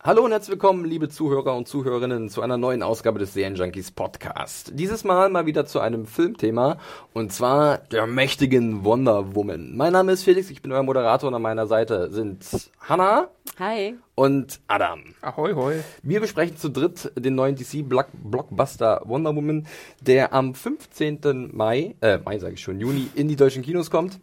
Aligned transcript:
Hallo 0.00 0.24
und 0.24 0.30
herzlich 0.30 0.52
willkommen, 0.52 0.84
liebe 0.84 1.08
Zuhörer 1.08 1.56
und 1.56 1.66
Zuhörerinnen, 1.66 2.28
zu 2.28 2.40
einer 2.40 2.56
neuen 2.56 2.84
Ausgabe 2.84 3.18
des 3.18 3.34
Serienjunkies 3.34 3.90
Podcast. 3.90 4.70
Dieses 4.74 5.02
Mal 5.02 5.28
mal 5.28 5.46
wieder 5.46 5.66
zu 5.66 5.80
einem 5.80 6.06
Filmthema 6.06 6.78
und 7.14 7.32
zwar 7.32 7.78
der 7.78 8.06
mächtigen 8.06 8.84
Wonder 8.84 9.34
Woman. 9.34 9.76
Mein 9.76 9.92
Name 9.92 10.12
ist 10.12 10.22
Felix, 10.22 10.50
ich 10.50 10.62
bin 10.62 10.70
euer 10.70 10.84
Moderator 10.84 11.26
und 11.26 11.34
an 11.34 11.42
meiner 11.42 11.66
Seite 11.66 12.12
sind 12.12 12.46
Hannah. 12.78 13.28
Hi. 13.58 13.96
Und 14.14 14.60
Adam. 14.68 15.00
Ahoi, 15.20 15.54
hoi. 15.54 15.80
Wir 16.04 16.20
besprechen 16.20 16.56
zu 16.56 16.68
dritt 16.68 17.10
den 17.16 17.34
neuen 17.34 17.56
DC-Blockbuster 17.56 19.02
Wonder 19.04 19.34
Woman, 19.34 19.66
der 20.00 20.32
am 20.32 20.54
15. 20.54 21.50
Mai, 21.52 21.96
äh, 22.02 22.18
Mai 22.18 22.38
sage 22.38 22.54
ich 22.54 22.60
schon, 22.60 22.78
Juni 22.78 23.08
in 23.16 23.26
die 23.26 23.36
deutschen 23.36 23.64
Kinos 23.64 23.90
kommt. 23.90 24.20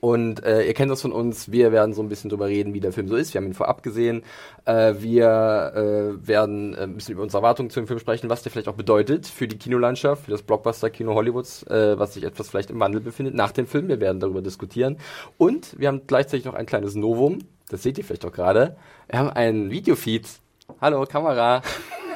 Und 0.00 0.44
äh, 0.44 0.66
ihr 0.66 0.74
kennt 0.74 0.90
das 0.90 1.02
von 1.02 1.12
uns, 1.12 1.50
wir 1.50 1.72
werden 1.72 1.94
so 1.94 2.02
ein 2.02 2.08
bisschen 2.08 2.30
drüber 2.30 2.46
reden, 2.46 2.74
wie 2.74 2.80
der 2.80 2.92
Film 2.92 3.08
so 3.08 3.16
ist. 3.16 3.32
Wir 3.32 3.40
haben 3.40 3.46
ihn 3.46 3.54
vorab 3.54 3.82
gesehen. 3.82 4.22
Äh, 4.64 4.94
wir 4.98 5.72
äh, 5.74 6.26
werden 6.26 6.74
äh, 6.74 6.82
ein 6.82 6.94
bisschen 6.94 7.14
über 7.14 7.22
unsere 7.22 7.42
Erwartungen 7.42 7.70
zu 7.70 7.80
dem 7.80 7.86
Film 7.86 7.98
sprechen, 7.98 8.28
was 8.28 8.42
der 8.42 8.52
vielleicht 8.52 8.68
auch 8.68 8.74
bedeutet 8.74 9.26
für 9.26 9.48
die 9.48 9.58
Kinolandschaft, 9.58 10.24
für 10.26 10.30
das 10.30 10.42
Blockbuster-Kino 10.42 11.14
Hollywoods, 11.14 11.62
äh, 11.64 11.98
was 11.98 12.14
sich 12.14 12.24
etwas 12.24 12.50
vielleicht 12.50 12.70
im 12.70 12.80
Wandel 12.80 13.00
befindet 13.00 13.34
nach 13.34 13.52
dem 13.52 13.66
Film. 13.66 13.88
Wir 13.88 14.00
werden 14.00 14.20
darüber 14.20 14.42
diskutieren. 14.42 14.98
Und 15.38 15.78
wir 15.78 15.88
haben 15.88 16.02
gleichzeitig 16.06 16.44
noch 16.44 16.54
ein 16.54 16.66
kleines 16.66 16.94
Novum. 16.94 17.38
Das 17.68 17.82
seht 17.82 17.98
ihr 17.98 18.04
vielleicht 18.04 18.24
auch 18.24 18.32
gerade. 18.32 18.76
Wir 19.08 19.18
haben 19.18 19.30
einen 19.30 19.70
Videofeed. 19.70 20.26
Hallo, 20.80 21.06
Kamera. 21.06 21.62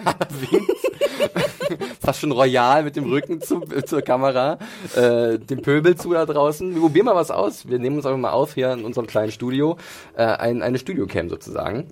Fast 2.01 2.21
schon 2.21 2.33
royal 2.33 2.83
mit 2.83 2.97
dem 2.97 3.05
Rücken 3.05 3.41
zu, 3.41 3.61
zur 3.61 4.03
Kamera, 4.03 4.59
äh, 4.97 5.39
dem 5.39 5.63
Pöbel 5.63 5.97
zu 5.97 6.13
da 6.13 6.27
draußen. 6.27 6.75
Wir 6.75 6.81
probieren 6.81 7.07
mal 7.07 7.15
was 7.15 7.31
aus. 7.31 7.69
Wir 7.69 7.79
nehmen 7.79 7.97
uns 7.97 8.07
einfach 8.07 8.19
mal 8.19 8.33
auf 8.33 8.55
hier 8.55 8.73
in 8.73 8.85
unserem 8.85 9.07
kleinen 9.07 9.31
Studio, 9.31 9.77
äh, 10.17 10.25
ein, 10.25 10.63
eine 10.63 10.79
Studiocam 10.79 11.29
sozusagen. 11.29 11.87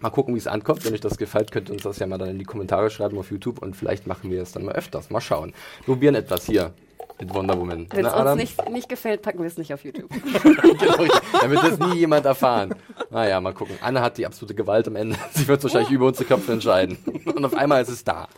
Mal 0.00 0.10
gucken, 0.10 0.34
wie 0.34 0.38
es 0.38 0.46
ankommt. 0.46 0.84
Wenn 0.84 0.94
euch 0.94 1.00
das 1.00 1.18
gefällt, 1.18 1.50
könnt 1.50 1.68
ihr 1.68 1.74
uns 1.74 1.82
das 1.82 1.98
ja 1.98 2.06
mal 2.06 2.18
dann 2.18 2.30
in 2.30 2.38
die 2.38 2.44
Kommentare 2.44 2.88
schreiben 2.90 3.18
auf 3.18 3.30
YouTube 3.30 3.60
und 3.60 3.76
vielleicht 3.76 4.06
machen 4.06 4.30
wir 4.30 4.42
es 4.42 4.52
dann 4.52 4.64
mal 4.64 4.74
öfters. 4.74 5.10
Mal 5.10 5.20
schauen. 5.20 5.52
Wir 5.84 5.94
probieren 5.94 6.14
etwas 6.14 6.46
hier 6.46 6.72
mit 7.20 7.34
Wonder 7.34 7.58
Woman. 7.58 7.86
Wenn 7.90 8.06
es 8.06 8.12
uns 8.12 8.34
nicht, 8.36 8.70
nicht 8.70 8.88
gefällt, 8.88 9.22
packen 9.22 9.40
wir 9.40 9.46
es 9.46 9.58
nicht 9.58 9.72
auf 9.72 9.84
YouTube. 9.84 10.10
genau, 10.42 11.06
damit 11.40 11.62
das 11.62 11.78
nie 11.78 11.98
jemand 11.98 12.26
erfahren. 12.26 12.74
Naja, 13.10 13.40
mal 13.40 13.54
gucken. 13.54 13.76
Anne 13.80 14.00
hat 14.00 14.18
die 14.18 14.26
absolute 14.26 14.54
Gewalt 14.54 14.86
am 14.88 14.96
Ende. 14.96 15.16
Sie 15.32 15.46
wird 15.48 15.62
wahrscheinlich 15.62 15.90
über 15.90 16.06
unsere 16.06 16.24
Köpfe 16.24 16.52
entscheiden. 16.52 16.98
Und 17.24 17.44
auf 17.44 17.54
einmal 17.54 17.82
ist 17.82 17.88
es 17.88 18.04
da. 18.04 18.28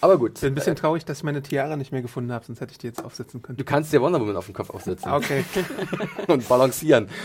Aber 0.00 0.18
gut. 0.18 0.32
Ich 0.34 0.40
bin 0.40 0.52
ein 0.52 0.54
bisschen 0.54 0.76
traurig, 0.76 1.04
dass 1.04 1.18
ich 1.18 1.24
meine 1.24 1.42
Tiara 1.42 1.76
nicht 1.76 1.92
mehr 1.92 2.02
gefunden 2.02 2.32
habe, 2.32 2.44
sonst 2.44 2.60
hätte 2.60 2.72
ich 2.72 2.78
die 2.78 2.86
jetzt 2.86 3.04
aufsetzen 3.04 3.42
können. 3.42 3.56
Du 3.56 3.64
kannst 3.64 3.92
dir 3.92 4.00
Wonder 4.00 4.20
Woman 4.20 4.36
auf 4.36 4.46
den 4.46 4.54
Kopf 4.54 4.70
aufsetzen. 4.70 5.10
Okay. 5.10 5.44
Und 6.26 6.48
balancieren. 6.48 7.08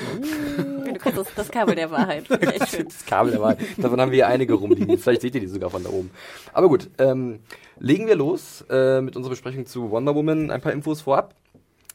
Du 0.92 0.99
kannst 0.99 1.17
das, 1.19 1.33
das 1.36 1.49
Kabel 1.49 1.73
der 1.73 1.89
Wahrheit. 1.89 2.25
Das 2.30 3.05
Kabel 3.05 3.31
der 3.31 3.42
Wahrheit. 3.42 3.59
Davon 3.77 3.99
haben 3.99 4.11
wir 4.11 4.27
einige 4.27 4.53
rumliegen. 4.53 4.97
Vielleicht 4.97 5.22
seht 5.22 5.33
ihr 5.33 5.42
die 5.42 5.47
sogar 5.47 5.70
von 5.70 5.83
da 5.83 5.89
oben. 5.89 6.11
Aber 6.54 6.67
gut, 6.67 6.89
ähm, 6.99 7.39
legen 7.80 8.08
wir 8.08 8.15
los 8.15 8.64
äh, 8.70 9.02
mit 9.02 9.15
unserer 9.15 9.31
Besprechung 9.31 9.65
zu 9.65 9.89
Wonder 9.89 10.14
Woman. 10.14 10.52
Ein 10.52 10.61
paar 10.61 10.73
Infos 10.73 11.02
vorab. 11.02 11.33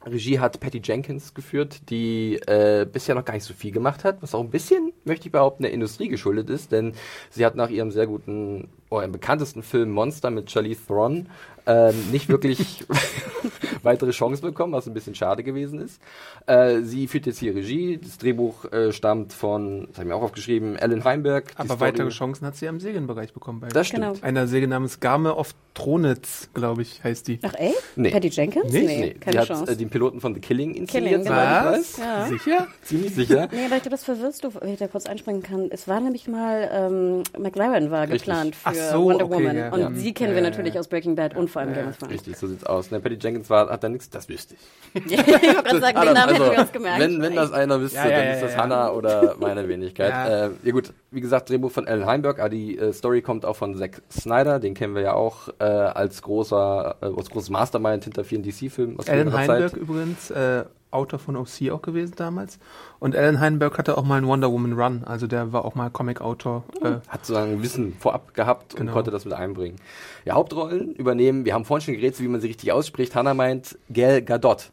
Regie 0.06 0.38
hat 0.38 0.60
Patty 0.60 0.80
Jenkins 0.82 1.34
geführt, 1.34 1.90
die 1.90 2.36
äh, 2.46 2.86
bisher 2.90 3.14
noch 3.14 3.24
gar 3.24 3.34
nicht 3.34 3.44
so 3.44 3.54
viel 3.54 3.72
gemacht 3.72 4.04
hat, 4.04 4.22
was 4.22 4.34
auch 4.34 4.40
ein 4.40 4.50
bisschen, 4.50 4.92
möchte 5.04 5.26
ich 5.26 5.32
behaupten, 5.32 5.64
der 5.64 5.72
Industrie 5.72 6.08
geschuldet 6.08 6.48
ist, 6.48 6.70
denn 6.70 6.92
sie 7.30 7.44
hat 7.44 7.56
nach 7.56 7.70
ihrem 7.70 7.90
sehr 7.90 8.06
guten, 8.06 8.68
oder 8.90 9.04
im 9.04 9.12
bekanntesten 9.12 9.62
Film 9.62 9.90
Monster 9.90 10.30
mit 10.30 10.50
Charlize 10.50 10.80
Theron 10.86 11.26
ähm, 11.68 11.94
nicht 12.12 12.28
wirklich 12.28 12.84
weitere 13.82 14.10
Chancen 14.12 14.42
bekommen, 14.42 14.72
was 14.72 14.86
ein 14.86 14.94
bisschen 14.94 15.14
schade 15.16 15.42
gewesen 15.42 15.80
ist. 15.80 16.00
Äh, 16.46 16.82
sie 16.82 17.08
führt 17.08 17.26
jetzt 17.26 17.38
hier 17.40 17.54
Regie, 17.56 17.98
das 17.98 18.18
Drehbuch 18.18 18.66
äh, 18.72 18.92
stammt 18.92 19.32
von, 19.32 19.86
das 19.88 19.96
habe 19.96 20.02
ich 20.02 20.08
mir 20.08 20.14
auch 20.14 20.22
aufgeschrieben, 20.22 20.76
Ellen 20.76 21.02
Heimberg. 21.04 21.52
Aber 21.56 21.66
Story- 21.74 21.80
weitere 21.80 22.08
Chancen 22.10 22.46
hat 22.46 22.54
sie 22.54 22.66
im 22.66 22.78
Serienbereich 22.78 23.32
bekommen. 23.32 23.58
Bei 23.60 23.68
Das 23.68 23.88
stimmt. 23.88 24.04
Genau. 24.04 24.16
einer 24.22 24.46
Serie 24.46 24.68
namens 24.68 25.00
Game 25.00 25.26
of 25.26 25.54
Thronitz, 25.74 26.48
glaube 26.54 26.82
ich, 26.82 27.02
heißt 27.04 27.28
die. 27.28 27.40
Ach 27.42 27.52
ey? 27.58 27.74
Nee. 27.96 28.10
Patty 28.10 28.28
Jenkins? 28.28 28.72
Nicht? 28.72 28.86
Nee, 28.86 29.00
Nee, 29.00 29.14
keine 29.14 29.32
die 29.32 29.38
hat 29.40 29.48
Chance. 29.48 29.72
äh, 29.72 29.76
den 29.76 29.90
Piloten 29.90 30.20
von 30.20 30.34
The 30.34 30.40
Killing 30.40 30.74
inszeniert, 30.74 31.22
Killing, 31.22 31.24
genau. 31.24 31.36
weiß. 31.36 31.96
Ja. 31.98 32.26
Sicher? 32.28 32.66
Ziemlich 32.82 33.14
sicher. 33.14 33.48
Nee, 33.52 33.64
aber 33.66 33.76
ich 33.76 33.82
glaube, 33.82 33.90
das 33.90 34.04
verwirrst 34.04 34.44
du, 34.44 34.54
wenn 34.54 34.68
ich 34.72 34.78
da 34.78 34.86
kurz 34.88 35.06
einspringen 35.06 35.42
kann. 35.42 35.68
Es 35.70 35.86
war 35.88 36.00
nämlich 36.00 36.28
mal, 36.28 36.70
ähm, 36.72 37.22
McLaren 37.42 37.90
war 37.90 38.02
Richtig. 38.04 38.22
geplant 38.22 38.54
für 38.56 38.68
Ach 38.68 38.74
so, 38.76 39.04
Wonder 39.04 39.24
okay, 39.26 39.34
Woman. 39.34 39.56
ja. 39.56 39.72
Und 39.72 39.80
Ja. 39.80 39.90
sie 39.94 40.12
kennen 40.14 40.30
Ja, 40.30 40.36
wir 40.36 40.42
natürlich 40.42 40.74
ja. 40.74 40.80
aus 40.80 40.88
Breaking 40.88 41.14
Bad 41.16 41.36
und 41.36 41.50
vor 41.50 41.62
allem 41.62 41.74
Game 41.74 41.88
of 41.88 41.96
Thrones. 41.98 42.14
Richtig, 42.14 42.36
so 42.36 42.46
sieht's 42.46 42.64
aus. 42.64 42.90
Ne, 42.90 43.00
Patty 43.00 43.18
Jenkins 43.20 43.48
war, 43.50 43.68
hat 43.70 43.82
da 43.84 43.88
nichts, 43.88 44.08
das 44.10 44.28
wüsste 44.28 44.54
ich. 44.94 45.10
Ja, 45.10 45.20
ich 45.26 45.26
wollte 45.26 45.62
gerade 45.62 45.80
sagen, 45.80 46.00
den 46.00 46.12
Namen 46.14 46.34
hätten 46.34 46.50
wir 46.52 46.58
uns 46.60 46.72
gemerkt. 46.72 47.02
Also, 47.02 47.14
wenn, 47.14 47.22
wenn 47.22 47.34
das 47.34 47.52
einer 47.52 47.80
wüsste, 47.80 47.96
Ja, 47.98 48.04
ja, 48.08 48.16
dann 48.16 48.26
ja, 48.26 48.32
ist 48.34 48.42
das 48.42 48.52
ja. 48.54 48.58
Hannah 48.58 48.90
oder 48.90 49.36
meine 49.38 49.68
Wenigkeit. 49.68 50.10
Ja. 50.16 50.46
Äh, 50.46 50.50
ja 50.62 50.72
gut, 50.72 50.92
wie 51.10 51.20
gesagt, 51.20 51.50
Drehbuch 51.50 51.70
von 51.70 51.86
Alan 51.88 52.06
Heimberg, 52.06 52.38
aber 52.38 52.48
die 52.48 52.78
äh, 52.78 52.92
Story 52.92 53.22
kommt 53.22 53.44
auch 53.44 53.56
von 53.56 53.74
Zack 53.76 54.02
Snyder, 54.10 54.58
den 54.60 54.74
kennen 54.74 54.94
wir 54.94 55.02
ja 55.02 55.12
auch 55.14 55.48
äh, 55.58 55.64
als 55.64 56.22
großer, 56.22 56.96
äh, 57.00 57.06
als 57.06 57.30
großes 57.30 57.50
Mastermind 57.50 58.04
hinter 58.04 58.24
vielen 58.24 58.42
DC-Filmen 58.42 58.98
aus 58.98 59.08
Alan 59.08 59.32
Heinberg 59.32 59.70
Zeit. 59.70 59.80
übrigens, 59.80 60.30
äh, 60.30 60.64
Autor 60.90 61.18
von 61.18 61.36
OC 61.36 61.70
auch 61.72 61.82
gewesen 61.82 62.14
damals. 62.16 62.58
Und 62.98 63.14
Alan 63.16 63.40
Heinberg 63.40 63.76
hatte 63.78 63.98
auch 63.98 64.04
mal 64.04 64.16
einen 64.16 64.26
Wonder 64.26 64.50
Woman 64.50 64.72
Run, 64.72 65.04
also 65.04 65.26
der 65.26 65.52
war 65.52 65.64
auch 65.64 65.74
mal 65.74 65.90
Comic-Autor. 65.90 66.64
Äh, 66.82 66.86
Hat 67.08 67.26
sozusagen 67.26 67.62
Wissen 67.62 67.94
vorab 67.98 68.34
gehabt 68.34 68.74
und 68.74 68.80
Genau. 68.80 68.92
konnte 68.92 69.10
das 69.10 69.24
mit 69.24 69.34
einbringen. 69.34 69.76
Ja, 70.24 70.34
Hauptrollen 70.34 70.94
übernehmen, 70.94 71.44
wir 71.44 71.54
haben 71.54 71.64
vorhin 71.64 71.84
schon 71.84 71.94
geredet, 71.94 72.20
wie 72.20 72.28
man 72.28 72.40
sie 72.40 72.48
richtig 72.48 72.72
ausspricht. 72.72 73.14
Hannah 73.14 73.34
meint 73.34 73.78
Gal 73.92 74.22
Gadot. 74.22 74.70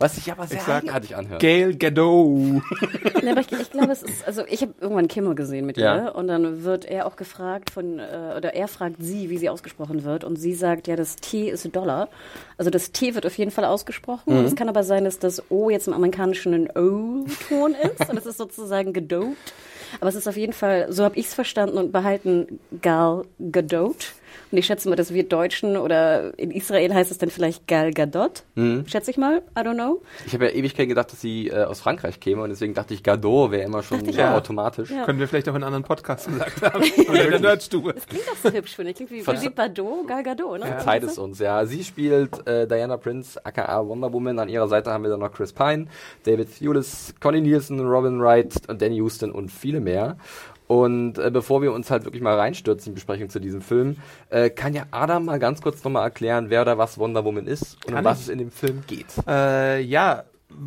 Was 0.00 0.14
sich 0.14 0.30
aber 0.30 0.46
sehr 0.46 0.58
Ich 0.58 0.68
eigenartig 0.68 1.16
anhört. 1.16 1.40
Gail 1.40 1.74
Gadot. 1.76 2.62
Nee, 3.22 3.30
aber 3.32 3.40
ich, 3.40 3.50
ich 3.50 3.70
glaube, 3.72 3.90
es 3.92 4.02
ist, 4.02 4.24
also 4.26 4.42
ich 4.48 4.62
habe 4.62 4.72
irgendwann 4.80 5.08
Kimmel 5.08 5.34
gesehen 5.34 5.66
mit 5.66 5.76
Ja. 5.76 5.96
ihr 6.06 6.14
und 6.14 6.28
dann 6.28 6.62
wird 6.62 6.84
er 6.84 7.04
auch 7.06 7.16
gefragt 7.16 7.70
von, 7.70 7.98
äh, 7.98 8.34
oder 8.36 8.54
er 8.54 8.68
fragt 8.68 8.96
sie, 9.02 9.28
wie 9.28 9.38
sie 9.38 9.48
ausgesprochen 9.48 10.04
wird 10.04 10.22
und 10.22 10.36
sie 10.36 10.54
sagt, 10.54 10.86
ja, 10.86 10.94
das 10.94 11.16
T 11.16 11.50
ist 11.50 11.68
Dollar. 11.74 12.08
Also 12.56 12.70
das 12.70 12.92
T 12.92 13.14
wird 13.16 13.26
auf 13.26 13.36
jeden 13.36 13.50
Fall 13.50 13.64
ausgesprochen. 13.64 14.44
Es 14.44 14.54
kann 14.54 14.68
aber 14.68 14.84
sein, 14.84 15.04
dass 15.04 15.18
das 15.18 15.50
O 15.50 15.68
jetzt 15.68 15.88
im 15.88 15.94
Amerikanischen 15.94 16.54
ein 16.54 16.70
O-Ton 16.70 17.74
ist 17.74 18.08
und 18.08 18.16
es 18.16 18.24
ist 18.26 18.38
sozusagen 18.38 18.92
gedopt. 18.92 19.36
Aber 20.00 20.08
es 20.10 20.14
ist 20.14 20.28
auf 20.28 20.36
jeden 20.36 20.52
Fall, 20.52 20.86
so 20.92 21.02
habe 21.04 21.16
ich 21.18 21.26
es 21.26 21.34
verstanden 21.34 21.76
und 21.76 21.92
behalten 21.92 22.60
Gal 22.82 23.24
Gadot. 23.50 24.12
Und 24.50 24.58
ich 24.58 24.66
schätze 24.66 24.88
mal, 24.88 24.96
dass 24.96 25.12
wir 25.12 25.28
Deutschen 25.28 25.76
oder 25.76 26.38
in 26.38 26.50
Israel 26.50 26.94
heißt 26.94 27.10
es 27.10 27.18
dann 27.18 27.30
vielleicht 27.30 27.66
Gal 27.66 27.92
Gadot. 27.92 28.44
Schätze 28.86 29.10
ich 29.10 29.16
mal, 29.16 29.42
I 29.56 29.60
don't 29.60 29.74
know. 29.74 30.02
Ich 30.26 30.34
habe 30.34 30.46
ja 30.46 30.50
Ewigkeit 30.52 30.88
gedacht, 30.88 31.12
dass 31.12 31.20
sie 31.20 31.48
äh, 31.48 31.64
aus 31.64 31.80
Frankreich 31.80 32.20
käme 32.20 32.42
und 32.42 32.50
deswegen 32.50 32.74
dachte 32.74 32.94
ich, 32.94 33.02
Gadot 33.02 33.50
wäre 33.50 33.64
immer 33.64 33.82
schon 33.82 34.04
ja, 34.10 34.36
automatisch. 34.36 34.90
Ja. 34.90 35.04
Können 35.04 35.18
wir 35.18 35.28
vielleicht 35.28 35.48
auch 35.48 35.54
in 35.54 35.62
anderen 35.62 35.84
Podcasts 35.84 36.26
gesagt 36.26 36.62
haben. 36.74 36.82
Oder 37.08 37.24
in 37.24 37.30
der 37.30 37.40
Nerdstube. 37.40 37.94
Klingt 38.08 38.24
auch 38.30 38.36
so 38.42 38.50
hübsch, 38.50 38.74
finde 38.74 38.90
ich. 38.90 38.96
Klingt 38.96 39.10
wie 39.10 39.22
Brigitte 39.22 39.50
Bardot, 39.50 40.06
Gal 40.06 40.22
Gadot, 40.22 40.58
ne? 40.58 40.66
Verzeiht 40.66 41.02
es 41.02 41.18
uns, 41.18 41.38
ja. 41.38 41.64
Sie 41.66 41.84
spielt 41.84 42.46
äh, 42.46 42.66
Diana 42.66 42.96
Prince, 42.96 43.44
aka 43.44 43.86
Wonder 43.86 44.12
Woman. 44.12 44.38
An 44.38 44.48
ihrer 44.48 44.68
Seite 44.68 44.90
haben 44.90 45.04
wir 45.04 45.10
dann 45.10 45.20
noch 45.20 45.32
Chris 45.32 45.52
Pine, 45.52 45.86
David 46.24 46.58
Thewlis, 46.58 47.14
Connie 47.20 47.40
Nielsen, 47.40 47.80
Robin 47.80 48.20
Wright 48.20 48.54
Danny 48.68 48.96
Houston 48.96 49.30
und 49.30 49.50
viele 49.50 49.80
mehr. 49.80 50.16
Und 50.68 51.18
äh, 51.18 51.30
bevor 51.30 51.62
wir 51.62 51.72
uns 51.72 51.90
halt 51.90 52.04
wirklich 52.04 52.22
mal 52.22 52.36
reinstürzen 52.36 52.90
in 52.90 52.94
die 52.94 52.96
Besprechung 52.96 53.30
zu 53.30 53.40
diesem 53.40 53.62
Film, 53.62 53.96
äh, 54.28 54.50
kann 54.50 54.74
ja 54.74 54.84
Adam 54.90 55.24
mal 55.24 55.38
ganz 55.38 55.62
kurz 55.62 55.82
nochmal 55.82 56.04
erklären, 56.04 56.50
wer 56.50 56.62
oder 56.62 56.78
was 56.78 56.98
Wonder 56.98 57.24
Woman 57.24 57.46
ist 57.46 57.84
und 57.86 57.94
um 57.94 58.04
was 58.04 58.18
ich. 58.18 58.24
es 58.24 58.28
in 58.28 58.38
dem 58.38 58.50
Film 58.50 58.84
geht. 58.86 59.06
Äh, 59.26 59.80
ja, 59.80 60.24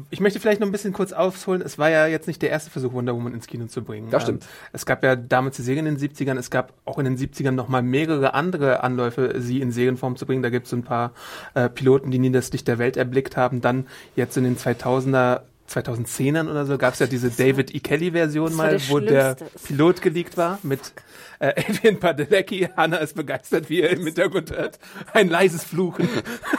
ich 0.10 0.20
möchte 0.20 0.40
vielleicht 0.40 0.60
noch 0.60 0.68
ein 0.68 0.72
bisschen 0.72 0.94
kurz 0.94 1.12
ausholen. 1.12 1.62
Es 1.62 1.78
war 1.78 1.90
ja 1.90 2.08
jetzt 2.08 2.28
nicht 2.28 2.42
der 2.42 2.50
erste 2.50 2.70
Versuch, 2.70 2.94
Wonder 2.94 3.16
Woman 3.16 3.34
ins 3.34 3.48
Kino 3.48 3.66
zu 3.66 3.84
bringen. 3.84 4.10
Das 4.10 4.24
stimmt. 4.24 4.44
Ähm, 4.44 4.50
es 4.74 4.86
gab 4.86 5.04
ja 5.04 5.16
damals 5.16 5.58
die 5.58 5.64
Serien 5.64 5.86
in 5.86 5.98
den 5.98 6.10
70ern. 6.10 6.38
Es 6.38 6.50
gab 6.50 6.74
auch 6.86 6.98
in 7.00 7.06
den 7.06 7.18
70ern 7.18 7.52
noch 7.52 7.68
mal 7.68 7.82
mehrere 7.82 8.34
andere 8.34 8.84
Anläufe, 8.84 9.36
sie 9.40 9.60
in 9.60 9.72
Serienform 9.72 10.16
zu 10.18 10.26
bringen. 10.26 10.44
Da 10.44 10.50
gibt 10.50 10.68
es 10.68 10.74
ein 10.74 10.84
paar 10.84 11.12
äh, 11.54 11.70
Piloten, 11.70 12.12
die 12.12 12.20
nie 12.20 12.32
das 12.32 12.52
Licht 12.52 12.68
der 12.68 12.80
Welt 12.80 12.96
erblickt 12.98 13.38
haben. 13.38 13.62
Dann 13.62 13.88
jetzt 14.16 14.38
in 14.38 14.44
den 14.44 14.58
2000er 14.58 15.42
2010ern 15.72 16.50
oder 16.50 16.66
so 16.66 16.78
gab 16.78 16.94
es 16.94 17.00
ja 17.00 17.08
diese 17.08 17.30
David 17.32 17.74
E. 17.74 17.80
Kelly-Version 17.80 18.54
mal, 18.56 18.78
der 18.78 18.90
wo 18.90 19.00
der. 19.00 19.36
Pilot 19.66 20.02
geleakt 20.02 20.38
war 20.38 20.60
mit 20.64 20.94
äh, 21.40 21.54
Adrian 21.70 22.00
Padalecki. 22.00 22.70
Hanna 22.76 22.98
ist 22.98 23.16
begeistert, 23.16 23.70
wie 23.70 23.82
er 23.82 23.92
im 23.92 24.06
Hintergrund 24.06 24.52
hört. 24.52 24.80
Ein 25.14 25.30
leises 25.30 25.64
Fluchen. 25.64 26.08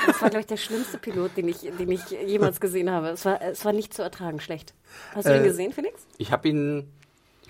Das 0.06 0.20
war, 0.23 0.31
glaube 0.31 0.41
ich, 0.41 0.47
der 0.47 0.56
schlimmste 0.56 0.99
Pilot, 0.99 1.37
den 1.37 1.49
ich, 1.49 1.59
den 1.61 1.91
ich 1.91 2.00
jemals 2.26 2.61
gesehen 2.61 2.91
habe. 2.91 3.09
Es 3.09 3.25
war, 3.25 3.41
es 3.43 3.64
war 3.64 3.73
nicht 3.73 3.94
zu 3.94 4.03
ertragen 4.03 4.41
schlecht. 4.41 4.75
Hast 5.14 5.26
du 5.26 5.32
Äh, 5.32 5.38
ihn 5.38 5.44
gesehen, 5.44 5.73
Felix? 5.73 6.06
Ich 6.19 6.32
habe 6.32 6.49
ihn, 6.49 6.88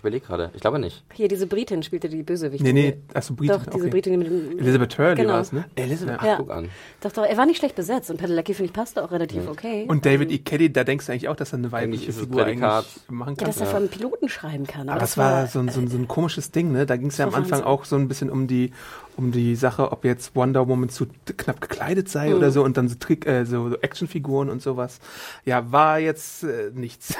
überlege 0.02 0.26
gerade, 0.26 0.50
ich 0.54 0.60
glaube 0.60 0.78
nicht. 0.78 1.04
Hier, 1.14 1.28
diese 1.28 1.46
Britin 1.46 1.82
spielte 1.82 2.08
die 2.08 2.22
Bösewichte. 2.22 2.64
Nee, 2.64 2.72
nee, 2.72 2.98
achso, 3.14 3.34
Britin. 3.34 3.56
Doch, 3.56 3.64
diese 3.66 3.78
okay. 3.84 3.90
Britin 3.90 4.18
mit 4.18 4.26
dem... 4.28 4.58
Elizabeth 4.58 4.98
Hurley 4.98 5.14
Genau. 5.16 5.32
war 5.34 5.40
es, 5.40 5.52
ne? 5.52 5.64
Elizabeth, 5.76 6.16
ach, 6.18 6.24
Ja. 6.24 6.36
guck 6.36 6.50
an. 6.50 6.68
Doch, 7.00 7.12
doch, 7.12 7.24
er 7.24 7.36
war 7.36 7.46
nicht 7.46 7.58
schlecht 7.58 7.74
besetzt 7.76 8.10
und 8.10 8.18
Padalecki, 8.18 8.54
finde 8.54 8.66
ich, 8.70 8.72
passte 8.72 9.02
auch 9.04 9.10
relativ 9.12 9.48
okay. 9.48 9.86
Und 9.88 10.04
David 10.04 10.30
E. 10.30 10.38
Kelly, 10.38 10.72
da 10.72 10.84
denkst 10.84 11.06
du 11.06 11.12
eigentlich 11.12 11.28
auch, 11.28 11.36
dass 11.36 11.52
er 11.52 11.58
eine 11.58 11.72
weibliche 11.72 12.08
ist 12.10 12.16
es 12.16 12.22
Figur 12.24 12.42
Prädikat. 12.42 12.84
eigentlich 12.84 13.10
machen 13.10 13.30
ja, 13.30 13.36
kann. 13.36 13.46
dass 13.46 13.60
er 13.60 13.66
von 13.66 13.76
einem 13.76 13.88
Piloten 13.88 14.28
schreiben 14.28 14.66
kann. 14.66 14.88
Aber 14.88 15.00
das 15.00 15.10
es 15.12 15.18
war 15.18 15.46
so 15.46 15.58
ein, 15.60 15.68
so, 15.68 15.80
ein, 15.80 15.88
so 15.88 15.96
ein 15.96 16.08
komisches 16.08 16.50
Ding, 16.50 16.72
ne? 16.72 16.84
Da 16.86 16.96
ging 16.96 17.08
es 17.08 17.16
ja 17.18 17.24
am 17.26 17.30
Das 17.30 17.38
Anfang 17.38 17.52
Wahnsinn. 17.60 17.66
auch 17.66 17.84
so 17.84 17.96
ein 17.96 18.08
bisschen 18.08 18.30
um 18.30 18.46
die, 18.48 18.72
um 19.16 19.32
die 19.32 19.56
Sache, 19.56 19.92
ob 19.92 20.04
jetzt 20.04 20.34
Wonder 20.34 20.68
Woman 20.68 20.88
zu 20.88 21.06
knapp 21.36 21.60
gekleidet 21.60 22.08
sei 22.08 22.30
Mhm. 22.30 22.34
oder 22.36 22.50
so 22.50 22.62
und 22.64 22.76
dann 22.76 22.88
so, 22.88 22.96
Trick, 22.96 23.26
äh, 23.26 23.44
so, 23.44 23.68
so 23.68 23.76
Actionfiguren 23.78 24.48
und 24.48 24.62
sowas. 24.62 25.00
Ja, 25.44 25.70
war 25.70 25.98
jetzt 25.98 26.44
äh, 26.44 26.70
nichts. 26.74 27.14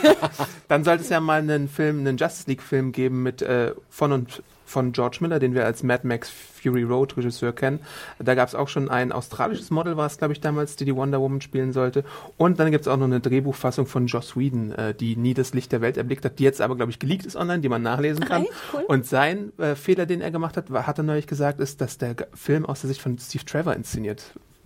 dann 0.68 0.84
sollte 0.84 1.02
es 1.04 1.08
ja 1.10 1.20
mal 1.20 1.40
einen 1.40 1.68
Film, 1.68 2.00
einen 2.00 2.16
Justice 2.16 2.48
League-Film 2.48 2.92
geben 2.92 3.22
mit 3.22 3.42
äh, 3.42 3.72
von 3.90 4.12
und 4.12 4.42
von 4.64 4.92
George 4.92 5.18
Miller, 5.20 5.38
den 5.38 5.54
wir 5.54 5.64
als 5.66 5.82
Mad 5.82 6.06
Max 6.06 6.30
Fury 6.30 6.82
Road 6.82 7.16
Regisseur 7.16 7.52
kennen. 7.52 7.80
Da 8.18 8.34
gab 8.34 8.48
es 8.48 8.54
auch 8.54 8.68
schon 8.68 8.88
ein 8.90 9.12
australisches 9.12 9.70
Model, 9.70 9.96
war 9.96 10.06
es, 10.06 10.16
glaube 10.18 10.32
ich, 10.32 10.40
damals, 10.40 10.76
die 10.76 10.84
die 10.84 10.94
Wonder 10.96 11.20
Woman 11.20 11.40
spielen 11.40 11.72
sollte. 11.72 12.04
Und 12.36 12.58
dann 12.58 12.70
gibt 12.70 12.82
es 12.82 12.88
auch 12.88 12.96
noch 12.96 13.04
eine 13.04 13.20
Drehbuchfassung 13.20 13.86
von 13.86 14.06
Joss 14.06 14.36
Whedon, 14.36 14.72
äh, 14.72 14.94
die 14.94 15.16
nie 15.16 15.34
das 15.34 15.52
Licht 15.52 15.72
der 15.72 15.80
Welt 15.80 15.96
erblickt 15.96 16.24
hat, 16.24 16.38
die 16.38 16.44
jetzt 16.44 16.60
aber, 16.60 16.76
glaube 16.76 16.90
ich, 16.90 16.98
geleakt 16.98 17.26
ist 17.26 17.36
online, 17.36 17.60
die 17.60 17.68
man 17.68 17.82
nachlesen 17.82 18.24
kann. 18.24 18.46
Cool. 18.72 18.84
Und 18.88 19.06
sein 19.06 19.52
äh, 19.58 19.74
Fehler, 19.74 20.06
den 20.06 20.20
er 20.20 20.30
gemacht 20.30 20.56
hat, 20.56 20.70
war, 20.70 20.86
hat 20.86 20.98
er 20.98 21.04
neulich 21.04 21.26
gesagt, 21.26 21.60
ist, 21.60 21.80
dass 21.80 21.98
der 21.98 22.16
Film 22.34 22.64
aus 22.64 22.80
der 22.80 22.88
Sicht 22.88 23.02
von 23.02 23.18
Steve 23.18 23.44
Trevor 23.44 23.74
inszeniert 23.74 24.22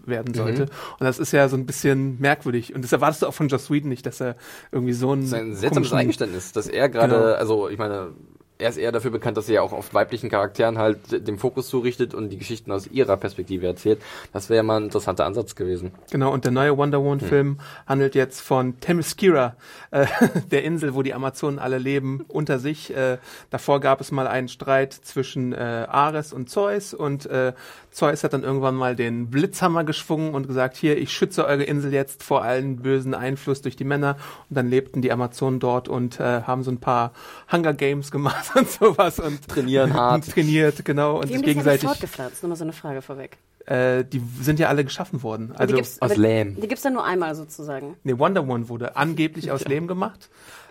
werden 0.06 0.32
sollte. 0.32 0.62
Und 0.62 1.00
das 1.00 1.18
ist 1.18 1.32
ja 1.32 1.48
so 1.48 1.56
ein 1.56 1.66
bisschen 1.66 2.18
merkwürdig. 2.20 2.74
Und 2.74 2.82
das 2.82 2.92
erwartest 2.92 3.22
du 3.22 3.26
auch 3.26 3.34
von 3.34 3.48
Joss 3.48 3.70
Whedon 3.70 3.90
nicht, 3.90 4.06
dass 4.06 4.20
er 4.20 4.36
irgendwie 4.72 4.94
so 4.94 5.12
ein 5.12 5.20
Das 5.20 5.28
ist 5.28 5.34
ein 5.34 5.54
seltsames 5.54 5.92
Eingeständnis, 5.92 6.52
dass 6.52 6.66
er 6.66 6.88
gerade, 6.88 7.14
Genau. 7.14 7.24
also 7.34 7.68
ich 7.68 7.76
meine, 7.78 8.12
er 8.58 8.70
ist 8.70 8.76
eher 8.76 8.90
dafür 8.90 9.12
bekannt, 9.12 9.36
dass 9.36 9.48
er 9.48 9.56
ja 9.56 9.62
auch 9.62 9.72
auf 9.72 9.94
weiblichen 9.94 10.30
Charakteren 10.30 10.78
halt 10.78 11.26
den 11.26 11.38
Fokus 11.38 11.68
zurichtet 11.68 12.12
und 12.12 12.30
die 12.30 12.38
Geschichten 12.38 12.72
aus 12.72 12.88
ihrer 12.88 13.16
Perspektive 13.16 13.66
erzählt. 13.66 14.02
Das 14.32 14.50
wäre 14.50 14.64
mal 14.64 14.78
ein 14.78 14.84
interessanter 14.84 15.26
Ansatz 15.26 15.54
gewesen. 15.54 15.92
Genau, 16.10 16.32
und 16.32 16.44
der 16.44 16.52
neue 16.52 16.76
Wonder 16.76 17.02
Woman-Film 17.02 17.60
handelt 17.86 18.16
jetzt 18.16 18.40
von 18.40 18.80
Themyscira, 18.80 19.54
äh, 19.92 20.06
der 20.50 20.64
Insel, 20.64 20.94
wo 20.94 21.02
die 21.02 21.14
Amazonen 21.14 21.58
alle 21.60 21.78
leben, 21.78 22.24
unter 22.26 22.58
sich. 22.58 22.94
Äh, 22.94 23.18
davor 23.50 23.80
gab 23.80 24.00
es 24.00 24.10
mal 24.10 24.26
einen 24.26 24.48
Streit 24.48 24.92
zwischen 24.92 25.52
äh, 25.52 25.86
Ares 25.88 26.32
und 26.32 26.50
Zeus 26.50 26.94
und 26.94 27.26
äh, 27.26 27.52
Zeus 27.90 28.22
hat 28.22 28.32
dann 28.32 28.44
irgendwann 28.44 28.74
mal 28.74 28.94
den 28.94 29.28
Blitzhammer 29.30 29.82
geschwungen 29.82 30.34
und 30.34 30.46
gesagt, 30.46 30.76
hier, 30.76 30.98
ich 30.98 31.12
schütze 31.12 31.44
eure 31.44 31.64
Insel 31.64 31.92
jetzt 31.92 32.22
vor 32.22 32.42
allen 32.42 32.76
bösen 32.76 33.14
Einfluss 33.14 33.62
durch 33.62 33.76
die 33.76 33.84
Männer. 33.84 34.16
Und 34.48 34.56
dann 34.56 34.68
lebten 34.68 35.02
die 35.02 35.10
Amazonen 35.10 35.58
dort 35.58 35.88
und 35.88 36.20
äh, 36.20 36.42
haben 36.42 36.62
so 36.62 36.70
ein 36.70 36.78
paar 36.78 37.12
Hunger 37.50 37.74
Games 37.74 38.10
gemacht 38.12 38.47
und 38.54 38.70
sowas 38.70 39.18
und 39.18 39.46
Trainieren 39.48 39.94
hart. 39.94 40.28
trainiert, 40.30 40.84
genau, 40.84 41.16
und 41.16 41.24
Die 41.24 41.34
die 41.36 41.42
Gegenseitig 41.42 41.54
gegenseitig. 41.82 41.88
fortgepflanzt? 41.88 42.42
Nochmal 42.42 42.56
so 42.56 42.64
eine 42.64 42.72
Frage 42.72 43.02
vorweg. 43.02 43.38
Äh, 43.66 44.04
die 44.04 44.22
sind 44.40 44.58
ja 44.58 44.68
alle 44.68 44.82
geschaffen 44.84 45.22
worden. 45.22 45.52
Also 45.56 45.74
die 45.74 45.80
gibt's, 45.82 46.00
aus 46.00 46.16
Lehm. 46.16 46.54
Die 46.60 46.68
gibt's 46.68 46.82
dann 46.82 46.94
nur 46.94 47.04
einmal 47.04 47.34
sozusagen. 47.34 47.96
Nee, 48.02 48.18
Wonder 48.18 48.46
Woman 48.46 48.68
wurde 48.70 48.96
angeblich 48.96 49.50
aus 49.50 49.64
Lehm 49.66 49.86
gemacht. 49.86 50.30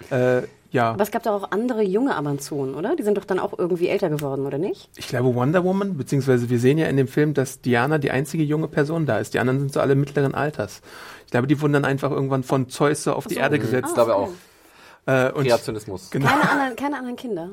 Äh, 0.10 0.44
ja, 0.72 0.90
Aber 0.92 1.04
es 1.04 1.12
gab 1.12 1.24
doch 1.24 1.32
auch 1.44 1.52
andere 1.52 1.82
junge 1.84 2.16
Amazonen, 2.16 2.76
oder? 2.76 2.96
Die 2.96 3.04
sind 3.04 3.18
doch 3.18 3.24
dann 3.24 3.40
auch 3.40 3.58
irgendwie 3.58 3.88
älter 3.88 4.10
geworden, 4.10 4.46
oder 4.46 4.58
nicht? 4.58 4.90
ich 4.98 5.08
glaube 5.08 5.34
Wonder 5.36 5.64
Woman, 5.64 5.96
beziehungsweise 5.96 6.50
wir 6.50 6.60
sehen 6.60 6.78
ja 6.78 6.88
in 6.88 6.98
dem 6.98 7.08
Film, 7.08 7.34
dass 7.34 7.62
Diana 7.62 8.00
die 8.00 8.12
einzige 8.12 8.44
junge 8.44 8.68
Person 8.68 9.06
da 9.06 9.20
ist. 9.20 9.34
Die 9.34 9.40
anderen 9.40 9.60
sind 9.60 9.72
so 9.72 9.80
alle 9.80 9.96
mittleren 9.96 10.34
Alters. 10.36 10.82
Ich 11.26 11.32
glaube, 11.32 11.48
die 11.48 11.62
wurden 11.62 11.74
dann 11.74 11.86
einfach 11.86 12.12
irgendwann 12.12 12.44
von 12.44 12.68
Zeus 12.68 13.04
so 13.04 13.14
auf 13.14 13.28
die 13.28 13.36
so. 13.36 13.40
Erde 13.42 13.58
Mhm. 13.58 13.62
gesetzt. 13.62 13.90
Ich 13.90 13.94
glaube 13.94 14.16
okay. 14.16 14.24
auch. 14.26 14.34
Äh, 15.08 15.32
und 15.32 15.46
Kreationismus. 15.46 16.12
genau. 16.12 16.28
Keine 16.28 16.50
anderen, 16.50 16.76
keine 16.76 16.98
anderen 16.98 17.16
Kinder. 17.16 17.50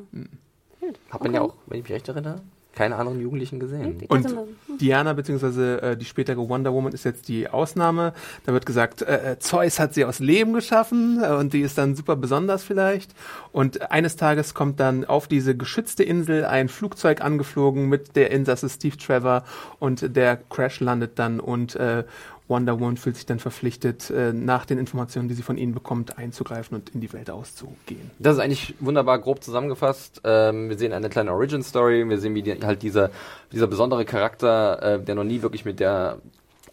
Hat 1.10 1.22
man 1.22 1.32
ja 1.32 1.40
auch, 1.40 1.54
wenn 1.66 1.78
ich 1.78 1.84
mich 1.84 1.92
recht 1.92 2.08
erinnere, 2.08 2.40
keine 2.74 2.96
anderen 2.96 3.20
Jugendlichen 3.20 3.60
gesehen. 3.60 3.98
Ich 4.00 4.10
Und 4.10 4.34
mal, 4.34 4.46
Diana 4.80 5.12
beziehungsweise 5.12 5.80
äh, 5.80 5.96
die 5.96 6.04
spätere 6.04 6.48
Wonder 6.48 6.72
Woman 6.72 6.92
ist 6.92 7.04
jetzt 7.04 7.28
die 7.28 7.48
Ausnahme. 7.48 8.12
Da 8.46 8.52
wird 8.52 8.66
gesagt, 8.66 9.02
äh, 9.02 9.32
äh, 9.32 9.38
Zeus 9.38 9.78
hat 9.78 9.94
sie 9.94 10.04
aus 10.04 10.18
Lehm 10.18 10.52
geschaffen 10.52 11.22
äh, 11.22 11.28
und 11.34 11.52
die 11.52 11.60
ist 11.60 11.78
dann 11.78 11.94
super 11.94 12.16
besonders 12.16 12.64
vielleicht. 12.64 13.12
Und 13.52 13.92
eines 13.92 14.16
Tages 14.16 14.54
kommt 14.54 14.80
dann 14.80 15.04
auf 15.04 15.28
diese 15.28 15.56
geschützte 15.56 16.02
Insel 16.02 16.44
ein 16.44 16.68
Flugzeug 16.68 17.20
angeflogen 17.20 17.88
mit 17.88 18.16
der 18.16 18.32
Insasse 18.32 18.68
Steve 18.68 18.96
Trevor 18.96 19.44
und 19.78 20.16
der 20.16 20.36
Crash 20.36 20.80
landet 20.80 21.18
dann 21.18 21.38
und 21.38 21.76
äh, 21.76 22.04
Wonder 22.46 22.78
Woman 22.78 22.96
fühlt 22.96 23.16
sich 23.16 23.24
dann 23.24 23.38
verpflichtet, 23.38 24.10
äh, 24.10 24.32
nach 24.32 24.66
den 24.66 24.78
Informationen, 24.78 25.28
die 25.28 25.34
sie 25.34 25.42
von 25.42 25.56
ihnen 25.56 25.72
bekommt, 25.72 26.18
einzugreifen 26.18 26.76
und 26.76 26.90
in 26.90 27.00
die 27.00 27.12
Welt 27.12 27.30
auszugehen. 27.30 28.10
Das 28.18 28.34
ist 28.34 28.42
eigentlich 28.42 28.74
wunderbar 28.80 29.18
grob 29.18 29.42
zusammengefasst. 29.42 30.20
Ähm, 30.24 30.68
wir 30.68 30.76
sehen 30.76 30.92
eine 30.92 31.08
kleine 31.08 31.32
Origin-Story, 31.32 32.08
wir 32.08 32.18
sehen, 32.18 32.34
wie 32.34 32.42
die, 32.42 32.52
halt 32.62 32.82
dieser, 32.82 33.10
dieser 33.50 33.66
besondere 33.66 34.04
Charakter, 34.04 34.82
äh, 34.82 35.02
der 35.02 35.14
noch 35.14 35.24
nie 35.24 35.40
wirklich 35.40 35.64
mit 35.64 35.80
der 35.80 36.18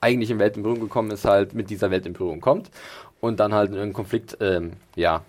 eigentlichen 0.01 0.39
Welt 0.39 0.57
in 0.57 0.63
Berührung 0.63 0.81
gekommen 0.81 1.11
ist, 1.11 1.25
halt 1.25 1.53
mit 1.53 1.69
dieser 1.69 1.89
Welt 1.89 2.05
in 2.05 2.13
Berührung 2.13 2.41
kommt 2.41 2.69
und 3.21 3.39
dann 3.39 3.53
halt 3.53 3.71
in 3.71 3.77
einen 3.77 3.93
Konflikt, 3.93 4.37
ähm, 4.41 4.73
ja, 4.95 5.23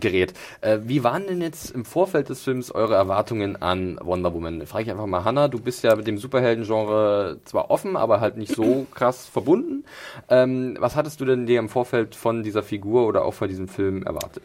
gerät. 0.00 0.34
Äh, 0.60 0.78
wie 0.84 1.04
waren 1.04 1.26
denn 1.26 1.40
jetzt 1.40 1.70
im 1.70 1.84
Vorfeld 1.84 2.28
des 2.28 2.42
Films 2.42 2.70
eure 2.70 2.94
Erwartungen 2.94 3.60
an 3.60 3.98
Wonder 4.02 4.34
Woman? 4.34 4.66
Frage 4.66 4.84
ich 4.84 4.90
einfach 4.90 5.06
mal 5.06 5.24
Hannah, 5.24 5.48
du 5.48 5.60
bist 5.60 5.84
ja 5.84 5.94
mit 5.96 6.06
dem 6.06 6.18
Superhelden-Genre 6.18 7.40
zwar 7.44 7.70
offen, 7.70 7.96
aber 7.96 8.20
halt 8.20 8.36
nicht 8.36 8.54
so 8.54 8.86
krass 8.94 9.26
verbunden. 9.26 9.84
Ähm, 10.28 10.76
was 10.78 10.96
hattest 10.96 11.20
du 11.20 11.24
denn 11.24 11.46
dir 11.46 11.58
im 11.58 11.68
Vorfeld 11.68 12.14
von 12.14 12.42
dieser 12.42 12.62
Figur 12.62 13.06
oder 13.06 13.24
auch 13.24 13.34
von 13.34 13.48
diesem 13.48 13.68
Film 13.68 14.02
erwartet? 14.02 14.42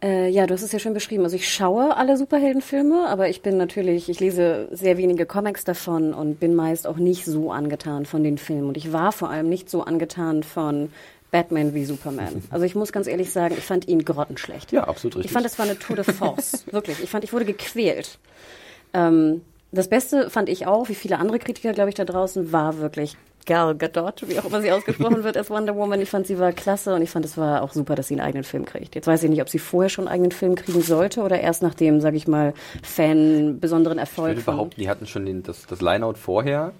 Äh, 0.00 0.28
ja, 0.28 0.46
du 0.46 0.54
hast 0.54 0.62
es 0.62 0.70
ja 0.70 0.78
schon 0.78 0.94
beschrieben. 0.94 1.24
Also 1.24 1.34
ich 1.34 1.52
schaue 1.52 1.96
alle 1.96 2.16
Superheldenfilme, 2.16 3.08
aber 3.08 3.28
ich 3.28 3.42
bin 3.42 3.56
natürlich, 3.56 4.08
ich 4.08 4.20
lese 4.20 4.68
sehr 4.70 4.96
wenige 4.96 5.26
Comics 5.26 5.64
davon 5.64 6.14
und 6.14 6.38
bin 6.38 6.54
meist 6.54 6.86
auch 6.86 6.98
nicht 6.98 7.24
so 7.24 7.50
angetan 7.50 8.06
von 8.06 8.22
den 8.22 8.38
Filmen. 8.38 8.68
Und 8.68 8.76
ich 8.76 8.92
war 8.92 9.10
vor 9.10 9.28
allem 9.28 9.48
nicht 9.48 9.68
so 9.68 9.82
angetan 9.82 10.44
von 10.44 10.90
Batman 11.30 11.74
wie 11.74 11.84
Superman. 11.84 12.42
Also 12.50 12.64
ich 12.64 12.74
muss 12.74 12.92
ganz 12.92 13.06
ehrlich 13.06 13.30
sagen, 13.32 13.54
ich 13.58 13.64
fand 13.64 13.86
ihn 13.88 14.04
grottenschlecht. 14.04 14.72
Ja, 14.72 14.84
absolut 14.84 15.16
richtig. 15.16 15.26
Ich 15.30 15.32
fand, 15.32 15.44
es 15.46 15.58
war 15.58 15.66
eine 15.66 15.78
Tour 15.78 15.96
de 15.96 16.04
Force. 16.04 16.64
Wirklich. 16.70 17.02
Ich 17.02 17.10
fand, 17.10 17.24
ich 17.24 17.32
wurde 17.32 17.44
gequält. 17.44 18.18
Ähm, 18.94 19.42
das 19.72 19.88
Beste 19.88 20.30
fand 20.30 20.48
ich 20.48 20.66
auch, 20.66 20.88
wie 20.88 20.94
viele 20.94 21.18
andere 21.18 21.38
Kritiker, 21.38 21.72
glaube 21.72 21.90
ich, 21.90 21.94
da 21.94 22.04
draußen, 22.06 22.52
war 22.52 22.78
wirklich 22.78 23.16
Gal 23.44 23.74
Gadot, 23.76 24.24
wie 24.26 24.38
auch 24.38 24.46
immer 24.46 24.62
sie 24.62 24.72
ausgesprochen 24.72 25.22
wird 25.24 25.36
als 25.36 25.50
Wonder 25.50 25.76
Woman. 25.76 26.00
Ich 26.00 26.08
fand, 26.08 26.26
sie 26.26 26.38
war 26.38 26.52
klasse 26.52 26.94
und 26.94 27.02
ich 27.02 27.10
fand, 27.10 27.24
es 27.26 27.36
war 27.36 27.60
auch 27.62 27.72
super, 27.74 27.94
dass 27.94 28.08
sie 28.08 28.14
einen 28.14 28.22
eigenen 28.26 28.44
Film 28.44 28.64
kriegt. 28.64 28.94
Jetzt 28.94 29.06
weiß 29.06 29.22
ich 29.24 29.28
nicht, 29.30 29.42
ob 29.42 29.50
sie 29.50 29.58
vorher 29.58 29.90
schon 29.90 30.06
einen 30.08 30.14
eigenen 30.14 30.32
Film 30.32 30.54
kriegen 30.54 30.80
sollte 30.80 31.20
oder 31.20 31.38
erst 31.40 31.62
nach 31.62 31.74
dem, 31.74 32.00
sage 32.00 32.16
ich 32.16 32.26
mal, 32.26 32.54
Fan 32.82 33.60
besonderen 33.60 33.98
Ich 33.98 34.02
Erfolg. 34.02 34.28
würde 34.30 34.40
von- 34.40 34.54
behaupten, 34.54 34.80
die 34.80 34.88
hatten 34.88 35.06
schon 35.06 35.26
den, 35.26 35.42
das, 35.42 35.66
das 35.66 35.82
Lineout 35.82 36.14
vorher 36.14 36.72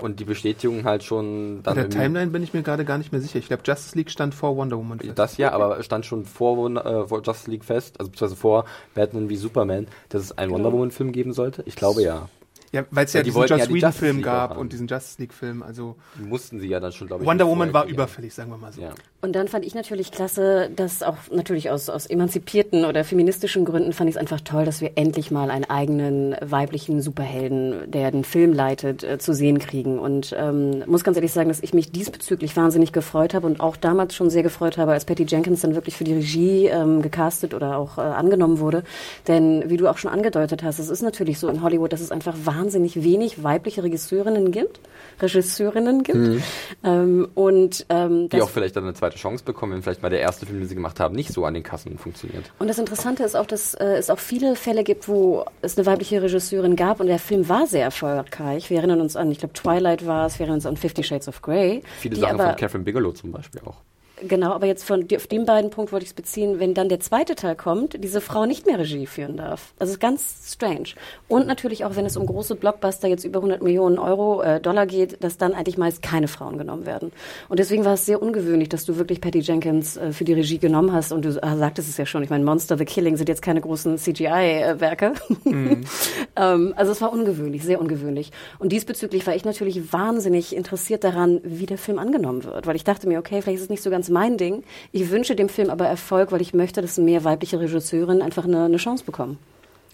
und 0.00 0.20
die 0.20 0.24
Bestätigung 0.24 0.84
halt 0.84 1.02
schon 1.04 1.62
Bei 1.62 1.70
dann 1.70 1.74
der 1.76 1.84
irgendwie- 1.84 1.98
Timeline 1.98 2.30
bin 2.30 2.42
ich 2.42 2.52
mir 2.54 2.62
gerade 2.62 2.84
gar 2.84 2.98
nicht 2.98 3.12
mehr 3.12 3.20
sicher. 3.20 3.38
Ich 3.38 3.48
glaube, 3.48 3.62
Justice 3.66 3.96
League 3.96 4.10
stand 4.10 4.34
vor 4.34 4.56
Wonder 4.56 4.76
Woman. 4.76 4.98
fest. 5.00 5.18
Das 5.18 5.36
ja, 5.38 5.52
aber 5.52 5.82
stand 5.82 6.04
schon 6.06 6.24
vor, 6.24 6.56
Wonder- 6.56 6.84
äh, 6.84 7.06
vor 7.08 7.22
Justice 7.22 7.50
League 7.50 7.64
fest, 7.64 7.98
also 7.98 8.10
beziehungsweise 8.10 8.40
vor 8.40 8.64
Batman 8.94 9.28
wie 9.28 9.36
Superman, 9.36 9.86
dass 10.10 10.22
es 10.22 10.36
einen 10.36 10.52
Wonder 10.52 10.72
Woman 10.72 10.90
Film 10.90 11.12
geben 11.12 11.32
sollte? 11.32 11.62
Ich 11.66 11.76
glaube 11.76 12.02
ja. 12.02 12.28
Ja, 12.72 12.84
weil 12.90 13.04
es 13.04 13.12
Ja, 13.12 13.20
ja 13.20 13.24
die 13.24 13.30
diesen 13.30 13.40
Joss 13.42 13.48
die 13.48 13.74
Whedon 13.74 13.76
Justice 13.80 13.98
Film 13.98 14.16
League 14.16 14.24
gab 14.24 14.50
haben. 14.50 14.60
und 14.60 14.72
diesen 14.72 14.86
Justice 14.86 15.20
League 15.20 15.32
Film. 15.32 15.62
Also 15.62 15.96
Die 16.18 16.24
mussten 16.24 16.60
sie 16.60 16.68
ja 16.68 16.80
dann 16.80 16.92
schon, 16.92 17.06
glaube 17.06 17.22
ich. 17.22 17.28
Wonder 17.28 17.46
Woman 17.46 17.72
war 17.72 17.86
überfällig, 17.86 18.34
sagen 18.34 18.50
wir 18.50 18.56
mal 18.58 18.72
so. 18.72 18.82
Ja. 18.82 18.90
Und 19.22 19.32
dann 19.34 19.48
fand 19.48 19.64
ich 19.64 19.74
natürlich 19.74 20.12
klasse, 20.12 20.70
dass 20.74 21.02
auch 21.02 21.16
natürlich 21.32 21.70
aus, 21.70 21.88
aus 21.88 22.06
emanzipierten 22.06 22.84
oder 22.84 23.02
feministischen 23.02 23.64
Gründen 23.64 23.92
fand 23.92 24.08
ich 24.08 24.16
es 24.16 24.20
einfach 24.20 24.40
toll, 24.40 24.64
dass 24.64 24.80
wir 24.80 24.92
endlich 24.96 25.30
mal 25.30 25.50
einen 25.50 25.64
eigenen 25.64 26.36
weiblichen 26.40 27.00
Superhelden, 27.02 27.90
der 27.90 28.10
den 28.10 28.24
Film 28.24 28.52
leitet, 28.52 29.02
äh, 29.02 29.18
zu 29.18 29.34
sehen 29.34 29.58
kriegen. 29.58 29.98
Und 29.98 30.34
ähm, 30.38 30.84
muss 30.86 31.02
ganz 31.02 31.16
ehrlich 31.16 31.32
sagen, 31.32 31.48
dass 31.48 31.60
ich 31.60 31.74
mich 31.74 31.90
diesbezüglich 31.90 32.56
wahnsinnig 32.56 32.92
gefreut 32.92 33.34
habe 33.34 33.46
und 33.46 33.60
auch 33.60 33.76
damals 33.76 34.14
schon 34.14 34.30
sehr 34.30 34.42
gefreut 34.42 34.78
habe, 34.78 34.92
als 34.92 35.04
Patty 35.04 35.24
Jenkins 35.24 35.60
dann 35.62 35.74
wirklich 35.74 35.96
für 35.96 36.04
die 36.04 36.14
Regie 36.14 36.66
ähm, 36.66 37.02
gecastet 37.02 37.54
oder 37.54 37.78
auch 37.78 37.98
äh, 37.98 38.02
angenommen 38.02 38.58
wurde. 38.60 38.84
Denn 39.26 39.68
wie 39.68 39.76
du 39.76 39.88
auch 39.88 39.98
schon 39.98 40.10
angedeutet 40.10 40.62
hast, 40.62 40.78
es 40.78 40.88
ist 40.88 41.02
natürlich 41.02 41.38
so 41.38 41.48
in 41.48 41.62
Hollywood, 41.62 41.92
dass 41.92 42.00
es 42.00 42.12
einfach 42.12 42.34
wahnsinnig 42.44 42.55
wenig 42.64 43.42
weibliche 43.42 43.82
Regisseurinnen 43.82 44.50
gibt, 44.50 44.80
Regisseurinnen 45.20 46.02
gibt. 46.02 46.42
Ähm, 46.84 47.28
und 47.34 47.86
ähm, 47.88 48.28
Die 48.28 48.42
auch 48.42 48.50
vielleicht 48.50 48.76
dann 48.76 48.84
eine 48.84 48.94
zweite 48.94 49.16
Chance 49.16 49.44
bekommen, 49.44 49.72
wenn 49.72 49.82
vielleicht 49.82 50.02
mal 50.02 50.10
der 50.10 50.20
erste 50.20 50.46
Film, 50.46 50.58
den 50.60 50.68
sie 50.68 50.74
gemacht 50.74 51.00
haben, 51.00 51.14
nicht 51.14 51.32
so 51.32 51.44
an 51.44 51.54
den 51.54 51.62
Kassen 51.62 51.98
funktioniert. 51.98 52.44
Und 52.58 52.68
das 52.68 52.78
Interessante 52.78 53.24
ist 53.24 53.34
auch, 53.34 53.46
dass 53.46 53.74
äh, 53.74 53.96
es 53.96 54.10
auch 54.10 54.18
viele 54.18 54.56
Fälle 54.56 54.84
gibt, 54.84 55.08
wo 55.08 55.44
es 55.62 55.76
eine 55.76 55.86
weibliche 55.86 56.22
Regisseurin 56.22 56.76
gab 56.76 57.00
und 57.00 57.06
der 57.06 57.18
Film 57.18 57.48
war 57.48 57.66
sehr 57.66 57.84
erfolgreich. 57.84 58.70
Wir 58.70 58.78
erinnern 58.78 59.00
uns 59.00 59.16
an, 59.16 59.30
ich 59.30 59.38
glaube 59.38 59.54
Twilight 59.54 60.06
war 60.06 60.26
es, 60.26 60.38
wir 60.38 60.44
erinnern 60.44 60.56
uns 60.56 60.66
an 60.66 60.76
Fifty 60.76 61.02
Shades 61.02 61.28
of 61.28 61.42
Grey. 61.42 61.82
Viele 61.98 62.14
die 62.14 62.20
Sachen 62.20 62.40
aber, 62.40 62.50
von 62.50 62.56
Catherine 62.56 62.84
Bigelow 62.84 63.12
zum 63.12 63.32
Beispiel 63.32 63.60
auch. 63.64 63.76
Genau, 64.22 64.52
aber 64.52 64.66
jetzt 64.66 64.84
von 64.84 65.06
auf 65.14 65.26
den 65.26 65.44
beiden 65.44 65.68
Punkt 65.70 65.92
wollte 65.92 66.04
ich 66.04 66.10
es 66.10 66.14
beziehen, 66.14 66.58
wenn 66.58 66.72
dann 66.72 66.88
der 66.88 67.00
zweite 67.00 67.34
Teil 67.34 67.54
kommt, 67.54 68.02
diese 68.02 68.22
Frau 68.22 68.46
nicht 68.46 68.64
mehr 68.64 68.78
Regie 68.78 69.06
führen 69.06 69.36
darf. 69.36 69.74
Also 69.78 69.90
es 69.90 69.96
ist 69.96 70.00
ganz 70.00 70.52
strange. 70.54 70.88
Und 71.28 71.46
natürlich 71.46 71.84
auch, 71.84 71.96
wenn 71.96 72.06
es 72.06 72.16
um 72.16 72.24
große 72.24 72.54
Blockbuster 72.54 73.08
jetzt 73.08 73.24
über 73.24 73.40
100 73.40 73.62
Millionen 73.62 73.98
Euro, 73.98 74.40
äh, 74.40 74.58
Dollar 74.58 74.86
geht, 74.86 75.22
dass 75.22 75.36
dann 75.36 75.52
eigentlich 75.52 75.76
meist 75.76 76.00
keine 76.00 76.28
Frauen 76.28 76.56
genommen 76.56 76.86
werden. 76.86 77.12
Und 77.50 77.58
deswegen 77.58 77.84
war 77.84 77.92
es 77.92 78.06
sehr 78.06 78.22
ungewöhnlich, 78.22 78.70
dass 78.70 78.86
du 78.86 78.96
wirklich 78.96 79.20
Patty 79.20 79.40
Jenkins 79.40 79.98
äh, 79.98 80.12
für 80.12 80.24
die 80.24 80.32
Regie 80.32 80.58
genommen 80.58 80.92
hast. 80.92 81.12
Und 81.12 81.26
du 81.26 81.28
äh, 81.28 81.56
sagtest 81.56 81.90
es 81.90 81.98
ja 81.98 82.06
schon, 82.06 82.22
ich 82.22 82.30
meine, 82.30 82.44
Monster 82.44 82.78
the 82.78 82.86
Killing 82.86 83.18
sind 83.18 83.28
jetzt 83.28 83.42
keine 83.42 83.60
großen 83.60 83.98
CGI-Werke. 83.98 85.12
Mhm. 85.44 85.84
ähm, 86.36 86.72
also 86.74 86.92
es 86.92 87.02
war 87.02 87.12
ungewöhnlich, 87.12 87.64
sehr 87.64 87.80
ungewöhnlich. 87.82 88.32
Und 88.58 88.72
diesbezüglich 88.72 89.26
war 89.26 89.36
ich 89.36 89.44
natürlich 89.44 89.92
wahnsinnig 89.92 90.56
interessiert 90.56 91.04
daran, 91.04 91.40
wie 91.44 91.66
der 91.66 91.76
Film 91.76 91.98
angenommen 91.98 92.44
wird. 92.44 92.66
Weil 92.66 92.76
ich 92.76 92.84
dachte 92.84 93.06
mir, 93.06 93.18
okay, 93.18 93.42
vielleicht 93.42 93.58
ist 93.58 93.64
es 93.64 93.68
nicht 93.68 93.82
so 93.82 93.90
ganz 93.90 94.05
ganz 94.06 94.10
mein 94.10 94.36
Ding. 94.36 94.62
Ich 94.92 95.10
wünsche 95.10 95.34
dem 95.34 95.48
Film 95.48 95.70
aber 95.70 95.86
Erfolg, 95.86 96.32
weil 96.32 96.40
ich 96.40 96.54
möchte, 96.54 96.80
dass 96.80 96.98
mehr 96.98 97.24
weibliche 97.24 97.58
Regisseurinnen 97.58 98.22
einfach 98.22 98.44
eine, 98.44 98.64
eine 98.64 98.76
Chance 98.76 99.04
bekommen. 99.04 99.38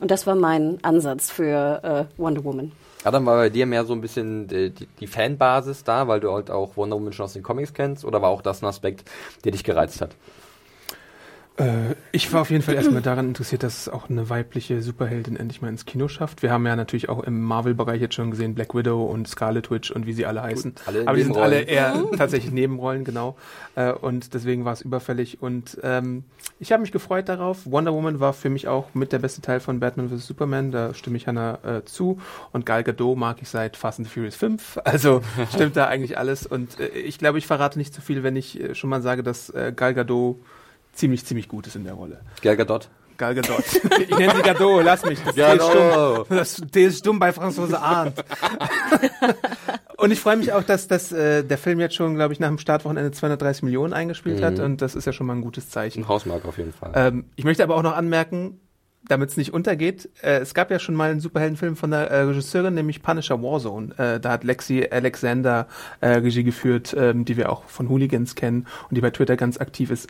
Und 0.00 0.10
das 0.10 0.26
war 0.26 0.34
mein 0.34 0.78
Ansatz 0.82 1.30
für 1.30 1.80
äh, 1.82 2.20
Wonder 2.20 2.44
Woman. 2.44 2.72
Adam, 3.04 3.26
war 3.26 3.36
bei 3.36 3.50
dir 3.50 3.66
mehr 3.66 3.84
so 3.84 3.94
ein 3.94 4.00
bisschen 4.00 4.46
die, 4.46 4.72
die, 5.00 5.06
Fanbasis 5.06 5.82
da, 5.84 6.06
weil 6.08 6.20
du 6.20 6.32
halt 6.32 6.50
auch 6.50 6.76
Wonder 6.76 6.96
Woman 6.96 7.12
schon 7.12 7.24
aus 7.24 7.32
den 7.32 7.42
Comics 7.42 7.74
kennst? 7.74 8.04
Oder 8.04 8.22
war 8.22 8.30
auch 8.30 8.42
das 8.42 8.62
ein 8.62 8.66
Aspekt, 8.66 9.08
der 9.44 9.52
dich 9.52 9.64
gereizt 9.64 10.00
hat? 10.00 10.10
Äh, 11.56 11.94
ich 12.12 12.32
war 12.32 12.40
auf 12.40 12.50
jeden 12.50 12.62
Fall 12.62 12.74
erstmal 12.74 13.02
daran 13.02 13.28
interessiert, 13.28 13.62
dass 13.62 13.82
es 13.82 13.88
auch 13.88 14.08
eine 14.08 14.30
weibliche 14.30 14.80
Superheldin 14.80 15.36
endlich 15.36 15.60
mal 15.60 15.68
ins 15.68 15.84
Kino 15.84 16.08
schafft. 16.08 16.42
Wir 16.42 16.50
haben 16.50 16.66
ja 16.66 16.76
natürlich 16.76 17.08
auch 17.08 17.22
im 17.22 17.42
Marvel-Bereich 17.42 18.00
jetzt 18.00 18.14
schon 18.14 18.30
gesehen, 18.30 18.54
Black 18.54 18.74
Widow 18.74 19.04
und 19.04 19.28
Scarlet 19.28 19.70
Witch 19.70 19.90
und 19.90 20.06
wie 20.06 20.14
sie 20.14 20.24
alle 20.24 20.42
heißen. 20.42 20.74
Alle 20.86 21.06
Aber 21.06 21.16
die 21.16 21.24
sind 21.24 21.36
alle 21.36 21.60
eher 21.60 22.04
tatsächlich 22.16 22.52
Nebenrollen, 22.52 23.04
genau. 23.04 23.36
Äh, 23.74 23.92
und 23.92 24.32
deswegen 24.32 24.64
war 24.64 24.72
es 24.72 24.80
überfällig. 24.80 25.42
Und 25.42 25.78
ähm, 25.82 26.24
ich 26.58 26.72
habe 26.72 26.80
mich 26.80 26.92
gefreut 26.92 27.28
darauf. 27.28 27.66
Wonder 27.66 27.92
Woman 27.92 28.18
war 28.18 28.32
für 28.32 28.48
mich 28.50 28.66
auch 28.68 28.94
mit 28.94 29.12
der 29.12 29.18
beste 29.18 29.42
Teil 29.42 29.60
von 29.60 29.78
Batman 29.78 30.08
vs. 30.08 30.26
Superman. 30.26 30.70
Da 30.70 30.94
stimme 30.94 31.18
ich 31.18 31.26
Hannah 31.26 31.58
äh, 31.64 31.84
zu. 31.84 32.18
Und 32.52 32.64
Gal 32.64 32.82
Gadot 32.82 33.18
mag 33.18 33.42
ich 33.42 33.50
seit 33.50 33.76
Fast 33.76 33.98
and 33.98 34.08
Furious 34.08 34.36
5. 34.36 34.80
Also 34.92 35.22
stimmt 35.54 35.76
da 35.76 35.86
eigentlich 35.86 36.18
alles. 36.18 36.46
Und 36.46 36.78
äh, 36.78 36.88
ich 36.88 37.18
glaube, 37.18 37.38
ich 37.38 37.46
verrate 37.46 37.78
nicht 37.78 37.94
zu 37.94 38.00
viel, 38.00 38.22
wenn 38.22 38.36
ich 38.36 38.60
schon 38.72 38.90
mal 38.90 39.00
sage, 39.00 39.22
dass 39.22 39.48
äh, 39.50 39.72
Gal 39.74 39.94
Gadot 39.94 40.36
ziemlich, 40.92 41.24
ziemlich 41.24 41.48
gut 41.48 41.66
ist 41.66 41.76
in 41.76 41.84
der 41.84 41.94
Rolle. 41.94 42.20
Gal 42.42 42.56
Gadot. 42.56 42.88
Gal 43.16 43.34
Gadot. 43.34 43.64
Ich 44.00 44.18
nenne 44.18 44.34
sie 44.34 44.42
Gadot, 44.42 44.84
lass 44.84 45.04
mich. 45.04 45.20
Das 45.22 45.34
Gadot. 45.34 45.60
ist 45.60 45.70
stumm. 45.70 46.36
Das 46.36 46.58
ist 46.58 47.06
dumm 47.06 47.18
bei 47.18 47.32
Franzose 47.32 47.78
Arndt. 47.80 48.24
und 49.96 50.10
ich 50.10 50.20
freue 50.20 50.36
mich 50.36 50.52
auch, 50.52 50.62
dass, 50.62 50.88
dass 50.88 51.12
äh, 51.12 51.44
der 51.44 51.58
Film 51.58 51.80
jetzt 51.80 51.94
schon, 51.94 52.14
glaube 52.14 52.32
ich, 52.32 52.40
nach 52.40 52.48
dem 52.48 52.58
Startwochenende 52.58 53.12
230 53.12 53.62
Millionen 53.62 53.92
eingespielt 53.92 54.40
mhm. 54.40 54.44
hat 54.44 54.58
und 54.58 54.82
das 54.82 54.94
ist 54.94 55.04
ja 55.04 55.12
schon 55.12 55.26
mal 55.26 55.34
ein 55.34 55.42
gutes 55.42 55.70
Zeichen. 55.70 56.02
Ein 56.02 56.08
Hausmark 56.08 56.44
auf 56.44 56.58
jeden 56.58 56.72
Fall. 56.72 56.92
Ähm, 56.94 57.26
ich 57.36 57.44
möchte 57.44 57.62
aber 57.62 57.76
auch 57.76 57.82
noch 57.82 57.96
anmerken, 57.96 58.60
damit 59.08 59.30
es 59.30 59.36
nicht 59.36 59.52
untergeht, 59.52 60.08
äh, 60.22 60.38
es 60.38 60.54
gab 60.54 60.70
ja 60.70 60.78
schon 60.78 60.94
mal 60.94 61.10
einen 61.10 61.20
Superheldenfilm 61.20 61.76
von 61.76 61.90
der 61.90 62.10
äh, 62.10 62.22
Regisseurin, 62.22 62.74
nämlich 62.74 63.02
Punisher 63.02 63.42
Warzone. 63.42 63.96
Äh, 63.98 64.20
da 64.20 64.30
hat 64.30 64.44
Lexi 64.44 64.86
Alexander 64.90 65.66
äh, 66.00 66.08
Regie 66.08 66.44
geführt, 66.44 66.94
ähm, 66.96 67.24
die 67.24 67.36
wir 67.36 67.50
auch 67.50 67.64
von 67.64 67.88
Hooligans 67.88 68.34
kennen 68.34 68.66
und 68.88 68.96
die 68.96 69.00
bei 69.00 69.10
Twitter 69.10 69.36
ganz 69.36 69.58
aktiv 69.58 69.90
ist 69.90 70.08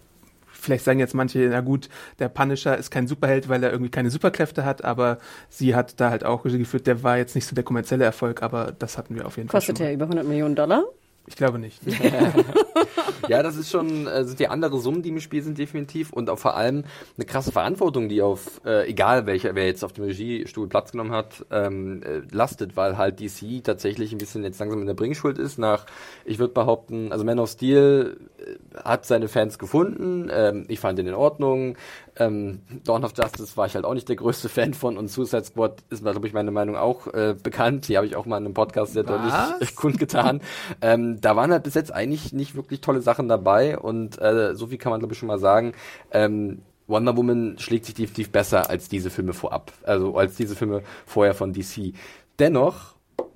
vielleicht 0.63 0.85
sagen 0.85 0.99
jetzt 0.99 1.15
manche, 1.15 1.39
na 1.51 1.61
gut, 1.61 1.89
der 2.19 2.29
Punisher 2.29 2.77
ist 2.77 2.91
kein 2.91 3.07
Superheld, 3.07 3.49
weil 3.49 3.63
er 3.63 3.71
irgendwie 3.71 3.91
keine 3.91 4.11
Superkräfte 4.11 4.65
hat, 4.65 4.85
aber 4.85 5.19
sie 5.49 5.75
hat 5.75 6.01
da 6.01 6.11
halt 6.11 6.25
auch 6.25 6.45
Regie 6.45 6.59
geführt. 6.59 6.87
Der 6.87 7.03
war 7.03 7.19
jetzt 7.19 7.35
nicht 7.35 7.47
so 7.47 7.55
der 7.55 7.65
kommerzielle 7.65 8.05
Erfolg, 8.05 8.43
aber 8.43 8.73
das 8.79 8.97
hatten 8.97 9.15
wir 9.15 9.27
auf 9.27 9.37
jeden 9.37 9.49
Kostet 9.49 9.79
Fall. 9.79 9.87
Kostet 9.87 9.87
der 9.87 9.95
über 9.95 10.05
100 10.05 10.27
Millionen 10.27 10.55
Dollar? 10.55 10.85
Ich 11.27 11.37
glaube 11.37 11.59
nicht. 11.59 11.81
ja, 13.29 13.43
das 13.43 13.57
ist 13.57 13.71
schon, 13.71 14.07
äh, 14.09 14.25
sind 14.25 14.41
die 14.41 14.49
andere 14.49 14.81
Summen, 14.81 15.03
die 15.03 15.11
im 15.11 15.21
Spiel 15.21 15.43
sind, 15.43 15.57
definitiv. 15.57 16.13
Und 16.13 16.29
auch 16.29 16.39
vor 16.39 16.57
allem 16.57 16.85
eine 17.17 17.27
krasse 17.27 17.53
Verantwortung, 17.53 18.09
die 18.09 18.23
auf, 18.23 18.61
äh, 18.65 18.89
egal 18.89 19.27
welcher, 19.27 19.55
wer 19.55 19.67
jetzt 19.67 19.85
auf 19.85 19.93
dem 19.93 20.05
Regiestuhl 20.05 20.69
Platz 20.69 20.91
genommen 20.91 21.13
hat, 21.13 21.47
ähm, 21.51 22.03
äh, 22.03 22.23
lastet, 22.33 22.77
weil 22.77 22.99
halt 22.99 23.21
DC 23.21 23.63
tatsächlich 23.63 24.13
ein 24.13 24.19
bisschen 24.19 24.43
jetzt 24.43 24.59
langsam 24.59 24.81
in 24.81 24.87
der 24.87 24.95
Bringschuld 24.95 25.39
ist. 25.39 25.59
Nach, 25.59 25.87
ich 26.25 26.41
würde 26.41 26.55
behaupten, 26.55 27.13
also 27.13 27.25
Man 27.25 27.39
of 27.39 27.51
Steel 27.51 28.19
äh, 28.39 28.83
hat 28.83 29.07
seine 29.07 29.29
Fans 29.29 29.61
gefunden. 29.61 30.29
Ähm, 30.33 30.65
ich 30.67 30.81
fand 30.81 30.99
ihn 30.99 31.07
in 31.07 31.15
Ordnung. 31.15 31.77
Ähm, 32.17 32.61
Dawn 32.85 33.05
of 33.05 33.13
Justice 33.17 33.57
war 33.57 33.67
ich 33.67 33.75
halt 33.75 33.85
auch 33.85 33.95
nicht 33.95 34.09
der 34.09 34.17
größte 34.17 34.49
Fan 34.49 34.75
von 34.75 34.99
und 34.99 35.09
Suicide 35.09 35.45
Squad 35.45 35.83
ist, 35.91 36.03
glaube 36.03 36.27
ich, 36.27 36.33
meine 36.33 36.51
Meinung 36.51 36.77
auch 36.77 37.07
äh, 37.09 37.35
bekannt. 37.41 37.89
Die 37.89 37.97
habe 37.97 38.07
ich 38.07 38.17
auch 38.17 38.27
mal 38.27 38.37
in 38.39 38.45
einem 38.45 38.55
Podcast 38.55 38.93
sehr 38.93 39.03
deutlich 39.03 39.75
kundgetan. 39.77 40.41
ähm, 40.83 41.21
da 41.21 41.37
waren 41.37 41.51
halt 41.51 41.63
bis 41.63 41.75
jetzt 41.75 41.93
eigentlich 41.93 42.33
nicht 42.33 42.55
wirklich 42.55 42.81
tolle 42.81 43.01
Sachen 43.01 43.29
dabei 43.29 43.79
und 43.79 44.21
äh, 44.21 44.55
so 44.55 44.67
viel 44.67 44.79
kann 44.79 44.91
man, 44.91 45.01
glaube 45.01 45.15
ich, 45.15 45.19
schon 45.19 45.29
mal 45.29 45.39
sagen. 45.39 45.73
Ähm, 46.11 46.63
Wonder 46.87 47.17
Woman 47.17 47.59
schlägt 47.59 47.87
sich 47.87 47.95
definitiv 47.95 48.31
besser 48.31 48.69
als 48.69 48.89
diese 48.89 49.09
Filme 49.09 49.33
vorab, 49.33 49.73
also 49.85 50.17
als 50.17 50.37
diese 50.37 50.57
Filme 50.57 50.83
vorher 51.07 51.35
von 51.35 51.53
DC. 51.53 51.95
Dennoch 52.39 52.92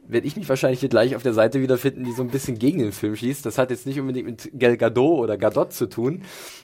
werde 0.09 0.27
ich 0.27 0.37
mich 0.37 0.49
wahrscheinlich 0.49 0.81
hier 0.81 0.89
gleich 0.89 1.17
auf 1.17 1.23
der 1.23 1.35
Seite 1.35 1.61
wiederfinden, 1.61 2.05
die 2.05 2.13
so 2.13 2.23
ein 2.23 2.29
bisschen 2.29 2.59
gegen 2.59 2.79
den 2.79 2.93
Film 2.93 3.17
schießt. 3.17 3.45
Das 3.45 3.59
hat 3.59 3.71
jetzt 3.71 3.87
nicht 3.87 4.01
unbedingt 4.01 4.27
mit 4.27 4.51
Gal 4.59 4.77
Gadot 4.77 5.21
oder 5.21 5.37
Gadot 5.37 5.73
zu 5.73 5.87
tun 5.87 6.23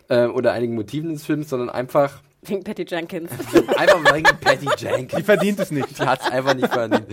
äh, 0.08 0.26
oder 0.26 0.52
einigen 0.52 0.74
Motiven 0.74 1.12
des 1.12 1.24
Films, 1.24 1.48
sondern 1.48 1.70
einfach 1.70 2.22
Wegen 2.44 2.64
Patty 2.64 2.84
Jenkins. 2.88 3.30
einfach 3.76 4.14
wegen 4.14 4.36
Patty 4.40 4.66
Jenkins. 4.76 5.14
Die 5.14 5.22
verdient 5.22 5.60
es 5.60 5.70
nicht. 5.70 5.96
Die 5.96 6.02
hat 6.02 6.22
es 6.22 6.26
einfach 6.28 6.54
nicht 6.54 6.72
verdient. 6.72 7.06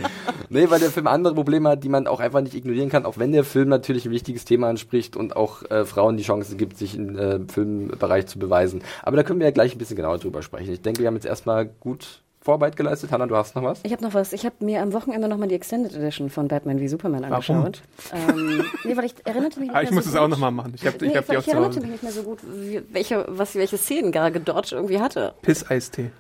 Nee, 0.49 0.67
weil 0.71 0.79
der 0.79 0.89
Film 0.89 1.05
andere 1.05 1.35
Probleme 1.35 1.69
hat, 1.69 1.83
die 1.83 1.89
man 1.89 2.07
auch 2.07 2.19
einfach 2.19 2.41
nicht 2.41 2.55
ignorieren 2.55 2.89
kann, 2.89 3.05
auch 3.05 3.19
wenn 3.19 3.31
der 3.31 3.43
Film 3.43 3.69
natürlich 3.69 4.05
ein 4.05 4.11
wichtiges 4.11 4.43
Thema 4.43 4.69
anspricht 4.69 5.15
und 5.15 5.35
auch 5.35 5.69
äh, 5.69 5.85
Frauen 5.85 6.17
die 6.17 6.23
Chance 6.23 6.55
gibt, 6.55 6.79
sich 6.79 6.95
im 6.95 7.15
äh, 7.15 7.39
Filmbereich 7.47 8.25
zu 8.25 8.39
beweisen. 8.39 8.81
Aber 9.03 9.17
da 9.17 9.23
können 9.23 9.39
wir 9.39 9.45
ja 9.45 9.51
gleich 9.51 9.75
ein 9.75 9.77
bisschen 9.77 9.97
genauer 9.97 10.17
drüber 10.17 10.41
sprechen. 10.41 10.73
Ich 10.73 10.81
denke, 10.81 11.01
wir 11.01 11.07
haben 11.07 11.15
jetzt 11.15 11.27
erstmal 11.27 11.67
gut 11.67 12.23
Vorarbeit 12.41 12.77
geleistet. 12.77 13.11
Hanna, 13.11 13.27
du 13.27 13.35
hast 13.35 13.55
noch 13.55 13.63
was? 13.63 13.79
Ich 13.83 13.91
habe 13.91 14.01
noch 14.01 14.13
was. 14.13 14.31
Ich 14.31 14.45
habe 14.45 14.55
mir 14.63 14.81
am 14.81 14.93
Wochenende 14.93 15.27
nochmal 15.27 15.49
die 15.49 15.55
Extended 15.55 15.93
Edition 15.93 16.29
von 16.29 16.47
Batman 16.47 16.79
wie 16.79 16.87
Superman 16.87 17.25
angeschaut. 17.25 17.81
Ähm, 18.13 18.63
nee, 18.85 18.95
weil 18.95 19.05
ich 19.05 19.15
erinnerte 19.25 19.59
mich 19.59 19.69
nicht 19.69 19.75
ah, 19.77 19.81
Ich 19.81 19.91
muss 19.91 20.05
es 20.05 20.15
auch 20.15 20.27
nochmal 20.27 20.51
machen. 20.51 20.73
Ich, 20.75 20.85
hab, 20.85 21.01
nee, 21.01 21.07
ich, 21.07 21.17
hab 21.17 21.29
auch 21.29 21.39
ich 21.39 21.47
erinnerte 21.47 21.81
mich 21.81 21.91
nicht 21.91 22.03
mehr 22.03 22.11
so 22.13 22.23
gut, 22.23 22.39
wie, 22.43 22.81
welche, 22.91 23.25
was, 23.27 23.55
welche 23.55 23.77
Szenen 23.77 24.11
Gal 24.11 24.31
Gadot 24.31 24.71
irgendwie 24.71 24.99
hatte. 24.99 25.33
Piss-Eistee. 25.41 26.11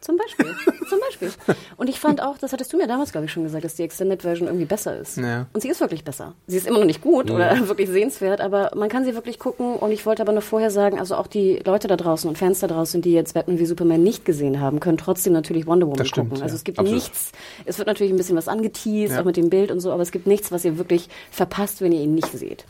Zum 0.00 0.16
Beispiel. 0.16 0.54
Zum 0.88 1.00
Beispiel. 1.00 1.30
Und 1.76 1.88
ich 1.88 1.98
fand 1.98 2.22
auch, 2.22 2.38
das 2.38 2.52
hattest 2.52 2.72
du 2.72 2.76
mir 2.76 2.86
damals, 2.86 3.12
glaube 3.12 3.26
ich, 3.26 3.32
schon 3.32 3.42
gesagt, 3.42 3.64
dass 3.64 3.74
die 3.74 3.82
Extended 3.82 4.22
Version 4.22 4.46
irgendwie 4.46 4.64
besser 4.64 4.96
ist. 4.96 5.16
Ja. 5.16 5.46
Und 5.52 5.60
sie 5.60 5.68
ist 5.68 5.80
wirklich 5.80 6.04
besser. 6.04 6.34
Sie 6.46 6.56
ist 6.56 6.66
immer 6.66 6.78
noch 6.78 6.86
nicht 6.86 7.02
gut 7.02 7.28
mhm. 7.28 7.34
oder 7.34 7.68
wirklich 7.68 7.88
sehenswert, 7.88 8.40
aber 8.40 8.70
man 8.76 8.88
kann 8.88 9.04
sie 9.04 9.14
wirklich 9.14 9.38
gucken. 9.38 9.76
Und 9.76 9.90
ich 9.90 10.06
wollte 10.06 10.22
aber 10.22 10.32
noch 10.32 10.42
vorher 10.42 10.70
sagen, 10.70 10.98
also 10.98 11.16
auch 11.16 11.26
die 11.26 11.60
Leute 11.64 11.88
da 11.88 11.96
draußen 11.96 12.28
und 12.28 12.38
Fans 12.38 12.60
da 12.60 12.66
draußen, 12.68 13.02
die 13.02 13.12
jetzt 13.12 13.34
Batman 13.34 13.58
wie 13.58 13.66
Superman 13.66 14.02
nicht 14.02 14.24
gesehen 14.24 14.60
haben, 14.60 14.80
können 14.80 14.98
trotzdem 14.98 15.32
natürlich 15.32 15.66
Wonder 15.66 15.86
Woman 15.86 15.98
das 15.98 16.10
gucken. 16.10 16.30
Stimmt, 16.30 16.42
also 16.42 16.54
es 16.54 16.64
gibt 16.64 16.78
Absolut. 16.78 17.02
nichts, 17.02 17.32
es 17.64 17.78
wird 17.78 17.88
natürlich 17.88 18.12
ein 18.12 18.16
bisschen 18.16 18.36
was 18.36 18.48
angeteased, 18.48 19.14
ja. 19.14 19.20
auch 19.20 19.24
mit 19.24 19.36
dem 19.36 19.50
Bild 19.50 19.70
und 19.70 19.80
so, 19.80 19.92
aber 19.92 20.02
es 20.02 20.12
gibt 20.12 20.26
nichts, 20.26 20.52
was 20.52 20.64
ihr 20.64 20.78
wirklich 20.78 21.08
verpasst, 21.30 21.80
wenn 21.80 21.92
ihr 21.92 22.00
ihn 22.00 22.14
nicht 22.14 22.32
seht. 22.32 22.64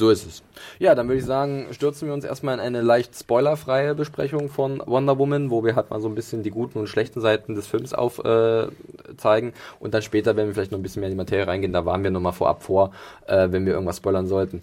So 0.00 0.08
ist 0.08 0.26
es. 0.26 0.42
Ja, 0.78 0.94
dann 0.94 1.08
würde 1.08 1.18
ich 1.18 1.26
sagen, 1.26 1.66
stürzen 1.72 2.08
wir 2.08 2.14
uns 2.14 2.24
erstmal 2.24 2.54
in 2.54 2.60
eine 2.60 2.80
leicht 2.80 3.14
spoilerfreie 3.14 3.94
Besprechung 3.94 4.48
von 4.48 4.82
Wonder 4.86 5.18
Woman, 5.18 5.50
wo 5.50 5.62
wir 5.62 5.76
halt 5.76 5.90
mal 5.90 6.00
so 6.00 6.08
ein 6.08 6.14
bisschen 6.14 6.42
die 6.42 6.48
guten 6.48 6.78
und 6.78 6.86
schlechten 6.86 7.20
Seiten 7.20 7.54
des 7.54 7.66
Films 7.66 7.92
aufzeigen. 7.92 9.50
Äh, 9.50 9.52
und 9.78 9.92
dann 9.92 10.00
später, 10.00 10.36
wenn 10.36 10.46
wir 10.46 10.54
vielleicht 10.54 10.72
noch 10.72 10.78
ein 10.78 10.82
bisschen 10.82 11.00
mehr 11.00 11.10
in 11.10 11.16
die 11.16 11.18
Materie 11.18 11.46
reingehen, 11.46 11.74
da 11.74 11.84
waren 11.84 12.02
wir 12.02 12.10
nochmal 12.10 12.32
vorab 12.32 12.62
vor, 12.62 12.92
äh, 13.26 13.48
wenn 13.50 13.66
wir 13.66 13.74
irgendwas 13.74 13.98
spoilern 13.98 14.26
sollten. 14.26 14.62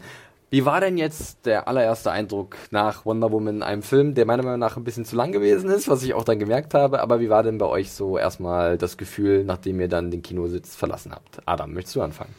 Wie 0.50 0.66
war 0.66 0.82
denn 0.82 0.98
jetzt 0.98 1.46
der 1.46 1.68
allererste 1.68 2.10
Eindruck 2.10 2.56
nach 2.72 3.06
Wonder 3.06 3.32
Woman, 3.32 3.62
einem 3.62 3.84
Film, 3.84 4.16
der 4.16 4.26
meiner 4.26 4.42
Meinung 4.42 4.60
nach 4.60 4.76
ein 4.76 4.84
bisschen 4.84 5.06
zu 5.06 5.16
lang 5.16 5.32
gewesen 5.34 5.70
ist, 5.70 5.88
was 5.88 6.02
ich 6.02 6.16
auch 6.16 6.24
dann 6.24 6.40
gemerkt 6.40 6.74
habe, 6.74 7.00
aber 7.00 7.20
wie 7.20 7.30
war 7.30 7.44
denn 7.44 7.60
bei 7.60 7.68
euch 7.68 7.92
so 7.92 8.18
erstmal 8.18 8.80
das 8.80 8.98
Gefühl, 8.98 9.44
nachdem 9.44 9.80
ihr 9.80 9.88
dann 9.88 10.10
den 10.10 10.24
Kinositz 10.24 10.76
verlassen 10.76 11.12
habt? 11.12 11.42
Adam, 11.46 11.76
möchtest 11.76 11.96
du 11.96 12.02
anfangen? 12.02 12.34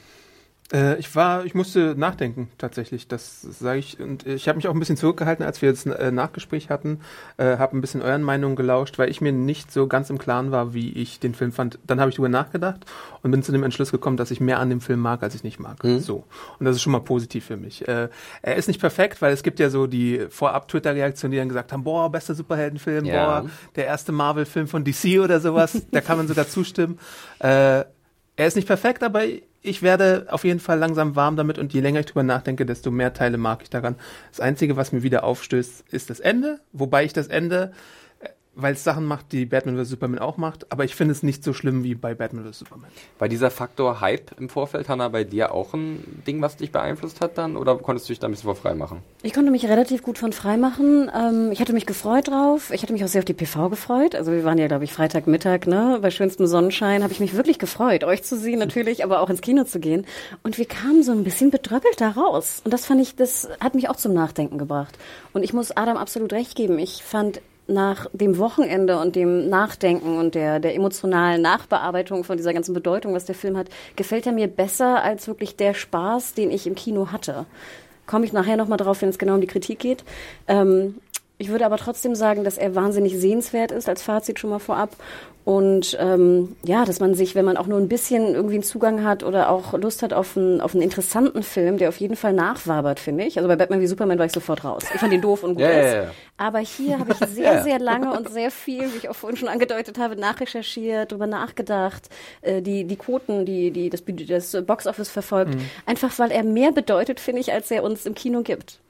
Äh, 0.73 0.99
ich 0.99 1.15
war, 1.15 1.45
ich 1.45 1.55
musste 1.55 1.95
nachdenken 1.97 2.51
tatsächlich. 2.59 3.09
Das 3.09 3.41
sage 3.41 3.79
ich 3.79 4.01
und 4.01 4.27
ich 4.27 4.49
habe 4.49 4.57
mich 4.57 4.69
auch 4.69 4.75
ein 4.75 4.79
bisschen 4.79 4.97
zurückgehalten, 4.97 5.45
als 5.45 5.63
wir 5.63 5.69
jetzt 5.69 5.87
ein 5.87 5.93
äh, 5.93 6.11
Nachgespräch 6.11 6.69
hatten, 6.69 7.01
äh, 7.39 7.57
habe 7.57 7.77
ein 7.77 7.81
bisschen 7.81 8.03
euren 8.03 8.23
Meinungen 8.23 8.57
gelauscht, 8.57 8.99
weil 8.99 9.11
ich 9.11 9.21
mir 9.21 9.33
nicht 9.33 9.73
so 9.73 9.87
ganz 9.87 10.11
im 10.11 10.19
Klaren 10.19 10.51
war, 10.51 10.75
wie 10.75 10.93
ich 10.93 11.21
den 11.21 11.35
Film 11.35 11.53
fand. 11.53 11.79
Dann 11.87 12.01
habe 12.01 12.11
ich 12.11 12.17
darüber 12.17 12.29
nachgedacht 12.29 12.85
und 13.23 13.31
bin 13.31 13.43
zu 13.43 13.53
dem 13.53 13.63
Entschluss 13.63 13.91
gekommen, 13.91 14.17
dass 14.17 14.31
ich 14.31 14.41
mehr 14.41 14.59
an 14.59 14.69
dem 14.69 14.81
Film 14.81 15.01
mag, 15.01 15.23
als 15.23 15.35
ich 15.35 15.43
nicht 15.43 15.59
mag. 15.59 15.83
Mhm. 15.83 16.01
So 16.01 16.25
und 16.59 16.67
das 16.67 16.77
ist 16.77 16.83
schon 16.83 16.93
mal 16.93 17.01
positiv 17.01 17.47
für 17.47 17.57
mich. 17.57 17.89
Äh, 17.89 18.09
er 18.43 18.57
ist 18.57 18.69
nicht 18.69 18.81
perfekt, 18.81 19.23
weil 19.23 19.33
es 19.33 19.43
gibt 19.43 19.61
ja 19.61 19.71
so 19.71 19.87
die 19.87 20.27
vorab 20.29 20.69
Twitter-Reaktionen, 20.69 21.33
die 21.33 21.39
dann 21.39 21.49
gesagt 21.49 21.73
haben, 21.73 21.85
boah, 21.85 22.11
bester 22.11 22.35
Superheldenfilm, 22.35 23.07
ja. 23.07 23.41
boah, 23.41 23.51
der 23.77 23.87
erste 23.87 24.13
Marvel-Film 24.13 24.69
von 24.69 24.85
DC 24.85 25.21
oder 25.21 25.41
sowas. 25.41 25.87
da 25.91 26.01
kann 26.01 26.19
man 26.19 26.29
sogar 26.29 26.47
zustimmen. 26.49 26.99
Äh, 27.39 27.85
er 28.39 28.47
ist 28.47 28.55
nicht 28.55 28.69
perfekt, 28.69 29.03
aber 29.03 29.25
ich 29.63 29.83
werde 29.83 30.27
auf 30.31 30.45
jeden 30.45 30.61
Fall 30.61 30.79
langsam 30.79 31.17
warm 31.17 31.35
damit 31.35 31.59
und 31.59 31.75
je 31.75 31.81
länger 31.81 32.01
ich 32.01 32.07
drüber 32.07 32.23
nachdenke, 32.23 32.65
desto 32.65 32.93
mehr 32.93 33.13
Teile 33.13 33.37
mag 33.37 33.63
ich 33.63 33.69
daran. 33.69 33.97
Das 34.31 34.39
Einzige, 34.39 34.77
was 34.77 34.93
mir 34.93 35.03
wieder 35.03 35.25
aufstößt, 35.25 35.85
ist 35.91 36.09
das 36.09 36.21
Ende, 36.21 36.61
wobei 36.73 37.05
ich 37.05 37.13
das 37.13 37.27
Ende 37.27 37.73
weil 38.59 38.75
es 38.75 38.83
Sachen 38.83 39.05
macht, 39.05 39.33
die 39.33 39.47
Batman 39.47 39.77
vs. 39.77 39.91
Superman 39.91 40.19
auch 40.19 40.37
macht, 40.37 40.71
aber 40.73 40.85
ich 40.85 40.97
finde 40.97 41.13
es 41.13 41.23
nicht 41.23 41.45
so 41.45 41.53
schlimm 41.53 41.85
wie 41.85 41.95
bei 41.95 42.15
Batman 42.15 42.45
vs. 42.45 42.59
Superman. 42.59 42.91
War 43.19 43.29
dieser 43.29 43.51
Faktor 43.51 44.01
Hype 44.01 44.33
im 44.39 44.49
Vorfeld, 44.49 44.89
Hanna, 44.89 45.09
bei 45.09 45.23
dir 45.23 45.53
auch 45.55 45.75
ein 45.75 46.23
Ding, 46.27 46.43
was 46.43 46.57
dich 46.57 46.73
beeinflusst 46.73 47.21
hat 47.21 47.39
dann? 47.39 47.57
Oder 47.57 47.77
konntest 47.77 48.09
du 48.09 48.13
dich 48.13 48.19
da 48.19 48.27
ein 48.27 48.33
bisschen 48.33 48.47
vor 48.47 48.57
frei 48.57 48.75
machen? 48.75 49.03
Ich 49.23 49.33
konnte 49.33 49.53
mich 49.53 49.65
relativ 49.67 50.03
gut 50.03 50.19
von 50.19 50.33
frei 50.33 50.57
machen. 50.57 51.09
Ähm, 51.15 51.53
ich 51.53 51.61
hatte 51.61 51.73
mich 51.73 51.87
gefreut 51.87 52.29
drauf. 52.29 52.73
Ich 52.73 52.83
hatte 52.83 52.93
mich 52.93 53.05
auch 53.05 53.09
sehr 53.09 53.21
auf 53.21 53.25
die 53.25 53.35
PV 53.35 53.69
gefreut. 53.69 54.17
Also 54.17 54.33
wir 54.33 54.45
waren 54.45 54.59
ja, 54.59 54.67
glaube 54.67 54.85
ich, 54.85 54.93
Freitagmittag, 54.93 55.67
ne, 55.67 55.99
bei 56.03 56.11
schönstem 56.11 56.49
Sonnenschein, 56.49 57.05
habe 57.05 57.13
ich 57.13 57.21
mich 57.21 57.35
wirklich 57.35 57.61
gefreut, 57.61 58.03
euch 58.03 58.25
zu 58.25 58.37
sehen 58.37 58.59
natürlich, 58.59 59.05
aber 59.05 59.21
auch 59.21 59.31
ins 59.31 59.41
Kino 59.41 59.65
zu 59.65 59.79
gehen. 59.79 60.05
Und 60.43 60.59
wir 60.59 60.67
kamen 60.67 61.05
so 61.05 61.13
ein 61.13 61.23
bisschen 61.23 61.53
bedröppelt 61.53 62.01
da 62.01 62.11
raus. 62.11 62.61
Und 62.65 62.75
das 62.75 62.87
fand 62.87 63.01
ich, 63.01 63.15
das 63.15 63.49
hat 63.61 63.77
mich 63.77 63.89
auch 63.89 63.97
zum 63.97 64.15
Nachdenken 64.15 64.59
gebracht. 64.59 64.99
Und 65.33 65.45
ich 65.45 65.53
muss 65.53 65.71
Adam 65.77 65.97
absolut 65.97 66.33
recht 66.33 66.57
geben. 66.57 66.81
Ich 66.81 67.05
fand 67.05 67.41
nach 67.69 68.07
dem 68.13 68.39
Wochenende 68.39 68.99
und 68.99 69.15
dem 69.15 69.49
Nachdenken 69.49 70.19
und 70.19 70.35
der, 70.35 70.59
der 70.59 70.75
emotionalen 70.75 71.43
Nachbearbeitung 71.43 72.25
von 72.25 72.37
dieser 72.37 72.55
ganzen 72.55 72.75
Bedeutung, 72.75 73.15
was 73.15 73.27
der 73.27 73.35
Film 73.35 73.57
hat, 73.57 73.69
gefällt 73.95 74.27
er 74.27 74.33
mir 74.33 74.49
besser 74.49 75.03
als 75.03 75.29
wirklich 75.29 75.55
der 75.57 75.75
Spaß, 75.75 76.35
den 76.35 76.51
ich 76.51 76.67
im 76.67 76.75
Kino 76.75 77.13
hatte. 77.13 77.45
Komme 78.07 78.25
ich 78.25 78.33
nachher 78.33 78.57
nochmal 78.57 78.79
drauf, 78.79 79.03
wenn 79.03 79.11
es 79.11 79.19
genau 79.19 79.35
um 79.35 79.43
die 79.43 79.47
Kritik 79.47 79.79
geht. 79.79 80.03
Ähm, 80.49 80.97
ich 81.37 81.51
würde 81.51 81.67
aber 81.67 81.77
trotzdem 81.77 82.15
sagen, 82.15 82.43
dass 82.43 82.59
er 82.59 82.75
wahnsinnig 82.75 83.17
sehenswert 83.17 83.71
ist, 83.71 83.89
als 83.89 84.03
Fazit 84.03 84.41
schon 84.41 84.51
mal 84.51 84.59
vorab. 84.59 84.97
Und 85.49 85.97
ähm, 85.99 86.57
ja, 86.63 86.85
dass 86.85 87.01
man 87.01 87.15
sich, 87.15 87.35
wenn 87.35 87.47
man 87.47 87.57
auch 87.57 87.67
nur 87.67 87.79
ein 87.79 87.89
bisschen 87.89 88.35
irgendwie 88.35 88.57
einen 88.57 88.63
Zugang 88.63 89.03
hat 89.03 89.25
oder 89.25 89.49
auch 89.49 89.73
Lust 89.73 90.03
hat 90.03 90.13
auf 90.13 90.37
einen, 90.37 90.61
auf 90.61 90.75
einen 90.75 90.83
interessanten 90.83 91.43
Film, 91.43 91.79
der 91.79 91.89
auf 91.89 91.97
jeden 91.97 92.17
Fall 92.17 92.35
nachwabert, 92.35 93.01
finde 93.01 93.25
ich. 93.25 93.39
Also 93.39 93.49
bei 93.49 93.57
Batman 93.57 93.81
wie 93.81 93.87
Superman 93.87 94.19
war 94.19 94.27
ich 94.27 94.33
sofort 94.33 94.63
raus. 94.63 94.85
Ich 94.93 95.01
fand 95.01 95.11
ihn 95.11 95.23
doof 95.23 95.45
und 95.45 95.55
gut. 95.55 95.63
Ja, 95.63 95.71
ja, 95.71 96.03
ja. 96.03 96.11
Aber 96.37 96.59
hier 96.59 96.99
habe 96.99 97.13
ich 97.13 97.29
sehr, 97.35 97.63
sehr 97.63 97.79
lange 97.79 98.13
und 98.13 98.29
sehr 98.29 98.51
viel, 98.51 98.93
wie 98.93 98.99
ich 98.99 99.09
auch 99.09 99.17
vorhin 99.17 99.39
schon 99.39 99.49
angedeutet 99.49 99.97
habe, 99.97 100.17
nachrecherchiert, 100.17 101.13
drüber 101.13 101.27
nachgedacht, 101.27 102.11
äh, 102.43 102.61
die, 102.61 102.85
die 102.85 102.97
Quoten, 102.97 103.47
die, 103.47 103.71
die, 103.71 103.89
das, 103.89 104.03
das 104.05 104.67
Boxoffice 104.67 105.09
verfolgt. 105.09 105.55
Mhm. 105.55 105.63
Einfach 105.87 106.19
weil 106.19 106.31
er 106.31 106.45
mehr 106.45 106.73
bedeutet, 106.73 107.21
finde 107.21 107.41
ich, 107.41 107.55
als 107.55 107.71
er 107.71 107.85
uns 107.85 108.05
im 108.05 108.15
Kino 108.15 108.43
gibt. 108.43 108.81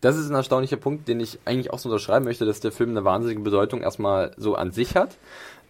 Das 0.00 0.16
ist 0.16 0.28
ein 0.28 0.34
erstaunlicher 0.34 0.76
Punkt, 0.76 1.08
den 1.08 1.20
ich 1.20 1.38
eigentlich 1.44 1.72
auch 1.72 1.78
so 1.78 1.88
unterschreiben 1.88 2.24
möchte, 2.24 2.44
dass 2.44 2.60
der 2.60 2.70
Film 2.70 2.90
eine 2.90 3.04
wahnsinnige 3.04 3.40
Bedeutung 3.40 3.82
erstmal 3.82 4.32
so 4.36 4.54
an 4.54 4.70
sich 4.70 4.94
hat. 4.94 5.16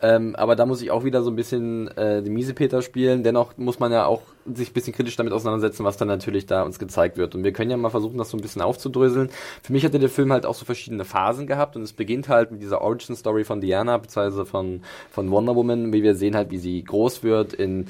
Ähm, 0.03 0.37
aber 0.37 0.57
da 0.57 0.67
muss 0.67 0.83
ich 0.83 0.91
auch 0.91 1.05
wieder 1.05 1.23
so 1.23 1.31
ein 1.31 1.37
bisschen 1.37 1.89
äh, 1.97 2.23
die 2.23 2.31
Miesepeter 2.31 2.83
spielen. 2.83 3.23
Dennoch 3.23 3.57
muss 3.57 3.79
man 3.79 3.93
ja 3.93 4.05
auch 4.07 4.23
sich 4.45 4.71
ein 4.71 4.73
bisschen 4.75 4.93
kritisch 4.93 5.17
damit 5.17 5.33
auseinandersetzen, 5.33 5.85
was 5.85 5.97
dann 5.97 6.09
natürlich 6.09 6.47
da 6.47 6.63
uns 6.63 6.79
gezeigt 6.79 7.17
wird. 7.17 7.35
Und 7.35 7.45
wir 7.45 7.53
können 7.53 7.71
ja 7.71 7.77
mal 7.77 7.91
versuchen, 7.91 8.19
das 8.19 8.31
so 8.31 8.37
ein 8.37 8.43
bisschen 8.43 8.63
aufzudröseln. 8.63 9.31
Für 9.63 9.73
mich 9.73 9.85
hatte 9.85 9.99
der 9.99 10.11
Film 10.11 10.33
halt 10.33 10.45
auch 10.45 10.55
so 10.55 10.65
verschiedene 10.65 11.05
Phasen 11.05 11.47
gehabt 11.47 11.77
und 11.77 11.83
es 11.83 11.93
beginnt 11.93 12.29
halt 12.29 12.51
mit 12.51 12.61
dieser 12.61 12.83
Origin-Story 12.83 13.45
von 13.45 13.61
Diana, 13.61 13.97
beziehungsweise 13.97 14.45
von, 14.45 14.83
von 15.11 15.31
Wonder 15.31 15.57
Woman, 15.57 15.93
wie 15.93 16.03
wir 16.03 16.15
sehen 16.15 16.37
halt, 16.37 16.51
wie 16.51 16.59
sie 16.59 16.85
groß 16.85 17.23
wird 17.23 17.55
in 17.55 17.87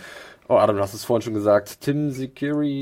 Oh, 0.48 0.54
Adam, 0.54 0.76
du 0.76 0.82
hast 0.82 0.94
es 0.94 1.04
vorhin 1.04 1.22
schon 1.22 1.34
gesagt. 1.34 1.80
Tim 1.80 2.12
Sikiri. 2.12 2.78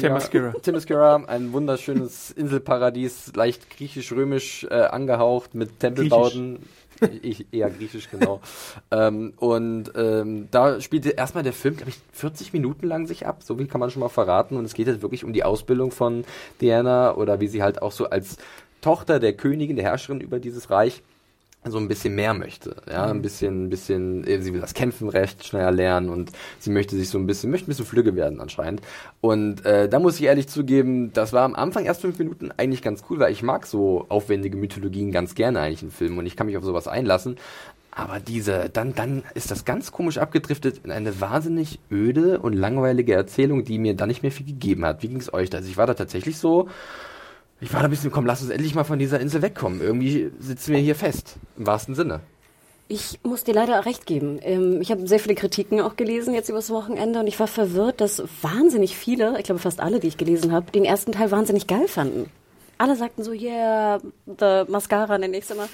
Themyscira, 0.63 1.25
ein 1.27 1.55
wunderschönes 1.55 2.31
Inselparadies, 2.31 3.33
leicht 3.35 3.71
griechisch-römisch 3.71 4.65
äh, 4.65 4.75
angehaucht 4.75 5.55
mit 5.55 5.81
Tempelbauten. 5.81 6.59
Ich, 7.23 7.47
eher 7.53 7.71
griechisch, 7.71 8.11
genau. 8.11 8.41
ähm, 8.91 9.35
und 9.37 9.93
ähm, 9.97 10.49
da 10.51 10.81
spielte 10.81 11.11
erstmal 11.11 11.43
der 11.43 11.53
Film, 11.53 11.77
glaube 11.77 11.91
ich, 11.91 11.99
40 12.13 12.53
Minuten 12.53 12.87
lang 12.87 13.07
sich 13.07 13.27
ab. 13.27 13.43
So 13.43 13.57
viel 13.57 13.67
kann 13.67 13.81
man 13.81 13.91
schon 13.91 14.01
mal 14.01 14.09
verraten. 14.09 14.57
Und 14.57 14.65
es 14.65 14.75
geht 14.75 14.87
jetzt 14.87 15.03
wirklich 15.03 15.25
um 15.25 15.33
die 15.33 15.45
Ausbildung 15.45 15.91
von 15.91 16.25
Diana 16.61 17.15
oder 17.15 17.41
wie 17.41 17.49
sie 17.49 17.63
halt 17.63 17.83
auch 17.83 17.93
so 17.93 18.11
als 18.11 18.37
Tochter 18.81 19.21
der 19.21 19.33
Königin, 19.33 19.77
der 19.77 19.87
Herrscherin 19.87 20.21
über 20.21 20.39
dieses 20.39 20.71
Reich 20.71 21.03
so 21.71 21.79
ein 21.79 21.89
bisschen 21.89 22.15
mehr 22.15 22.35
möchte, 22.35 22.77
ja, 22.91 23.07
ein 23.07 23.23
bisschen, 23.23 23.65
ein 23.65 23.71
bisschen, 23.71 24.27
äh, 24.27 24.41
sie 24.41 24.53
will 24.53 24.61
das 24.61 24.75
Kämpfen 24.75 25.09
recht 25.09 25.47
schneller 25.47 25.71
lernen 25.71 26.11
und 26.11 26.31
sie 26.59 26.71
möchte 26.71 26.97
sich 26.97 27.09
so 27.09 27.19
ein 27.19 27.27
bisschen, 27.27 27.51
möchte 27.51 27.67
ein 27.67 27.73
bisschen 27.73 27.87
flügge 27.87 28.15
werden 28.17 28.41
anscheinend. 28.41 28.83
Und 29.21 29.65
äh, 29.65 29.89
da 29.89 29.99
muss 29.99 30.21
ich 30.21 30.27
ehrlich 30.27 30.49
zugeben, 30.49 31.13
das 31.13 31.33
war 31.33 31.43
am 31.43 31.55
Anfang 31.55 31.85
erst 31.85 32.03
fünf 32.03 32.19
Minuten 32.19 32.51
eigentlich 32.57 32.83
ganz 32.83 33.05
cool, 33.09 33.19
weil 33.19 33.33
ich 33.33 33.43
mag 33.43 33.67
so 33.67 34.07
aufwendige 34.09 34.57
Mythologien 34.57 35.11
ganz 35.11 35.35
gerne 35.35 35.61
eigentlich 35.61 35.83
in 35.83 35.91
Filmen 35.91 36.19
und 36.19 36.27
ich 36.27 36.37
kann 36.37 36.47
mich 36.47 36.57
auf 36.57 36.65
sowas 36.65 36.87
einlassen. 36.87 37.37
Aber 37.97 38.19
diese, 38.19 38.71
dann, 38.71 38.93
dann 38.95 39.23
ist 39.35 39.53
das 39.53 39.65
ganz 39.65 39.93
komisch 39.93 40.19
abgedriftet 40.19 40.81
in 40.83 40.91
eine 40.91 41.21
wahnsinnig 41.21 41.79
öde 41.93 42.41
und 42.41 42.53
langweilige 42.53 43.15
Erzählung, 43.15 43.65
die 43.65 43.79
mir 43.79 43.95
dann 43.95 44.09
nicht 44.09 44.23
mehr 44.23 44.33
viel 44.33 44.47
gegeben 44.47 44.85
hat. 44.85 45.05
Wie 45.05 45.09
ging 45.09 45.21
es 45.21 45.33
euch 45.33 45.49
da? 45.49 45.59
Also 45.59 45.71
ich 45.71 45.77
war 45.77 45.87
da 45.87 45.95
tatsächlich 45.95 46.37
so, 46.37 46.69
ich 47.65 47.73
war 47.73 47.81
da 47.81 47.87
ein 47.87 47.91
bisschen, 47.91 48.11
komm, 48.11 48.27
lass 48.27 48.43
uns 48.43 48.51
endlich 48.51 48.75
mal 48.75 48.85
von 48.85 48.99
dieser 48.99 49.21
Insel 49.21 49.41
wegkommen. 49.41 49.81
Irgendwie 49.81 50.31
sitzen 50.39 50.73
wir 50.73 50.81
hier 50.81 50.95
fest, 50.95 51.37
im 51.57 51.67
wahrsten 51.67 51.95
Sinne. 51.95 52.21
Ich 52.89 53.19
muss 53.23 53.43
dir 53.45 53.55
leider 53.55 53.87
recht 53.87 54.05
geben. 54.05 54.39
Ähm, 54.43 54.83
Ich 54.83 54.91
habe 54.91 55.09
sehr 55.09 55.19
viele 55.19 55.35
Kritiken 55.35 55.81
auch 55.81 55.97
gelesen 55.97 56.35
jetzt 56.35 56.51
übers 56.51 56.69
Wochenende 56.69 57.21
und 57.21 57.27
ich 57.27 57.41
war 57.41 57.47
verwirrt, 57.47 58.03
dass 58.03 58.23
wahnsinnig 58.43 58.97
viele, 58.97 59.39
ich 59.39 59.45
glaube 59.45 59.61
fast 59.61 59.81
alle, 59.81 59.99
die 59.99 60.09
ich 60.09 60.19
gelesen 60.19 60.53
habe, 60.53 60.71
den 60.73 60.85
ersten 60.85 61.13
Teil 61.13 61.31
wahnsinnig 61.31 61.67
geil 61.67 61.89
fanden. 61.89 62.29
Alle 62.77 62.97
sagten 62.97 63.23
so, 63.23 63.33
yeah, 63.33 63.99
the 64.27 64.65
Mascara 64.71 65.17
nenne 65.17 65.39
ich 65.39 65.45
es 65.45 65.51
immer. 65.51 65.69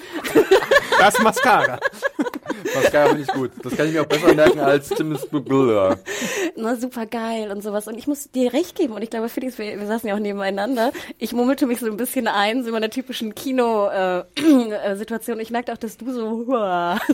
Das 0.99 1.19
Mascara. 1.21 1.79
Mascara 2.75 3.09
finde 3.09 3.23
ich 3.23 3.29
gut. 3.29 3.51
Das 3.63 3.75
kann 3.75 3.87
ich 3.87 3.93
mir 3.93 4.01
auch 4.01 4.07
besser 4.07 4.33
merken 4.33 4.59
als 4.59 4.89
Timmys 4.89 5.25
Bubble. 5.27 5.97
Na, 6.55 6.75
super 6.75 7.05
geil 7.05 7.51
und 7.51 7.63
sowas. 7.63 7.87
Und 7.87 7.97
ich 7.97 8.07
muss 8.07 8.29
dir 8.31 8.53
recht 8.53 8.75
geben. 8.75 8.93
Und 8.93 9.01
ich 9.01 9.09
glaube, 9.09 9.29
Felix, 9.29 9.57
wir, 9.57 9.79
wir 9.79 9.87
saßen 9.87 10.07
ja 10.07 10.15
auch 10.15 10.19
nebeneinander. 10.19 10.91
Ich 11.17 11.33
murmelte 11.33 11.67
mich 11.67 11.79
so 11.79 11.87
ein 11.87 11.97
bisschen 11.97 12.27
ein, 12.27 12.63
so 12.63 12.67
in 12.67 12.73
meiner 12.73 12.89
typischen 12.89 13.35
Kino-Situation. 13.35 15.39
ich 15.39 15.51
merkte 15.51 15.73
auch, 15.73 15.77
dass 15.77 15.97
du 15.97 16.11
so, 16.11 16.45
huah. 16.47 16.99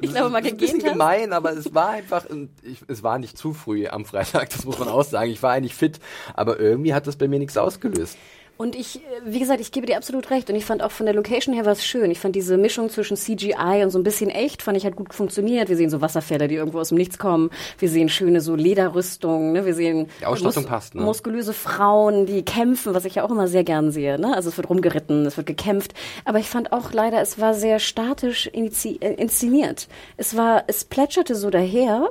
ich 0.00 0.10
glaube, 0.10 0.30
mal 0.30 0.42
das 0.42 0.52
ist 0.52 0.54
ein 0.54 0.58
bisschen 0.58 0.82
hast. 0.82 0.92
gemein, 0.92 1.32
aber 1.32 1.52
es 1.52 1.74
war 1.74 1.90
einfach, 1.90 2.24
ich, 2.62 2.78
es 2.88 3.02
war 3.02 3.18
nicht 3.18 3.36
zu 3.36 3.52
früh 3.52 3.86
am 3.86 4.04
Freitag, 4.04 4.50
das 4.50 4.64
muss 4.64 4.78
man 4.78 4.88
auch 4.88 5.04
sagen. 5.04 5.30
Ich 5.30 5.42
war 5.42 5.52
eigentlich 5.52 5.74
fit, 5.74 6.00
aber 6.34 6.58
irgendwie 6.58 6.94
hat 6.94 7.06
das 7.06 7.16
bei 7.16 7.28
mir 7.28 7.38
nichts 7.38 7.56
ausgelöst. 7.56 8.16
Und 8.56 8.76
ich, 8.76 8.96
äh, 8.96 9.00
wie 9.24 9.40
gesagt, 9.40 9.60
ich 9.60 9.72
gebe 9.72 9.86
dir 9.86 9.96
absolut 9.96 10.30
recht. 10.30 10.48
Und 10.48 10.56
ich 10.56 10.64
fand 10.64 10.82
auch 10.82 10.92
von 10.92 11.06
der 11.06 11.14
Location 11.14 11.54
her 11.54 11.64
was 11.64 11.84
schön. 11.84 12.10
Ich 12.10 12.20
fand 12.20 12.36
diese 12.36 12.56
Mischung 12.56 12.88
zwischen 12.88 13.16
CGI 13.16 13.82
und 13.82 13.90
so 13.90 13.98
ein 13.98 14.04
bisschen 14.04 14.30
echt, 14.30 14.62
fand 14.62 14.76
ich 14.76 14.86
hat 14.86 14.96
gut 14.96 15.12
funktioniert. 15.12 15.68
Wir 15.68 15.76
sehen 15.76 15.90
so 15.90 16.00
Wasserfälle, 16.00 16.46
die 16.46 16.54
irgendwo 16.54 16.78
aus 16.78 16.90
dem 16.90 16.98
Nichts 16.98 17.18
kommen. 17.18 17.50
Wir 17.78 17.88
sehen 17.88 18.08
schöne 18.08 18.40
so 18.40 18.54
Lederrüstungen. 18.54 19.52
Ne? 19.52 19.66
Wir 19.66 19.74
sehen 19.74 20.08
Die 20.20 20.26
Ausstattung 20.26 20.64
passt, 20.66 20.94
ne? 20.94 21.02
muskulöse 21.02 21.52
Frauen, 21.52 22.26
die 22.26 22.44
kämpfen, 22.44 22.94
was 22.94 23.04
ich 23.04 23.16
ja 23.16 23.24
auch 23.24 23.30
immer 23.30 23.48
sehr 23.48 23.64
gern 23.64 23.90
sehe. 23.90 24.18
Ne? 24.18 24.34
Also 24.34 24.50
es 24.50 24.56
wird 24.56 24.70
rumgeritten, 24.70 25.26
es 25.26 25.36
wird 25.36 25.46
gekämpft. 25.46 25.94
Aber 26.24 26.38
ich 26.38 26.48
fand 26.48 26.72
auch 26.72 26.92
leider, 26.92 27.20
es 27.20 27.40
war 27.40 27.54
sehr 27.54 27.78
statisch 27.80 28.46
äh, 28.52 29.14
inszeniert. 29.14 29.88
Es 30.16 30.36
war, 30.36 30.64
es 30.68 30.84
plätscherte 30.84 31.34
so 31.34 31.50
daher. 31.50 32.10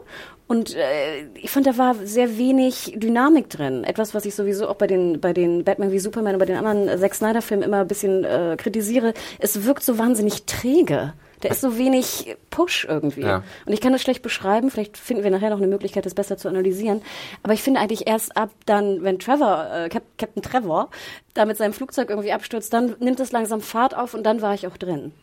Und 0.54 0.76
äh, 0.76 1.26
ich 1.34 1.50
fand, 1.50 1.66
da 1.66 1.80
war 1.80 1.96
sehr 1.96 2.38
wenig 2.38 2.94
Dynamik 2.96 3.50
drin. 3.50 3.84
Etwas, 3.84 4.14
was 4.14 4.24
ich 4.24 4.36
sowieso 4.36 4.68
auch 4.68 4.76
bei 4.76 4.86
den, 4.86 5.20
bei 5.20 5.34
den 5.34 5.64
Batman 5.64 5.92
wie 5.92 5.98
Superman 5.98 6.36
und 6.36 6.40
bei 6.40 6.46
den 6.46 6.58
anderen 6.58 6.88
äh, 6.88 7.00
Zack 7.00 7.16
Snyder-Filmen 7.16 7.66
immer 7.66 7.80
ein 7.80 7.88
bisschen 7.88 8.24
äh, 8.24 8.56
kritisiere. 8.56 9.16
Es 9.40 9.66
wirkt 9.66 9.84
so 9.84 9.98
wahnsinnig 9.98 10.44
träge. 10.44 11.14
Da 11.42 11.50
ist 11.50 11.62
so 11.62 11.80
wenig 11.80 12.38
Push 12.52 12.86
irgendwie. 12.88 13.22
Ja. 13.22 13.42
Und 13.66 13.74
ich 13.74 13.82
kann 13.82 13.94
das 13.94 14.04
schlecht 14.04 14.22
beschreiben. 14.22 14.70
Vielleicht 14.70 14.96
finden 14.96 15.24
wir 15.24 15.32
nachher 15.32 15.50
noch 15.50 15.58
eine 15.58 15.66
Möglichkeit, 15.66 16.06
das 16.06 16.14
besser 16.14 16.38
zu 16.38 16.48
analysieren. 16.50 17.02
Aber 17.42 17.54
ich 17.54 17.64
finde 17.64 17.80
eigentlich 17.80 18.06
erst 18.06 18.38
ab 18.38 18.52
dann, 18.68 19.02
wenn 19.02 19.18
Trevor, 19.18 19.72
äh, 19.74 19.90
Cap 19.90 20.04
Captain 20.20 20.44
Trevor, 20.44 20.92
da 21.34 21.46
mit 21.46 21.58
seinem 21.58 21.74
Flugzeug 21.74 22.12
irgendwie 22.12 22.32
abstürzt, 22.32 22.72
dann 22.74 22.96
nimmt 23.00 23.20
es 23.20 23.32
langsam 23.32 23.60
Fahrt 23.60 23.98
auf 23.98 24.14
und 24.14 24.22
dann 24.22 24.44
war 24.44 24.54
ich 24.54 24.68
auch 24.68 24.78
drin. 24.78 25.14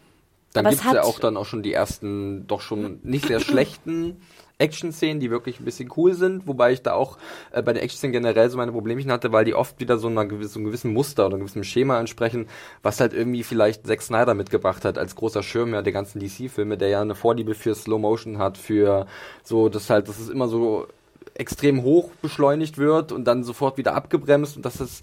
Dann 0.55 0.67
Aber 0.67 0.75
es 0.75 0.83
ja 0.83 1.05
auch 1.05 1.21
dann 1.21 1.37
auch 1.37 1.47
schon 1.47 1.63
die 1.63 1.73
ersten, 1.73 2.49
doch 2.49 2.63
schon 2.63 2.99
nicht 3.05 3.29
sehr 3.29 3.39
schlechten 3.39 4.17
Action-Szenen, 4.61 5.21
die 5.21 5.31
wirklich 5.31 5.61
ein 5.61 5.65
bisschen 5.65 5.91
cool 5.97 6.15
sind, 6.15 6.47
wobei 6.47 6.73
ich 6.73 6.83
da 6.83 6.93
auch 6.93 7.19
äh, 7.53 7.63
bei 7.63 7.73
den 7.73 7.83
Action-Szenen 7.83 8.13
generell 8.13 8.51
so 8.51 8.57
meine 8.57 8.73
Problemchen 8.73 9.11
hatte, 9.11 9.33
weil 9.33 9.45
die 9.45 9.55
oft 9.55 9.81
wieder 9.81 9.99
so, 9.99 10.09
einer 10.09 10.27
gewissen, 10.27 10.53
so 10.53 10.59
einem 10.59 10.67
gewissen 10.67 10.93
Muster 10.93 11.27
oder 11.27 11.37
einem 11.37 11.45
gewissen 11.45 11.65
Schema 11.65 11.99
entsprechen, 11.99 12.47
was 12.83 13.01
halt 13.01 13.13
irgendwie 13.13 13.43
vielleicht 13.43 13.87
Zack 13.87 14.03
Snyder 14.03 14.35
mitgebracht 14.35 14.85
hat 14.85 14.99
als 14.99 15.17
großer 15.17 15.43
Schirmherr 15.43 15.83
der 15.83 15.93
ganzen 15.93 16.21
DC-Filme, 16.21 16.77
der 16.77 16.89
ja 16.89 17.01
eine 17.01 17.15
Vorliebe 17.15 17.55
für 17.55 17.75
Slow 17.75 18.01
Motion 18.01 18.39
hat, 18.39 18.59
für 18.59 19.07
so, 19.43 19.69
das 19.69 19.91
halt, 19.91 20.09
dass 20.09 20.19
es 20.19 20.29
immer 20.29 20.49
so 20.49 20.87
extrem 21.35 21.83
hoch 21.83 22.11
beschleunigt 22.23 22.79
wird 22.79 23.13
und 23.13 23.25
dann 23.25 23.45
sofort 23.45 23.79
wieder 23.79 23.95
abgebremst 23.95 24.57
und 24.57 24.65
dass 24.65 24.81
es 24.81 25.01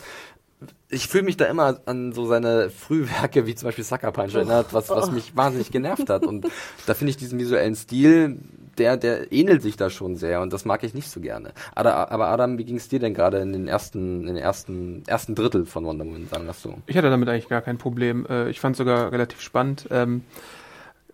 ich 0.89 1.08
fühle 1.08 1.24
mich 1.24 1.38
da 1.38 1.46
immer 1.46 1.80
an 1.86 2.13
so 2.13 2.26
seine 2.26 2.70
Frühwerke, 2.70 3.46
wie 3.46 3.56
zum 3.56 3.67
Beispiel 3.67 3.84
Sucker 3.84 4.12
Punch 4.12 4.34
erinnert, 4.34 4.74
was, 4.74 4.89
was 4.89 5.12
mich 5.12 5.36
wahnsinnig 5.36 5.72
genervt 5.72 6.10
hat. 6.10 6.26
Und 6.26 6.48
da 6.86 6.93
finde 6.93 7.12
ich 7.12 7.17
diesen 7.17 7.38
visuellen 7.38 7.76
Stil, 7.76 8.39
der, 8.78 8.98
der 8.98 9.32
ähnelt 9.32 9.62
sich 9.62 9.78
da 9.78 9.90
schon 9.90 10.16
sehr 10.16 10.42
und 10.42 10.54
das 10.54 10.66
mag 10.66 10.84
ich 10.84 10.94
nicht 10.94 11.10
so 11.10 11.20
gerne. 11.20 11.52
Aber, 11.76 12.12
aber 12.12 12.28
Adam, 12.28 12.58
wie 12.58 12.66
ging 12.66 12.78
es 12.78 12.88
dir 12.90 13.00
denn 13.00 13.13
gerade 13.13 13.40
in 13.40 13.54
den 13.54 13.68
ersten, 13.68 14.22
in 14.22 14.28
den 14.28 14.38
ersten, 14.38 15.04
ersten 15.08 15.36
Drittel 15.36 15.66
von 15.66 15.86
Wonder 15.86 16.06
Woman, 16.06 16.28
sagen 16.30 16.46
wir 16.46 16.54
so? 16.54 16.76
Ich 16.88 16.98
hatte 16.98 17.10
damit 17.10 17.30
eigentlich 17.30 17.50
gar 17.50 17.62
kein 17.62 17.78
Problem. 17.78 18.26
Äh, 18.30 18.50
Ich 18.50 18.60
fand 18.60 18.74
es 18.74 18.78
sogar 18.78 19.12
relativ 19.12 19.42
spannend. 19.42 19.88
Ähm, 19.92 20.24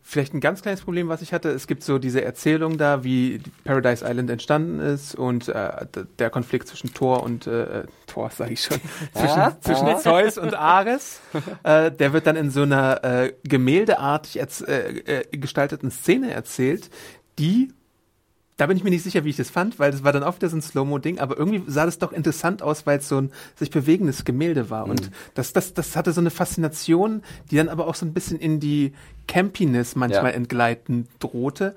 vielleicht 0.06 0.34
ein 0.34 0.41
ganz 0.41 0.62
kleines 0.62 0.82
Problem, 0.82 1.08
was 1.08 1.21
ich 1.21 1.34
hatte. 1.34 1.49
Es 1.49 1.65
gibt 1.65 1.84
so 1.84 1.97
diese 1.97 2.23
Erzählung 2.23 2.78
da, 2.78 3.04
wie 3.04 3.41
Paradise 3.63 4.06
Island 4.06 4.30
entstanden 4.30 4.80
ist 4.80 5.15
und 5.15 5.47
äh, 5.47 5.86
der 6.19 6.30
Konflikt 6.30 6.67
zwischen 6.67 6.93
Thor 6.93 7.23
und 7.23 7.47
äh, 7.47 7.84
Thor, 8.06 8.30
sage 8.30 8.54
ich 8.54 8.62
schon, 8.62 8.78
zwischen, 9.13 9.38
Ja, 9.39 9.58
zwischen 9.62 9.88
ja. 9.88 9.97
Zeus 9.97 10.38
und 10.38 10.54
Ares. 10.54 11.21
äh, 11.63 11.89
der 11.91 12.13
wird 12.13 12.28
dann 12.28 12.36
in 12.36 12.52
so 12.52 12.63
einer 12.63 13.04
äh, 13.04 13.34
gemäldeartig 13.43 14.39
äh, 14.39 14.43
äh, 15.21 15.38
gestalteten 15.38 15.89
Szene 15.89 16.32
erzählt, 16.34 16.89
die 17.39 17.74
da 18.58 18.67
bin 18.67 18.78
ich 18.78 18.84
mir 18.84 18.91
nicht 18.91 19.04
sicher, 19.04 19.24
wie 19.24 19.30
ich 19.32 19.36
das 19.36 19.50
fand, 19.50 19.80
weil 19.80 19.91
das 19.91 20.04
war 20.04 20.12
dann 20.12 20.24
oft 20.24 20.41
so 20.41 20.56
ein 20.56 20.62
Slow-Mo-Ding, 20.62 21.17
aber 21.19 21.38
irgendwie 21.38 21.63
sah 21.65 21.86
das 21.86 21.98
doch 21.98 22.12
interessant 22.12 22.62
aus, 22.62 22.86
weil 22.86 23.00
es 23.00 23.10
so 23.10 23.19
ein 23.19 23.32
sich 23.56 23.72
bewegendes 23.72 24.26
Gemälde 24.26 24.69
war. 24.69 24.88
Und 24.88 25.10
das, 25.34 25.54
das, 25.54 25.74
das 25.74 25.96
hatte 25.96 26.13
so 26.13 26.22
eine 26.22 26.30
Faszination, 26.30 27.24
die 27.50 27.58
dann 27.58 27.69
aber 27.69 27.88
auch 27.88 27.96
so 27.96 28.06
ein 28.06 28.13
bisschen 28.13 28.39
in 28.39 28.60
die 28.60 28.93
Campiness 29.28 29.96
manchmal 29.96 30.32
Ja. 30.32 30.38
entgleiten 30.38 31.08
drohte. 31.19 31.76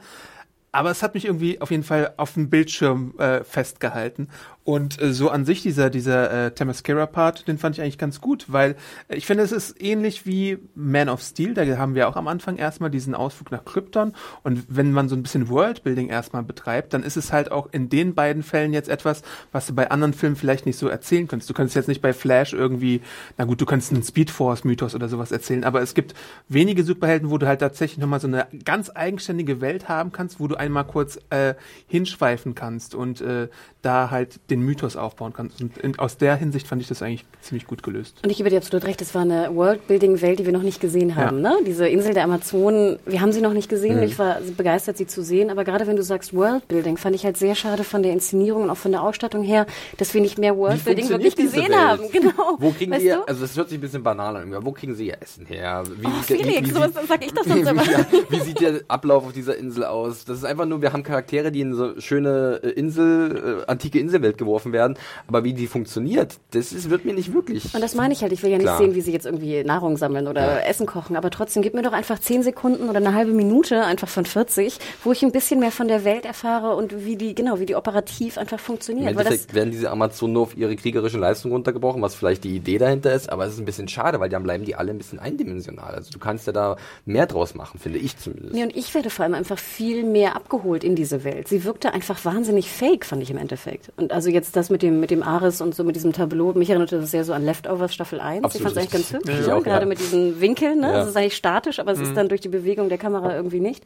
Aber 0.71 0.91
es 0.91 1.03
hat 1.03 1.15
mich 1.15 1.25
irgendwie 1.25 1.63
auf 1.63 1.71
jeden 1.71 1.83
Fall 1.85 2.13
auf 2.19 2.35
dem 2.35 2.51
Bildschirm 2.51 3.15
äh, 3.19 3.43
festgehalten. 3.43 4.29
Und 4.67 5.01
äh, 5.01 5.13
so 5.13 5.31
an 5.31 5.45
sich 5.45 5.63
dieser, 5.63 5.91
dieser 5.91 6.47
äh, 6.47 6.51
Themyscira-Part, 6.51 7.47
den 7.47 7.57
fand 7.57 7.77
ich 7.77 7.83
eigentlich 7.83 7.99
ganz 7.99 8.21
gut, 8.21 8.47
weil 8.49 8.75
äh, 9.07 9.15
ich 9.15 9.25
finde, 9.25 9.45
es 9.45 9.53
ist 9.53 9.81
ähnlich 9.81 10.27
wie 10.27 10.59
Man 10.75 11.09
of 11.09 11.23
Steel. 11.23 11.55
Da 11.55 11.65
haben 11.79 11.95
wir 11.95 12.09
auch 12.09 12.17
am 12.17 12.27
Anfang 12.27 12.57
erstmal 12.57 12.91
diesen 12.91 13.15
Ausflug 13.15 13.53
nach 13.53 13.65
Krypton. 13.65 14.13
Und 14.43 14.65
wenn 14.69 14.91
man 14.91 15.09
so 15.09 15.15
ein 15.15 15.23
bisschen 15.23 15.49
Worldbuilding 15.49 16.09
erstmal 16.09 16.43
betreibt, 16.43 16.95
dann 16.95 17.05
ist 17.05 17.17
es 17.17 17.33
halt 17.33 17.53
auch 17.53 17.69
in 17.71 17.89
den 17.91 18.17
beiden 18.17 18.43
Fällen 18.43 18.73
jetzt 18.73 18.89
etwas, 18.89 19.23
was 19.53 19.69
du 19.69 19.73
bei 19.73 19.89
anderen 19.93 20.15
Filmen 20.15 20.35
vielleicht 20.35 20.67
nicht 20.67 20.79
so 20.79 20.89
erzählen 20.89 21.29
könntest. 21.29 21.49
Du 21.49 21.55
könntest 21.55 21.77
jetzt 21.77 21.87
nicht 21.87 22.03
bei 22.03 22.13
Flash 22.13 22.53
irgendwie, 22.53 23.03
na 23.39 23.45
gut, 23.45 23.61
du 23.61 23.67
könntest 23.67 23.93
einen 23.93 24.03
Speedforce-Mythos 24.03 24.97
oder 24.97 25.09
sowas 25.09 25.31
erzählen, 25.31 25.63
aber 25.63 25.81
es 25.81 25.95
gibt 25.95 26.15
wenige 26.49 26.83
Superhelden, 26.83 27.31
wo 27.31 27.39
du 27.39 27.47
halt 27.47 27.61
tatsächlich 27.61 27.99
nochmal 27.99 28.19
so 28.19 28.27
eine 28.27 28.49
ganz 28.65 28.91
eigenständige 28.93 29.61
Welt 29.61 29.89
haben 29.89 30.11
kannst, 30.11 30.41
wo 30.41 30.49
du 30.49 30.57
einmal 30.57 30.87
kurz 30.89 31.21
äh, 31.31 31.55
hinschweifen 31.87 32.57
kannst 32.57 32.97
und 32.97 33.21
äh, 33.21 33.47
da 33.83 34.11
halt 34.11 34.41
den 34.51 34.56
Mythos 34.61 34.97
aufbauen 34.97 35.33
kannst. 35.33 35.61
Und 35.61 35.79
in, 35.79 35.99
aus 35.99 36.17
der 36.19 36.37
Hinsicht 36.37 36.67
fand 36.67 36.83
ich 36.83 36.89
das 36.89 37.03
eigentlich 37.03 37.25
ziemlich 37.41 37.67
gut 37.67 37.83
gelöst. 37.83 38.19
Und 38.25 38.31
ich 38.31 38.37
gebe 38.39 38.51
dir 38.51 38.59
absolut 38.59 38.85
recht, 38.87 39.01
es 39.03 39.15
war 39.15 39.23
eine 39.23 39.55
Worldbuilding-Welt, 39.55 40.39
die 40.39 40.47
wir 40.47 40.53
noch 40.53 40.63
nicht 40.63 40.81
gesehen 40.81 41.15
haben. 41.17 41.41
Ne? 41.41 41.55
Diese 41.67 41.87
Insel 41.89 42.15
der 42.15 42.25
Amazonen, 42.25 42.99
wir 43.07 43.21
haben 43.21 43.33
sie 43.33 43.41
noch 43.41 43.53
nicht 43.53 43.69
gesehen. 43.69 44.03
Ich 44.03 44.19
war 44.19 44.39
begeistert, 44.57 44.97
sie 44.97 45.07
zu 45.07 45.23
sehen. 45.23 45.51
Aber 45.51 45.65
gerade 45.65 45.87
wenn 45.87 45.97
du 45.97 46.03
sagst 46.03 46.35
Worldbuilding, 46.35 46.97
fand 46.97 47.15
ich 47.15 47.25
halt 47.25 47.37
sehr 47.37 47.55
schade 47.55 47.85
von 47.85 48.03
der 48.03 48.13
Inszenierung 48.13 48.65
und 48.65 48.71
auch 48.71 48.77
von 48.77 48.93
der 48.93 49.03
Ausstattung 49.03 49.43
her, 49.43 49.67
dass 49.99 50.13
wir 50.15 50.21
nicht 50.21 50.39
mehr 50.39 50.57
Worldbuilding 50.57 51.09
wirklich 51.09 51.37
gesehen 51.37 51.69
Welt? 51.71 51.77
haben. 51.77 52.03
Genau. 52.13 52.57
Wo 52.59 52.71
kriegen 52.71 52.93
weißt 52.93 53.03
sie, 53.03 53.09
du? 53.11 53.29
also 53.29 53.41
das 53.43 53.57
hört 53.57 53.69
sich 53.69 53.79
ein 53.79 53.81
bisschen 53.81 54.03
banal 54.03 54.37
an, 54.37 54.55
wo 54.65 54.73
kriegen 54.73 54.95
sie 54.95 55.09
ihr 55.09 55.19
Essen 55.21 55.45
her? 55.47 55.83
Wie 55.99 56.07
Oh, 56.07 56.11
sieht 56.27 56.31
der- 56.41 56.47
wie- 56.47 56.51
Felix, 56.51 56.69
wie 56.69 56.73
sowas 56.73 56.91
sag 57.09 57.25
ich 57.25 57.33
doch 57.33 57.45
sonst 57.45 57.69
immer. 57.71 57.83
wie, 57.83 58.25
wie 58.37 58.41
sieht 58.41 58.61
der 58.61 58.81
Ablauf 58.89 59.25
auf 59.27 59.33
dieser 59.33 59.57
Insel 59.57 59.85
aus? 59.85 60.25
Das 60.25 60.39
ist 60.39 60.45
einfach 60.45 60.65
nur, 60.67 60.81
wir 60.83 60.93
haben 60.93 61.03
Charaktere, 61.03 61.53
die 61.53 61.61
in 61.61 61.75
so 61.75 62.01
schöne 62.01 62.61
äh, 62.63 62.71
Insel, 62.71 63.63
äh, 63.67 63.71
antike 63.71 63.99
Inselwelt 63.99 64.39
geworfen 64.47 64.73
werden, 64.73 64.97
aber 65.27 65.45
wie 65.45 65.53
die 65.53 65.67
funktioniert, 65.67 66.39
das 66.53 66.73
ist, 66.73 66.89
wird 66.89 67.05
mir 67.05 67.13
nicht 67.15 67.35
wirklich. 67.35 67.75
Und 67.75 67.81
das 67.83 67.95
meine 67.95 68.15
ich 68.15 68.23
halt. 68.23 68.33
Ich 68.33 68.43
will 68.43 68.51
ja 68.51 68.57
nicht 68.57 68.67
Klar. 68.67 68.79
sehen, 68.79 68.95
wie 68.95 69.01
sie 69.01 69.13
jetzt 69.13 69.27
irgendwie 69.27 69.63
Nahrung 69.65 69.97
sammeln 69.97 70.27
oder 70.29 70.41
Ja. 70.41 70.59
Essen 70.61 70.87
kochen. 70.87 71.17
Aber 71.17 71.31
trotzdem, 71.31 71.63
gib 71.63 71.75
mir 71.75 71.83
doch 71.83 71.93
einfach 71.93 72.19
zehn 72.19 72.43
Sekunden 72.43 72.89
oder 72.89 72.99
eine 72.99 73.15
halbe 73.15 73.33
Minute, 73.33 73.85
einfach 73.85 74.09
von 74.09 74.25
40, 74.25 74.79
wo 75.05 75.13
ich 75.13 75.23
ein 75.23 75.33
bisschen 75.33 75.61
mehr 75.61 75.73
von 75.73 75.89
der 75.89 76.05
Welt 76.05 76.25
erfahre 76.25 76.75
und 76.77 77.05
wie 77.05 77.17
die, 77.17 77.35
genau, 77.35 77.59
wie 77.61 77.67
die 77.67 77.75
operativ 77.75 78.39
einfach 78.39 78.59
Im 78.59 78.65
funktioniert. 78.65 79.15
Das, 79.17 79.27
Endeffekt 79.27 79.55
werden 79.55 79.71
diese 79.71 79.91
Amazonen 79.91 80.35
nur 80.35 80.43
auf 80.45 80.57
ihre 80.57 80.77
kriegerische 80.77 81.19
Leistung 81.19 81.53
runtergebrochen, 81.53 82.01
was 82.03 82.15
vielleicht 82.15 82.45
die 82.45 82.55
Idee 82.57 82.79
dahinter 82.79 83.13
ist, 83.13 83.31
aber 83.31 83.45
es 83.47 83.55
ist 83.55 83.59
ein 83.59 83.65
bisschen 83.65 83.89
schade, 83.89 84.21
weil 84.21 84.29
dann 84.29 84.43
bleiben 84.43 84.65
die 84.65 84.75
alle 84.75 84.91
ein 84.91 84.99
bisschen 84.99 85.19
eindimensional. 85.19 85.95
Also 85.95 86.11
du 86.13 86.19
kannst 86.19 86.47
ja 86.47 86.53
da 86.53 86.77
mehr 87.05 87.27
draus 87.27 87.55
machen, 87.55 87.79
finde 87.81 87.99
ich 87.99 88.17
zumindest. 88.19 88.55
Nee, 88.55 88.63
und 88.63 88.77
ich 88.77 88.95
werde 88.95 89.11
vor 89.11 89.25
allem 89.25 89.35
einfach 89.35 89.59
viel 89.59 90.05
mehr 90.05 90.37
abgeholt 90.37 90.85
in 90.85 90.95
diese 90.95 91.25
Welt. 91.25 91.49
Sie 91.49 91.65
wirkte 91.65 91.93
einfach 91.93 92.25
wahnsinnig 92.25 92.71
fake, 92.71 93.05
fand 93.05 93.23
ich 93.23 93.31
im 93.31 93.39
Endeffekt. 93.39 93.93
Und 93.97 94.13
also 94.13 94.31
jetzt 94.37 94.55
das 94.55 94.71
mit 94.71 94.83
dem, 94.83 95.01
mit 95.01 95.11
dem 95.11 95.23
Ares 95.23 95.61
und 95.61 95.75
so 95.75 95.83
mit 95.83 95.97
diesem 95.97 96.13
Tableau, 96.13 96.53
mich 96.53 96.71
erinnerte 96.71 97.01
das 97.01 97.11
sehr 97.11 97.25
so 97.25 97.33
an 97.33 97.45
Leftovers 97.45 97.93
Staffel 97.93 98.21
1. 98.21 98.45
Absolut 98.45 98.55
ich 98.55 98.63
fand 98.63 98.73
es 98.73 98.95
eigentlich 98.95 99.11
ganz 99.11 99.13
hübsch, 99.13 99.41
Ich 99.41 99.47
ne? 99.47 99.57
auch, 99.57 99.63
gerade 99.63 99.83
ja. 99.83 99.87
mit 99.87 99.99
diesen 99.99 100.41
Winkeln. 100.41 100.81
Ne? 100.81 100.87
Ja. 100.87 100.93
Also 100.93 101.05
es 101.05 101.11
ist 101.11 101.17
eigentlich 101.17 101.37
statisch, 101.37 101.81
aber 101.81 101.93
es 101.93 102.01
ist 102.01 102.17
dann 102.17 102.29
durch 102.29 102.41
die 102.41 102.49
Bewegung 102.49 102.89
der 102.89 102.99
Kamera 102.99 103.35
irgendwie 103.35 103.61
nicht. 103.61 103.83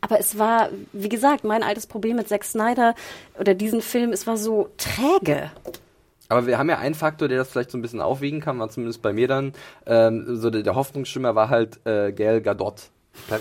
Aber 0.00 0.20
es 0.20 0.38
war, 0.38 0.68
wie 0.92 1.08
gesagt, 1.08 1.44
mein 1.44 1.62
altes 1.62 1.86
Problem 1.86 2.16
mit 2.16 2.28
Zack 2.28 2.44
Snyder 2.44 2.94
oder 3.38 3.54
diesen 3.54 3.80
Film, 3.80 4.12
es 4.12 4.26
war 4.26 4.36
so 4.36 4.68
träge. 4.76 5.50
Aber 6.28 6.46
wir 6.46 6.58
haben 6.58 6.70
ja 6.70 6.78
einen 6.78 6.94
Faktor, 6.94 7.28
der 7.28 7.38
das 7.38 7.50
vielleicht 7.50 7.70
so 7.70 7.78
ein 7.78 7.82
bisschen 7.82 8.00
aufwiegen 8.00 8.40
kann, 8.40 8.58
war 8.58 8.70
zumindest 8.70 9.02
bei 9.02 9.12
mir 9.12 9.28
dann. 9.28 9.52
Ähm, 9.86 10.36
so 10.36 10.50
der, 10.50 10.62
der 10.62 10.74
Hoffnungsschimmer 10.74 11.34
war 11.34 11.50
halt 11.50 11.80
äh, 11.86 12.12
Gail 12.12 12.40
Gadot. 12.40 12.90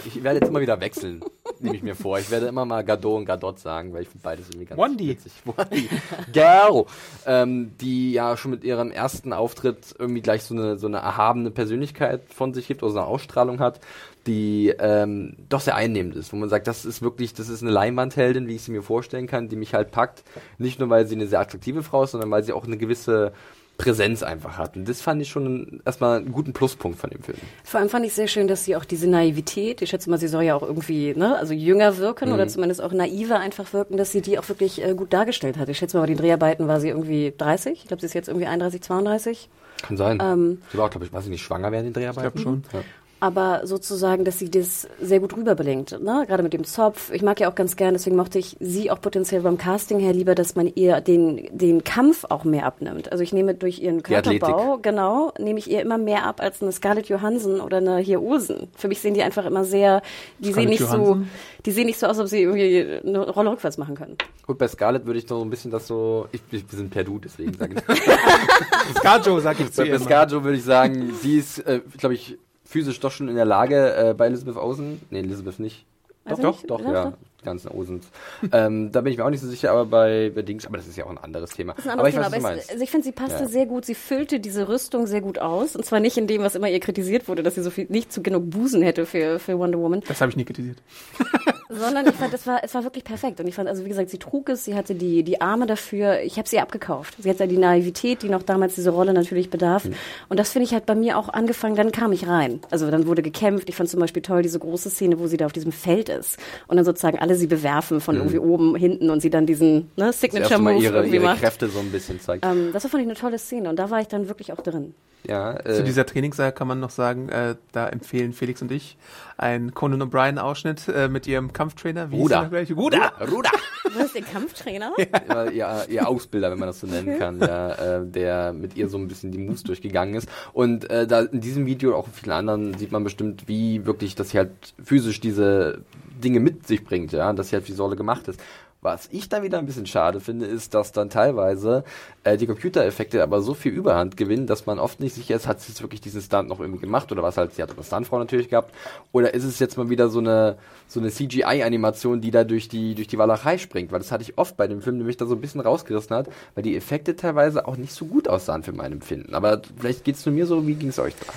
Ich 0.05 0.21
werde 0.23 0.39
jetzt 0.39 0.49
immer 0.49 0.59
wieder 0.59 0.81
wechseln, 0.81 1.21
nehme 1.59 1.75
ich 1.75 1.83
mir 1.83 1.95
vor. 1.95 2.19
Ich 2.19 2.31
werde 2.31 2.47
immer 2.47 2.65
mal 2.65 2.83
Gadot 2.83 3.17
und 3.17 3.25
Gadot 3.25 3.59
sagen, 3.59 3.93
weil 3.93 4.03
ich 4.03 4.09
finde 4.09 4.23
beides 4.23 4.49
irgendwie 4.49 4.65
ganz 4.65 4.79
Wondi. 4.79 5.09
witzig. 5.09 5.33
Wondi. 5.45 5.89
Gail, 6.31 6.85
ähm, 7.25 7.71
die 7.79 8.13
ja 8.13 8.37
schon 8.37 8.51
mit 8.51 8.63
ihrem 8.63 8.91
ersten 8.91 9.33
Auftritt 9.33 9.95
irgendwie 9.97 10.21
gleich 10.21 10.43
so 10.43 10.55
eine, 10.55 10.77
so 10.77 10.87
eine 10.87 10.97
erhabene 10.97 11.51
Persönlichkeit 11.51 12.21
von 12.29 12.53
sich 12.53 12.67
gibt, 12.67 12.83
oder 12.83 12.91
so 12.91 12.99
eine 12.99 13.07
Ausstrahlung 13.07 13.59
hat, 13.59 13.79
die 14.27 14.73
ähm, 14.79 15.35
doch 15.49 15.61
sehr 15.61 15.75
einnehmend 15.75 16.15
ist, 16.15 16.31
wo 16.31 16.37
man 16.37 16.49
sagt, 16.49 16.67
das 16.67 16.85
ist 16.85 17.01
wirklich, 17.01 17.33
das 17.33 17.49
ist 17.49 17.63
eine 17.63 17.71
Leinwandheldin, 17.71 18.47
wie 18.47 18.55
ich 18.55 18.61
sie 18.61 18.71
mir 18.71 18.83
vorstellen 18.83 19.27
kann, 19.27 19.49
die 19.49 19.55
mich 19.55 19.73
halt 19.73 19.91
packt. 19.91 20.23
Nicht 20.57 20.79
nur, 20.79 20.89
weil 20.89 21.07
sie 21.07 21.15
eine 21.15 21.27
sehr 21.27 21.39
attraktive 21.39 21.83
Frau 21.83 22.03
ist, 22.03 22.11
sondern 22.11 22.29
weil 22.29 22.43
sie 22.43 22.53
auch 22.53 22.65
eine 22.65 22.77
gewisse 22.77 23.33
Präsenz 23.81 24.23
einfach 24.23 24.57
hat. 24.57 24.75
Und 24.75 24.87
das 24.87 25.01
fand 25.01 25.21
ich 25.21 25.29
schon 25.29 25.81
erstmal 25.85 26.17
einen 26.19 26.31
guten 26.31 26.53
Pluspunkt 26.53 26.99
von 26.99 27.09
dem 27.09 27.21
Film. 27.21 27.37
Vor 27.63 27.79
allem 27.79 27.89
fand 27.89 28.05
ich 28.05 28.13
sehr 28.13 28.27
schön, 28.27 28.47
dass 28.47 28.65
sie 28.65 28.75
auch 28.75 28.85
diese 28.85 29.09
Naivität, 29.09 29.81
ich 29.81 29.89
schätze 29.89 30.09
mal, 30.09 30.17
sie 30.17 30.27
soll 30.27 30.43
ja 30.43 30.55
auch 30.55 30.63
irgendwie, 30.63 31.13
ne, 31.15 31.37
also 31.37 31.53
jünger 31.53 31.97
wirken 31.97 32.29
Mhm. 32.29 32.35
oder 32.35 32.47
zumindest 32.47 32.81
auch 32.81 32.91
naiver 32.93 33.39
einfach 33.39 33.73
wirken, 33.73 33.97
dass 33.97 34.11
sie 34.11 34.21
die 34.21 34.37
auch 34.39 34.47
wirklich 34.49 34.83
äh, 34.83 34.93
gut 34.93 35.13
dargestellt 35.13 35.57
hat. 35.57 35.69
Ich 35.69 35.77
schätze 35.77 35.97
mal, 35.97 36.01
bei 36.01 36.07
den 36.07 36.17
Dreharbeiten 36.17 36.67
war 36.67 36.79
sie 36.79 36.89
irgendwie 36.89 37.33
30. 37.37 37.73
Ich 37.73 37.87
glaube, 37.87 38.01
sie 38.01 38.05
ist 38.07 38.13
jetzt 38.13 38.27
irgendwie 38.27 38.47
31, 38.47 38.81
32. 38.81 39.49
Kann 39.81 39.97
sein. 39.97 40.19
Ähm, 40.21 40.61
sie 40.71 40.77
war 40.77 40.85
auch, 40.85 40.89
glaube 40.91 41.05
ich, 41.05 41.13
weiß 41.13 41.23
ich 41.23 41.29
nicht, 41.31 41.41
schwanger 41.43 41.71
während 41.71 41.87
den 41.87 41.93
Dreharbeiten? 41.93 42.27
Ich 42.37 42.43
glaub 42.43 42.53
schon. 42.53 42.63
Ja. 42.73 42.79
Aber 43.21 43.61
sozusagen, 43.65 44.25
dass 44.25 44.39
sie 44.39 44.49
das 44.49 44.87
sehr 44.99 45.19
gut 45.19 45.37
rüberbringt, 45.37 46.01
ne? 46.01 46.25
Gerade 46.27 46.43
mit 46.43 46.53
dem 46.53 46.63
Zopf. 46.63 47.11
Ich 47.13 47.21
mag 47.21 47.39
ja 47.39 47.49
auch 47.49 47.55
ganz 47.55 47.75
gern, 47.75 47.93
deswegen 47.93 48.15
mochte 48.15 48.39
ich 48.39 48.57
sie 48.59 48.91
auch 48.91 48.99
potenziell 48.99 49.41
beim 49.41 49.57
Casting 49.57 49.99
her 49.99 50.11
lieber, 50.11 50.35
dass 50.35 50.55
man 50.55 50.71
ihr 50.73 51.01
den, 51.01 51.47
den 51.51 51.83
Kampf 51.83 52.25
auch 52.29 52.43
mehr 52.43 52.65
abnimmt. 52.65 53.11
Also 53.11 53.23
ich 53.23 53.31
nehme 53.31 53.53
durch 53.53 53.79
ihren. 53.79 54.03
Körperbau, 54.03 54.79
genau, 54.81 55.31
nehme 55.37 55.59
ich 55.59 55.69
ihr 55.69 55.81
immer 55.81 55.97
mehr 55.97 56.25
ab 56.25 56.41
als 56.41 56.61
eine 56.61 56.71
Scarlett 56.71 57.07
Johansson 57.09 57.61
oder 57.61 57.77
eine 57.77 57.99
hier 57.99 58.21
Olsen. 58.21 58.67
Für 58.75 58.87
mich 58.87 58.99
sehen 58.99 59.13
die 59.13 59.21
einfach 59.21 59.45
immer 59.45 59.65
sehr, 59.65 60.01
die 60.39 60.45
sehen 60.45 60.53
Scarlett 60.53 60.69
nicht 60.69 60.79
Johansson? 60.81 61.19
so, 61.23 61.61
die 61.65 61.71
sehen 61.71 61.85
nicht 61.85 61.99
so 61.99 62.07
aus, 62.07 62.17
als 62.17 62.21
ob 62.21 62.27
sie 62.27 62.41
irgendwie 62.41 63.07
eine 63.07 63.29
Rolle 63.29 63.51
rückwärts 63.51 63.77
machen 63.77 63.95
können. 63.95 64.17
Gut, 64.47 64.57
bei 64.57 64.67
Scarlett 64.67 65.05
würde 65.05 65.19
ich 65.19 65.29
noch 65.29 65.37
so 65.37 65.45
ein 65.45 65.49
bisschen 65.49 65.69
das 65.69 65.85
so, 65.87 66.27
ich, 66.31 66.41
ich, 66.51 66.69
wir 66.69 66.77
sind 66.77 66.89
per 66.89 67.03
Du, 67.03 67.19
deswegen 67.19 67.53
sage 67.53 67.75
ich. 67.75 68.95
Scarjo, 68.97 69.39
sag 69.39 69.59
ich 69.59 69.71
zu 69.71 69.83
bei. 69.83 69.89
Pescajo 69.91 70.43
würde 70.43 70.57
ich 70.57 70.63
sagen, 70.63 71.13
sie 71.21 71.37
ist, 71.37 71.59
äh, 71.59 71.81
glaube 71.97 72.15
ich, 72.15 72.37
physisch 72.71 72.99
doch 72.99 73.11
schon 73.11 73.27
in 73.27 73.35
der 73.35 73.45
Lage, 73.45 73.95
äh, 73.95 74.13
bei 74.13 74.27
Elizabeth 74.27 74.55
Olsen, 74.55 75.01
nee, 75.09 75.19
Elizabeth 75.19 75.59
nicht. 75.59 75.85
Doch, 76.25 76.37
ich 76.37 76.43
doch, 76.43 76.57
nicht. 76.57 76.69
doch, 76.69 76.81
Ja, 76.81 76.93
ja, 76.93 77.03
doch. 77.05 77.13
Ganzen 77.43 77.69
Osens. 77.69 78.05
ähm, 78.51 78.91
da 78.91 79.01
bin 79.01 79.11
ich 79.11 79.17
mir 79.17 79.25
auch 79.25 79.29
nicht 79.29 79.41
so 79.41 79.47
sicher, 79.47 79.71
aber 79.71 79.85
bei, 79.85 80.31
bei 80.33 80.41
Dings, 80.41 80.65
aber 80.65 80.77
das 80.77 80.87
ist 80.87 80.95
ja 80.97 81.05
auch 81.05 81.09
ein 81.09 81.17
anderes 81.17 81.51
Thema. 81.51 81.73
Das 81.73 81.85
ist 81.85 81.91
ein 81.91 81.99
aber 81.99 82.07
anderes 82.07 82.13
ich 82.13 82.19
weiß, 82.19 82.31
Thema, 82.31 82.35
was 82.35 82.41
du 82.41 82.45
aber 82.47 82.55
meinst. 82.55 82.65
es, 82.65 82.71
also 82.71 82.83
ich 82.83 82.91
finde, 82.91 83.05
sie 83.05 83.11
passte 83.11 83.43
Ja. 83.43 83.49
sehr 83.49 83.65
gut. 83.65 83.85
Sie 83.85 83.95
füllte 83.95 84.39
diese 84.39 84.67
Rüstung 84.67 85.07
sehr 85.07 85.21
gut 85.21 85.39
aus. 85.39 85.75
Und 85.75 85.85
zwar 85.85 85.99
nicht 85.99 86.17
in 86.17 86.27
dem, 86.27 86.41
was 86.41 86.55
immer 86.55 86.69
ihr 86.69 86.79
kritisiert 86.79 87.27
wurde, 87.27 87.43
dass 87.43 87.55
sie 87.55 87.63
so 87.63 87.69
viel 87.69 87.87
nicht 87.89 88.11
zu 88.13 88.21
genug 88.23 88.49
Busen 88.49 88.81
hätte 88.81 89.05
für, 89.05 89.39
für 89.39 89.57
Wonder 89.57 89.79
Woman. 89.79 90.01
Das 90.07 90.21
habe 90.21 90.29
ich 90.31 90.37
nie 90.37 90.45
kritisiert. 90.45 90.77
Sondern 91.69 92.05
ich 92.05 92.15
fand, 92.15 92.33
es 92.33 92.45
war, 92.45 92.61
es 92.63 92.73
war 92.73 92.83
wirklich 92.83 93.05
perfekt. 93.05 93.39
Und 93.39 93.47
ich 93.47 93.55
fand, 93.55 93.69
also 93.69 93.85
wie 93.85 93.89
gesagt, 93.89 94.09
sie 94.09 94.17
trug 94.19 94.49
es, 94.49 94.65
sie 94.65 94.75
hatte 94.75 94.93
die, 94.93 95.23
die 95.23 95.39
Arme 95.39 95.65
dafür. 95.67 96.19
Ich 96.21 96.37
habe 96.37 96.47
sie 96.49 96.59
abgekauft. 96.59 97.15
Sie 97.19 97.29
hatte 97.29 97.47
die 97.47 97.57
Naivität, 97.57 98.23
die 98.23 98.29
noch 98.29 98.43
damals 98.43 98.75
diese 98.75 98.89
Rolle 98.89 99.13
natürlich 99.13 99.49
bedarf. 99.49 99.85
Und 100.27 100.37
das 100.37 100.49
finde 100.51 100.65
ich 100.65 100.73
halt 100.73 100.85
bei 100.85 100.95
mir 100.95 101.17
auch 101.17 101.29
angefangen, 101.29 101.75
dann 101.75 101.93
kam 101.93 102.11
ich 102.11 102.27
rein. 102.27 102.59
Also 102.71 102.91
dann 102.91 103.07
wurde 103.07 103.21
gekämpft. 103.21 103.69
Ich 103.69 103.75
fand 103.77 103.89
zum 103.89 104.01
Beispiel 104.01 104.21
toll 104.21 104.41
diese 104.41 104.59
große 104.59 104.89
Szene, 104.89 105.17
wo 105.19 105.27
sie 105.27 105.37
da 105.37 105.45
auf 105.45 105.53
diesem 105.53 105.71
Feld 105.71 106.09
ist. 106.09 106.37
Und 106.67 106.75
dann 106.75 106.83
sozusagen 106.85 107.19
alle 107.19 107.30
sie 107.35 107.47
bewerfen 107.47 108.01
von 108.01 108.15
irgendwie 108.15 108.39
oben, 108.39 108.75
hinten 108.75 109.09
und 109.09 109.21
sie 109.21 109.29
dann 109.29 109.45
diesen 109.45 109.73
ne, 109.95 110.07
Das 110.07 110.23
erste 110.23 110.31
Signature 110.31 110.61
Mal 110.61 110.73
Move 110.73 110.83
ihre, 110.83 111.05
ihre 111.07 111.25
macht. 111.25 111.39
Kräfte 111.39 111.67
so 111.67 111.79
ein 111.79 111.91
bisschen 111.91 112.19
zeigt. 112.19 112.45
Ähm, 112.45 112.69
das 112.73 112.83
war, 112.83 112.91
fand 112.91 113.03
ich, 113.03 113.09
eine 113.09 113.17
tolle 113.17 113.37
Szene. 113.37 113.69
Und 113.69 113.77
da 113.77 113.89
war 113.89 114.01
ich 114.01 114.07
dann 114.07 114.27
wirklich 114.27 114.51
auch 114.53 114.61
drin. 114.61 114.93
ja, 115.27 115.57
Zu 115.63 115.81
äh, 115.81 115.83
dieser 115.83 116.05
Trainingssaal 116.05 116.51
kann 116.51 116.67
man 116.67 116.79
noch 116.79 116.89
sagen, 116.89 117.29
äh, 117.29 117.55
da 117.71 117.87
empfehlen 117.87 118.33
Felix 118.33 118.61
und 118.61 118.71
ich 118.71 118.97
einen 119.37 119.73
Conan 119.73 120.01
O'Brien-Ausschnitt 120.03 120.87
äh, 120.87 121.07
mit 121.07 121.27
ihrem 121.27 121.51
Kampftrainer. 121.51 122.11
Wie 122.11 122.17
Ruder. 122.17 122.43
er 122.43 122.49
gleich? 122.49 122.75
Ruder! 122.75 123.11
Ruder! 123.31 123.51
Du 123.83 123.99
bist 123.99 124.15
der 124.15 124.21
Kampftrainer? 124.21 124.93
Ihr, 124.97 125.51
ihr, 125.51 125.85
ihr 125.89 126.07
Ausbilder, 126.07 126.51
wenn 126.51 126.59
man 126.59 126.67
das 126.67 126.79
so 126.79 126.87
nennen 126.87 127.17
kann, 127.17 127.39
ja, 127.39 127.97
äh, 127.99 128.05
der 128.05 128.53
mit 128.53 128.77
ihr 128.77 128.87
so 128.87 128.97
ein 128.97 129.07
bisschen 129.07 129.31
die 129.31 129.39
Moves 129.39 129.63
durchgegangen 129.63 130.13
ist. 130.15 130.29
Und 130.53 130.89
äh, 130.89 131.07
da 131.07 131.21
in 131.21 131.41
diesem 131.41 131.65
Video, 131.65 131.95
auch 131.95 132.07
in 132.07 132.13
vielen 132.13 132.31
anderen, 132.31 132.77
sieht 132.77 132.91
man 132.91 133.03
bestimmt, 133.03 133.47
wie 133.47 133.85
wirklich, 133.85 134.15
dass 134.15 134.29
sie 134.29 134.37
halt 134.37 134.51
physisch 134.83 135.19
diese 135.19 135.81
Dinge 136.21 136.39
mit 136.39 136.67
sich 136.67 136.83
bringt, 136.83 137.11
ja, 137.11 137.33
dass 137.33 137.49
sie 137.49 137.55
halt 137.55 137.67
wie 137.67 137.73
Säule 137.73 137.95
gemacht 137.95 138.27
ist. 138.27 138.39
Was 138.83 139.09
ich 139.11 139.29
dann 139.29 139.43
wieder 139.43 139.59
ein 139.59 139.67
bisschen 139.67 139.85
schade 139.85 140.19
finde, 140.19 140.47
ist, 140.47 140.73
dass 140.73 140.91
dann 140.91 141.11
teilweise 141.11 141.83
äh, 142.23 142.35
die 142.35 142.47
Computereffekte 142.47 143.21
aber 143.21 143.43
so 143.43 143.53
viel 143.53 143.71
Überhand 143.71 144.17
gewinnen, 144.17 144.47
dass 144.47 144.65
man 144.65 144.79
oft 144.79 144.99
nicht 144.99 145.13
sicher 145.13 145.35
ist, 145.35 145.45
hat 145.47 145.61
sie 145.61 145.71
jetzt 145.71 145.83
wirklich 145.83 146.01
diesen 146.01 146.19
Stunt 146.19 146.49
noch 146.49 146.59
irgendwie 146.59 146.81
gemacht 146.81 147.11
oder 147.11 147.21
was 147.21 147.37
halt, 147.37 147.53
sie 147.53 147.61
hat 147.61 147.71
eine 147.71 147.83
Stuntfrau 147.83 148.17
natürlich 148.17 148.49
gehabt, 148.49 148.73
oder 149.11 149.35
ist 149.35 149.43
es 149.43 149.59
jetzt 149.59 149.77
mal 149.77 149.91
wieder 149.91 150.09
so 150.09 150.17
eine 150.17 150.57
so 150.87 150.99
eine 150.99 151.11
CGI-Animation, 151.11 152.21
die 152.21 152.31
da 152.31 152.43
durch 152.43 152.69
die 152.69 152.95
durch 152.95 153.07
die 153.07 153.19
Walachei 153.19 153.59
springt, 153.59 153.91
weil 153.91 153.99
das 153.99 154.11
hatte 154.11 154.23
ich 154.23 154.39
oft 154.39 154.57
bei 154.57 154.67
dem 154.67 154.81
Film, 154.81 154.97
der 154.97 155.05
mich 155.05 155.17
da 155.17 155.27
so 155.27 155.35
ein 155.35 155.41
bisschen 155.41 155.61
rausgerissen 155.61 156.15
hat, 156.15 156.29
weil 156.55 156.63
die 156.63 156.75
Effekte 156.75 157.15
teilweise 157.15 157.67
auch 157.67 157.77
nicht 157.77 157.93
so 157.93 158.05
gut 158.05 158.27
aussahen 158.27 158.63
für 158.63 158.73
mein 158.73 158.93
Empfinden. 158.93 159.35
Aber 159.35 159.61
vielleicht 159.77 160.03
geht's 160.03 160.25
nur 160.25 160.33
mir 160.33 160.47
so, 160.47 160.65
wie 160.65 160.73
ging's 160.73 160.97
euch 160.97 161.13
da? 161.19 161.31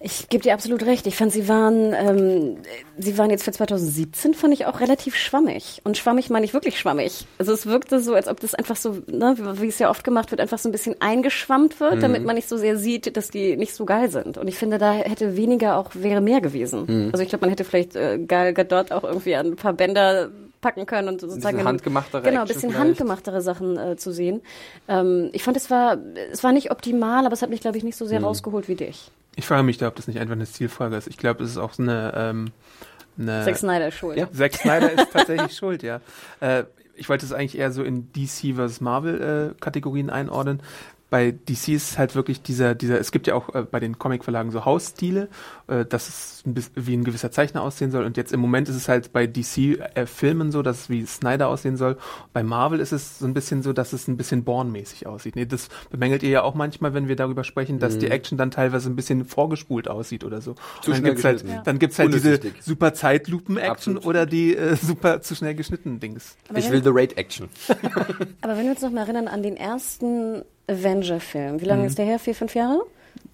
Ich 0.00 0.28
gebe 0.28 0.42
dir 0.42 0.54
absolut 0.54 0.84
recht. 0.84 1.06
Ich 1.06 1.16
fand, 1.16 1.32
sie 1.32 1.48
waren, 1.48 1.92
ähm, 1.92 2.58
sie 2.96 3.18
waren 3.18 3.30
jetzt 3.30 3.44
für 3.44 3.50
2017, 3.50 4.34
fand 4.34 4.54
ich 4.54 4.66
auch 4.66 4.80
relativ 4.80 5.16
schwammig. 5.16 5.80
Und 5.84 5.96
schwammig 5.96 6.30
meine 6.30 6.44
ich 6.44 6.54
wirklich 6.54 6.78
schwammig. 6.78 7.26
Also 7.38 7.52
es 7.52 7.66
wirkte 7.66 8.00
so, 8.00 8.14
als 8.14 8.28
ob 8.28 8.38
das 8.40 8.54
einfach 8.54 8.76
so, 8.76 8.98
ne, 9.06 9.36
wie 9.60 9.66
es 9.66 9.78
ja 9.78 9.90
oft 9.90 10.04
gemacht 10.04 10.30
wird, 10.30 10.40
einfach 10.40 10.58
so 10.58 10.68
ein 10.68 10.72
bisschen 10.72 10.96
eingeschwammt 11.00 11.80
wird, 11.80 11.96
mhm. 11.96 12.00
damit 12.00 12.24
man 12.24 12.36
nicht 12.36 12.48
so 12.48 12.56
sehr 12.56 12.76
sieht, 12.76 13.16
dass 13.16 13.30
die 13.30 13.56
nicht 13.56 13.74
so 13.74 13.84
geil 13.84 14.08
sind. 14.10 14.38
Und 14.38 14.46
ich 14.46 14.56
finde, 14.56 14.78
da 14.78 14.92
hätte 14.92 15.36
weniger 15.36 15.76
auch, 15.76 15.90
wäre 15.94 16.20
mehr 16.20 16.40
gewesen. 16.40 16.84
Mhm. 16.86 17.08
Also 17.12 17.22
ich 17.22 17.28
glaube, 17.28 17.42
man 17.42 17.50
hätte 17.50 17.64
vielleicht 17.64 17.96
äh, 17.96 18.18
Gal 18.18 18.54
Gadot 18.54 18.92
auch 18.92 19.04
irgendwie 19.04 19.34
an 19.34 19.46
ein 19.46 19.56
paar 19.56 19.72
Bänder 19.72 20.30
packen 20.60 20.86
können 20.86 21.08
und 21.08 21.20
sozusagen 21.20 21.64
handgemachtere 21.64 22.22
genau 22.22 22.42
ein 22.42 22.48
bisschen 22.48 22.76
handgemachtere 22.76 23.40
Sachen 23.40 23.76
äh, 23.78 23.96
zu 23.96 24.12
sehen. 24.12 24.42
Ähm, 24.88 25.30
ich 25.32 25.42
fand 25.42 25.56
es 25.56 25.70
war 25.70 25.98
es 26.32 26.42
war 26.42 26.52
nicht 26.52 26.70
optimal, 26.70 27.24
aber 27.24 27.32
es 27.32 27.42
hat 27.42 27.50
mich 27.50 27.60
glaube 27.60 27.78
ich 27.78 27.84
nicht 27.84 27.96
so 27.96 28.06
sehr 28.06 28.20
mhm. 28.20 28.26
rausgeholt 28.26 28.68
wie 28.68 28.74
dich. 28.74 29.10
Ich 29.36 29.46
frage 29.46 29.62
mich 29.62 29.78
da, 29.78 29.86
ob 29.86 29.94
das 29.94 30.08
nicht 30.08 30.18
einfach 30.18 30.34
eine 30.34 30.46
Stilfrage 30.46 30.96
ist. 30.96 31.06
Ich 31.06 31.16
glaube, 31.16 31.44
es 31.44 31.50
ist 31.50 31.58
auch 31.58 31.78
eine, 31.78 32.12
ähm, 32.16 32.50
eine 33.16 33.44
Zack 33.44 33.56
Snyder 33.56 33.86
ist 33.86 33.94
schuld. 33.94 34.18
Ja. 34.18 34.30
Zack 34.32 34.54
Snyder 34.54 34.92
ist 34.92 35.12
tatsächlich 35.12 35.52
schuld, 35.56 35.84
ja. 35.84 36.00
Äh, 36.40 36.64
ich 36.96 37.08
wollte 37.08 37.24
es 37.24 37.32
eigentlich 37.32 37.56
eher 37.56 37.70
so 37.70 37.84
in 37.84 38.12
DC 38.12 38.56
vs. 38.56 38.80
Marvel 38.80 39.54
äh, 39.56 39.60
Kategorien 39.60 40.10
einordnen 40.10 40.60
bei 41.10 41.30
DC 41.32 41.68
ist 41.68 41.96
halt 41.96 42.14
wirklich 42.14 42.42
dieser, 42.42 42.74
dieser, 42.74 43.00
es 43.00 43.12
gibt 43.12 43.26
ja 43.26 43.34
auch 43.34 43.54
äh, 43.54 43.62
bei 43.62 43.80
den 43.80 43.98
Comicverlagen 43.98 44.50
so 44.50 44.64
Hausstile, 44.64 45.28
äh, 45.66 45.84
dass 45.86 46.08
es 46.08 46.42
ein 46.46 46.54
bisschen 46.54 46.72
wie 46.76 46.96
ein 46.96 47.04
gewisser 47.04 47.30
Zeichner 47.30 47.62
aussehen 47.62 47.90
soll. 47.90 48.04
Und 48.04 48.16
jetzt 48.16 48.32
im 48.32 48.40
Moment 48.40 48.68
ist 48.68 48.76
es 48.76 48.88
halt 48.88 49.12
bei 49.12 49.26
DC-Filmen 49.26 50.48
äh, 50.48 50.52
so, 50.52 50.62
dass 50.62 50.82
es 50.82 50.90
wie 50.90 51.06
Snyder 51.06 51.48
aussehen 51.48 51.76
soll. 51.76 51.96
Bei 52.34 52.42
Marvel 52.42 52.80
ist 52.80 52.92
es 52.92 53.18
so 53.18 53.26
ein 53.26 53.32
bisschen 53.32 53.62
so, 53.62 53.72
dass 53.72 53.94
es 53.94 54.06
ein 54.06 54.18
bisschen 54.18 54.44
Born-mäßig 54.44 55.06
aussieht. 55.06 55.36
Nee, 55.36 55.46
das 55.46 55.68
bemängelt 55.90 56.22
ihr 56.22 56.30
ja 56.30 56.42
auch 56.42 56.54
manchmal, 56.54 56.92
wenn 56.92 57.08
wir 57.08 57.16
darüber 57.16 57.42
sprechen, 57.42 57.78
dass 57.78 57.94
mhm. 57.94 58.00
die 58.00 58.10
Action 58.10 58.36
dann 58.36 58.50
teilweise 58.50 58.90
ein 58.90 58.96
bisschen 58.96 59.24
vorgespult 59.24 59.88
aussieht 59.88 60.24
oder 60.24 60.42
so. 60.42 60.56
Zu 60.82 60.90
dann 60.90 61.02
gibt's 61.02 61.24
halt, 61.24 61.44
ja. 61.46 61.62
dann 61.62 61.78
gibt's 61.78 61.98
halt 61.98 62.12
diese 62.12 62.38
super 62.60 62.92
Zeitlupen-Action 62.92 63.96
oder 63.96 64.26
die 64.26 64.54
äh, 64.54 64.76
super 64.76 65.22
zu 65.22 65.34
schnell 65.34 65.54
geschnittenen 65.54 66.00
Dings. 66.00 66.36
Aber 66.50 66.58
ich 66.58 66.70
will 66.70 66.82
The 66.82 66.90
Raid-Action. 66.92 67.48
Aber 68.42 68.56
wenn 68.56 68.64
wir 68.64 68.72
uns 68.72 68.82
noch 68.82 68.90
mal 68.90 69.00
erinnern 69.00 69.28
an 69.28 69.42
den 69.42 69.56
ersten 69.56 70.42
Avenger-Film. 70.68 71.60
Wie 71.60 71.64
lange 71.64 71.82
mhm. 71.82 71.88
ist 71.88 71.98
der 71.98 72.04
her? 72.04 72.18
Vier, 72.18 72.34
fünf 72.34 72.54
Jahre? 72.54 72.82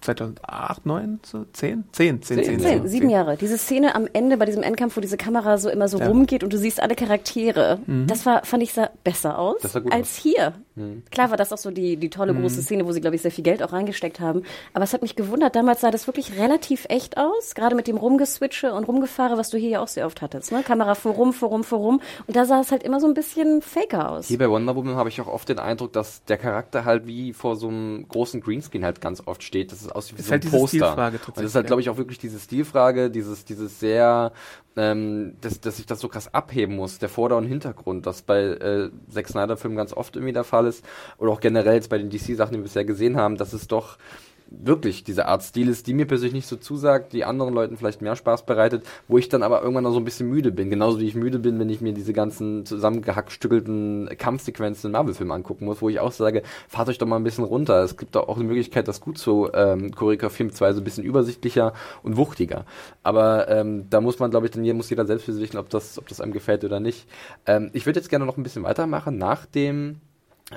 2008, 0.01 0.85
9, 0.85 1.19
so 1.23 1.45
10? 1.51 1.85
10, 1.91 2.21
10, 2.21 2.21
10, 2.21 2.45
10, 2.45 2.59
10 2.59 2.87
sieben 2.87 3.09
Jahre. 3.09 3.37
Diese 3.37 3.57
Szene 3.57 3.95
am 3.95 4.07
Ende 4.11 4.37
bei 4.37 4.45
diesem 4.45 4.63
Endkampf, 4.63 4.97
wo 4.97 5.01
diese 5.01 5.17
Kamera 5.17 5.57
so 5.57 5.69
immer 5.69 5.87
so 5.87 5.99
ja. 5.99 6.07
rumgeht 6.07 6.43
und 6.43 6.53
du 6.53 6.57
siehst 6.57 6.81
alle 6.81 6.95
Charaktere, 6.95 7.79
mhm. 7.85 8.07
das 8.07 8.25
war, 8.25 8.45
fand 8.45 8.63
ich, 8.63 8.73
sah 8.73 8.89
besser 9.03 9.39
aus 9.39 9.63
als 9.63 9.85
aus. 9.85 10.15
hier. 10.15 10.53
Mhm. 10.75 11.03
Klar 11.09 11.29
war 11.29 11.37
das 11.37 11.53
auch 11.53 11.57
so 11.57 11.71
die, 11.71 11.97
die 11.97 12.09
tolle 12.09 12.33
große 12.33 12.57
mhm. 12.57 12.61
Szene, 12.61 12.85
wo 12.85 12.91
sie, 12.91 13.01
glaube 13.01 13.15
ich, 13.15 13.21
sehr 13.21 13.31
viel 13.31 13.43
Geld 13.43 13.63
auch 13.63 13.73
reingesteckt 13.73 14.19
haben. 14.19 14.43
Aber 14.73 14.83
es 14.83 14.93
hat 14.93 15.01
mich 15.01 15.15
gewundert, 15.15 15.55
damals 15.55 15.81
sah 15.81 15.91
das 15.91 16.07
wirklich 16.07 16.37
relativ 16.37 16.85
echt 16.89 17.17
aus, 17.17 17.55
gerade 17.55 17.75
mit 17.75 17.87
dem 17.87 17.97
Rumgeswitche 17.97 18.73
und 18.73 18.85
Rumgefahre, 18.85 19.37
was 19.37 19.49
du 19.49 19.57
hier 19.57 19.69
ja 19.69 19.79
auch 19.81 19.87
sehr 19.87 20.05
oft 20.05 20.21
hattest. 20.21 20.51
Ne? 20.51 20.63
Kamera 20.63 20.95
vor 20.95 21.13
rum, 21.13 21.33
vor 21.33 21.49
rum, 21.49 21.63
vor 21.63 21.79
rum. 21.79 22.01
Und 22.27 22.35
da 22.35 22.45
sah 22.45 22.59
es 22.59 22.71
halt 22.71 22.83
immer 22.83 22.99
so 22.99 23.07
ein 23.07 23.13
bisschen 23.13 23.61
faker 23.61 24.11
aus. 24.11 24.27
Hier 24.27 24.37
bei 24.37 24.49
Wonder 24.49 24.75
Woman 24.75 24.95
habe 24.95 25.09
ich 25.09 25.21
auch 25.21 25.27
oft 25.27 25.47
den 25.49 25.59
Eindruck, 25.59 25.93
dass 25.93 26.23
der 26.25 26.37
Charakter 26.37 26.85
halt 26.85 27.07
wie 27.07 27.33
vor 27.33 27.55
so 27.55 27.67
einem 27.67 28.07
großen 28.07 28.41
Greenscreen 28.41 28.83
halt 28.83 29.01
ganz 29.01 29.23
oft 29.25 29.43
steht. 29.43 29.71
Das 29.71 29.84
ist 29.85 29.91
aussieht 29.95 30.17
wie 30.17 30.21
ist 30.21 30.27
so 30.27 30.33
ein 30.33 30.41
halt 30.41 30.51
Poster. 30.51 31.11
Und 31.27 31.37
das 31.37 31.45
ist 31.45 31.55
halt, 31.55 31.67
glaube 31.67 31.81
ich, 31.81 31.89
auch 31.89 31.97
wirklich 31.97 32.17
diese 32.17 32.39
Stilfrage, 32.39 33.09
dieses, 33.09 33.45
dieses 33.45 33.79
sehr, 33.79 34.31
ähm, 34.75 35.35
dass, 35.41 35.61
dass 35.61 35.77
sich 35.77 35.85
das 35.85 35.99
so 35.99 36.07
krass 36.07 36.33
abheben 36.33 36.75
muss, 36.75 36.99
der 36.99 37.09
Vorder- 37.09 37.37
und 37.37 37.45
Hintergrund, 37.45 38.05
das 38.05 38.21
bei 38.21 38.41
äh, 38.41 38.89
Zack 39.09 39.27
Snyder-Filmen 39.29 39.77
ganz 39.77 39.93
oft 39.93 40.15
irgendwie 40.15 40.33
der 40.33 40.43
Fall 40.43 40.67
ist. 40.67 40.83
Oder 41.17 41.31
auch 41.31 41.39
generell 41.39 41.75
jetzt 41.75 41.89
bei 41.89 41.97
den 41.97 42.09
DC-Sachen, 42.09 42.53
die 42.53 42.59
wir 42.59 42.63
bisher 42.63 42.85
gesehen 42.85 43.17
haben, 43.17 43.37
dass 43.37 43.53
es 43.53 43.67
doch 43.67 43.97
wirklich 44.47 45.03
diese 45.03 45.25
Art 45.25 45.43
Stil 45.43 45.67
ist, 45.67 45.87
die 45.87 45.93
mir 45.93 46.05
persönlich 46.05 46.33
nicht 46.33 46.47
so 46.47 46.55
zusagt, 46.55 47.13
die 47.13 47.25
anderen 47.25 47.53
Leuten 47.53 47.77
vielleicht 47.77 48.01
mehr 48.01 48.15
Spaß 48.15 48.45
bereitet, 48.45 48.85
wo 49.07 49.17
ich 49.17 49.27
dann 49.27 49.43
aber 49.43 49.61
irgendwann 49.61 49.83
noch 49.83 49.91
so 49.91 49.99
ein 49.99 50.05
bisschen 50.05 50.29
müde 50.29 50.51
bin. 50.51 50.69
Genauso 50.69 50.99
wie 50.99 51.07
ich 51.07 51.15
müde 51.15 51.39
bin, 51.39 51.59
wenn 51.59 51.69
ich 51.69 51.81
mir 51.81 51.93
diese 51.93 52.13
ganzen 52.13 52.65
zusammengehackstückelten 52.65 54.09
Kampfsequenzen 54.17 54.89
in 54.89 54.91
Marvel-Filmen 54.91 55.31
angucken 55.31 55.65
muss, 55.65 55.81
wo 55.81 55.89
ich 55.89 55.99
auch 55.99 56.11
sage, 56.11 56.43
fahrt 56.67 56.89
euch 56.89 56.97
doch 56.97 57.07
mal 57.07 57.17
ein 57.17 57.23
bisschen 57.23 57.43
runter. 57.43 57.83
Es 57.83 57.97
gibt 57.97 58.15
doch 58.15 58.27
auch 58.27 58.37
eine 58.37 58.45
Möglichkeit, 58.45 58.87
das 58.87 59.01
gut 59.01 59.17
zu 59.17 59.49
ähm, 59.53 59.91
choreografieren, 59.91 60.51
so 60.51 60.65
ein 60.65 60.83
bisschen 60.83 61.03
übersichtlicher 61.03 61.73
und 62.03 62.17
wuchtiger. 62.17 62.65
Aber 63.03 63.49
ähm, 63.49 63.89
da 63.89 64.01
muss 64.01 64.19
man, 64.19 64.31
glaube 64.31 64.45
ich, 64.45 64.51
dann 64.51 64.63
muss 64.75 64.89
jeder 64.89 65.05
selbst 65.05 65.25
für 65.25 65.33
wissen, 65.33 65.57
ob 65.57 65.69
das, 65.69 65.97
ob 65.97 66.07
das 66.07 66.21
einem 66.21 66.33
gefällt 66.33 66.63
oder 66.63 66.79
nicht. 66.79 67.07
Ähm, 67.45 67.69
ich 67.73 67.85
würde 67.85 67.99
jetzt 67.99 68.09
gerne 68.09 68.25
noch 68.25 68.37
ein 68.37 68.43
bisschen 68.43 68.63
weitermachen 68.63 69.17
nach 69.17 69.45
dem 69.45 70.01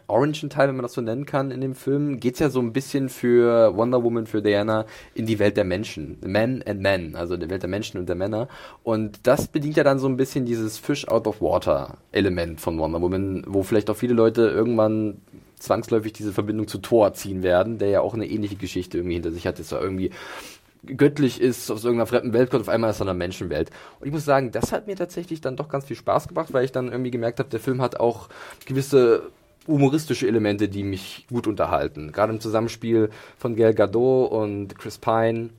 Orange-Teil, 0.07 0.69
wenn 0.69 0.77
man 0.77 0.83
das 0.83 0.93
so 0.93 1.01
nennen 1.01 1.25
kann, 1.25 1.51
in 1.51 1.63
dem 1.63 1.75
Film, 1.75 2.21
geht's 2.21 2.41
ja 2.41 2.51
so 2.51 2.61
ein 2.61 2.75
bisschen 2.75 3.09
für 3.09 3.75
Wonder 3.75 4.05
Woman, 4.05 4.27
für 4.27 4.43
Diana 4.43 4.85
in 5.15 5.25
die 5.25 5.39
Welt 5.39 5.57
der 5.57 5.65
Menschen. 5.65 6.19
Men 6.21 6.63
and 6.67 6.83
Men, 6.83 7.17
also 7.17 7.39
die 7.39 7.49
Welt 7.49 7.63
der 7.63 7.71
Menschen 7.71 7.99
und 7.99 8.07
der 8.07 8.17
Männer. 8.17 8.49
Und 8.83 9.27
das 9.27 9.49
bedient 9.49 9.77
ja 9.79 9.85
dann 9.85 9.99
so 9.99 10.07
ein 10.07 10.19
bisschen 10.19 10.45
dieses 10.45 10.77
Fish 10.77 11.09
out 11.09 11.27
of 11.27 11.41
water 11.41 11.97
Element 12.13 12.61
von 12.61 12.79
Wonder 12.79 13.01
Woman, 13.01 13.45
wo 13.47 13.63
vielleicht 13.63 13.89
auch 13.89 13.97
viele 13.97 14.13
Leute 14.13 14.43
irgendwann 14.43 15.23
zwangsläufig 15.59 16.13
diese 16.13 16.33
Verbindung 16.33 16.69
zu 16.69 16.79
Thor 16.79 17.15
ziehen 17.15 17.43
werden, 17.43 17.79
der 17.79 17.89
ja 17.89 18.01
auch 18.03 18.13
eine 18.13 18.27
ähnliche 18.27 18.57
Geschichte 18.57 18.99
irgendwie 18.99 19.15
hinter 19.15 19.33
sich 19.33 19.47
hat, 19.47 19.59
dass 19.59 19.73
er 19.73 19.81
irgendwie 19.81 20.11
göttlich 20.87 21.41
ist, 21.41 21.71
aus 21.71 21.85
irgendeiner 21.85 22.07
fremden 22.07 22.33
Welt 22.33 22.51
kommt, 22.51 22.63
auf 22.63 22.69
einmal 22.69 22.91
ist 22.91 23.01
er 23.01 23.03
in 23.03 23.09
einer 23.09 23.19
Menschenwelt. 23.19 23.71
Und 24.01 24.07
ich 24.07 24.13
muss 24.13 24.25
sagen, 24.25 24.53
das 24.53 24.71
hat 24.71 24.87
mir 24.87 24.97
tatsächlich 24.97 25.41
dann 25.41 25.57
doch 25.57 25.69
ganz 25.69 25.87
viel 25.87 25.97
Spaß 25.97 26.29
gemacht, 26.29 26.53
weil 26.53 26.65
ich 26.65 26.73
dann 26.73 26.93
irgendwie 26.93 27.11
gemerkt 27.11 27.39
habe, 27.41 27.49
der 27.49 27.59
Film 27.59 27.83
hat 27.83 27.99
auch 27.99 28.29
gewisse 28.67 29.31
humoristische 29.69 30.27
Elemente, 30.27 30.69
die 30.69 30.83
mich 30.83 31.27
gut 31.31 31.47
unterhalten. 31.47 32.11
Gerade 32.11 32.33
im 32.33 32.41
Zusammenspiel 32.41 33.11
von 33.37 33.55
Gail 33.55 33.75
Gadot 33.75 34.33
und 34.33 34.77
Chris 34.79 34.99
Pine, 34.99 35.51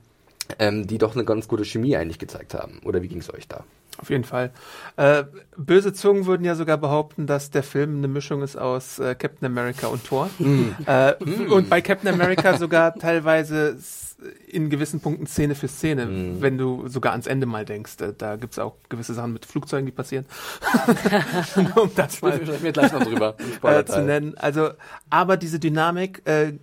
ähm, 0.58 0.86
die 0.86 0.98
doch 0.98 1.14
eine 1.14 1.24
ganz 1.24 1.48
gute 1.48 1.64
Chemie 1.64 1.96
eigentlich 1.96 2.18
gezeigt 2.18 2.54
haben. 2.54 2.80
Oder 2.84 3.02
wie 3.02 3.08
ging 3.08 3.20
es 3.20 3.32
euch 3.32 3.48
da? 3.48 3.64
Auf 4.00 4.08
jeden 4.08 4.24
Fall. 4.24 4.50
Äh, 4.96 5.24
böse 5.56 5.92
Zungen 5.92 6.26
würden 6.26 6.44
ja 6.44 6.54
sogar 6.54 6.78
behaupten, 6.78 7.26
dass 7.26 7.50
der 7.50 7.62
Film 7.62 7.98
eine 7.98 8.08
Mischung 8.08 8.42
ist 8.42 8.56
aus 8.56 8.98
äh, 8.98 9.14
Captain 9.14 9.46
America 9.46 9.88
und 9.88 10.04
Thor. 10.04 10.28
Mm. 10.40 10.74
Äh, 10.86 11.12
mm. 11.22 11.52
Und 11.52 11.68
bei 11.68 11.82
Captain 11.82 12.08
America 12.12 12.56
sogar 12.58 12.94
teilweise 12.94 13.76
in 14.48 14.70
gewissen 14.70 15.00
Punkten 15.00 15.26
Szene 15.26 15.54
für 15.54 15.68
Szene, 15.68 16.06
mm. 16.06 16.40
wenn 16.40 16.56
du 16.56 16.88
sogar 16.88 17.12
ans 17.12 17.26
Ende 17.26 17.46
mal 17.46 17.64
denkst. 17.66 18.00
Äh, 18.00 18.14
da 18.16 18.36
gibt's 18.36 18.58
auch 18.58 18.76
gewisse 18.88 19.12
Sachen 19.12 19.34
mit 19.34 19.44
Flugzeugen, 19.44 19.84
die 19.84 19.92
passieren. 19.92 20.24
um 21.76 21.90
das 21.94 22.22
mal 22.22 22.40
mir 22.62 22.72
gleich 22.72 22.92
noch 22.92 23.02
drüber 23.02 23.36
äh, 23.62 23.84
zu 23.84 24.00
nennen. 24.00 24.34
Also, 24.38 24.70
aber 25.10 25.36
diese 25.36 25.58
Dynamik 25.58 26.22
äh, 26.26 26.54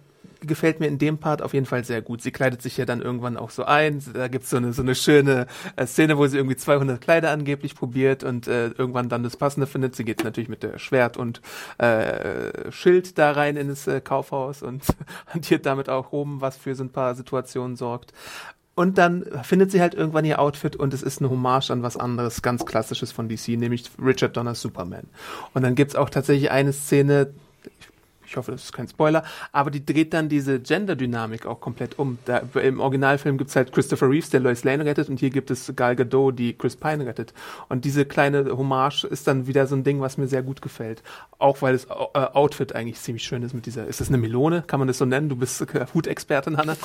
gefällt 0.48 0.80
mir 0.80 0.88
in 0.88 0.98
dem 0.98 1.18
Part 1.18 1.42
auf 1.42 1.54
jeden 1.54 1.66
Fall 1.66 1.84
sehr 1.84 2.02
gut. 2.02 2.22
Sie 2.22 2.32
kleidet 2.32 2.62
sich 2.62 2.78
ja 2.78 2.86
dann 2.86 3.02
irgendwann 3.02 3.38
auch 3.38 3.50
so 3.50 3.66
ein. 3.66 4.02
Da 4.14 4.28
gibt's 4.28 4.50
so 4.50 4.58
eine, 4.58 4.74
so 4.74 4.82
eine 4.82 4.96
schöne 4.96 5.48
äh, 5.76 5.86
Szene, 5.86 6.18
wo 6.18 6.28
sie 6.28 6.38
irgendwie 6.38 6.56
200 6.56 7.00
Kleider 7.00 7.32
angeblich 7.32 7.76
probiert 7.76 8.24
und 8.24 8.48
äh, 8.48 8.70
irgendwann 8.70 9.10
dann 9.10 9.24
das 9.24 9.38
Passende 9.38 9.68
findet. 9.68 9.96
Sie 9.96 10.06
geht 10.06 10.24
natürlich 10.24 10.50
mit 10.50 10.64
der 10.64 10.80
Schwert 10.80 11.18
und 11.18 11.42
äh, 11.78 12.72
Schild 12.72 13.18
da 13.18 13.32
rein 13.32 13.58
in 13.58 13.68
das 13.68 13.88
äh, 13.88 14.02
Kaufhaus 14.02 14.64
und 14.64 14.84
hantiert 15.28 15.66
damit 15.66 15.90
auch 15.90 16.12
oben, 16.12 16.42
was 16.42 16.58
für 16.58 16.76
so 16.76 16.84
ein 16.84 16.92
paar 16.92 17.16
Situationen 17.16 17.76
sorgt. 17.76 18.14
Und 18.78 19.00
dann 19.00 19.26
findet 19.42 19.72
sie 19.72 19.82
halt 19.82 19.96
irgendwann 19.96 20.24
ihr 20.24 20.40
Outfit 20.40 20.76
und 20.76 20.94
es 20.94 21.02
ist 21.02 21.20
eine 21.20 21.32
Hommage 21.32 21.72
an 21.72 21.82
was 21.82 21.98
anderes, 21.98 22.44
ganz 22.44 22.64
klassisches 22.64 23.12
von 23.12 23.28
DC, 23.28 23.58
nämlich 23.58 23.90
Richard 24.00 24.38
Donners 24.38 24.62
Superman. 24.62 25.08
Und 25.56 25.64
dann 25.64 25.74
gibt's 25.74 25.96
auch 25.96 26.12
tatsächlich 26.12 26.52
eine 26.52 26.74
Szene, 26.74 27.34
ich 28.28 28.36
hoffe, 28.36 28.52
das 28.52 28.66
ist 28.66 28.74
kein 28.74 28.88
Spoiler, 28.88 29.24
aber 29.52 29.72
die 29.72 29.86
dreht 29.86 30.14
dann 30.14 30.30
diese 30.30 30.60
Gender-Dynamik 30.60 31.46
auch 31.46 31.62
komplett 31.62 31.98
um. 31.98 32.18
Da, 32.26 32.42
Im 32.62 32.80
Originalfilm 32.80 33.38
gibt's 33.38 33.56
halt 33.56 33.72
Christopher 33.72 34.10
Reeves, 34.10 34.30
der 34.30 34.42
Lois 34.42 34.64
Lane 34.64 34.86
rettet, 34.86 35.10
und 35.10 35.20
hier 35.20 35.30
gibt 35.30 35.50
es 35.50 35.72
Gal 35.76 35.96
Gadot, 35.96 36.38
die 36.38 36.54
Chris 36.54 36.76
Pine 36.76 37.06
rettet. 37.06 37.34
Und 37.70 37.86
diese 37.86 38.06
kleine 38.06 38.58
Hommage 38.58 39.06
ist 39.06 39.28
dann 39.28 39.48
wieder 39.48 39.66
so 39.68 39.76
ein 39.76 39.84
Ding, 39.84 40.02
was 40.02 40.18
mir 40.18 40.28
sehr 40.28 40.44
gut 40.44 40.62
gefällt. 40.62 41.04
Auch 41.40 41.62
weil 41.62 41.74
das 41.74 41.86
äh, 41.86 42.20
Outfit 42.20 42.76
eigentlich 42.76 43.00
ziemlich 43.00 43.24
schön 43.24 43.44
ist 43.44 43.54
mit 43.54 43.66
dieser, 43.66 43.88
ist 43.88 44.02
das 44.02 44.10
eine 44.10 44.18
Melone? 44.18 44.64
Kann 44.68 44.80
man 44.80 44.88
das 44.88 44.98
so 44.98 45.06
nennen? 45.06 45.30
Du 45.30 45.36
bist 45.36 45.62
äh, 45.62 45.86
Hutexpertin, 45.94 46.58
Hanna. 46.58 46.76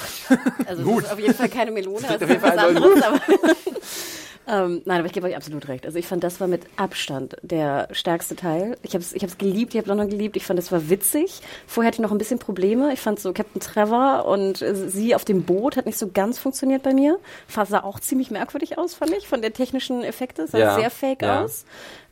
Also 0.66 0.98
ist 0.98 1.12
auf 1.12 1.18
jeden 1.18 1.34
Fall 1.34 1.48
keine 1.48 1.72
Melone, 1.72 2.06
das 2.06 2.22
ist 2.22 2.42
was 2.42 2.58
anderes, 2.58 3.02
aber 3.02 3.20
Ähm, 4.48 4.82
nein, 4.84 4.98
aber 4.98 5.06
ich 5.06 5.12
gebe 5.12 5.26
euch 5.26 5.36
absolut 5.36 5.68
recht. 5.68 5.86
Also 5.86 5.98
ich 5.98 6.06
fand, 6.06 6.24
das 6.24 6.40
war 6.40 6.48
mit 6.48 6.62
Abstand 6.76 7.36
der 7.42 7.88
stärkste 7.92 8.34
Teil. 8.34 8.76
Ich 8.82 8.94
habe 8.94 9.02
es 9.02 9.12
ich 9.12 9.22
hab's 9.22 9.38
geliebt, 9.38 9.74
ich 9.74 9.78
habe 9.78 9.88
London 9.88 10.08
geliebt. 10.08 10.36
Ich 10.36 10.44
fand, 10.44 10.58
es 10.58 10.72
war 10.72 10.90
witzig. 10.90 11.40
Vorher 11.66 11.88
hatte 11.88 11.96
ich 11.96 12.02
noch 12.02 12.10
ein 12.10 12.18
bisschen 12.18 12.38
Probleme. 12.38 12.92
Ich 12.92 13.00
fand 13.00 13.20
so 13.20 13.32
Captain 13.32 13.60
Trevor 13.60 14.24
und 14.26 14.60
äh, 14.60 14.74
sie 14.74 15.14
auf 15.14 15.24
dem 15.24 15.44
Boot 15.44 15.76
hat 15.76 15.86
nicht 15.86 15.98
so 15.98 16.08
ganz 16.12 16.38
funktioniert 16.38 16.82
bei 16.82 16.92
mir. 16.92 17.18
Sah 17.48 17.84
auch 17.84 18.00
ziemlich 18.00 18.30
merkwürdig 18.30 18.76
aus, 18.78 18.94
fand 18.94 19.12
ich, 19.12 19.28
von 19.28 19.40
der 19.40 19.52
technischen 19.52 20.02
Effekte. 20.02 20.48
Sah 20.48 20.58
ja, 20.58 20.74
sehr 20.74 20.90
fake 20.90 21.22
ja. 21.22 21.44
aus. 21.44 21.64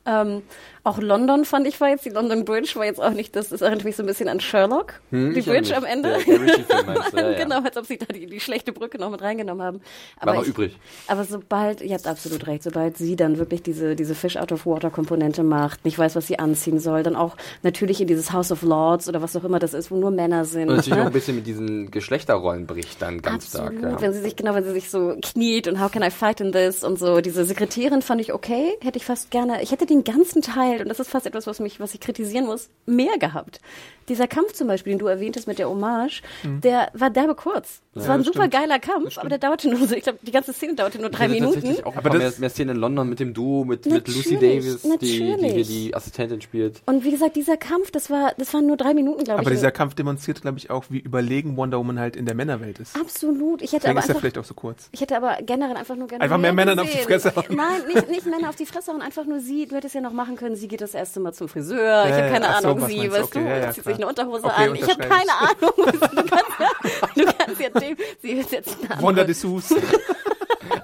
Ähm, 0.07 0.43
Auch 0.83 0.99
London 0.99 1.45
fand 1.45 1.67
ich 1.67 1.81
war 1.81 1.89
jetzt, 1.89 2.05
die 2.05 2.11
London 2.11 2.45
Bridge 2.45 2.73
war 2.75 2.85
jetzt 2.85 3.01
auch 3.01 3.11
nicht, 3.11 3.37
das 3.37 3.53
ist 3.53 3.61
erinnert 3.61 3.85
mich 3.85 3.97
so 3.97 4.03
ein 4.03 4.07
bisschen 4.07 4.29
an 4.29 4.41
Sherlock, 4.41 4.95
Hm, 5.11 5.35
die 5.35 5.43
Bridge 5.43 5.77
am. 5.77 5.85
Ende. 5.85 6.19
Der, 6.27 6.39
der 6.39 7.31
ja, 7.33 7.45
genau, 7.45 7.63
als 7.63 7.77
ob 7.77 7.87
sie 7.87 7.99
da 7.99 8.07
die, 8.07 8.27
die 8.27 8.41
schlechte 8.41 8.73
Brücke 8.73 8.99
noch 8.99 9.11
mit 9.11 9.23
reingenommen 9.23 9.63
haben. 9.65 9.81
War 10.21 10.35
noch 10.35 10.43
ich, 10.43 10.49
übrig. 10.49 10.77
Aber 11.09 11.25
sobald, 11.25 11.81
ihr 11.81 11.95
habt 11.95 12.07
absolut 12.07 12.47
recht, 12.47 12.63
sobald 12.63 12.97
sie 12.97 13.17
dann 13.17 13.39
wirklich 13.39 13.63
diese, 13.63 13.97
diese 13.97 14.15
Fish-out-of-water-Komponente 14.15 15.43
macht, 15.43 15.85
nicht 15.85 15.99
weiß, 15.99 16.17
was 16.17 16.27
sie 16.27 16.39
anziehen 16.39 16.79
soll, 16.79 17.03
dann 17.03 17.17
auch 17.17 17.37
natürlich 17.63 18.01
in 18.01 18.07
dieses 18.07 18.33
House 18.33 18.53
of 18.53 18.63
Lords 18.63 19.09
oder 19.09 19.23
was 19.23 19.35
auch 19.37 19.45
immer 19.45 19.59
das 19.59 19.75
ist, 19.75 19.91
wo 19.91 19.97
nur 19.97 20.11
Männer 20.11 20.45
sind. 20.45 20.69
Und 20.69 20.77
natürlich 20.77 20.97
ne? 20.97 21.03
auch 21.03 21.07
ein 21.07 21.13
bisschen 21.21 21.37
mit 21.37 21.47
diesen 21.47 21.91
Geschlechterrollen 21.91 22.67
bricht 22.67 23.03
dann 23.03 23.21
ganz 23.23 23.55
Absolut, 23.55 23.79
stark. 23.79 23.93
Ja. 23.95 24.01
wenn 24.01 24.13
sie 24.13 24.21
sich, 24.21 24.37
genau, 24.37 24.55
wenn 24.55 24.65
sie 24.65 24.73
sich 24.73 24.91
so 24.91 25.17
kniet 25.21 25.67
und 25.69 25.81
how 25.83 25.91
can 25.91 26.03
I 26.03 26.11
fight 26.11 26.41
in 26.41 26.53
this 26.53 26.85
und 26.85 26.99
so. 26.99 27.21
Diese 27.21 27.45
Sekretärin 27.45 28.03
fand 28.03 28.21
ich 28.21 28.33
okay, 28.33 28.77
hätte 28.81 28.99
ich 28.99 29.05
fast 29.05 29.31
gerne, 29.31 29.63
ich 29.63 29.73
hätte 29.73 29.87
den 29.87 30.05
ganzen 30.05 30.43
Teil, 30.43 30.70
und 30.79 30.89
das 30.89 31.01
ist 31.01 31.11
fast 31.11 31.27
etwas, 31.27 31.47
was 31.47 31.61
mich, 31.61 31.81
was 31.81 31.95
ich 31.95 32.01
kritisieren 32.01 32.47
muss, 32.47 32.71
mehr 32.87 33.19
gehabt. 33.19 33.61
Dieser 34.09 34.27
Kampf 34.27 34.53
zum 34.55 34.67
Beispiel, 34.67 34.93
den 34.93 34.99
du 34.99 35.07
erwähntest 35.07 35.47
mit 35.47 35.59
der 35.59 35.69
Hommage, 35.69 36.23
der 36.45 36.91
war 36.95 37.11
derbe 37.11 37.35
kurz. 37.35 37.81
Es 37.95 38.07
war 38.07 38.15
ein 38.15 38.25
super 38.25 38.47
stimmt. 38.47 38.55
geiler 38.55 38.79
Kampf, 38.79 39.19
aber 39.19 39.29
der 39.29 39.39
dauerte 39.39 39.69
nur 39.69 39.87
so, 39.87 39.95
ich 39.95 40.03
glaube, 40.03 40.19
die 40.23 40.31
ganze 40.31 40.53
Szene 40.53 40.75
dauerte 40.75 41.01
nur 41.01 41.11
drei 41.11 41.29
Minuten. 41.29 41.55
tatsächlich 41.55 41.87
auch 41.87 41.97
Aber 41.97 42.17
mehr, 42.17 42.33
mehr 42.39 42.51
Szenen 42.51 42.77
in 42.77 42.81
London 42.81 43.09
mit 43.09 43.19
dem 43.21 43.35
Duo, 43.35 43.65
mit, 43.65 43.87
mit 43.87 44.09
Lucy 44.09 44.37
Davis, 44.37 44.83
die, 45.01 45.37
die 45.37 45.63
die 45.65 45.95
Assistentin 45.95 46.41
spielt. 46.41 46.83
Und 46.87 47.05
wie 47.05 47.11
gesagt, 47.11 47.37
dieser 47.37 47.57
Kampf, 47.57 47.91
das 47.91 48.11
war, 48.11 48.33
das 48.39 48.55
waren 48.55 48.67
nur 48.67 48.77
drei 48.77 48.95
Minuten, 48.95 49.25
glaube 49.25 49.41
ich. 49.41 49.47
Aber 49.47 49.55
dieser 49.55 49.73
Kampf 49.73 49.95
demonstriert, 49.95 50.43
glaube 50.43 50.59
ich, 50.59 50.71
auch, 50.71 50.85
wie 50.89 50.99
überlegen 50.99 51.57
Wonder 51.57 51.79
Woman 51.79 51.99
halt 51.99 52.17
in 52.17 52.27
der 52.27 52.35
Männerwelt 52.35 52.79
ist. 52.79 52.97
Absolut. 52.97 53.63
Ich 53.63 53.73
hätte 53.73 53.83
Deswegen 53.83 53.91
aber 53.91 54.01
ist 54.01 54.11
einfach, 54.11 54.21
vielleicht 54.21 54.39
auch 54.39 54.45
so 54.45 54.55
kurz. 54.55 54.89
Ich 54.93 55.01
hätte 55.01 55.17
aber 55.17 55.39
generell 55.43 55.77
einfach 55.77 55.97
nur 55.97 56.07
gerne 56.07 56.23
Einfach 56.23 56.39
mehr 56.39 56.53
Männern 56.53 56.79
auf 56.79 56.91
die. 56.91 56.99
Fresse 56.99 57.35
hauen. 57.35 57.45
Nein, 57.51 57.81
nicht, 57.93 58.09
nicht 58.09 58.27
Männer 58.27 58.49
auf 58.49 58.57
die 58.57 58.67
Fresse 58.67 58.93
hauen, 58.93 59.03
einfach 59.03 59.25
nur 59.25 59.41
sie. 59.41 59.67
Du 59.67 59.77
hättest 59.77 59.95
ja 59.95 60.01
noch 60.01 60.13
machen 60.13 60.37
können, 60.37 60.57
sie 60.61 60.69
geht 60.69 60.81
das 60.81 60.95
erste 60.95 61.19
Mal 61.21 61.33
zum 61.33 61.49
Friseur. 61.49 62.05
ich 62.05 62.11
Ja, 62.11 62.17
habe 62.17 62.27
ja, 62.27 62.29
keine 62.31 62.45
so, 62.47 62.69
Ahnung, 62.69 62.81
was 62.83 62.89
sie, 62.91 63.11
weißt 63.11 63.23
Okay, 63.25 63.43
du, 63.43 63.49
ja, 63.49 63.57
ja, 63.59 63.71
zieht 63.73 63.83
klar. 63.83 63.95
sich 63.95 64.03
eine 64.03 64.09
Unterhose 64.09 64.45
Okay, 64.45 64.69
an. 64.69 64.75
Ich 64.75 64.83
habe 64.83 64.99
keine 65.09 65.33
Ahnung. 65.39 65.73
Du 65.77 65.83
kannst 65.83 66.59
ja, 66.59 67.25
du 67.25 67.33
kannst 67.39 67.61
ja 67.61 67.69
dem, 67.71 67.97
sie 68.23 68.31
ist 68.33 68.53
jetzt 68.53 68.77
eine 68.79 68.91
andere- 68.91 69.03
Wonder 69.03 69.25
Dessous. 69.25 69.75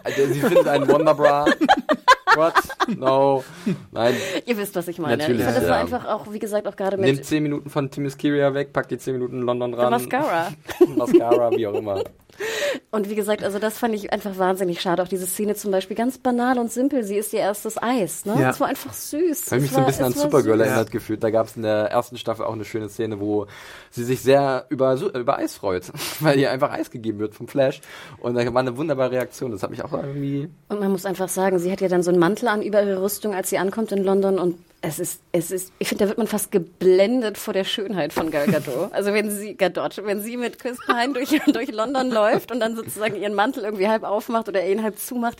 Also, 0.02 0.26
sie 0.26 0.40
findet 0.40 0.66
einen 0.66 0.88
Wonderbra. 0.88 1.44
What? 2.34 2.54
No. 2.96 3.44
Nein. 3.92 4.14
Ihr 4.44 4.56
wisst, 4.58 4.74
was 4.76 4.88
ich 4.88 4.98
meine. 4.98 5.16
Natürlich, 5.16 5.40
ich 5.40 5.44
fand, 5.44 5.56
das 5.56 5.64
ja. 5.64 5.70
war 5.70 5.76
einfach 5.78 6.04
auch, 6.06 6.32
wie 6.32 6.38
gesagt, 6.38 6.66
auch 6.66 6.76
gerade 6.76 6.96
mit 6.96 7.06
Nimmt 7.06 7.24
10 7.24 7.42
Minuten 7.42 7.70
von 7.70 7.90
Themyscira 7.90 8.52
weg, 8.54 8.72
packt 8.72 8.90
die 8.90 8.98
10 8.98 9.14
Minuten 9.14 9.40
in 9.40 9.42
London 9.42 9.74
ran. 9.74 9.90
Mascara. 9.90 10.48
Mascara, 10.96 11.50
wie 11.52 11.66
auch 11.66 11.74
immer. 11.74 12.02
Und 12.90 13.10
wie 13.10 13.14
gesagt, 13.14 13.42
also 13.42 13.58
das 13.58 13.78
fand 13.78 13.94
ich 13.94 14.12
einfach 14.12 14.38
wahnsinnig 14.38 14.80
schade. 14.80 15.02
Auch 15.02 15.08
diese 15.08 15.26
Szene 15.26 15.54
zum 15.54 15.70
Beispiel 15.70 15.96
ganz 15.96 16.18
banal 16.18 16.58
und 16.58 16.70
simpel. 16.72 17.02
Sie 17.04 17.16
ist 17.16 17.32
ihr 17.32 17.40
erstes 17.40 17.80
Eis. 17.82 18.24
Ne? 18.24 18.34
Ja. 18.38 18.48
Das 18.48 18.60
war 18.60 18.68
einfach 18.68 18.92
süß. 18.92 19.46
Ich 19.46 19.52
habe 19.52 19.60
mich 19.60 19.70
Es 19.70 19.74
so 19.74 19.76
ein 19.78 19.82
war- 19.82 19.86
bisschen 19.90 20.04
an 20.06 20.12
es 20.12 20.18
war 20.18 20.24
Supergirl 20.24 20.58
süß. 20.58 20.66
erinnert 20.66 20.90
gefühlt. 20.90 21.22
Da 21.22 21.30
gab 21.30 21.46
es 21.46 21.56
in 21.56 21.62
der 21.62 21.90
ersten 21.90 22.16
Staffel 22.16 22.44
auch 22.44 22.52
eine 22.54 22.64
schöne 22.64 22.88
Szene, 22.88 23.20
wo 23.20 23.46
sie 23.90 24.04
sich 24.04 24.20
sehr 24.22 24.66
über, 24.68 24.94
über 25.14 25.38
Eis 25.38 25.54
freut, 25.54 25.84
weil 26.20 26.38
ihr 26.38 26.50
einfach 26.50 26.70
Eis 26.70 26.90
gegeben 26.90 27.18
wird 27.18 27.34
vom 27.34 27.48
Flash. 27.48 27.80
Und 28.18 28.34
da 28.34 28.52
war 28.54 28.60
eine 28.60 28.76
wunderbare 28.76 29.10
Reaktion. 29.12 29.50
Das 29.52 29.62
hat 29.62 29.70
mich 29.70 29.82
auch 29.84 29.92
irgendwie. 29.92 30.48
Und 30.68 30.80
man 30.80 30.90
muss 30.92 31.06
einfach 31.06 31.28
sagen, 31.28 31.58
sie 31.58 31.70
hat 31.72 31.80
ja 31.80 31.88
dann 31.88 32.02
so 32.02 32.10
einen 32.10 32.20
Mantel 32.20 32.48
an 32.48 32.62
über 32.62 32.82
ihre 32.82 33.02
Rüstung, 33.02 33.34
als 33.34 33.50
sie 33.50 33.58
ankommt 33.58 33.92
in 33.92 34.02
London 34.04 34.38
und 34.38 34.58
es 34.86 35.00
ist, 35.00 35.20
es 35.32 35.50
ist, 35.50 35.72
ich 35.80 35.88
finde, 35.88 36.04
da 36.04 36.08
wird 36.08 36.18
man 36.18 36.28
fast 36.28 36.52
geblendet 36.52 37.38
vor 37.38 37.52
der 37.52 37.64
Schönheit 37.64 38.12
von 38.12 38.30
Gal 38.30 38.46
Gadot. 38.46 38.92
Also 38.92 39.12
wenn 39.12 39.30
sie, 39.30 39.56
Gadot, 39.56 40.00
wenn 40.04 40.20
sie 40.20 40.36
mit 40.36 40.60
Chris 40.60 40.78
Pine 40.86 41.12
durch, 41.12 41.40
durch 41.52 41.72
London 41.72 42.10
läuft 42.10 42.52
und 42.52 42.60
dann 42.60 42.76
sozusagen 42.76 43.16
ihren 43.16 43.34
Mantel 43.34 43.64
irgendwie 43.64 43.88
halb 43.88 44.04
aufmacht 44.04 44.48
oder 44.48 44.64
ihn 44.64 44.84
halb 44.84 44.96
zumacht, 44.98 45.38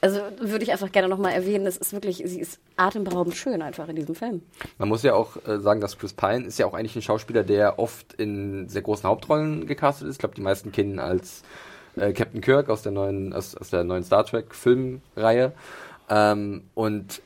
also 0.00 0.20
würde 0.40 0.64
ich 0.64 0.72
einfach 0.72 0.90
gerne 0.90 1.08
nochmal 1.08 1.32
erwähnen, 1.32 1.66
das 1.66 1.76
ist 1.76 1.92
wirklich, 1.92 2.22
sie 2.24 2.40
ist 2.40 2.58
atemberaubend 2.76 3.36
schön 3.36 3.60
einfach 3.60 3.86
in 3.88 3.96
diesem 3.96 4.14
Film. 4.14 4.42
Man 4.78 4.88
muss 4.88 5.02
ja 5.02 5.12
auch 5.12 5.36
äh, 5.46 5.58
sagen, 5.58 5.82
dass 5.82 5.98
Chris 5.98 6.14
Pine 6.14 6.46
ist 6.46 6.58
ja 6.58 6.64
auch 6.64 6.74
eigentlich 6.74 6.96
ein 6.96 7.02
Schauspieler, 7.02 7.44
der 7.44 7.78
oft 7.78 8.14
in 8.14 8.68
sehr 8.70 8.82
großen 8.82 9.04
Hauptrollen 9.04 9.66
gecastet 9.66 10.08
ist. 10.08 10.14
Ich 10.14 10.20
glaube, 10.20 10.34
die 10.34 10.40
meisten 10.40 10.72
kennen 10.72 10.92
ihn 10.92 11.00
als 11.00 11.42
äh, 11.96 12.14
Captain 12.14 12.40
Kirk 12.40 12.70
aus 12.70 12.82
der 12.82 12.92
neuen, 12.92 13.34
aus, 13.34 13.54
aus 13.56 13.68
der 13.68 13.84
neuen 13.84 14.04
Star 14.04 14.24
Trek 14.24 14.54
Filmreihe. 14.54 15.52
Ähm, 16.08 16.62
und 16.74 17.20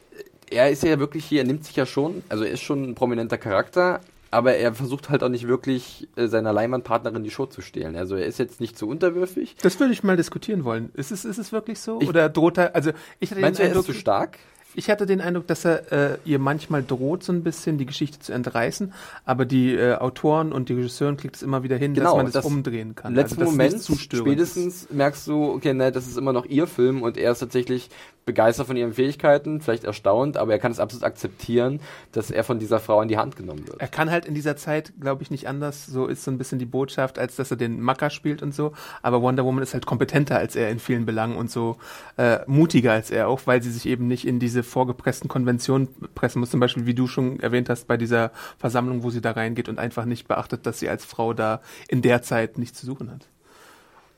er 0.50 0.70
ist 0.70 0.82
ja 0.82 0.98
wirklich 0.98 1.24
hier, 1.24 1.40
er 1.42 1.46
nimmt 1.46 1.64
sich 1.64 1.76
ja 1.76 1.86
schon, 1.86 2.22
also 2.28 2.44
er 2.44 2.50
ist 2.52 2.60
schon 2.62 2.82
ein 2.90 2.94
prominenter 2.94 3.38
Charakter, 3.38 4.00
aber 4.32 4.54
er 4.54 4.74
versucht 4.74 5.08
halt 5.10 5.22
auch 5.22 5.28
nicht 5.28 5.48
wirklich 5.48 6.08
äh, 6.16 6.28
seiner 6.28 6.52
Leinwandpartnerin 6.52 7.24
die 7.24 7.30
Show 7.30 7.46
zu 7.46 7.62
stehlen. 7.62 7.96
Also 7.96 8.14
er 8.16 8.26
ist 8.26 8.38
jetzt 8.38 8.60
nicht 8.60 8.78
so 8.78 8.86
unterwürfig. 8.86 9.56
Das 9.62 9.80
würde 9.80 9.92
ich 9.92 10.02
mal 10.04 10.16
diskutieren 10.16 10.64
wollen. 10.64 10.90
Ist 10.94 11.10
es, 11.10 11.24
ist 11.24 11.38
es 11.38 11.50
wirklich 11.52 11.80
so? 11.80 12.00
Ich- 12.00 12.08
Oder 12.08 12.28
droht 12.28 12.58
er, 12.58 12.74
also 12.74 12.90
ich 13.18 13.30
hatte 13.30 13.40
den 13.40 13.42
Meinst 13.42 13.58
du, 13.58 13.64
er 13.64 13.68
Eindruck, 13.70 13.88
ist 13.88 13.94
zu 13.94 14.00
stark? 14.00 14.38
Ich 14.76 14.88
hatte 14.88 15.04
den 15.04 15.20
Eindruck, 15.20 15.48
dass 15.48 15.64
er 15.64 15.90
äh, 15.90 16.18
ihr 16.24 16.38
manchmal 16.38 16.84
droht, 16.84 17.24
so 17.24 17.32
ein 17.32 17.42
bisschen 17.42 17.76
die 17.76 17.86
Geschichte 17.86 18.20
zu 18.20 18.32
entreißen, 18.32 18.92
aber 19.24 19.44
die 19.44 19.74
äh, 19.74 19.96
Autoren 19.96 20.52
und 20.52 20.68
die 20.68 20.74
Regisseuren 20.74 21.16
kriegt 21.16 21.34
es 21.34 21.42
immer 21.42 21.64
wieder 21.64 21.76
hin, 21.76 21.92
dass 21.94 22.14
man 22.14 22.26
es 22.26 22.34
das- 22.34 22.44
umdrehen 22.44 22.94
kann. 22.94 23.10
Im 23.10 23.16
letzten 23.16 23.40
also, 23.40 23.50
Moment 23.50 23.82
zu 23.82 23.96
spätestens 23.96 24.86
merkst 24.90 25.26
du, 25.26 25.54
okay, 25.54 25.74
ne, 25.74 25.90
das 25.90 26.06
ist 26.06 26.16
immer 26.16 26.32
noch 26.32 26.46
ihr 26.46 26.68
Film 26.68 27.02
und 27.02 27.16
er 27.16 27.32
ist 27.32 27.40
tatsächlich 27.40 27.90
begeistert 28.26 28.66
von 28.66 28.76
ihren 28.76 28.92
Fähigkeiten, 28.92 29.60
vielleicht 29.60 29.84
erstaunt, 29.84 30.36
aber 30.36 30.52
er 30.52 30.58
kann 30.58 30.70
es 30.70 30.78
absolut 30.78 31.04
akzeptieren, 31.04 31.80
dass 32.12 32.30
er 32.30 32.44
von 32.44 32.58
dieser 32.58 32.78
Frau 32.78 33.00
in 33.02 33.08
die 33.08 33.16
Hand 33.16 33.36
genommen 33.36 33.66
wird. 33.66 33.80
Er 33.80 33.88
kann 33.88 34.10
halt 34.10 34.24
in 34.24 34.34
dieser 34.34 34.56
Zeit, 34.56 34.92
glaube 35.00 35.22
ich, 35.22 35.30
nicht 35.30 35.48
anders. 35.48 35.86
So 35.86 36.06
ist 36.06 36.24
so 36.24 36.30
ein 36.30 36.38
bisschen 36.38 36.58
die 36.58 36.66
Botschaft, 36.66 37.18
als 37.18 37.36
dass 37.36 37.50
er 37.50 37.56
den 37.56 37.80
Macker 37.80 38.10
spielt 38.10 38.42
und 38.42 38.54
so. 38.54 38.72
Aber 39.02 39.22
Wonder 39.22 39.44
Woman 39.44 39.62
ist 39.62 39.74
halt 39.74 39.86
kompetenter 39.86 40.36
als 40.36 40.54
er 40.54 40.70
in 40.70 40.78
vielen 40.78 41.06
Belangen 41.06 41.36
und 41.36 41.50
so 41.50 41.76
äh, 42.16 42.40
mutiger 42.46 42.92
als 42.92 43.10
er 43.10 43.28
auch, 43.28 43.40
weil 43.46 43.62
sie 43.62 43.70
sich 43.70 43.86
eben 43.86 44.06
nicht 44.06 44.26
in 44.26 44.38
diese 44.38 44.62
vorgepressten 44.62 45.28
Konventionen 45.28 45.88
pressen 46.14 46.40
muss. 46.40 46.50
Zum 46.50 46.60
Beispiel, 46.60 46.86
wie 46.86 46.94
du 46.94 47.06
schon 47.06 47.40
erwähnt 47.40 47.68
hast, 47.68 47.88
bei 47.88 47.96
dieser 47.96 48.30
Versammlung, 48.58 49.02
wo 49.02 49.10
sie 49.10 49.20
da 49.20 49.32
reingeht 49.32 49.68
und 49.68 49.78
einfach 49.78 50.04
nicht 50.04 50.28
beachtet, 50.28 50.66
dass 50.66 50.78
sie 50.78 50.88
als 50.88 51.04
Frau 51.04 51.32
da 51.32 51.60
in 51.88 52.02
der 52.02 52.22
Zeit 52.22 52.58
nichts 52.58 52.78
zu 52.78 52.86
suchen 52.86 53.10
hat. 53.10 53.26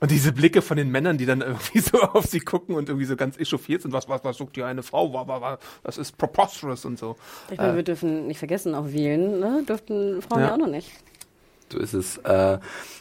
Und 0.02 0.10
diese 0.10 0.32
Blicke 0.32 0.62
von 0.62 0.76
den 0.76 0.90
Männern, 0.90 1.16
die 1.16 1.26
dann 1.26 1.40
irgendwie 1.42 1.78
so 1.80 1.98
auf 2.00 2.26
sie 2.26 2.40
gucken 2.40 2.74
und 2.74 2.88
irgendwie 2.88 3.06
so 3.06 3.14
ganz 3.16 3.38
echauffiert 3.38 3.82
sind, 3.82 3.92
was, 3.92 4.08
was, 4.08 4.24
was 4.24 4.36
sucht 4.36 4.56
hier 4.56 4.66
eine 4.66 4.82
Frau, 4.82 5.12
Wa- 5.14 5.28
wa- 5.28 5.40
wa- 5.40 5.58
das 5.84 5.96
ist 5.96 6.18
preposterous 6.18 6.84
und 6.84 6.98
so. 6.98 7.16
Ich 7.52 7.58
meine, 7.58 7.76
wir 7.76 7.84
dürfen 7.84 8.26
nicht 8.26 8.38
vergessen, 8.38 8.74
auch 8.74 8.86
wählen, 8.92 9.38
ne? 9.38 9.62
dürften 9.66 10.20
Frauen 10.20 10.40
ja. 10.40 10.46
Ja. 10.48 10.52
auch 10.54 10.58
noch 10.58 10.66
nicht. 10.66 10.90
So 11.72 11.78
ist 11.78 11.94
es. 11.94 12.18
Äh, 12.18 12.58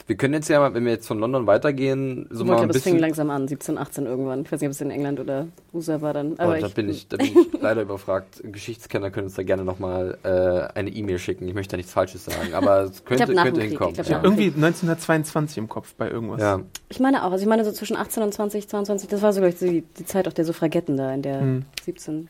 wir 0.07 0.17
können 0.17 0.33
jetzt 0.33 0.49
ja 0.49 0.59
mal, 0.59 0.73
wenn 0.73 0.83
wir 0.83 0.91
jetzt 0.91 1.07
von 1.07 1.19
London 1.19 1.47
weitergehen, 1.47 2.27
so 2.31 2.43
mal 2.43 2.53
ich 2.55 2.61
ein 2.61 2.63
glaube, 2.63 2.77
es 2.77 2.83
fing 2.83 2.93
bisschen. 2.93 2.99
langsam 2.99 3.29
an, 3.29 3.47
17, 3.47 3.77
18 3.77 4.05
irgendwann. 4.07 4.41
Ich 4.41 4.51
weiß 4.51 4.59
nicht, 4.59 4.67
ob 4.67 4.71
es 4.71 4.81
in 4.81 4.91
England 4.91 5.19
oder 5.19 5.47
USA 5.73 6.01
war 6.01 6.13
dann. 6.13 6.33
Oh, 6.33 6.35
Aber 6.43 6.59
da 6.59 6.67
ich, 6.67 6.73
bin 6.73 6.89
ich, 6.89 7.07
da 7.07 7.17
bin 7.17 7.27
ich 7.27 7.35
leider 7.61 7.81
überfragt. 7.83 8.41
Geschichtskenner 8.43 9.11
können 9.11 9.27
uns 9.27 9.35
da 9.35 9.43
gerne 9.43 9.63
nochmal 9.63 10.17
äh, 10.23 10.77
eine 10.77 10.89
E-Mail 10.89 11.19
schicken. 11.19 11.47
Ich 11.47 11.53
möchte 11.53 11.71
da 11.71 11.77
nichts 11.77 11.93
Falsches 11.93 12.25
sagen, 12.25 12.53
aber 12.53 12.81
es 12.81 13.05
könnte, 13.05 13.25
glaub, 13.25 13.35
nach 13.35 13.43
dem 13.43 13.53
könnte 13.53 13.59
Krieg. 13.61 13.69
hinkommen. 13.69 13.95
Ich 13.95 14.07
glaub, 14.07 14.09
ja. 14.09 14.23
Irgendwie 14.23 14.47
1922 14.47 15.57
im 15.59 15.69
Kopf 15.69 15.93
bei 15.95 16.09
irgendwas. 16.09 16.41
ja. 16.41 16.59
ich 16.89 16.99
meine 16.99 17.23
auch, 17.25 17.31
also 17.31 17.43
ich 17.43 17.49
meine 17.49 17.63
so 17.63 17.71
zwischen 17.71 17.95
18 17.95 18.23
und 18.23 18.33
20, 18.33 18.67
22, 18.67 19.07
das 19.09 19.21
war 19.21 19.31
so 19.33 19.39
gleich 19.41 19.55
die, 19.59 19.83
die 19.97 20.05
Zeit 20.05 20.27
auch 20.27 20.33
der 20.33 20.45
Suffragetten 20.45 20.97
da 20.97 21.13
in 21.13 21.21
der 21.21 21.39
Hm. 21.41 21.65
17. 21.83 22.27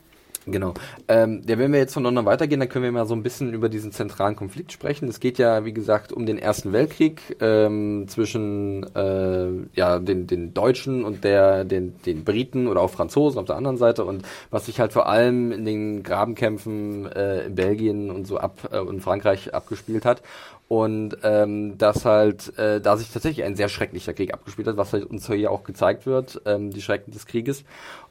Genau. 0.47 0.73
Ähm, 1.07 1.43
ja, 1.47 1.59
wenn 1.59 1.71
wir 1.71 1.79
jetzt 1.79 1.93
von 1.93 2.03
London 2.03 2.25
weitergehen, 2.25 2.59
dann 2.59 2.67
können 2.67 2.83
wir 2.83 2.91
mal 2.91 3.05
so 3.05 3.13
ein 3.13 3.21
bisschen 3.21 3.53
über 3.53 3.69
diesen 3.69 3.91
zentralen 3.91 4.35
Konflikt 4.35 4.71
sprechen. 4.71 5.07
Es 5.07 5.19
geht 5.19 5.37
ja, 5.37 5.65
wie 5.65 5.73
gesagt, 5.73 6.11
um 6.11 6.25
den 6.25 6.39
Ersten 6.39 6.73
Weltkrieg 6.73 7.37
ähm, 7.39 8.07
zwischen 8.07 8.83
äh, 8.95 9.49
ja, 9.73 9.99
den, 9.99 10.25
den 10.25 10.53
Deutschen 10.55 11.05
und 11.05 11.23
der, 11.23 11.63
den, 11.63 11.95
den 12.07 12.23
Briten 12.23 12.67
oder 12.67 12.81
auch 12.81 12.89
Franzosen 12.89 13.39
auf 13.39 13.45
der 13.45 13.55
anderen 13.55 13.77
Seite 13.77 14.03
und 14.03 14.23
was 14.49 14.65
sich 14.65 14.79
halt 14.79 14.93
vor 14.93 15.07
allem 15.07 15.51
in 15.51 15.63
den 15.63 16.01
Grabenkämpfen 16.01 17.11
äh, 17.11 17.45
in 17.45 17.55
Belgien 17.55 18.09
und 18.09 18.25
so 18.25 18.37
ab 18.37 18.69
äh, 18.71 18.79
und 18.79 19.01
Frankreich 19.01 19.53
abgespielt 19.53 20.05
hat. 20.05 20.23
Und 20.71 21.17
ähm, 21.23 21.77
dass 21.77 22.05
halt, 22.05 22.57
äh, 22.57 22.79
da 22.79 22.95
sich 22.95 23.11
tatsächlich 23.11 23.45
ein 23.45 23.57
sehr 23.57 23.67
schrecklicher 23.67 24.13
Krieg 24.13 24.33
abgespielt 24.33 24.69
hat, 24.69 24.77
was 24.77 24.93
halt 24.93 25.03
uns 25.03 25.27
hier 25.27 25.51
auch 25.51 25.65
gezeigt 25.65 26.05
wird, 26.05 26.41
ähm, 26.45 26.71
die 26.71 26.81
Schrecken 26.81 27.11
des 27.11 27.25
Krieges. 27.25 27.65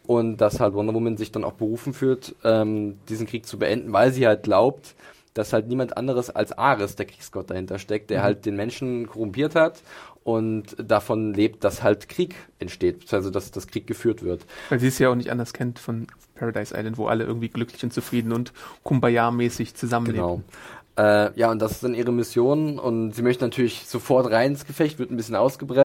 Und 0.07 0.39
dass 0.39 0.61
halt 0.61 0.75
Wonder 0.75 0.95
Woman 0.95 1.17
sich 1.17 1.31
dann 1.31 1.45
auch 1.45 1.53
berufen 1.53 1.93
fühlt, 1.93 2.35
ähm, 2.43 2.99
diesen 3.09 3.27
Krieg 3.27 3.47
zu 3.47 3.59
beenden, 3.59 3.93
weil 3.93 4.13
sie 4.13 4.27
halt 4.27 4.43
glaubt, 4.43 4.95
dass 5.35 5.53
halt 5.53 5.69
niemand 5.69 5.97
anderes 5.97 6.31
als 6.31 6.53
Ares, 6.53 6.97
der 6.97 7.07
Kriegsgott, 7.07 7.51
dahinter 7.51 7.79
steckt, 7.79 8.11
der 8.11 8.23
halt 8.23 8.47
den 8.47 8.57
Menschen 8.57 9.07
korrumpiert 9.07 9.55
hat 9.55 9.83
und 10.25 10.77
davon 10.79 11.33
lebt, 11.35 11.65
dass 11.65 11.83
halt 11.83 12.09
Krieg 12.09 12.35
entsteht, 12.59 13.13
also 13.13 13.31
dass 13.31 13.51
das 13.51 13.67
Krieg 13.67 13.87
geführt 13.87 14.23
wird. 14.23 14.45
Weil 14.69 14.81
sie 14.81 14.89
es 14.89 14.99
ja 14.99 15.09
auch 15.11 15.15
nicht 15.15 15.31
anders 15.31 15.53
kennt 15.53 15.79
von 15.79 16.07
Paradise 16.35 16.75
Island, 16.77 16.99
wo 16.99 17.07
alle 17.07 17.25
irgendwie 17.25 17.49
glücklich 17.49 17.83
und 17.85 17.93
zufrieden 17.93 18.33
und 18.33 18.53
Kumbaya-mäßig 18.85 19.75
zusammenleben. 19.75 20.21
Genau. 20.21 20.43
Äh, 20.97 21.39
ja, 21.39 21.51
und 21.51 21.61
das 21.61 21.73
ist 21.73 21.85
dann 21.85 21.95
ihre 21.95 22.13
Mission 22.13 22.79
und 22.79 23.13
sie 23.13 23.23
möchte 23.23 23.45
natürlich 23.45 23.87
sofort 23.87 24.31
rein 24.31 24.53
ins 24.53 24.67
Gefecht, 24.67 24.99
wird 24.99 25.11
ein 25.11 25.17
bisschen 25.17 25.37
ausgebremst. 25.37 25.85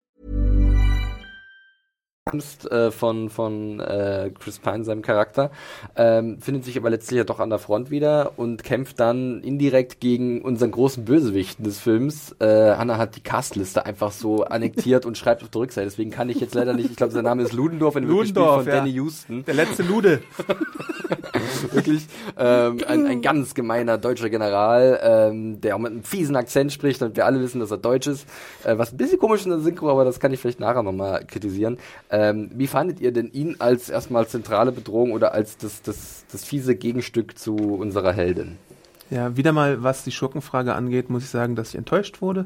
Äh, 2.31 2.91
von, 2.91 3.31
von 3.31 3.79
äh, 3.79 4.29
Chris 4.39 4.59
Pine, 4.59 4.83
seinem 4.83 5.01
Charakter, 5.01 5.49
ähm, 5.95 6.39
findet 6.39 6.65
sich 6.65 6.77
aber 6.77 6.91
letztlich 6.91 7.17
ja 7.17 7.23
doch 7.23 7.39
an 7.39 7.49
der 7.49 7.57
Front 7.57 7.89
wieder 7.89 8.33
und 8.37 8.63
kämpft 8.63 8.99
dann 8.99 9.41
indirekt 9.41 9.99
gegen 9.99 10.43
unseren 10.43 10.69
großen 10.69 11.03
Bösewichten 11.03 11.65
des 11.65 11.79
Films. 11.79 12.35
Äh, 12.39 12.45
Anna 12.45 12.99
hat 12.99 13.15
die 13.15 13.21
Castliste 13.21 13.87
einfach 13.87 14.11
so 14.11 14.43
annektiert 14.43 15.07
und 15.07 15.17
schreibt 15.17 15.41
auf 15.41 15.49
der 15.49 15.61
Rückseite, 15.61 15.87
deswegen 15.87 16.11
kann 16.11 16.29
ich 16.29 16.39
jetzt 16.39 16.53
leider 16.53 16.73
nicht, 16.73 16.91
ich 16.91 16.95
glaube, 16.95 17.11
sein 17.11 17.23
Name 17.23 17.41
ist 17.41 17.53
Ludendorff, 17.53 17.95
in 17.95 18.03
Ludendorff, 18.03 18.65
von 18.65 18.67
ja. 18.67 18.75
Danny 18.77 18.91
Houston. 18.91 19.43
Der 19.45 19.55
letzte 19.55 19.81
Lude. 19.81 20.21
Wirklich 21.71 22.05
ähm, 22.37 22.77
ein, 22.87 23.07
ein 23.07 23.21
ganz 23.21 23.55
gemeiner 23.55 23.97
deutscher 23.97 24.29
General, 24.29 24.99
ähm, 25.01 25.59
der 25.61 25.75
auch 25.75 25.79
mit 25.79 25.91
einem 25.91 26.03
fiesen 26.03 26.35
Akzent 26.35 26.71
spricht, 26.71 27.01
damit 27.01 27.15
wir 27.15 27.25
alle 27.25 27.41
wissen, 27.41 27.59
dass 27.59 27.71
er 27.71 27.77
deutsch 27.77 28.07
ist. 28.07 28.27
Äh, 28.63 28.77
was 28.77 28.91
ein 28.91 28.97
bisschen 28.97 29.19
komisch 29.19 29.43
in 29.43 29.49
der 29.49 29.59
Synchro, 29.59 29.89
aber 29.89 30.05
das 30.05 30.19
kann 30.19 30.31
ich 30.31 30.39
vielleicht 30.39 30.59
nachher 30.59 30.83
nochmal 30.83 31.25
kritisieren. 31.25 31.77
Ähm, 32.11 32.51
wie 32.53 32.67
fandet 32.67 32.99
ihr 32.99 33.13
denn 33.13 33.31
ihn 33.31 33.55
als 33.59 33.89
erstmal 33.89 34.27
zentrale 34.27 34.73
Bedrohung 34.73 35.13
oder 35.13 35.33
als 35.33 35.57
das, 35.57 35.81
das, 35.81 36.25
das 36.29 36.43
fiese 36.43 36.75
Gegenstück 36.75 37.37
zu 37.37 37.55
unserer 37.55 38.11
Heldin? 38.11 38.57
Ja, 39.09 39.35
wieder 39.37 39.53
mal, 39.53 39.81
was 39.81 40.03
die 40.03 40.11
Schurkenfrage 40.11 40.75
angeht, 40.75 41.09
muss 41.09 41.23
ich 41.23 41.29
sagen, 41.29 41.55
dass 41.55 41.69
ich 41.69 41.75
enttäuscht 41.75 42.21
wurde. 42.21 42.45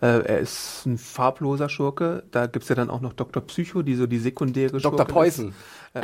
Äh, 0.00 0.20
er 0.24 0.38
ist 0.38 0.86
ein 0.86 0.96
farbloser 0.96 1.68
Schurke. 1.68 2.22
Da 2.30 2.46
gibt's 2.46 2.68
ja 2.68 2.74
dann 2.74 2.90
auch 2.90 3.00
noch 3.00 3.14
Dr. 3.14 3.42
Psycho, 3.42 3.82
die 3.82 3.94
so 3.94 4.06
die 4.06 4.18
sekundäre 4.18 4.78
Dr. 4.78 4.92
Schurke 4.92 5.12
Poison. 5.12 5.48
Ist. 5.48 5.56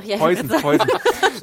Äh, 0.03 0.09
ja, 0.09 0.15
ich 0.15 0.21
Poison, 0.21 0.49
Poison. 0.49 0.89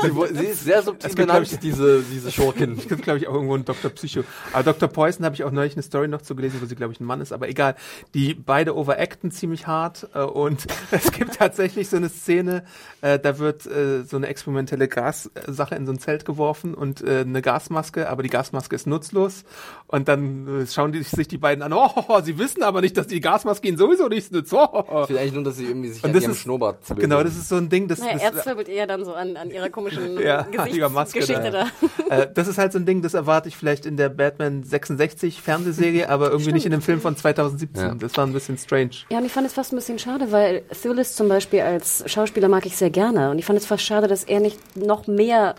Sie, 0.02 0.36
sie 0.38 0.46
ist 0.46 0.64
sehr 0.64 0.82
subtil 0.82 1.10
Es 1.10 1.16
gibt, 1.16 1.28
benannt, 1.28 1.48
glaub 1.48 1.54
ich- 1.54 1.60
diese, 1.60 2.02
diese 2.04 2.32
Schurkin. 2.32 2.78
Es 2.78 2.88
gibt, 2.88 3.04
glaube 3.04 3.20
ich, 3.20 3.28
auch 3.28 3.34
irgendwo 3.34 3.56
einen 3.56 3.66
Dr. 3.66 3.92
Psycho. 3.92 4.24
Aber 4.54 4.64
Dr. 4.64 4.90
Poison 4.90 5.26
habe 5.26 5.36
ich 5.36 5.44
auch 5.44 5.52
neulich 5.52 5.74
eine 5.74 5.84
Story 5.84 6.08
noch 6.08 6.22
zu 6.22 6.36
gelesen, 6.36 6.60
wo 6.62 6.66
sie, 6.66 6.76
glaube 6.76 6.94
ich, 6.94 7.00
ein 7.00 7.06
Mann 7.06 7.22
ist. 7.22 7.32
Aber 7.34 7.48
egal. 7.50 7.76
Die 8.14 8.34
beide 8.34 8.76
overacten 8.76 9.32
ziemlich 9.32 9.68
hart. 9.68 10.08
Äh, 10.14 10.22
und 10.22 10.66
es 10.92 11.12
gibt 11.12 11.36
tatsächlich 11.36 11.90
so 11.90 11.98
eine 11.98 12.10
Szene, 12.10 12.64
äh, 13.02 13.20
da 13.20 13.38
wird 13.40 13.66
äh, 13.68 14.04
so 14.04 14.18
eine 14.18 14.28
experimentelle 14.28 14.88
Gassache 14.88 15.76
in 15.76 15.86
so 15.86 15.92
ein 15.92 16.00
Zelt 16.00 16.26
geworfen 16.26 16.74
und 16.74 17.02
äh, 17.02 17.20
eine 17.22 17.42
Gasmaske, 17.42 18.10
aber 18.10 18.24
die 18.24 18.30
Gasmaske 18.30 18.76
ist 18.76 18.88
nutzlos. 18.88 19.44
Und 19.88 20.08
dann 20.08 20.62
äh, 20.64 20.68
schauen 20.68 20.92
die 20.94 21.04
sich 21.04 21.28
die 21.28 21.38
beiden 21.38 21.62
an. 21.64 21.74
Oh, 21.74 22.22
sie 22.24 22.38
wissen 22.38 22.64
aber 22.64 22.82
nicht, 22.82 22.96
dass 22.98 23.08
die 23.08 23.20
Gasmaske 23.20 23.68
ihnen 23.68 23.78
sowieso 23.78 24.08
nichts 24.08 24.32
nützt. 24.32 24.54
Oh. 24.54 25.02
Ich 25.04 25.10
will 25.10 25.18
eigentlich 25.18 25.34
nur, 25.34 25.44
dass 25.44 25.58
sie 25.58 25.66
irgendwie 25.66 25.90
sich 25.90 26.04
Und 26.04 26.12
an 26.16 26.22
ihrem 26.22 26.32
ist- 26.32 26.38
Schnurrbart. 26.40 26.78
Genau, 26.96 27.24
das 27.24 27.36
ist 27.36 27.50
so 27.50 27.56
ein 27.56 27.70
Ding, 27.70 27.88
das, 27.88 28.00
Naja, 28.00 28.32
das 28.32 28.41
zwirbelt 28.44 28.70
eher 28.70 28.88
dann 28.88 29.06
so 29.06 29.14
an, 29.14 29.38
an 29.38 29.52
ihrer 29.52 29.70
komischen 29.70 30.20
Ja, 30.22 30.44
Gesichtsgeschichte 30.44 31.52
da. 31.52 31.66
da. 32.10 32.18
äh, 32.18 32.34
das 32.34 32.48
ist 32.48 32.58
halt 32.58 32.72
so 32.72 32.80
ein 32.80 32.86
Ding, 32.86 33.02
das 33.02 33.14
erwarte 33.14 33.48
ich 33.50 33.58
vielleicht 33.58 33.86
in 33.86 33.98
der 33.98 34.10
Batman 34.10 34.64
66 34.64 35.42
Fernsehserie, 35.42 36.10
aber 36.10 36.32
irgendwie 36.32 36.52
nicht 36.54 36.66
in 36.66 36.72
dem 36.72 36.82
Film 36.82 37.02
von 37.02 37.16
2017. 37.16 37.84
Ja. 37.84 37.96
Das 37.96 38.16
war 38.18 38.26
ein 38.26 38.34
bisschen 38.34 38.58
strange. 38.58 38.92
Ja, 39.10 39.20
und 39.20 39.26
ich 39.26 39.32
fand 39.32 39.48
es 39.48 39.54
fast 39.54 39.74
ein 39.74 39.76
bisschen 39.76 40.00
schade, 40.00 40.32
weil 40.32 40.64
Thulis 40.82 41.16
zum 41.16 41.28
Beispiel 41.28 41.62
als 41.62 42.04
Schauspieler 42.06 42.48
mag 42.48 42.66
ich 42.66 42.78
sehr 42.78 42.90
gerne. 42.90 43.32
Und 43.32 43.40
ich 43.40 43.46
fand 43.46 43.58
es 43.60 43.66
fast 43.66 43.84
schade, 43.84 44.08
dass 44.08 44.24
er 44.24 44.40
nicht 44.40 44.76
noch 44.76 45.08
mehr 45.08 45.56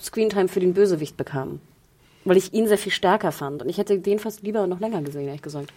Screentime 0.00 0.48
für 0.48 0.60
den 0.60 0.74
Bösewicht 0.74 1.16
bekam. 1.16 1.60
Weil 2.24 2.36
ich 2.38 2.54
ihn 2.54 2.68
sehr 2.68 2.78
viel 2.78 2.92
stärker 2.92 3.32
fand. 3.32 3.62
Und 3.62 3.68
ich 3.68 3.78
hätte 3.78 3.98
den 3.98 4.18
fast 4.18 4.42
lieber 4.42 4.66
noch 4.66 4.80
länger 4.80 5.02
gesehen, 5.02 5.26
ehrlich 5.26 5.42
gesagt. 5.42 5.70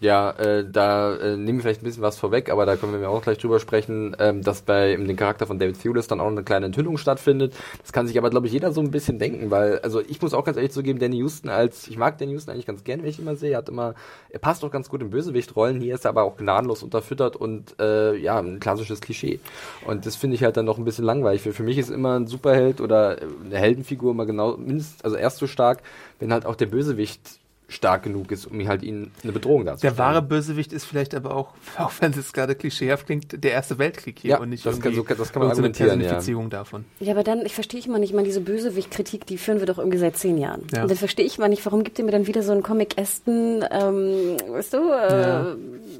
Ja, 0.00 0.30
äh, 0.32 0.68
da 0.68 1.14
äh, 1.14 1.36
nehmen 1.36 1.58
wir 1.58 1.62
vielleicht 1.62 1.82
ein 1.82 1.84
bisschen 1.84 2.02
was 2.02 2.18
vorweg, 2.18 2.50
aber 2.50 2.66
da 2.66 2.74
können 2.74 3.00
wir 3.00 3.08
auch 3.08 3.22
gleich 3.22 3.38
drüber 3.38 3.60
sprechen, 3.60 4.16
ähm, 4.18 4.42
dass 4.42 4.62
bei 4.62 4.92
in 4.92 5.06
dem 5.06 5.16
Charakter 5.16 5.46
von 5.46 5.60
David 5.60 5.80
Thewlis 5.80 6.08
dann 6.08 6.20
auch 6.20 6.26
eine 6.26 6.42
kleine 6.42 6.66
Enthüllung 6.66 6.98
stattfindet. 6.98 7.54
Das 7.80 7.92
kann 7.92 8.08
sich 8.08 8.18
aber, 8.18 8.28
glaube 8.28 8.48
ich, 8.48 8.52
jeder 8.52 8.72
so 8.72 8.80
ein 8.80 8.90
bisschen 8.90 9.20
denken, 9.20 9.52
weil, 9.52 9.78
also 9.80 10.00
ich 10.00 10.20
muss 10.20 10.34
auch 10.34 10.44
ganz 10.44 10.56
ehrlich 10.56 10.72
zugeben, 10.72 10.98
Danny 10.98 11.18
Houston 11.18 11.48
als, 11.48 11.86
ich 11.86 11.96
mag 11.96 12.18
Danny 12.18 12.32
Houston 12.32 12.50
eigentlich 12.50 12.66
ganz 12.66 12.82
gern, 12.82 13.02
wenn 13.02 13.08
ich 13.08 13.18
ihn 13.20 13.22
immer 13.22 13.36
sehe, 13.36 13.52
er 13.52 13.58
hat 13.58 13.68
immer, 13.68 13.94
er 14.30 14.40
passt 14.40 14.64
auch 14.64 14.70
ganz 14.72 14.88
gut 14.88 15.00
in 15.00 15.10
Bösewichtrollen, 15.10 15.80
hier 15.80 15.94
ist 15.94 16.04
er 16.04 16.08
aber 16.08 16.24
auch 16.24 16.36
gnadenlos 16.36 16.82
unterfüttert 16.82 17.36
und 17.36 17.78
äh, 17.78 18.16
ja, 18.16 18.40
ein 18.40 18.58
klassisches 18.58 19.00
Klischee. 19.00 19.38
Und 19.86 20.06
das 20.06 20.16
finde 20.16 20.34
ich 20.34 20.42
halt 20.42 20.56
dann 20.56 20.64
noch 20.64 20.78
ein 20.78 20.84
bisschen 20.84 21.04
langweilig. 21.04 21.42
Für, 21.42 21.52
für 21.52 21.62
mich 21.62 21.78
ist 21.78 21.90
immer 21.90 22.18
ein 22.18 22.26
Superheld 22.26 22.80
oder 22.80 23.18
eine 23.44 23.58
Heldenfigur 23.58 24.10
immer 24.10 24.26
genau, 24.26 24.56
mindestens, 24.56 25.04
also 25.04 25.14
erst 25.16 25.36
so 25.36 25.46
stark, 25.46 25.82
wenn 26.18 26.32
halt 26.32 26.46
auch 26.46 26.56
der 26.56 26.66
Bösewicht 26.66 27.38
stark 27.68 28.02
genug 28.02 28.30
ist, 28.30 28.46
um 28.46 28.66
halt 28.68 28.82
ihnen 28.82 29.10
eine 29.22 29.32
Bedrohung 29.32 29.64
darzustellen. 29.64 29.96
Der 29.96 30.04
wahre 30.04 30.22
Bösewicht 30.22 30.72
ist 30.72 30.84
vielleicht 30.84 31.14
aber 31.14 31.34
auch, 31.34 31.48
auch 31.78 31.92
wenn 32.00 32.10
es 32.10 32.16
jetzt 32.18 32.34
gerade 32.34 32.54
klischeehaft 32.54 33.06
klingt, 33.06 33.42
der 33.42 33.52
Erste 33.52 33.78
Weltkrieg 33.78 34.18
hier 34.18 34.32
Ja, 34.32 34.38
und 34.40 34.50
nicht 34.50 34.64
das 34.66 34.74
kann- 34.74 34.82
irgendwie 34.92 34.96
so 34.96 35.04
kann- 35.04 35.16
das 35.18 35.32
kann 35.32 35.40
man 35.42 35.50
argumentieren, 35.50 35.88
ja. 35.92 35.96
Personifizierung 35.96 36.50
davon. 36.50 36.84
Ja, 37.00 37.12
aber 37.12 37.24
dann, 37.24 37.44
ich 37.46 37.54
verstehe 37.54 37.80
ich 37.80 37.86
immer 37.86 37.98
nicht, 37.98 38.10
ich 38.10 38.14
meine, 38.14 38.26
diese 38.28 38.40
Bösewicht-Kritik, 38.42 39.26
die 39.26 39.38
führen 39.38 39.60
wir 39.60 39.66
doch 39.66 39.78
irgendwie 39.78 39.98
seit 39.98 40.16
zehn 40.16 40.36
Jahren. 40.38 40.62
Ja. 40.74 40.82
Und 40.82 40.90
dann 40.90 40.98
verstehe 40.98 41.24
ich 41.24 41.38
immer 41.38 41.48
nicht, 41.48 41.64
warum 41.64 41.84
gibt 41.84 41.98
ihr 41.98 42.04
mir 42.04 42.12
dann 42.12 42.26
wieder 42.26 42.42
so 42.42 42.52
einen 42.52 42.62
Comic-Esten, 42.62 43.64
ähm, 43.70 44.36
weißt 44.50 44.72
du, 44.74 44.78
äh, 44.90 45.20
Ja. 45.22 45.46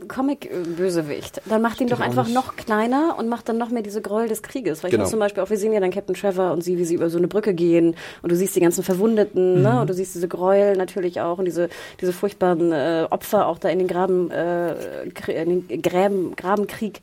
Comic-Bösewicht. 0.09 1.41
Dann 1.47 1.63
macht 1.63 1.81
ihn 1.81 1.89
doch 1.89 1.99
ich 2.01 2.05
einfach 2.05 2.27
nicht. 2.27 2.35
noch 2.35 2.57
kleiner 2.57 3.17
und 3.19 3.29
macht 3.29 3.49
dann 3.49 3.59
noch 3.59 3.71
mehr 3.71 3.83
diese 3.83 4.03
Gräuel 4.03 4.29
des 4.29 4.43
Krieges. 4.43 4.83
Weil 4.83 4.89
ich 4.89 4.93
Genau. 4.93 5.05
muss 5.05 5.11
zum 5.11 5.21
Beispiel 5.21 5.43
auch, 5.43 5.51
wir 5.51 5.57
sehen 5.57 5.73
ja 5.73 5.81
dann 5.81 5.91
Captain 5.91 6.15
Trevor 6.15 6.53
und 6.53 6.63
sie, 6.63 6.79
wie 6.79 6.85
sie 6.85 6.95
über 6.95 7.11
so 7.11 7.19
eine 7.19 7.29
Brücke 7.29 7.55
gehen 7.55 7.97
und 8.23 8.31
du 8.33 8.37
siehst 8.37 8.55
die 8.57 8.61
ganzen 8.61 8.83
Verwundeten, 8.85 9.57
Mhm. 9.57 9.63
ne, 9.63 9.81
und 9.81 9.91
du 9.91 9.95
siehst 9.95 10.15
diese 10.15 10.29
Gräuel 10.29 10.77
natürlich 10.77 11.21
auch 11.21 11.39
und 11.39 11.45
diese, 11.47 11.54
diese 12.01 12.13
furchtbaren 12.13 12.73
äh, 12.73 13.07
Opfer 13.11 13.47
auch 13.47 13.59
da 13.59 13.69
in 13.69 13.79
den 13.79 13.89
Graben, 13.89 14.31
äh, 14.31 15.05
in 15.29 15.69
den 15.69 15.83
Gräben, 15.83 16.37
Grabenkrieg. 16.37 17.01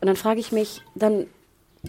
Und 0.00 0.06
dann 0.06 0.16
frage 0.16 0.40
ich 0.40 0.52
mich, 0.52 0.82
dann 0.94 1.26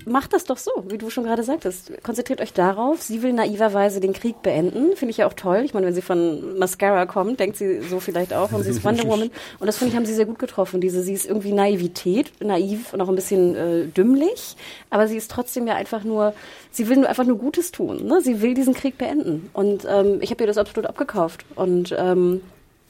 Macht 0.05 0.31
das 0.31 0.45
doch 0.45 0.57
so, 0.57 0.71
wie 0.87 0.97
du 0.97 1.09
schon 1.09 1.25
gerade 1.25 1.43
sagtest. 1.43 1.91
Konzentriert 2.01 2.39
euch 2.39 2.53
darauf. 2.53 3.01
Sie 3.01 3.21
will 3.23 3.33
naiverweise 3.33 3.99
den 3.99 4.13
Krieg 4.13 4.41
beenden. 4.41 4.95
Finde 4.95 5.11
ich 5.11 5.17
ja 5.17 5.27
auch 5.27 5.33
toll. 5.33 5.63
Ich 5.65 5.73
meine, 5.73 5.85
wenn 5.85 5.93
sie 5.93 6.01
von 6.01 6.57
Mascara 6.57 7.05
kommt, 7.05 7.41
denkt 7.41 7.57
sie 7.57 7.81
so 7.81 7.99
vielleicht 7.99 8.33
auch. 8.33 8.53
Und 8.53 8.63
sie 8.63 8.69
ist 8.69 8.85
Wonder 8.85 9.03
Woman. 9.03 9.29
Und 9.59 9.67
das 9.67 9.77
finde 9.77 9.91
ich, 9.91 9.97
haben 9.97 10.05
sie 10.05 10.13
sehr 10.13 10.25
gut 10.25 10.39
getroffen. 10.39 10.79
Diese, 10.79 11.03
sie 11.03 11.11
ist 11.11 11.25
irgendwie 11.25 11.51
Naivität, 11.51 12.31
naiv 12.41 12.93
und 12.93 13.01
auch 13.01 13.09
ein 13.09 13.15
bisschen 13.15 13.55
äh, 13.55 13.85
dümmlich. 13.87 14.55
Aber 14.89 15.09
sie 15.09 15.17
ist 15.17 15.29
trotzdem 15.29 15.67
ja 15.67 15.75
einfach 15.75 16.05
nur, 16.05 16.33
sie 16.71 16.87
will 16.87 16.97
nur 16.97 17.09
einfach 17.09 17.25
nur 17.25 17.37
Gutes 17.37 17.73
tun. 17.73 18.05
Ne? 18.05 18.21
Sie 18.21 18.41
will 18.41 18.53
diesen 18.53 18.73
Krieg 18.73 18.97
beenden. 18.97 19.49
Und 19.51 19.85
ähm, 19.89 20.19
ich 20.21 20.31
habe 20.31 20.41
ihr 20.41 20.47
das 20.47 20.57
absolut 20.57 20.87
abgekauft. 20.87 21.45
Und 21.55 21.93
ähm, 21.97 22.41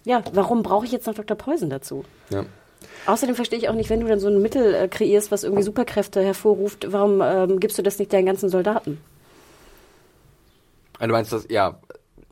ja, 0.03 0.23
warum 0.33 0.61
brauche 0.61 0.85
ich 0.85 0.91
jetzt 0.91 1.07
noch 1.07 1.15
Dr. 1.15 1.35
Poison 1.35 1.71
dazu? 1.71 2.05
Ja. 2.29 2.45
Außerdem 3.05 3.35
verstehe 3.35 3.57
ich 3.59 3.67
auch 3.69 3.73
nicht, 3.75 3.89
wenn 3.89 3.99
du 4.01 4.07
dann 4.07 4.19
so 4.19 4.27
ein 4.27 4.41
Mittel 4.41 4.73
äh, 4.73 4.87
kreierst, 4.87 5.31
was 5.31 5.43
irgendwie 5.43 5.63
Superkräfte 5.63 6.21
hervorruft, 6.23 6.91
warum 6.91 7.21
ähm, 7.21 7.59
gibst 7.59 7.77
du 7.77 7.81
das 7.81 7.97
nicht 7.99 8.13
deinen 8.13 8.25
ganzen 8.27 8.49
Soldaten? 8.49 8.99
Ah, 10.99 11.07
Du 11.07 11.13
meinst 11.13 11.33
das, 11.33 11.47
ja, 11.49 11.79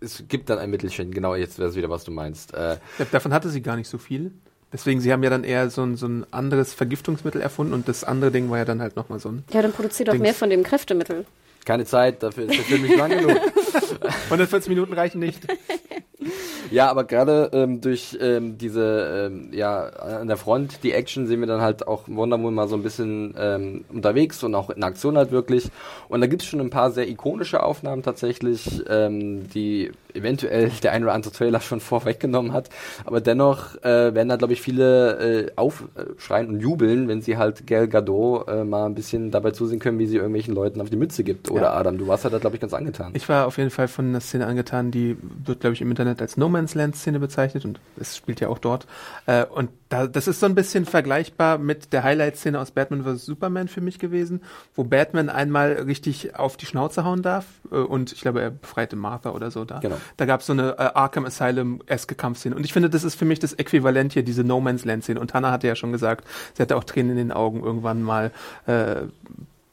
es 0.02 0.24
gibt 0.28 0.50
dann 0.50 0.60
ein 0.60 0.70
Mittelchen, 0.70 1.12
genau, 1.12 1.36
jetzt 1.36 1.58
wäre 1.60 1.70
es 1.70 1.76
wieder, 1.76 1.90
was 1.90 2.04
du 2.04 2.12
meinst. 2.12 2.54
Äh, 2.54 2.78
Ja, 3.00 3.06
Davon 3.12 3.34
hatte 3.34 3.50
sie 3.50 3.62
gar 3.62 3.76
nicht 3.76 3.90
so 3.90 3.98
viel. 3.98 4.32
Deswegen, 4.72 5.02
sie 5.02 5.12
haben 5.12 5.24
ja 5.24 5.32
dann 5.32 5.44
eher 5.44 5.72
so 5.72 5.82
ein, 5.82 5.96
so 5.98 6.06
ein 6.08 6.26
anderes 6.32 6.74
Vergiftungsmittel 6.76 7.42
erfunden 7.42 7.74
und 7.74 7.88
das 7.88 8.04
andere 8.04 8.30
Ding 8.30 8.52
war 8.52 8.60
ja 8.60 8.66
dann 8.66 8.82
halt 8.82 8.96
nochmal 8.96 9.20
so 9.20 9.30
ein 9.30 9.44
Ja, 9.52 9.64
dann 9.64 9.72
produzier 9.74 10.06
doch 10.06 10.14
Dings. 10.14 10.22
mehr 10.22 10.34
von 10.36 10.52
dem 10.52 10.62
Kräftemittel. 10.62 11.26
keine 11.66 11.86
Zeit, 11.86 12.22
dafür 12.22 12.44
ist 12.46 12.58
der 12.58 12.66
Film 12.66 12.84
nicht 12.84 12.96
lang 12.96 13.10
genug. 13.10 13.36
140 14.26 14.70
Minuten 14.70 14.94
reichen 14.94 15.20
nicht. 15.20 15.42
Ja, 16.72 16.90
aber 16.92 17.04
gerade 17.04 17.50
ähm, 17.52 17.82
durch 17.82 18.16
ähm, 18.22 18.58
diese, 18.60 19.30
ähm, 19.32 19.50
ja, 19.52 19.88
an 19.88 20.28
der 20.28 20.38
Front, 20.38 20.84
die 20.84 20.92
Action, 20.92 21.26
sehen 21.26 21.40
wir 21.40 21.48
dann 21.48 21.62
halt 21.62 21.88
auch 21.88 22.04
Wonder 22.08 22.38
Woman 22.38 22.54
mal 22.54 22.68
so 22.68 22.76
ein 22.76 22.84
bisschen 22.84 23.34
ähm, 23.40 23.86
unterwegs 23.92 24.44
und 24.44 24.54
auch 24.54 24.70
in 24.70 24.84
Aktion 24.84 25.18
halt 25.18 25.32
wirklich. 25.32 25.70
Und 26.10 26.22
da 26.22 26.28
gibt's 26.28 26.46
schon 26.46 26.60
ein 26.60 26.70
paar 26.70 26.92
sehr 26.92 27.10
ikonische 27.10 27.64
Aufnahmen 27.64 28.04
tatsächlich, 28.04 28.84
ähm, 28.88 29.50
die 29.50 29.92
eventuell 30.14 30.70
der 30.84 30.92
ein 30.92 31.04
oder 31.04 31.14
andere 31.14 31.32
Trailer 31.34 31.60
schon 31.60 31.80
vorweggenommen 31.80 32.54
hat. 32.54 32.70
Aber 33.06 33.22
dennoch 33.22 33.76
äh, 33.84 34.14
werden 34.14 34.30
da, 34.30 34.36
glaube 34.36 34.54
ich, 34.54 34.62
viele 34.62 35.48
äh, 35.48 35.52
aufschreien 35.56 36.50
und 36.50 36.60
jubeln, 36.60 37.08
wenn 37.08 37.22
sie 37.22 37.38
halt 37.38 37.66
Gal 37.68 37.88
Gadot 37.88 38.48
äh, 38.48 38.64
mal 38.64 38.86
ein 38.86 38.96
bisschen 38.96 39.32
dabei 39.32 39.52
zusehen 39.52 39.80
können, 39.80 39.98
wie 40.00 40.06
sie 40.08 40.18
irgendwelchen 40.18 40.54
Leuten 40.54 40.82
auf 40.82 40.90
die 40.90 40.98
Mütze 40.98 41.24
gibt. 41.24 41.50
Oder 41.50 41.64
Ja. 41.64 41.74
Adam, 41.74 41.98
du 41.98 42.08
warst 42.08 42.24
ja 42.26 42.30
da, 42.30 42.38
glaube 42.38 42.56
ich, 42.56 42.62
ganz 42.62 42.74
angetan. 42.74 43.12
Ich 43.16 43.28
war 43.28 43.48
auf 43.48 43.58
jeden 43.58 43.72
Fall 43.72 43.88
von 43.88 44.08
einer 44.08 44.22
Szene 44.22 44.46
angetan, 44.46 44.92
die 44.92 45.18
wird, 45.46 45.62
glaube 45.62 45.74
ich, 45.74 45.82
im 45.82 45.90
Internet 45.90 46.19
als 46.22 46.38
No 46.38 46.50
Man's 46.50 46.76
Land 46.76 46.96
Szene 46.96 47.20
bezeichnet 47.20 47.66
und 47.66 47.80
es 48.00 48.18
spielt 48.18 48.40
ja 48.40 48.50
auch 48.50 48.60
dort. 48.60 48.88
Äh, 49.26 49.46
und 49.46 49.70
da, 49.90 50.08
das 50.08 50.28
ist 50.28 50.40
so 50.40 50.46
ein 50.46 50.56
bisschen 50.56 50.86
vergleichbar 50.86 51.58
mit 51.58 51.94
der 51.94 52.04
Highlight-Szene 52.04 52.60
aus 52.60 52.72
Batman 52.72 53.04
vs. 53.04 53.26
Superman 53.26 53.68
für 53.68 53.82
mich 53.82 54.00
gewesen, 54.00 54.42
wo 54.76 54.84
Batman 54.84 55.30
einmal 55.30 55.74
richtig 55.74 56.36
auf 56.36 56.58
die 56.58 56.66
Schnauze 56.66 57.04
hauen 57.04 57.22
darf 57.22 57.46
äh, 57.72 57.76
und 57.76 58.12
ich 58.12 58.22
glaube, 58.22 58.42
er 58.42 58.52
befreite 58.52 58.96
Martha 58.96 59.32
oder 59.32 59.52
so 59.52 59.66
da. 59.66 59.80
Genau. 59.80 59.98
Da 60.18 60.26
gab 60.26 60.42
es 60.42 60.48
so 60.48 60.54
eine 60.54 60.78
äh, 60.78 60.90
Arkham 60.94 61.26
Asylum-eske 61.26 62.16
Kampfszene 62.16 62.56
und 62.56 62.64
ich 62.64 62.74
finde, 62.74 62.90
das 62.90 63.04
ist 63.04 63.16
für 63.16 63.26
mich 63.26 63.40
das 63.40 63.54
Äquivalent 63.54 64.14
hier, 64.14 64.24
diese 64.24 64.44
No 64.44 64.60
Man's 64.60 64.86
Land-Szene. 64.86 65.20
Und 65.20 65.34
Hannah 65.34 65.52
hatte 65.52 65.68
ja 65.68 65.76
schon 65.76 65.92
gesagt, 65.92 66.26
sie 66.56 66.62
hatte 66.62 66.78
auch 66.78 66.84
Tränen 66.84 67.12
in 67.12 67.18
den 67.18 67.32
Augen 67.32 67.64
irgendwann 67.64 68.02
mal 68.02 68.32
äh, 68.68 69.04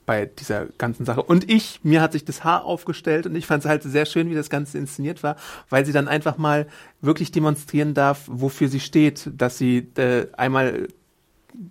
bei 0.07 0.27
dieser 0.27 0.67
ganzen 0.79 1.05
Sache. 1.05 1.23
Und 1.23 1.51
ich, 1.51 1.81
mir 1.83 2.01
hat 2.01 2.13
sich 2.13 2.25
das 2.25 2.45
Haar 2.45 2.65
aufgestellt 2.65 3.27
und 3.27 3.35
ich 3.35 3.47
fand 3.47 3.65
es 3.65 3.69
halt 3.69 3.83
sehr 3.83 4.07
schön, 4.07 4.31
wie 4.31 4.35
das 4.35 4.49
Ganze 4.49 4.79
inszeniert 4.79 5.23
war, 5.23 5.37
weil 5.69 5.85
sie 5.85 5.93
dann 5.93 6.09
einfach 6.09 6.39
mal 6.39 6.67
wirklich 7.01 7.33
demonstrieren 7.33 7.93
darf, 7.93 8.23
wofür 8.27 8.69
sie 8.69 8.81
steht, 8.81 9.29
dass 9.37 9.59
sie 9.59 9.89
äh, 9.97 10.29
einmal 10.37 10.89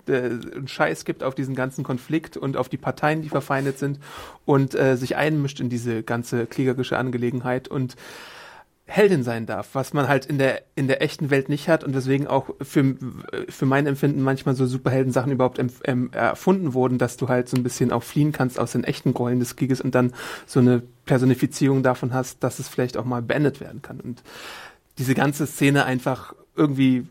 äh, 0.07 0.13
einen 0.13 0.67
Scheiß 0.67 1.05
gibt 1.05 1.23
auf 1.23 1.36
diesen 1.36 1.55
ganzen 1.55 1.83
Konflikt 1.83 2.38
und 2.38 2.57
auf 2.57 2.69
die 2.69 2.77
Parteien, 2.77 3.21
die 3.21 3.29
verfeindet 3.29 3.79
sind 3.79 3.99
und 4.45 4.75
äh, 4.75 4.97
sich 4.97 5.15
einmischt 5.15 5.59
in 5.59 5.69
diese 5.69 6.03
ganze 6.03 6.45
kriegerische 6.45 6.97
Angelegenheit 6.97 7.67
und 7.67 7.95
Heldin 8.88 9.23
sein 9.23 9.47
darf, 9.47 9.69
was 9.73 9.93
man 9.93 10.07
halt 10.07 10.27
in 10.27 10.38
der 10.38 10.61
in 10.75 10.88
der 10.88 11.01
echten 11.01 11.31
Welt 11.31 11.49
nicht 11.49 11.69
hat 11.69 11.83
und 11.83 11.93
deswegen 11.93 12.27
auch 12.27 12.51
für 12.61 12.95
für 13.49 13.65
mein 13.65 13.88
Empfinden 13.88 14.21
manchmal 14.21 14.55
so 14.55 14.67
Superhelden-Sachen 14.67 15.31
überhaupt 15.31 15.59
ähm, 15.86 16.11
erfunden 16.11 16.75
wurden, 16.75 16.99
dass 16.99 17.17
du 17.17 17.27
halt 17.27 17.49
so 17.49 17.57
ein 17.57 17.63
bisschen 17.63 17.91
auch 17.91 18.03
fliehen 18.03 18.31
kannst 18.31 18.59
aus 18.59 18.73
den 18.73 18.83
echten 18.83 19.13
Gräueln 19.15 19.39
des 19.39 19.55
Krieges 19.55 19.81
und 19.81 19.95
dann 19.95 20.13
so 20.45 20.59
eine 20.59 20.83
Personifizierung 21.05 21.81
davon 21.81 22.13
hast, 22.13 22.43
dass 22.43 22.59
es 22.59 22.67
vielleicht 22.67 22.95
auch 22.97 23.05
mal 23.05 23.23
beendet 23.23 23.59
werden 23.59 23.81
kann. 23.81 23.99
Und 23.99 24.21
diese 24.99 25.15
ganze 25.15 25.47
Szene 25.47 25.86
einfach 25.86 26.36
irgendwie 26.55 27.07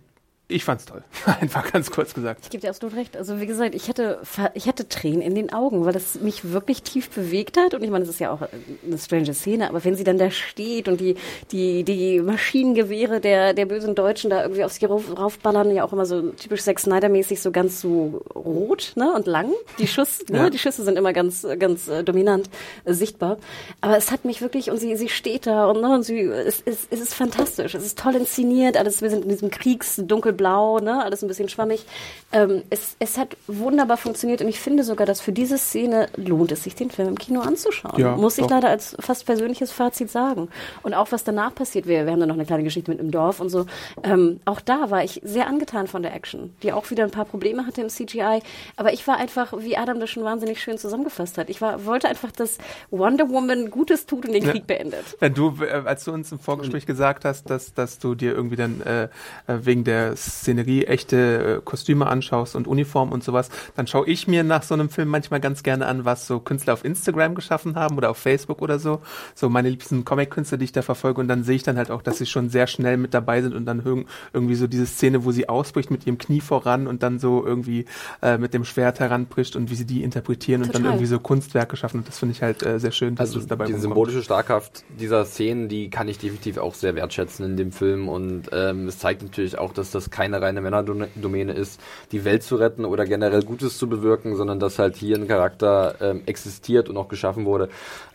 ich 0.47 0.65
fand's 0.65 0.85
toll. 0.85 1.03
Einfach 1.41 1.73
ganz 1.73 1.91
kurz 1.91 2.15
gesagt. 2.15 2.41
Ich 2.45 2.51
gebe 2.51 2.61
dir 2.61 2.71
absolut 2.71 2.97
recht. 2.97 3.17
Also 3.17 3.41
wie 3.41 3.47
gesagt, 3.47 3.75
ich 3.75 3.89
hatte, 3.89 4.21
ich 4.55 4.69
hatte 4.69 4.89
Tränen 4.89 5.23
in 5.23 5.35
den 5.35 5.53
Augen, 5.53 5.85
weil 5.85 5.93
das 5.93 6.17
mich 6.17 6.53
wirklich 6.53 6.83
tief 6.83 7.11
bewegt 7.11 7.57
hat. 7.57 7.75
Und 7.75 7.83
ich 7.83 7.91
meine, 7.91 8.05
das 8.05 8.15
ist 8.15 8.21
ja 8.21 8.31
auch 8.31 8.43
eine 8.87 8.99
strange 8.99 9.33
Szene, 9.33 9.69
aber 9.69 9.85
wenn 9.85 9.97
sie 9.97 10.05
dann 10.05 10.19
da 10.19 10.31
steht 10.31 10.89
und 10.89 11.01
die, 11.01 11.17
die, 11.51 11.85
die 11.85 12.21
Maschinengewehre 12.21 13.21
der, 13.21 13.55
der 13.55 13.67
bösen 13.67 13.95
Deutschen 13.95 14.31
da 14.31 14.43
irgendwie 14.43 14.65
auf 14.65 14.73
sie 14.73 14.85
rauf, 14.85 15.05
raufballern, 15.17 15.75
ja 15.75 15.85
auch 15.85 15.93
immer 15.93 16.07
so 16.07 16.31
typisch 16.33 16.63
Zack 16.63 16.79
Snyder-mäßig 16.79 17.41
so 17.41 17.51
ganz 17.51 17.81
so 17.81 18.23
rot 18.35 18.93
ne, 18.97 19.13
und 19.15 19.27
lang. 19.27 19.51
Die 19.79 19.87
Schuss, 19.87 20.25
ne, 20.29 20.39
ja. 20.39 20.51
die 20.51 20.59
Schüsse 20.59 20.85
sind 20.85 20.99
immer 20.99 21.13
ganz, 21.13 21.47
ganz 21.59 21.89
äh, 21.89 22.05
dominant 22.05 22.51
äh, 22.85 22.93
sichtbar. 22.93 23.39
Aber 23.81 23.97
es 23.97 24.11
hat 24.11 24.25
mich 24.25 24.43
wirklich, 24.43 24.71
und 24.71 24.79
sie, 24.79 24.95
sie 24.97 25.09
steht 25.09 25.47
da 25.47 25.71
und, 25.71 25.81
ne, 25.81 25.95
und 25.95 26.03
sie, 26.03 26.21
es, 26.21 26.63
es, 26.67 26.87
es 26.91 27.01
ist 27.01 27.15
fantastisch. 27.15 27.75
Es 27.75 27.85
ist 27.85 27.99
toll 27.99 28.17
inszeniert, 28.17 28.77
alles, 28.77 29.01
wir 29.01 29.09
sind 29.09 29.25
in 29.25 29.31
diesem 29.31 29.51
Kriegsdunkel 29.51 30.34
dunkelblau, 30.35 30.78
ne, 30.80 31.03
alles 31.03 31.22
ein 31.22 31.28
bisschen 31.28 31.49
schwammig. 31.49 31.85
Ähm, 32.32 32.62
es, 32.70 32.97
es 32.99 33.16
hat 33.16 33.37
wunderbar 33.47 33.97
funktioniert 33.97 34.41
und 34.41 34.49
ich 34.49 34.61
finde 34.61 34.85
sogar, 34.85 35.07
dass 35.07 35.20
für 35.20 35.32
diese 35.32 35.59
Szene 35.59 36.09
lohnt 36.16 36.53
es 36.53 36.64
sich, 36.64 36.74
den 36.74 36.91
Film 36.91 37.09
im 37.09 37.18
Kino 37.18 37.41
anzuschauen. 37.41 37.99
Ja, 37.99 38.16
Muss 38.16 38.39
ich 38.39 38.49
leider 38.49 38.68
als 38.68 38.97
fast 39.01 39.26
persönliches 39.26 39.72
Fazit 39.72 40.11
sagen. 40.11 40.49
Und 40.82 40.95
auch 40.95 41.12
was 41.12 41.24
danach 41.24 41.55
passiert, 41.55 41.87
wir, 41.87 42.05
wir 42.05 42.12
haben 42.12 42.20
dann 42.20 42.28
noch 42.28 42.37
eine 42.37 42.47
kleine 42.47 42.64
Geschichte 42.64 42.91
mit 42.91 43.01
im 43.01 43.11
Dorf 43.11 43.41
und 43.41 43.49
so. 43.49 43.66
Ähm, 44.03 44.41
auch 44.45 44.61
da 44.61 44.91
war 44.91 45.05
ich 45.05 45.20
sehr 45.24 45.47
angetan 45.47 45.87
von 45.87 46.03
der 46.03 46.14
Action, 46.14 46.55
die 46.62 46.72
auch 46.72 46.91
wieder 46.91 47.05
ein 47.05 47.11
paar 47.11 47.24
Probleme 47.24 47.66
hatte 47.66 47.80
im 47.80 47.89
CGI. 47.89 48.41
Aber 48.76 48.93
ich 48.93 49.07
war 49.07 49.16
einfach, 49.16 49.53
wie 49.59 49.76
Adam 49.76 50.01
das 50.01 50.11
schon 50.11 50.24
wahnsinnig 50.24 50.61
schön 50.61 50.78
zusammengefasst 50.78 51.39
hat, 51.39 51.49
ich 51.51 51.61
war, 51.61 51.85
wollte 51.85 52.09
einfach, 52.09 52.32
dass 52.32 52.59
Wonder 52.91 53.28
Woman 53.28 53.70
Gutes 53.70 54.07
tut 54.07 54.26
und 54.26 54.32
den 54.32 54.43
Krieg 54.43 54.64
ja. 54.68 54.76
beendet. 54.76 55.16
Wenn 55.20 55.35
du, 55.35 55.55
äh, 55.62 55.82
als 55.85 56.05
du 56.05 56.12
uns 56.12 56.32
im 56.32 56.39
Vorgespräch 56.39 56.87
gesagt 56.87 57.24
hast, 57.24 57.49
dass, 57.51 57.74
dass 57.74 57.99
du 57.99 58.14
dir 58.14 58.32
irgendwie 58.32 58.57
dann 58.57 58.80
äh, 58.80 59.05
äh 59.05 59.09
wegen 59.47 59.85
der 59.85 60.16
Szenerie 60.25 60.85
echte 60.85 61.59
äh, 61.59 61.61
Kostüme 61.64 62.07
anschaust 62.07 62.57
und 62.57 62.66
Uniform 62.66 63.12
und 63.12 63.25
sowas, 63.25 63.51
dann 63.77 63.87
schaue 63.87 64.07
ich 64.07 64.29
mir 64.29 64.45
nach 64.45 64.62
so 64.62 64.75
einem 64.75 64.89
Film 64.89 65.09
manchmal 65.09 65.41
ganz 65.41 65.62
gerne 65.62 65.87
an, 65.87 66.05
was 66.05 66.27
so 66.27 66.41
Künstler 66.41 66.75
auf 66.75 66.85
Instagram 66.85 67.35
geschaffen 67.35 67.77
haben 67.77 67.97
oder 67.97 68.11
auf 68.11 68.18
Facebook 68.18 68.62
oder 68.62 68.79
so. 68.79 69.01
So 69.35 69.49
meine 69.49 69.68
liebsten 69.68 70.05
Comic-Künstler, 70.05 70.59
die 70.59 70.64
ich 70.64 70.72
da 70.72 70.83
verfolge 70.83 71.20
und 71.20 71.29
dann 71.29 71.45
sehe 71.45 71.57
ich 71.57 71.62
dann 71.62 71.77
halt 71.77 71.91
auch, 71.91 72.03
dass 72.03 72.18
sie 72.18 72.27
schon 72.27 72.51
sehr 72.51 72.66
schnell 72.66 72.97
mit 72.97 73.14
dabei 73.14 73.43
sind 73.43 73.55
und 73.55 73.66
dann 73.66 74.07
irgendwie 74.33 74.55
so 74.55 74.66
diese 74.66 74.87
Szene, 74.87 75.25
wo 75.25 75.33
sie 75.33 75.49
ausbricht 75.49 75.91
mit 75.91 76.07
ihrem 76.07 76.18
Knie 76.18 76.41
voran 76.41 76.87
und 76.87 77.03
dann 77.03 77.18
so 77.18 77.45
irgendwie 77.45 77.87
äh, 78.22 78.39
mit 78.39 78.55
dem 78.55 78.64
Schwert 78.64 79.01
heranbricht 79.01 79.57
und 79.57 79.70
wie 79.70 79.75
sie 79.75 79.87
die 79.87 80.03
interpretieren 80.03 80.62
Total. 80.62 80.77
und 80.77 80.85
dann 80.85 80.93
irgendwie 80.93 81.07
so 81.07 81.18
Kunstwerke 81.18 81.77
schaffen 81.77 81.99
und 81.99 82.09
das 82.09 82.18
finde 82.18 82.33
ich 82.33 82.43
halt 82.43 82.62
äh, 82.62 82.79
sehr 82.79 82.93
schön, 82.93 83.14
dass 83.14 83.29
also 83.29 83.41
das 83.41 83.49
dabei 83.49 83.66
Die 83.66 83.75
symbolische 83.75 84.22
Starkkraft 84.22 84.85
dieser 84.99 85.25
Szenen, 85.25 85.68
die 85.68 85.91
kann 85.91 86.09
ich 86.09 86.18
definitiv 86.18 86.59
auch 86.59 86.75
sehr 86.75 86.95
wertschätzen 86.95 87.45
in 87.45 87.57
dem 87.57 87.72
Film 87.72 88.09
und 88.09 88.51
ähm, 88.53 88.89
es 88.89 88.99
zeigt 88.99 89.22
natürlich 89.22 89.59
auch, 89.59 89.72
dass 89.72 89.91
das 89.91 90.11
keine 90.15 90.41
reine 90.41 90.61
Männerdomäne 90.61 91.53
ist, 91.53 91.81
die 92.12 92.25
Welt 92.25 92.45
zu 92.45 92.55
retten 92.55 92.85
oder 92.85 93.05
generell 93.05 93.43
Gutes 93.43 93.79
zu 93.79 93.89
bewirken, 93.89 94.37
sondern 94.37 94.61
dass 94.61 94.79
halt 94.79 94.95
hier 94.95 95.17
ein 95.17 95.27
Charakter 95.27 95.97
ähm, 96.01 96.23
existiert 96.27 96.89
und 96.89 96.97
auch 96.97 97.09
geschaffen 97.09 97.47
wurde 97.47 97.69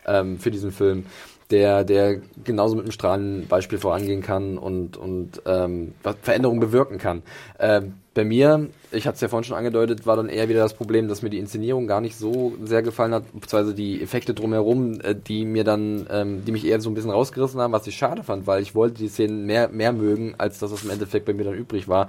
ähm, 0.06 0.38
für 0.38 0.50
diesen 0.50 0.72
Film, 0.72 1.04
der, 1.50 1.84
der 1.84 2.20
genauso 2.42 2.74
mit 2.74 2.84
einem 2.84 2.92
Strahlenbeispiel 2.92 3.78
vorangehen 3.78 4.22
kann 4.22 4.56
und, 4.56 4.96
und 4.96 5.42
ähm, 5.44 5.92
Veränderungen 6.22 6.60
bewirken 6.60 6.96
kann. 6.96 7.22
Ähm, 7.58 7.94
bei 8.14 8.24
mir, 8.24 8.68
ich 8.92 9.06
hatte 9.06 9.14
es 9.16 9.20
ja 9.20 9.28
vorhin 9.28 9.44
schon 9.44 9.56
angedeutet, 9.56 10.06
war 10.06 10.16
dann 10.16 10.28
eher 10.28 10.48
wieder 10.48 10.60
das 10.60 10.74
Problem, 10.74 11.08
dass 11.08 11.22
mir 11.22 11.30
die 11.30 11.38
Inszenierung 11.38 11.86
gar 11.86 12.00
nicht 12.00 12.16
so 12.16 12.54
sehr 12.62 12.82
gefallen 12.82 13.14
hat, 13.14 13.24
beziehungsweise 13.32 13.74
die 13.74 14.02
Effekte 14.02 14.34
drumherum, 14.34 15.00
äh, 15.00 15.14
die 15.14 15.44
mir 15.44 15.64
dann, 15.64 16.06
ähm, 16.10 16.44
die 16.44 16.52
mich 16.52 16.66
eher 16.66 16.80
so 16.80 16.90
ein 16.90 16.94
bisschen 16.94 17.10
rausgerissen 17.10 17.60
haben, 17.60 17.72
was 17.72 17.86
ich 17.86 17.96
schade 17.96 18.22
fand, 18.22 18.46
weil 18.46 18.62
ich 18.62 18.74
wollte 18.74 18.98
die 18.98 19.08
Szenen 19.08 19.46
mehr, 19.46 19.68
mehr 19.68 19.92
mögen, 19.92 20.34
als 20.38 20.58
das, 20.58 20.72
was 20.72 20.84
im 20.84 20.90
Endeffekt 20.90 21.26
bei 21.26 21.32
mir 21.32 21.44
dann 21.44 21.54
übrig 21.54 21.88
war. 21.88 22.08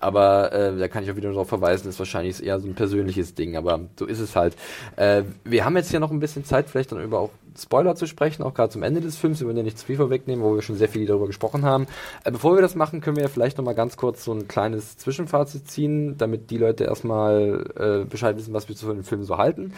Aber 0.00 0.52
äh, 0.52 0.76
da 0.76 0.88
kann 0.88 1.04
ich 1.04 1.10
auch 1.10 1.16
wieder 1.16 1.30
darauf 1.30 1.48
verweisen, 1.48 1.88
ist 1.88 1.98
wahrscheinlich 1.98 2.42
eher 2.44 2.58
so 2.60 2.66
ein 2.66 2.74
persönliches 2.74 3.34
Ding, 3.34 3.56
aber 3.56 3.80
so 3.98 4.06
ist 4.06 4.20
es 4.20 4.34
halt. 4.34 4.56
Äh, 4.96 5.24
wir 5.44 5.64
haben 5.64 5.76
jetzt 5.76 5.92
ja 5.92 6.00
noch 6.00 6.10
ein 6.10 6.20
bisschen 6.20 6.44
Zeit, 6.44 6.68
vielleicht 6.68 6.92
dann 6.92 7.02
über 7.02 7.20
auch 7.20 7.30
Spoiler 7.58 7.94
zu 7.94 8.06
sprechen, 8.06 8.42
auch 8.42 8.54
gerade 8.54 8.70
zum 8.70 8.82
Ende 8.82 9.00
des 9.00 9.18
Films. 9.18 9.40
Wir 9.40 9.46
wollen 9.46 9.56
ja 9.56 9.62
nicht 9.62 9.78
zu 9.78 9.86
viel 9.86 9.96
vorwegnehmen, 9.96 10.44
wo 10.44 10.54
wir 10.54 10.62
schon 10.62 10.76
sehr 10.76 10.88
viel 10.88 11.06
darüber 11.06 11.26
gesprochen 11.26 11.64
haben. 11.64 11.86
Äh, 12.24 12.30
bevor 12.30 12.54
wir 12.54 12.62
das 12.62 12.74
machen, 12.74 13.00
können 13.00 13.16
wir 13.16 13.24
ja 13.24 13.28
vielleicht 13.28 13.58
noch 13.58 13.64
mal 13.64 13.74
ganz 13.74 13.96
kurz 13.96 14.24
so 14.24 14.32
ein 14.32 14.48
kleines 14.48 14.96
Zwischenfazit 14.96 15.70
ziehen, 15.70 16.16
damit 16.22 16.50
die 16.50 16.58
Leute 16.58 16.84
erstmal 16.84 17.66
äh, 17.76 18.04
Bescheid 18.04 18.36
wissen, 18.36 18.54
was 18.54 18.68
wir 18.68 18.76
zu 18.76 18.86
dem 18.86 19.04
Film 19.04 19.24
so 19.24 19.36
halten. 19.36 19.74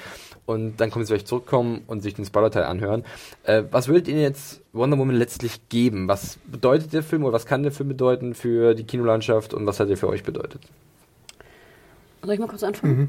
Und 0.47 0.77
dann 0.77 0.91
können 0.91 1.05
sie 1.05 1.13
vielleicht 1.13 1.29
zurückkommen 1.29 1.83
und 1.87 2.03
sich 2.03 2.15
den 2.15 2.25
Spoiler-Teil 2.25 2.65
anhören. 2.65 3.05
Äh, 3.43 3.65
was 3.71 3.89
würdet 3.89 4.09
ihr 4.09 4.21
jetzt 4.21 4.63
Wonder 4.73 4.99
Woman 4.99 5.17
letztlich 5.17 5.69
geben? 5.69 6.07
Was 6.07 6.39
bedeutet 6.47 6.93
der 6.93 7.03
Film 7.03 7.25
oder 7.25 7.33
was 7.33 7.47
kann 7.47 7.63
der 7.63 7.73
Film 7.73 7.89
bedeuten 7.89 8.35
für 8.35 8.75
die 8.75 8.85
Kinolandschaft 8.85 9.55
und 9.55 9.67
was 9.67 9.81
hat 9.81 9.89
er 9.89 9.97
für 9.97 10.09
euch 10.09 10.23
bedeutet? 10.23 10.61
Soll 12.25 12.35
ich 12.35 12.41
mal 12.41 12.49
kurz 12.49 12.63
anfangen? 12.63 12.97
Mhm. 12.97 13.09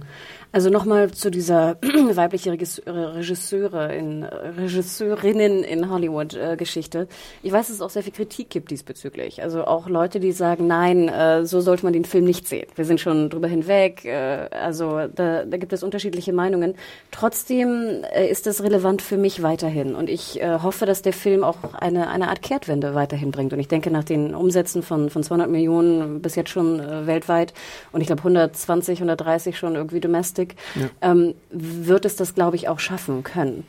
Also 0.56 0.70
nochmal 0.70 1.12
zu 1.12 1.32
dieser 1.32 1.76
weibliche 1.82 2.54
Regisseure 2.54 3.94
in, 3.94 4.24
Regisseurinnen 4.24 5.66
in 5.66 5.90
Hollywood-Geschichte. 5.90 7.00
Äh, 7.00 7.08
ich 7.44 7.52
weiß, 7.52 7.68
dass 7.68 7.76
es 7.76 7.82
auch 7.82 7.90
sehr 7.90 8.04
viel 8.04 8.14
Kritik 8.14 8.52
gibt 8.52 8.72
diesbezüglich. 8.72 9.44
Also 9.44 9.66
auch 9.66 9.90
Leute, 9.90 10.22
die 10.22 10.32
sagen, 10.32 10.66
nein, 10.66 11.10
äh, 11.10 11.46
so 11.46 11.60
sollte 11.60 11.84
man 11.84 11.92
den 11.92 12.06
Film 12.06 12.24
nicht 12.24 12.48
sehen. 12.48 12.68
Wir 12.74 12.86
sind 12.86 13.02
schon 13.02 13.30
drüber 13.30 13.50
hinweg. 13.50 14.06
Äh, 14.06 14.48
also 14.50 15.08
da, 15.14 15.44
da 15.44 15.58
gibt 15.58 15.74
es 15.74 15.84
unterschiedliche 15.84 16.32
Meinungen. 16.32 16.76
Trotzdem 17.12 18.06
äh, 18.16 18.26
ist 18.30 18.48
das 18.48 18.64
relevant 18.64 19.02
für 19.02 19.18
mich 19.18 19.44
weiterhin. 19.44 19.94
Und 19.94 20.10
ich 20.10 20.42
äh, 20.42 20.60
hoffe, 20.60 20.86
dass 20.86 21.02
der 21.02 21.12
Film 21.12 21.44
auch 21.44 21.58
eine, 21.74 22.08
eine 22.08 22.30
Art 22.30 22.42
Kehrtwende 22.42 22.96
weiterhin 22.96 23.32
bringt. 23.32 23.52
Und 23.52 23.60
ich 23.60 23.68
denke, 23.68 23.92
nach 23.92 24.06
den 24.06 24.34
Umsätzen 24.34 24.84
von, 24.84 25.10
von 25.10 25.22
200 25.22 25.50
Millionen 25.50 26.22
bis 26.22 26.36
jetzt 26.36 26.50
schon 26.50 26.80
äh, 26.80 27.06
weltweit 27.08 27.54
und 27.92 28.00
ich 28.00 28.08
glaube 28.08 28.22
120, 28.22 29.00
130 29.00 29.58
schon 29.58 29.76
irgendwie 29.76 30.00
domestic, 30.00 30.45
ja. 30.76 30.90
ähm, 31.02 31.36
wird 31.50 32.06
es 32.06 32.16
das, 32.16 32.36
glaube 32.36 32.56
ich, 32.56 32.68
auch 32.68 32.80
schaffen 32.80 33.24
können. 33.24 33.66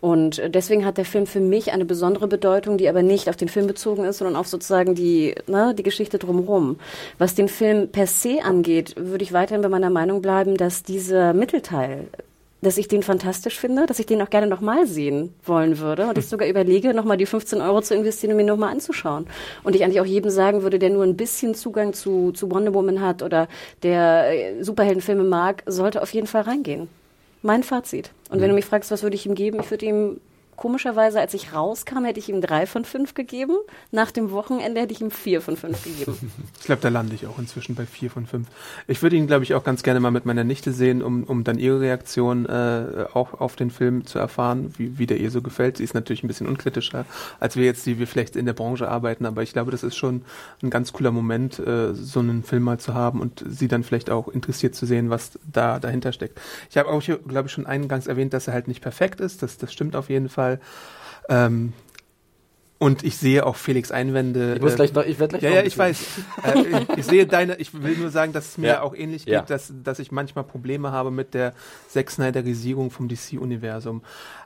Und 0.00 0.40
deswegen 0.48 0.86
hat 0.86 0.96
der 0.96 1.04
Film 1.04 1.26
für 1.26 1.40
mich 1.40 1.72
eine 1.72 1.84
besondere 1.84 2.26
Bedeutung, 2.26 2.78
die 2.78 2.88
aber 2.88 3.02
nicht 3.02 3.28
auf 3.28 3.36
den 3.36 3.48
Film 3.48 3.66
bezogen 3.66 4.04
ist, 4.04 4.18
sondern 4.18 4.36
auf 4.36 4.48
sozusagen 4.48 4.94
die, 4.94 5.34
ne, 5.46 5.74
die 5.76 5.82
Geschichte 5.82 6.18
drumherum. 6.18 6.78
Was 7.18 7.34
den 7.34 7.48
Film 7.48 7.88
per 7.88 8.06
se 8.06 8.42
angeht, 8.42 8.94
würde 8.96 9.22
ich 9.22 9.34
weiterhin 9.34 9.60
bei 9.60 9.68
meiner 9.68 9.90
Meinung 9.90 10.22
bleiben, 10.22 10.56
dass 10.56 10.82
dieser 10.82 11.34
Mittelteil 11.34 12.08
dass 12.62 12.78
ich 12.78 12.88
den 12.88 13.02
fantastisch 13.02 13.58
finde, 13.58 13.86
dass 13.86 13.98
ich 13.98 14.06
den 14.06 14.20
auch 14.22 14.30
gerne 14.30 14.46
nochmal 14.46 14.86
sehen 14.86 15.34
wollen 15.44 15.78
würde 15.78 16.06
und 16.08 16.18
ich 16.18 16.26
sogar 16.26 16.48
überlege, 16.48 16.94
nochmal 16.94 17.16
die 17.16 17.26
15 17.26 17.60
Euro 17.60 17.80
zu 17.80 17.94
investieren, 17.94 18.34
um 18.34 18.40
ihn 18.40 18.46
nochmal 18.46 18.72
anzuschauen. 18.72 19.26
Und 19.62 19.74
ich 19.74 19.84
eigentlich 19.84 20.00
auch 20.00 20.06
jedem 20.06 20.30
sagen 20.30 20.62
würde, 20.62 20.78
der 20.78 20.90
nur 20.90 21.04
ein 21.04 21.16
bisschen 21.16 21.54
Zugang 21.54 21.92
zu, 21.92 22.32
zu 22.32 22.50
Wonder 22.50 22.74
Woman 22.74 23.00
hat 23.00 23.22
oder 23.22 23.48
der 23.82 24.58
äh, 24.58 24.62
Superheldenfilme 24.62 25.24
mag, 25.24 25.62
sollte 25.66 26.02
auf 26.02 26.12
jeden 26.12 26.26
Fall 26.26 26.42
reingehen. 26.42 26.88
Mein 27.42 27.62
Fazit. 27.62 28.10
Und 28.28 28.40
wenn 28.40 28.48
du 28.48 28.52
mhm. 28.52 28.56
mich 28.56 28.66
fragst, 28.66 28.90
was 28.90 29.02
würde 29.02 29.16
ich 29.16 29.24
ihm 29.24 29.34
geben, 29.34 29.60
ich 29.60 29.70
würde 29.70 29.86
ihm 29.86 30.20
Komischerweise, 30.60 31.18
als 31.18 31.32
ich 31.32 31.54
rauskam, 31.54 32.04
hätte 32.04 32.20
ich 32.20 32.28
ihm 32.28 32.42
drei 32.42 32.66
von 32.66 32.84
fünf 32.84 33.14
gegeben. 33.14 33.56
Nach 33.92 34.10
dem 34.10 34.30
Wochenende 34.30 34.82
hätte 34.82 34.92
ich 34.92 35.00
ihm 35.00 35.10
vier 35.10 35.40
von 35.40 35.56
fünf 35.56 35.82
gegeben. 35.82 36.14
ich 36.60 36.66
glaube, 36.66 36.82
da 36.82 36.90
lande 36.90 37.14
ich 37.14 37.26
auch 37.26 37.38
inzwischen 37.38 37.74
bei 37.74 37.86
vier 37.86 38.10
von 38.10 38.26
fünf. 38.26 38.46
Ich 38.86 39.02
würde 39.02 39.16
ihn, 39.16 39.26
glaube 39.26 39.42
ich, 39.42 39.54
auch 39.54 39.64
ganz 39.64 39.82
gerne 39.82 40.00
mal 40.00 40.10
mit 40.10 40.26
meiner 40.26 40.44
Nichte 40.44 40.74
sehen, 40.74 41.02
um, 41.02 41.24
um 41.24 41.44
dann 41.44 41.58
ihre 41.58 41.80
Reaktion 41.80 42.44
äh, 42.44 43.06
auch 43.14 43.40
auf 43.40 43.56
den 43.56 43.70
Film 43.70 44.04
zu 44.04 44.18
erfahren, 44.18 44.74
wie, 44.76 44.98
wie 44.98 45.06
der 45.06 45.16
ihr 45.16 45.30
so 45.30 45.40
gefällt. 45.40 45.78
Sie 45.78 45.84
ist 45.84 45.94
natürlich 45.94 46.24
ein 46.24 46.28
bisschen 46.28 46.46
unkritischer, 46.46 47.06
als 47.38 47.56
wir 47.56 47.64
jetzt, 47.64 47.86
die 47.86 47.98
wir 47.98 48.06
vielleicht 48.06 48.36
in 48.36 48.44
der 48.44 48.52
Branche 48.52 48.86
arbeiten, 48.86 49.24
aber 49.24 49.42
ich 49.42 49.54
glaube, 49.54 49.70
das 49.70 49.82
ist 49.82 49.96
schon 49.96 50.26
ein 50.62 50.68
ganz 50.68 50.92
cooler 50.92 51.10
Moment, 51.10 51.58
äh, 51.58 51.94
so 51.94 52.20
einen 52.20 52.44
Film 52.44 52.64
mal 52.64 52.78
zu 52.78 52.92
haben 52.92 53.22
und 53.22 53.42
sie 53.48 53.68
dann 53.68 53.82
vielleicht 53.82 54.10
auch 54.10 54.28
interessiert 54.28 54.74
zu 54.74 54.84
sehen, 54.84 55.08
was 55.08 55.38
da 55.50 55.78
dahinter 55.78 56.12
steckt. 56.12 56.38
Ich 56.68 56.76
habe 56.76 56.90
auch, 56.90 57.02
glaube 57.02 57.46
ich, 57.46 57.52
schon 57.52 57.64
eingangs 57.64 58.08
erwähnt, 58.08 58.34
dass 58.34 58.46
er 58.46 58.52
halt 58.52 58.68
nicht 58.68 58.82
perfekt 58.82 59.20
ist. 59.20 59.42
Das, 59.42 59.56
das 59.56 59.72
stimmt 59.72 59.96
auf 59.96 60.10
jeden 60.10 60.28
Fall. 60.28 60.49
Fall. 60.58 61.46
Ähm, 61.46 61.72
Und 62.82 63.04
ich 63.04 63.18
sehe 63.18 63.44
auch 63.44 63.56
Felix 63.56 63.92
Einwände. 63.92 64.54
Ich 64.54 64.62
muss 64.62 64.72
äh, 64.72 64.76
gleich 64.76 64.94
noch, 64.94 65.04
ich 65.04 65.18
werde 65.18 65.32
gleich 65.38 65.42
ja, 65.42 65.50
noch 65.50 65.56
ja, 65.56 65.62
ich 65.64 65.76
weiß. 65.76 66.00
äh, 66.44 66.60
ich, 66.60 66.88
ich 66.96 67.04
sehe 67.04 67.26
deine, 67.26 67.56
ich 67.56 67.74
will 67.74 67.94
nur 67.98 68.08
sagen, 68.08 68.32
dass 68.32 68.48
es 68.48 68.58
mir 68.58 68.68
Ja. 68.68 68.80
auch 68.80 68.94
ähnlich 68.94 69.26
Ja. 69.26 69.40
geht, 69.40 69.50
dass, 69.50 69.70
dass 69.84 69.98
ich 69.98 70.10
manchmal 70.12 70.44
Probleme 70.44 70.90
habe 70.90 71.10
mit 71.10 71.34
der 71.34 71.52
Zack 71.88 72.10
Snyderisierung 72.10 72.90
vom 72.90 73.06
DC-Universum. 73.06 74.00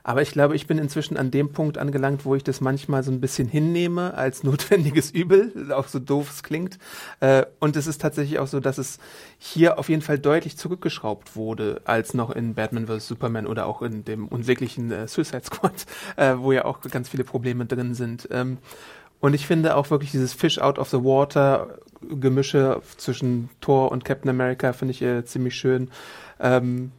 Aber 0.07 0.21
ich 0.21 0.31
glaube, 0.31 0.55
ich 0.55 0.67
bin 0.67 0.77
inzwischen 0.77 1.17
an 1.17 1.31
dem 1.31 1.51
Punkt 1.51 1.79
angelangt, 1.79 2.25
wo 2.25 2.35
ich 2.35 2.43
das 2.43 2.61
manchmal 2.61 3.01
so 3.01 3.09
ein 3.11 3.19
bisschen 3.19 3.47
hinnehme 3.47 4.13
als 4.13 4.43
notwendiges 4.43 5.09
Übel, 5.09 5.73
auch 5.73 5.87
so 5.87 5.97
doof 5.97 6.29
es 6.29 6.43
klingt. 6.43 6.77
Äh, 7.21 7.47
und 7.59 7.75
es 7.75 7.87
ist 7.87 8.01
tatsächlich 8.01 8.37
auch 8.37 8.45
so, 8.45 8.59
dass 8.59 8.77
es 8.77 8.99
hier 9.39 9.79
auf 9.79 9.89
jeden 9.89 10.03
Fall 10.03 10.19
deutlich 10.19 10.57
zurückgeschraubt 10.57 11.35
wurde, 11.35 11.81
als 11.85 12.13
noch 12.13 12.29
in 12.29 12.53
Batman 12.53 12.85
vs. 12.85 13.07
Superman 13.07 13.47
oder 13.47 13.65
auch 13.65 13.81
in 13.81 14.05
dem 14.05 14.27
unsäglichen 14.27 14.91
äh, 14.91 15.07
Suicide 15.07 15.43
Squad, 15.43 15.87
äh, 16.17 16.35
wo 16.37 16.51
ja 16.51 16.65
auch 16.65 16.81
ganz 16.81 17.09
viele 17.09 17.23
Probleme 17.23 17.65
drin 17.65 17.95
sind. 17.95 18.27
Ähm, 18.29 18.59
und 19.21 19.33
ich 19.33 19.47
finde 19.47 19.75
auch 19.75 19.89
wirklich 19.89 20.11
dieses 20.11 20.33
Fish 20.33 20.59
out 20.59 20.77
of 20.77 20.87
the 20.91 20.97
water 20.97 21.79
Gemische 22.07 22.79
zwischen 22.97 23.49
Thor 23.59 23.91
und 23.91 24.05
Captain 24.05 24.29
America 24.29 24.71
finde 24.71 24.91
ich 24.91 25.27
ziemlich 25.27 25.55
schön. 25.55 25.89
Ähm, 26.39 26.91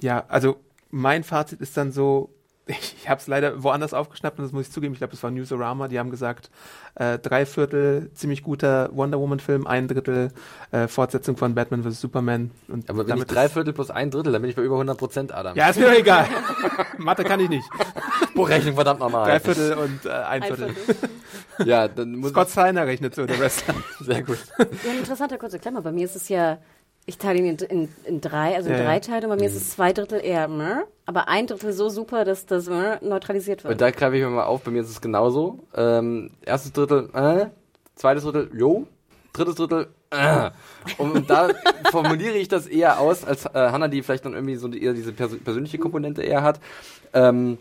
ja, 0.00 0.24
also 0.26 0.56
mein 0.94 1.24
Fazit 1.24 1.60
ist 1.60 1.76
dann 1.76 1.90
so, 1.90 2.30
ich 2.66 3.08
habe 3.08 3.20
es 3.20 3.26
leider 3.26 3.62
woanders 3.62 3.92
aufgeschnappt 3.92 4.38
und 4.38 4.44
das 4.44 4.52
muss 4.52 4.68
ich 4.68 4.72
zugeben, 4.72 4.94
ich 4.94 4.98
glaube, 5.00 5.12
es 5.12 5.22
war 5.22 5.30
Newsarama, 5.30 5.88
die 5.88 5.98
haben 5.98 6.10
gesagt, 6.10 6.50
äh, 6.94 7.18
drei 7.18 7.44
Viertel 7.44 8.10
ziemlich 8.14 8.42
guter 8.42 8.88
Wonder 8.92 9.18
Woman 9.18 9.40
Film, 9.40 9.66
ein 9.66 9.88
Drittel 9.88 10.30
äh, 10.70 10.86
Fortsetzung 10.86 11.36
von 11.36 11.54
Batman 11.54 11.82
vs. 11.82 12.00
Superman. 12.00 12.52
Und 12.68 12.88
Aber 12.88 13.00
wenn 13.00 13.06
ich 13.06 13.08
damit 13.10 13.32
drei 13.32 13.48
Viertel 13.48 13.72
plus 13.72 13.90
ein 13.90 14.10
Drittel, 14.10 14.32
dann 14.32 14.40
bin 14.40 14.50
ich 14.50 14.56
bei 14.56 14.62
über 14.62 14.76
100 14.76 14.96
Prozent, 14.96 15.34
Adam. 15.34 15.56
Ja, 15.56 15.68
ist 15.68 15.78
mir 15.78 15.86
doch 15.86 15.98
egal. 15.98 16.26
Mathe 16.98 17.24
kann 17.24 17.40
ich 17.40 17.48
nicht. 17.48 17.68
Buchrechnung, 18.34 18.74
verdammt 18.76 19.00
nochmal. 19.00 19.28
Drei 19.28 19.40
Viertel 19.40 19.74
und 19.74 20.06
äh, 20.06 20.10
ein 20.10 20.42
Ein 20.42 20.42
Viertel. 20.44 20.74
Viertel. 20.74 21.08
Ja, 21.66 21.88
dann 21.88 22.16
muss 22.16 22.30
Scott 22.30 22.50
Steiner 22.50 22.86
rechnet 22.86 23.14
so, 23.14 23.26
der 23.26 23.40
Rest. 23.40 23.64
Sehr 24.00 24.22
gut. 24.22 24.38
Ja, 24.58 24.90
ein 24.90 24.98
interessanter 24.98 25.38
kurzer 25.38 25.58
Klammer. 25.58 25.82
Bei 25.82 25.92
mir 25.92 26.04
ist 26.04 26.16
es 26.16 26.28
ja, 26.28 26.58
ich 27.06 27.18
teile 27.18 27.38
ihn 27.38 27.46
in, 27.46 27.56
in, 27.56 27.88
in 28.04 28.20
drei, 28.20 28.54
also 28.56 28.70
in 28.70 28.76
Ja, 28.76 28.84
drei 28.84 29.00
Teile. 29.00 29.26
Und 29.26 29.30
bei 29.30 29.36
mir 29.36 29.48
ist 29.48 29.56
es 29.56 29.70
zwei 29.70 29.92
Drittel 29.92 30.20
eher, 30.24 30.48
meh, 30.48 30.82
aber 31.06 31.28
ein 31.28 31.46
Drittel 31.46 31.72
so 31.72 31.88
super, 31.88 32.24
dass 32.24 32.46
das 32.46 32.68
meh 32.68 32.96
neutralisiert 33.02 33.64
Und 33.64 33.70
wird. 33.70 33.80
da 33.80 33.90
greife 33.90 34.16
ich 34.16 34.22
mir 34.22 34.30
mal 34.30 34.44
auf, 34.44 34.62
bei 34.62 34.70
mir 34.70 34.82
ist 34.82 34.90
es 34.90 35.00
genauso. 35.00 35.58
Ähm, 35.74 36.30
erstes 36.44 36.72
Drittel, 36.72 37.10
äh, 37.12 37.46
zweites 37.94 38.24
Drittel, 38.24 38.50
jo, 38.54 38.86
drittes 39.32 39.56
Drittel, 39.56 39.88
äh. 40.10 40.50
Und, 40.98 41.10
und 41.12 41.30
da 41.30 41.48
formuliere 41.90 42.34
ich 42.36 42.48
das 42.48 42.66
eher 42.66 43.00
aus, 43.00 43.24
als 43.24 43.46
äh, 43.46 43.50
Hannah, 43.54 43.88
die 43.88 44.02
vielleicht 44.02 44.24
dann 44.24 44.34
irgendwie 44.34 44.56
so 44.56 44.68
die, 44.68 44.82
eher 44.82 44.94
diese 44.94 45.12
perso 45.12 45.36
persönliche 45.36 45.78
Komponente 45.78 46.22
eher 46.22 46.42
hat. 46.42 46.60
Ähm, 47.12 47.58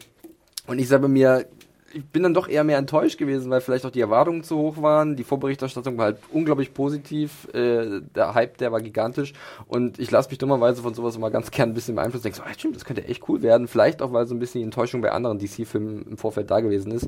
und 0.68 0.80
ich 0.80 0.88
sage 0.88 1.08
mir, 1.08 1.46
ich 1.94 2.06
bin 2.06 2.24
dann 2.24 2.34
doch 2.34 2.48
eher 2.48 2.64
mehr 2.64 2.78
enttäuscht 2.78 3.18
gewesen, 3.18 3.52
weil 3.52 3.62
vielleicht 3.62 3.86
auch 3.86 3.92
die 3.92 4.02
Erwartungen 4.02 4.44
zu 4.44 4.58
hoch 4.58 4.82
waren. 4.82 5.16
Die 5.16 5.24
Vorberichterstattung 5.24 5.98
war 5.98 6.06
halt 6.06 6.18
unglaublich 6.32 6.74
positiv. 6.74 7.48
Äh, 7.54 8.02
der 8.16 8.34
Hype, 8.34 8.58
der 8.58 8.72
war 8.72 8.82
gigantisch. 8.82 9.34
Und 9.68 10.00
ich 10.00 10.10
lasse 10.10 10.30
mich 10.30 10.40
dummerweise 10.40 10.82
von 10.82 10.94
sowas 10.94 11.16
immer 11.16 11.30
ganz 11.30 11.52
gern 11.52 11.70
ein 11.70 11.74
bisschen 11.74 11.96
beeinflussen. 11.96 12.24
Denke 12.24 12.38
so, 12.38 12.44
ah, 12.44 12.54
stimmt, 12.54 12.76
das 12.76 12.86
könnte 12.86 13.08
echt 13.08 13.30
cool 13.30 13.44
werden. 13.44 13.68
Vielleicht 13.68 14.02
auch, 14.02 14.12
weil 14.12 14.26
so 14.26 14.34
ein 14.34 14.40
bisschen 14.40 14.60
die 14.60 14.66
Enttäuschung 14.66 15.02
bei 15.02 15.12
anderen 15.12 15.38
DC-Filmen 15.38 16.06
im 16.10 16.18
Vorfeld 16.18 16.50
da 16.50 16.62
gewesen 16.62 16.92
ist. 16.92 17.08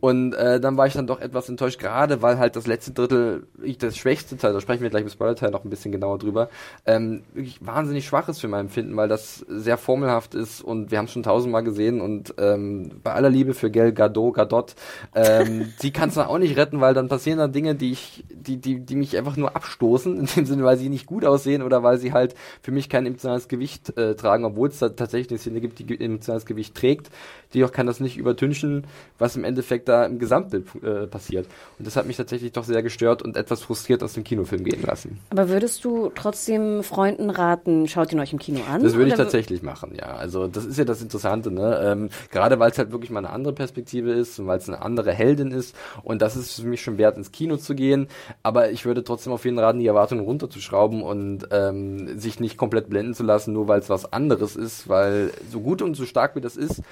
Und 0.00 0.34
äh, 0.34 0.60
dann 0.60 0.76
war 0.76 0.86
ich 0.86 0.94
dann 0.94 1.06
doch 1.06 1.20
etwas 1.20 1.48
enttäuscht, 1.48 1.78
gerade 1.78 2.22
weil 2.22 2.38
halt 2.38 2.56
das 2.56 2.66
letzte 2.66 2.92
Drittel, 2.92 3.46
ich, 3.62 3.78
das 3.78 3.96
schwächste 3.96 4.36
Teil, 4.38 4.52
da 4.52 4.60
sprechen 4.60 4.82
wir 4.82 4.90
gleich 4.90 5.02
im 5.02 5.10
Spoiler-Teil 5.10 5.50
noch 5.50 5.64
ein 5.64 5.70
bisschen 5.70 5.92
genauer 5.92 6.18
drüber, 6.18 6.48
ähm, 6.86 7.22
wirklich 7.34 7.64
wahnsinnig 7.64 8.06
schwach 8.06 8.28
ist 8.28 8.40
für 8.40 8.48
mein 8.48 8.66
Empfinden, 8.66 8.96
weil 8.96 9.08
das 9.08 9.44
sehr 9.48 9.76
formelhaft 9.76 10.34
ist 10.34 10.62
und 10.62 10.90
wir 10.90 10.98
haben 10.98 11.04
es 11.04 11.12
schon 11.12 11.22
tausendmal 11.22 11.62
gesehen 11.62 12.00
und 12.00 12.34
ähm, 12.38 12.90
bei 13.02 13.12
aller 13.12 13.30
Liebe 13.30 13.54
für 13.54 13.70
Gal 13.70 13.92
Gadot, 13.92 14.21
Gadot, 14.30 14.74
ähm, 15.14 15.72
die 15.82 15.92
kannst 15.92 16.16
du 16.16 16.28
auch 16.28 16.38
nicht 16.38 16.56
retten, 16.56 16.80
weil 16.80 16.94
dann 16.94 17.08
passieren 17.08 17.38
dann 17.38 17.52
Dinge, 17.52 17.74
die 17.74 17.92
ich, 17.92 18.24
die, 18.30 18.58
die, 18.58 18.80
die 18.80 18.96
mich 18.96 19.16
einfach 19.16 19.36
nur 19.36 19.56
abstoßen, 19.56 20.18
in 20.18 20.26
dem 20.26 20.46
Sinne, 20.46 20.64
weil 20.64 20.76
sie 20.76 20.88
nicht 20.88 21.06
gut 21.06 21.24
aussehen 21.24 21.62
oder 21.62 21.82
weil 21.82 21.98
sie 21.98 22.12
halt 22.12 22.34
für 22.62 22.70
mich 22.70 22.88
kein 22.88 23.06
emotionales 23.06 23.48
Gewicht 23.48 23.96
äh, 23.96 24.14
tragen, 24.14 24.44
obwohl 24.44 24.68
es 24.68 24.78
da 24.78 24.90
tatsächlich 24.90 25.30
eine 25.30 25.38
Szene 25.38 25.60
gibt, 25.60 25.78
die 25.78 26.00
emotionales 26.00 26.46
Gewicht 26.46 26.74
trägt. 26.74 27.10
Die 27.54 27.64
auch 27.64 27.72
kann 27.72 27.86
das 27.86 28.00
nicht 28.00 28.16
übertünchen, 28.16 28.86
was 29.18 29.36
im 29.36 29.44
Endeffekt 29.44 29.88
da 29.88 30.06
im 30.06 30.18
Gesamtbild 30.18 30.66
äh, 30.82 31.06
passiert. 31.06 31.46
Und 31.78 31.86
das 31.86 31.96
hat 31.96 32.06
mich 32.06 32.16
tatsächlich 32.16 32.52
doch 32.52 32.64
sehr 32.64 32.82
gestört 32.82 33.22
und 33.22 33.36
etwas 33.36 33.62
frustriert 33.62 34.02
aus 34.02 34.14
dem 34.14 34.24
Kinofilm 34.24 34.64
gehen 34.64 34.82
lassen. 34.82 35.18
Aber 35.30 35.48
würdest 35.48 35.84
du 35.84 36.10
trotzdem 36.14 36.82
Freunden 36.82 37.28
raten, 37.28 37.88
schaut 37.88 38.12
ihn 38.12 38.20
euch 38.20 38.32
im 38.32 38.38
Kino 38.38 38.60
an? 38.70 38.82
Das 38.82 38.94
würde 38.94 39.10
ich 39.10 39.16
tatsächlich 39.16 39.62
machen, 39.62 39.94
ja. 39.94 40.14
Also 40.14 40.46
das 40.46 40.64
ist 40.64 40.78
ja 40.78 40.84
das 40.84 41.02
Interessante, 41.02 41.50
ne? 41.50 41.80
Ähm, 41.84 42.08
gerade 42.30 42.58
weil 42.58 42.70
es 42.70 42.78
halt 42.78 42.92
wirklich 42.92 43.10
mal 43.10 43.18
eine 43.18 43.30
andere 43.30 43.52
Perspektive 43.52 44.11
ist 44.12 44.38
und 44.38 44.46
weil 44.46 44.58
es 44.58 44.68
eine 44.68 44.82
andere 44.82 45.12
Heldin 45.12 45.50
ist 45.50 45.74
und 46.02 46.22
das 46.22 46.36
ist 46.36 46.60
für 46.60 46.66
mich 46.66 46.82
schon 46.82 46.98
wert, 46.98 47.16
ins 47.16 47.32
Kino 47.32 47.56
zu 47.56 47.74
gehen. 47.74 48.08
Aber 48.42 48.70
ich 48.70 48.84
würde 48.84 49.04
trotzdem 49.04 49.32
auf 49.32 49.44
jeden 49.44 49.58
raten, 49.58 49.78
die 49.78 49.86
Erwartungen 49.86 50.24
runterzuschrauben 50.24 51.02
und 51.02 51.48
ähm, 51.50 52.18
sich 52.18 52.40
nicht 52.40 52.56
komplett 52.56 52.88
blenden 52.88 53.14
zu 53.14 53.22
lassen, 53.22 53.52
nur 53.52 53.68
weil 53.68 53.80
es 53.80 53.90
was 53.90 54.12
anderes 54.12 54.56
ist, 54.56 54.88
weil 54.88 55.32
so 55.50 55.60
gut 55.60 55.82
und 55.82 55.94
so 55.94 56.06
stark 56.06 56.36
wie 56.36 56.40
das 56.40 56.56
ist, 56.56 56.82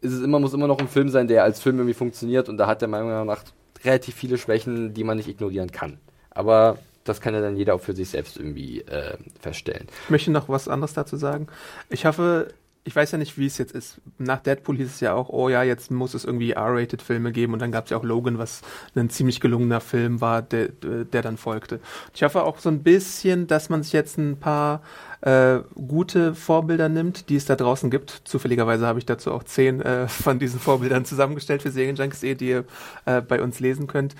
ist 0.00 0.12
es 0.12 0.22
immer, 0.22 0.38
muss 0.38 0.54
immer 0.54 0.68
noch 0.68 0.78
ein 0.78 0.88
Film 0.88 1.08
sein, 1.08 1.28
der 1.28 1.44
als 1.44 1.60
Film 1.60 1.78
irgendwie 1.78 1.94
funktioniert 1.94 2.48
und 2.48 2.58
da 2.58 2.66
hat 2.66 2.80
der 2.80 2.88
meiner 2.88 3.04
Meinung 3.04 3.26
nach 3.26 3.42
relativ 3.84 4.14
viele 4.14 4.38
Schwächen, 4.38 4.94
die 4.94 5.04
man 5.04 5.16
nicht 5.16 5.28
ignorieren 5.28 5.70
kann. 5.70 5.98
Aber 6.30 6.78
das 7.04 7.20
kann 7.20 7.34
ja 7.34 7.40
dann 7.40 7.56
jeder 7.56 7.74
auch 7.74 7.80
für 7.80 7.94
sich 7.94 8.10
selbst 8.10 8.36
irgendwie 8.36 8.80
äh, 8.82 9.16
feststellen. 9.40 9.86
Ich 10.04 10.10
möchte 10.10 10.30
noch 10.30 10.48
was 10.48 10.68
anderes 10.68 10.94
dazu 10.94 11.16
sagen. 11.16 11.46
Ich 11.88 12.04
hoffe, 12.04 12.48
ich 12.86 12.94
weiß 12.94 13.10
ja 13.10 13.18
nicht, 13.18 13.36
wie 13.36 13.46
es 13.46 13.58
jetzt 13.58 13.74
ist. 13.74 14.00
Nach 14.16 14.38
Deadpool 14.38 14.76
hieß 14.76 14.86
es 14.86 15.00
ja 15.00 15.12
auch, 15.12 15.28
oh 15.28 15.48
ja, 15.48 15.64
jetzt 15.64 15.90
muss 15.90 16.14
es 16.14 16.24
irgendwie 16.24 16.52
R-rated 16.52 17.02
Filme 17.02 17.32
geben 17.32 17.52
und 17.52 17.58
dann 17.60 17.72
gab 17.72 17.84
es 17.84 17.90
ja 17.90 17.96
auch 17.96 18.04
Logan, 18.04 18.38
was 18.38 18.62
ein 18.94 19.10
ziemlich 19.10 19.40
gelungener 19.40 19.80
Film 19.80 20.20
war, 20.20 20.40
der, 20.40 20.68
der 20.68 21.22
dann 21.22 21.36
folgte. 21.36 21.80
Ich 22.14 22.22
hoffe 22.22 22.44
auch 22.44 22.58
so 22.60 22.68
ein 22.68 22.84
bisschen, 22.84 23.48
dass 23.48 23.70
man 23.70 23.82
sich 23.82 23.92
jetzt 23.92 24.18
ein 24.18 24.38
paar 24.38 24.82
äh, 25.22 25.58
gute 25.74 26.36
Vorbilder 26.36 26.88
nimmt, 26.88 27.28
die 27.28 27.34
es 27.34 27.44
da 27.44 27.56
draußen 27.56 27.90
gibt. 27.90 28.22
Zufälligerweise 28.24 28.86
habe 28.86 29.00
ich 29.00 29.06
dazu 29.06 29.32
auch 29.32 29.42
zehn 29.42 29.80
äh, 29.80 30.06
von 30.06 30.38
diesen 30.38 30.60
Vorbildern 30.60 31.04
zusammengestellt 31.04 31.62
für 31.62 31.72
Serienjunkies, 31.72 32.20
die 32.20 32.48
ihr 32.48 32.64
äh, 33.04 33.20
bei 33.20 33.42
uns 33.42 33.58
lesen 33.58 33.88
könnt. 33.88 34.14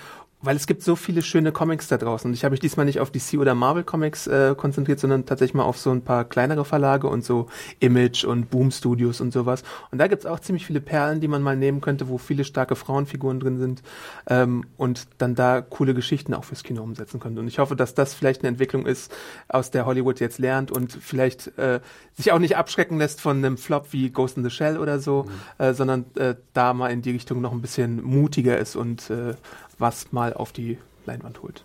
Weil 0.47 0.55
es 0.55 0.68
gibt 0.68 0.84
so 0.84 0.94
viele 0.94 1.22
schöne 1.22 1.51
Comics 1.51 1.88
da 1.88 1.99
draußen. 1.99 2.30
Und 2.30 2.34
ich 2.34 2.44
habe 2.44 2.53
mich 2.53 2.61
diesmal 2.61 2.86
nicht 2.86 3.01
auf 3.01 3.11
DC 3.11 3.34
oder 3.40 3.57
Marvel 3.57 3.82
Comics 3.82 4.28
äh, 4.28 4.55
konzentriert, 4.57 5.01
sondern 5.01 5.26
tatsächlich 5.26 5.55
mal 5.55 5.64
auf 5.64 5.76
so 5.76 5.90
ein 5.90 6.03
paar 6.03 6.24
kleinere 6.24 6.64
Verlage 6.64 7.09
und 7.09 7.24
so 7.24 7.49
Image 7.80 8.24
und 8.24 8.49
Boom 8.49 8.70
Studios 8.70 9.20
und 9.20 9.32
sowas. 9.32 9.64
Und 9.90 9.99
da 9.99 10.07
gibt's 10.07 10.24
auch 10.24 10.38
ziemlich 10.38 10.64
viele 10.64 10.80
Perlen, 10.80 11.20
die 11.20 11.26
man 11.26 11.42
mal 11.42 11.57
nehmen 11.57 11.80
könnte, 11.80 12.09
wo 12.09 12.16
viele 12.16 12.44
starke 12.44 12.76
Frauenfiguren 12.76 13.40
drin 13.40 13.59
sind 13.59 13.82
ähm, 14.28 14.64
und 14.76 15.09
dann 15.18 15.34
da 15.34 15.62
coole 15.62 15.94
Geschichten 15.94 16.32
auch 16.32 16.44
fürs 16.44 16.62
Kino 16.62 16.80
umsetzen 16.80 17.18
könnte. 17.18 17.40
Und 17.40 17.49
ich 17.49 17.59
hoffe, 17.59 17.74
dass 17.74 17.94
das 17.94 18.14
vielleicht 18.14 18.42
eine 18.42 18.49
Entwicklung 18.51 18.86
ist, 18.86 19.12
aus 19.49 19.72
der 19.72 19.84
Hollywood 19.84 20.20
jetzt 20.20 20.38
lernt 20.38 20.70
und 20.70 20.92
vielleicht 20.92 21.59
äh, 21.59 21.80
sich 22.14 22.30
auch 22.30 22.38
nicht 22.38 22.57
abschrecken 22.57 22.99
lässt 22.99 23.20
von 23.20 23.38
einem 23.38 23.59
Flop 23.59 23.88
wie 23.90 24.11
Ghost 24.11 24.36
in 24.36 24.44
the 24.44 24.51
Shell 24.51 24.78
oder 24.78 25.01
so, 25.01 25.26
äh, 25.59 25.74
sondern 25.74 26.05
äh, 26.14 26.36
da 26.53 26.72
mal 26.72 26.92
in 26.92 27.03
die 27.03 27.11
Richtung 27.11 27.40
noch 27.40 27.51
ein 27.51 27.62
bisschen 27.62 28.01
mutiger 28.05 28.59
ist 28.59 28.76
und 28.76 29.11
äh, 29.11 29.34
was 29.79 30.12
mal 30.12 30.33
auf 30.33 30.53
die 30.53 30.79
Leinwand 31.05 31.43
holt. 31.43 31.64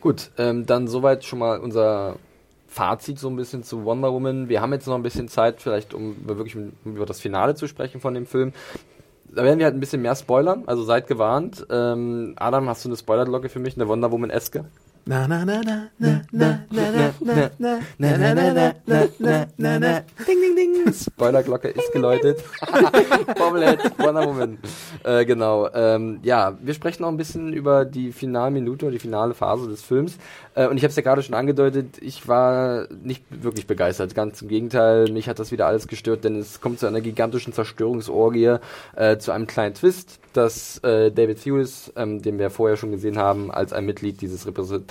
Gut, 0.00 0.30
ähm, 0.38 0.66
dann 0.66 0.88
soweit 0.88 1.24
schon 1.24 1.38
mal 1.38 1.58
unser 1.58 2.16
Fazit 2.68 3.18
so 3.18 3.28
ein 3.28 3.36
bisschen 3.36 3.62
zu 3.62 3.84
Wonder 3.84 4.12
Woman. 4.12 4.48
Wir 4.48 4.60
haben 4.60 4.72
jetzt 4.72 4.86
noch 4.86 4.94
ein 4.94 5.02
bisschen 5.02 5.28
Zeit, 5.28 5.60
vielleicht 5.60 5.94
um 5.94 6.16
wirklich 6.26 6.56
über 6.84 7.06
das 7.06 7.20
Finale 7.20 7.54
zu 7.54 7.66
sprechen 7.66 8.00
von 8.00 8.14
dem 8.14 8.26
Film. 8.26 8.52
Da 9.24 9.44
werden 9.44 9.58
wir 9.58 9.66
halt 9.66 9.74
ein 9.74 9.80
bisschen 9.80 10.02
mehr 10.02 10.14
spoilern, 10.14 10.64
also 10.66 10.82
seid 10.84 11.06
gewarnt. 11.06 11.66
Ähm, 11.70 12.34
Adam, 12.36 12.68
hast 12.68 12.84
du 12.84 12.88
eine 12.88 12.96
Spoilerglocke 12.96 13.48
für 13.48 13.58
mich, 13.58 13.76
eine 13.76 13.88
Wonder 13.88 14.12
Woman-eske? 14.12 14.64
Na 15.08 15.28
na 15.28 15.44
na 15.44 15.62
na 15.62 15.86
na 16.00 16.20
na 16.32 16.66
na 16.66 16.90
na 16.90 17.14
na 17.22 17.46
na 17.58 17.78
na 17.96 18.16
na 18.18 18.42
na 18.42 18.74
na 18.86 19.06
na 19.20 19.46
na 19.56 19.78
na 19.78 20.02
Ding 20.26 20.40
ding 20.40 20.56
ding. 20.56 20.92
Spoilerglocke 20.92 21.68
ist 21.68 21.92
geläutet. 21.92 22.42
Bobblehead, 23.38 23.98
Wonder 23.98 24.26
Woman. 24.26 24.58
Äh, 25.04 25.24
genau. 25.24 25.68
Ähm, 25.72 26.18
ja, 26.24 26.58
wir 26.60 26.74
sprechen 26.74 27.02
noch 27.02 27.08
ein 27.08 27.16
bisschen 27.16 27.52
über 27.52 27.84
die 27.84 28.10
Finalminute 28.10 28.86
oder 28.86 28.92
die 28.92 28.98
finale 28.98 29.34
Phase 29.34 29.68
des 29.68 29.80
Films. 29.82 30.18
Äh, 30.56 30.66
und 30.66 30.76
ich 30.76 30.82
habe 30.82 30.90
es 30.90 30.96
ja 30.96 31.02
gerade 31.02 31.22
schon 31.22 31.36
angedeutet, 31.36 31.98
ich 32.00 32.26
war 32.26 32.88
nicht 32.90 33.22
wirklich 33.30 33.68
begeistert. 33.68 34.12
Ganz 34.14 34.42
im 34.42 34.48
Gegenteil, 34.48 35.08
mich 35.12 35.28
hat 35.28 35.38
das 35.38 35.52
wieder 35.52 35.66
alles 35.66 35.86
gestört, 35.86 36.24
denn 36.24 36.36
es 36.36 36.60
kommt 36.60 36.80
zu 36.80 36.86
einer 36.86 37.00
gigantischen 37.00 37.52
Zerstörungsorgie, 37.52 38.56
äh, 38.96 39.18
zu 39.18 39.30
einem 39.30 39.46
kleinen 39.46 39.74
Twist, 39.74 40.18
dass 40.32 40.78
äh, 40.78 41.12
David 41.12 41.42
Thewlis, 41.42 41.92
ähm, 41.96 42.22
den 42.22 42.38
wir 42.38 42.50
vorher 42.50 42.76
schon 42.76 42.90
gesehen 42.90 43.18
haben, 43.18 43.50
als 43.50 43.72
ein 43.72 43.86
Mitglied 43.86 44.20
dieses 44.20 44.46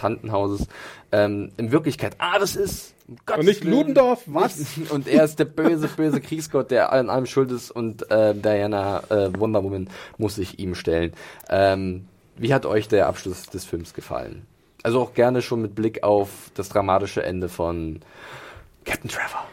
Repräsentantenhauses, 0.05 0.67
ähm, 1.11 1.51
in 1.57 1.71
Wirklichkeit 1.71 2.15
Ares 2.19 2.55
ist. 2.55 2.93
Um 3.07 3.17
Gottes 3.25 3.45
nicht 3.45 3.63
Willen. 3.63 3.77
Ludendorff, 3.77 4.23
was? 4.25 4.65
Und 4.89 5.07
er 5.07 5.23
ist 5.23 5.37
der 5.37 5.45
böse, 5.45 5.87
böse 5.87 6.21
Kriegsgott, 6.21 6.71
der 6.71 6.91
an 6.91 7.09
allem 7.09 7.25
schuld 7.25 7.51
ist 7.51 7.71
und 7.71 8.09
äh, 8.09 8.33
Diana 8.33 9.03
äh, 9.09 9.37
Wonder 9.37 9.63
Woman 9.63 9.89
muss 10.17 10.35
sich 10.35 10.59
ihm 10.59 10.75
stellen. 10.75 11.13
Ähm, 11.49 12.07
wie 12.37 12.53
hat 12.53 12.65
euch 12.65 12.87
der 12.87 13.07
Abschluss 13.07 13.45
des 13.45 13.65
Films 13.65 13.93
gefallen? 13.93 14.45
Also 14.83 15.01
auch 15.01 15.13
gerne 15.13 15.41
schon 15.41 15.61
mit 15.61 15.73
Blick 15.73 16.03
auf 16.03 16.51
das 16.53 16.69
dramatische 16.69 17.23
Ende 17.23 17.49
von 17.49 18.01
Captain 18.83 19.09
Trevor. 19.09 19.45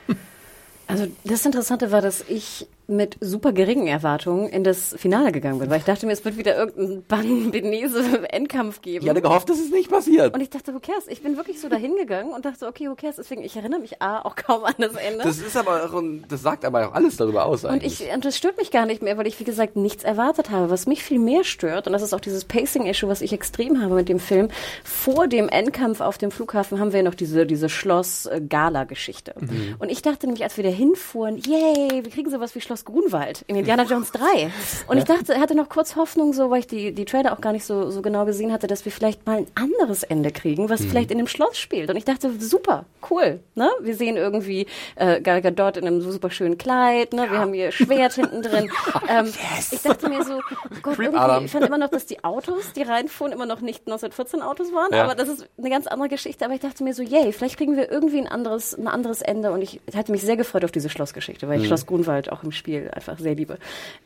Also 0.86 1.07
das 1.24 1.46
Interessante 1.46 1.90
war, 1.90 2.03
dass 2.03 2.22
ich 2.28 2.66
mit 2.87 3.16
super 3.20 3.53
geringen 3.53 3.87
Erwartungen 3.87 4.49
in 4.49 4.64
das 4.64 4.95
Finale 4.99 5.33
gegangen 5.33 5.59
bin, 5.59 5.70
weil 5.70 5.78
ich 5.78 5.85
dachte 5.85 6.07
mir, 6.07 6.12
es 6.12 6.24
wird 6.24 6.37
wieder 6.37 6.57
irgendeinen 6.57 7.03
Ban-Benese-Endkampf 7.05 8.80
geben. 8.83 9.05
Ich 9.05 9.11
hatte 9.11 9.22
gehofft, 9.22 9.49
dass 9.49 9.59
es 9.59 9.70
nicht 9.70 9.91
passiert. 9.91 10.35
Und 10.35 10.41
ich 10.41 10.51
dachte, 10.51 10.74
who 10.74 10.80
cares? 10.80 11.07
Ich 11.09 11.22
bin 11.22 11.37
wirklich 11.37 11.61
so 11.61 11.68
dahin 11.68 11.97
gegangen 11.97 12.33
und 12.33 12.45
dachte, 12.45 12.66
okay, 12.66 12.89
who 12.89 12.95
cares? 12.95 13.16
Deswegen, 13.16 13.43
ich 13.43 13.57
erinnere 13.57 13.80
mich 13.80 14.03
A, 14.03 14.22
auch 14.22 14.37
kaum 14.37 14.64
an 14.64 14.74
das 14.78 14.95
Ende. 14.95 15.24
Das 15.24 15.39
ist 15.39 15.57
aber 15.57 15.85
auch, 15.85 16.03
das 16.28 16.43
sagt 16.43 16.64
aber 16.64 16.89
auch 16.89 16.95
alles 16.95 17.16
darüber 17.16 17.47
aus 17.47 17.64
und 17.64 17.70
eigentlich. 17.70 18.03
ich, 18.03 18.12
und 18.12 18.24
das 18.24 18.37
stört 18.37 18.57
mich 18.57 18.70
gar 18.70 18.87
nicht 18.87 19.03
mehr, 19.03 19.16
weil 19.16 19.26
ich, 19.26 19.39
wie 19.41 19.45
gesagt, 19.45 19.76
nichts 19.76 20.05
erwartet 20.05 20.51
habe. 20.51 20.70
Was 20.70 20.87
mich 20.87 21.03
viel 21.03 21.18
mehr 21.18 21.45
stört, 21.45 21.87
und 21.87 21.93
das 21.93 22.03
ist 22.03 22.12
auch 22.12 22.20
dieses 22.20 22.45
Pacing-Issue, 22.45 23.09
was 23.09 23.22
ich 23.22 23.33
extrem 23.33 23.80
habe 23.80 23.95
mit 23.95 24.09
dem 24.09 24.18
Film, 24.18 24.49
vor 24.85 25.28
dem 25.28 25.49
Endkampf 25.49 26.01
auf 26.01 26.18
dem 26.18 26.30
Flughafen 26.30 26.80
haben 26.80 26.93
wir 26.93 27.01
ja 27.01 27.05
noch 27.05 27.14
diese, 27.14 27.47
diese 27.47 27.68
Schloss-Gala-Geschichte. 27.68 29.35
Mhm. 29.39 29.76
Und 29.78 29.91
ich 29.91 30.03
dachte 30.03 30.26
nämlich, 30.26 30.43
als 30.45 30.57
wir 30.57 30.64
da 30.64 30.70
hinfuhren, 30.70 31.37
yay, 31.37 32.05
wir 32.05 32.11
kriegen 32.11 32.30
sowas 32.30 32.55
wie 32.55 32.61
Schloss 32.61 32.71
Grunwald 32.84 33.44
in 33.46 33.56
Indiana 33.56 33.84
Jones 33.84 34.10
3. 34.12 34.50
Und 34.88 34.98
ich 34.98 35.04
dachte, 35.04 35.38
hatte 35.40 35.54
noch 35.54 35.68
kurz 35.68 35.96
Hoffnung, 35.96 36.32
so, 36.32 36.50
weil 36.50 36.60
ich 36.60 36.66
die, 36.66 36.92
die 36.92 37.04
Trailer 37.04 37.32
auch 37.32 37.40
gar 37.40 37.52
nicht 37.52 37.64
so, 37.64 37.90
so 37.90 38.02
genau 38.02 38.24
gesehen 38.24 38.52
hatte, 38.52 38.66
dass 38.66 38.84
wir 38.84 38.92
vielleicht 38.92 39.26
mal 39.26 39.38
ein 39.38 39.46
anderes 39.54 40.02
Ende 40.02 40.30
kriegen, 40.30 40.64
Mhm. 40.64 40.70
was 40.70 40.84
vielleicht 40.84 41.10
in 41.10 41.18
dem 41.18 41.26
Schloss 41.28 41.58
spielt. 41.58 41.90
Und 41.90 41.96
ich 41.96 42.04
dachte, 42.04 42.30
super, 42.38 42.84
cool. 43.10 43.40
Ne? 43.54 43.68
Wir 43.80 43.94
sehen 43.94 44.16
irgendwie 44.16 44.66
äh, 44.96 45.20
Gal 45.20 45.40
Gadot 45.42 45.76
in 45.76 45.86
einem 45.86 46.00
super 46.00 46.30
schönen 46.30 46.58
Kleid, 46.58 47.12
ne? 47.12 47.30
wir 47.30 47.38
haben 47.38 47.52
hier 47.52 47.72
Schwert 47.72 48.14
hinten 48.14 48.42
drin. 48.42 48.70
Ähm, 49.08 49.30
Ich 49.72 49.82
dachte 49.82 50.08
mir 50.08 50.24
so, 50.24 50.40
Gott, 50.82 50.98
irgendwie, 50.98 51.18
Adam. 51.18 51.44
ich 51.44 51.50
fand 51.50 51.66
immer 51.66 51.78
noch, 51.78 51.88
dass 51.88 52.06
die 52.06 52.22
Autos, 52.24 52.72
die 52.72 52.82
reinfuhren, 52.82 53.32
immer 53.32 53.46
noch 53.46 53.60
nicht 53.60 53.80
1914 53.86 54.42
Autos 54.42 54.72
waren, 54.72 54.92
Ja. 54.94 55.04
aber 55.04 55.14
das 55.14 55.28
ist 55.28 55.48
eine 55.58 55.70
ganz 55.70 55.86
andere 55.86 56.08
Geschichte. 56.08 56.44
Aber 56.44 56.54
ich 56.54 56.60
dachte 56.60 56.84
mir 56.84 56.94
so, 56.94 57.02
yay, 57.02 57.32
vielleicht 57.32 57.56
kriegen 57.56 57.76
wir 57.76 57.90
irgendwie 57.90 58.18
ein 58.18 58.28
anderes, 58.28 58.74
ein 58.78 58.86
anderes 58.88 59.22
Ende. 59.22 59.50
Und 59.52 59.62
ich 59.62 59.80
hatte 59.94 60.12
mich 60.12 60.22
sehr 60.22 60.36
gefreut 60.36 60.64
auf 60.64 60.70
diese 60.70 60.88
Schlossgeschichte, 60.88 61.48
weil 61.48 61.60
ich 61.60 61.66
Schloss 61.66 61.86
Grunwald 61.86 62.30
auch 62.30 62.42
im 62.44 62.52
Spiel 62.62 62.90
einfach 62.92 63.18
sehr 63.18 63.34
liebe. 63.34 63.58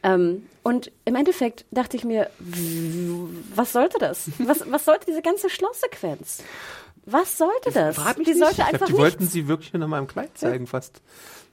Ähm, 0.02 0.46
und 0.62 0.90
im 1.04 1.14
Endeffekt 1.14 1.64
dachte 1.70 1.96
ich 1.96 2.04
mir, 2.04 2.30
was 3.54 3.72
sollte 3.72 3.98
das? 3.98 4.28
Was, 4.38 4.64
was 4.70 4.84
sollte 4.84 5.06
diese 5.06 5.22
ganze 5.22 5.48
Schlosssequenz? 5.50 6.42
Was 7.04 7.38
sollte 7.38 7.70
das? 7.72 7.96
frag 7.96 8.18
mich 8.18 8.26
Die 8.26 8.32
nicht. 8.34 8.42
sollte 8.42 8.62
Ich 8.62 8.66
einfach 8.66 8.86
die 8.86 8.92
nicht 8.92 9.00
wollten 9.00 9.26
sie 9.28 9.46
wirklich 9.46 9.72
nur 9.72 9.80
noch 9.80 9.88
mal 9.88 9.98
im 10.00 10.08
Kleid 10.08 10.36
zeigen, 10.36 10.66
fast. 10.66 11.00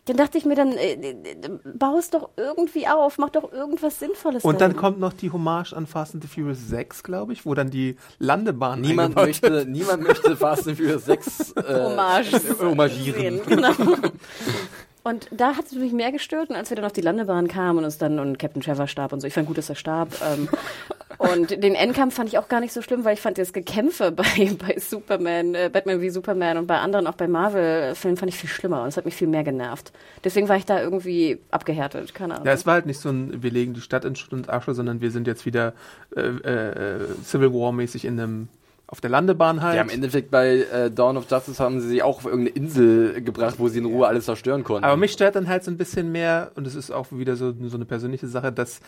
dann 0.06 0.18
dachte 0.18 0.38
ich 0.39 0.45
mir 0.45 0.56
dann, 0.56 0.72
äh, 0.72 0.93
äh, 0.93 1.49
bau 1.76 1.97
es 1.99 2.10
doch 2.10 2.30
irgendwie 2.38 2.88
auf, 2.88 3.20
mach 3.20 3.30
doch 3.30 3.51
irgendwas 3.54 3.99
Sinnvolles. 3.99 4.43
Und 4.43 4.62
dann 4.62 4.72
dahin. 4.72 4.78
kommt 4.82 4.99
noch 4.99 5.14
die 5.14 5.30
Hommage 5.32 5.74
an 5.74 5.86
Fast 5.86 6.16
and 6.16 6.24
the 6.24 6.28
Furious 6.28 6.58
6, 6.70 7.04
glaube 7.04 7.34
ich, 7.34 7.45
wo 7.45 7.54
dann 7.54 7.70
die 7.70 7.97
Landebahn 8.18 8.82
Niemand 8.82 9.16
möchte, 9.16 9.66
niemand 9.68 10.01
möchte 10.08 10.36
Fast 10.36 10.68
and 10.68 10.78
Furious 10.78 11.06
6 11.06 11.51
äh, 11.58 11.62
Hommage 11.84 12.34
homagieren. 12.60 13.20
sehen. 13.22 13.41
Genau. 13.45 13.74
Und 15.04 15.28
da 15.32 15.58
hat 15.58 15.66
es 15.66 15.74
mich 15.74 15.91
mehr 15.91 16.14
gestört, 16.14 16.49
und 16.49 16.56
als 16.56 16.70
wir 16.70 16.76
dann 16.78 16.86
auf 16.86 16.93
die 16.93 17.01
Landebahn 17.01 17.49
kamen 17.49 17.80
und 17.80 17.84
es 17.84 17.97
dann 17.97 18.20
und 18.20 18.39
Captain 18.39 18.62
Trevor 18.62 18.88
starb 18.88 19.12
und 19.12 19.20
so. 19.20 19.28
Ich 19.28 19.34
fand 19.34 19.47
gut, 19.47 19.58
dass 19.58 19.68
er 19.68 19.76
starb. 19.76 20.10
Ähm, 20.26 20.47
und 21.18 21.51
den 21.51 21.76
Endkampf 21.76 22.16
fand 22.16 22.30
ich 22.30 22.38
auch 22.38 22.47
gar 22.47 22.62
nicht 22.62 22.72
so 22.72 22.82
schlimm, 22.82 23.04
weil 23.04 23.16
ich 23.16 23.20
fand 23.20 23.38
das 23.38 23.51
Gekämpfe 23.51 24.12
bei, 24.16 24.24
bei 24.58 24.80
Superman, 24.80 25.56
äh, 25.56 25.70
Batman 25.72 25.99
wie 25.99 26.10
Superman 26.10 26.58
und 26.58 26.68
bei 26.68 26.78
anderen, 26.78 27.06
auch 27.08 27.16
bei 27.16 27.28
Marvel-Filmen, 27.28 28.16
fand 28.16 28.32
ich 28.32 28.38
viel 28.38 28.49
schlimmer 28.49 28.82
und 28.82 28.88
es 28.88 28.97
hat 28.97 29.04
mich 29.04 29.16
viel 29.16 29.28
mehr 29.28 29.43
genervt. 29.43 29.91
Deswegen 30.24 30.47
war 30.47 30.56
ich 30.56 30.66
da 30.66 30.82
irgendwie 30.82 31.41
abgehärtet, 31.51 32.14
keine 32.14 32.36
Ahnung. 32.36 32.47
Ja, 32.47 32.54
es 32.54 32.66
war 32.66 32.76
halt 32.76 32.86
nicht 32.86 32.99
so 32.99 33.10
ein, 33.10 33.43
wir 33.43 33.51
legen 33.51 33.74
die 33.74 33.82
Stadt 33.82 34.06
in 34.06 34.16
Schutt 34.16 34.32
und 34.32 34.49
Asche, 34.49 34.74
sondern 34.74 35.01
wir 35.01 35.12
sind 35.12 35.28
jetzt 35.28 35.45
wieder 35.45 35.74
äh, 36.16 36.22
äh, 36.22 36.99
Civil 37.26 37.51
War-mäßig 37.51 38.06
in 38.06 38.18
einem, 38.18 38.47
auf 38.94 39.02
der 39.02 39.10
Landebahn 39.10 39.64
halt. 39.64 39.76
Ja, 39.76 39.82
im 39.82 39.89
Endeffekt 39.89 40.30
bei 40.30 40.68
äh, 40.72 40.91
Dawn 40.91 41.18
of 41.18 41.26
Justice 41.28 41.60
haben 41.60 41.82
sie 41.82 41.88
sich 41.88 42.04
auch 42.04 42.20
auf 42.20 42.26
irgendeine 42.26 42.56
Insel 42.56 43.24
gebracht, 43.24 43.56
wo 43.58 43.68
sie 43.68 43.80
in 43.80 43.86
Ruhe 43.86 44.06
alles 44.08 44.26
zerstören 44.26 44.64
konnten. 44.64 44.86
Aber 44.86 44.98
mich 44.98 45.14
stört 45.14 45.36
dann 45.36 45.48
halt 45.48 45.64
so 45.64 45.72
ein 45.72 45.78
bisschen 45.78 46.12
mehr, 46.12 46.52
und 46.54 46.68
es 46.68 46.76
ist 46.76 46.91
auch 46.91 47.08
wieder 47.10 47.36
so, 47.36 47.56
so 47.60 47.76
eine 47.76 47.86
persönliche 47.86 48.28
Sache, 48.28 48.52
dass 48.52 48.82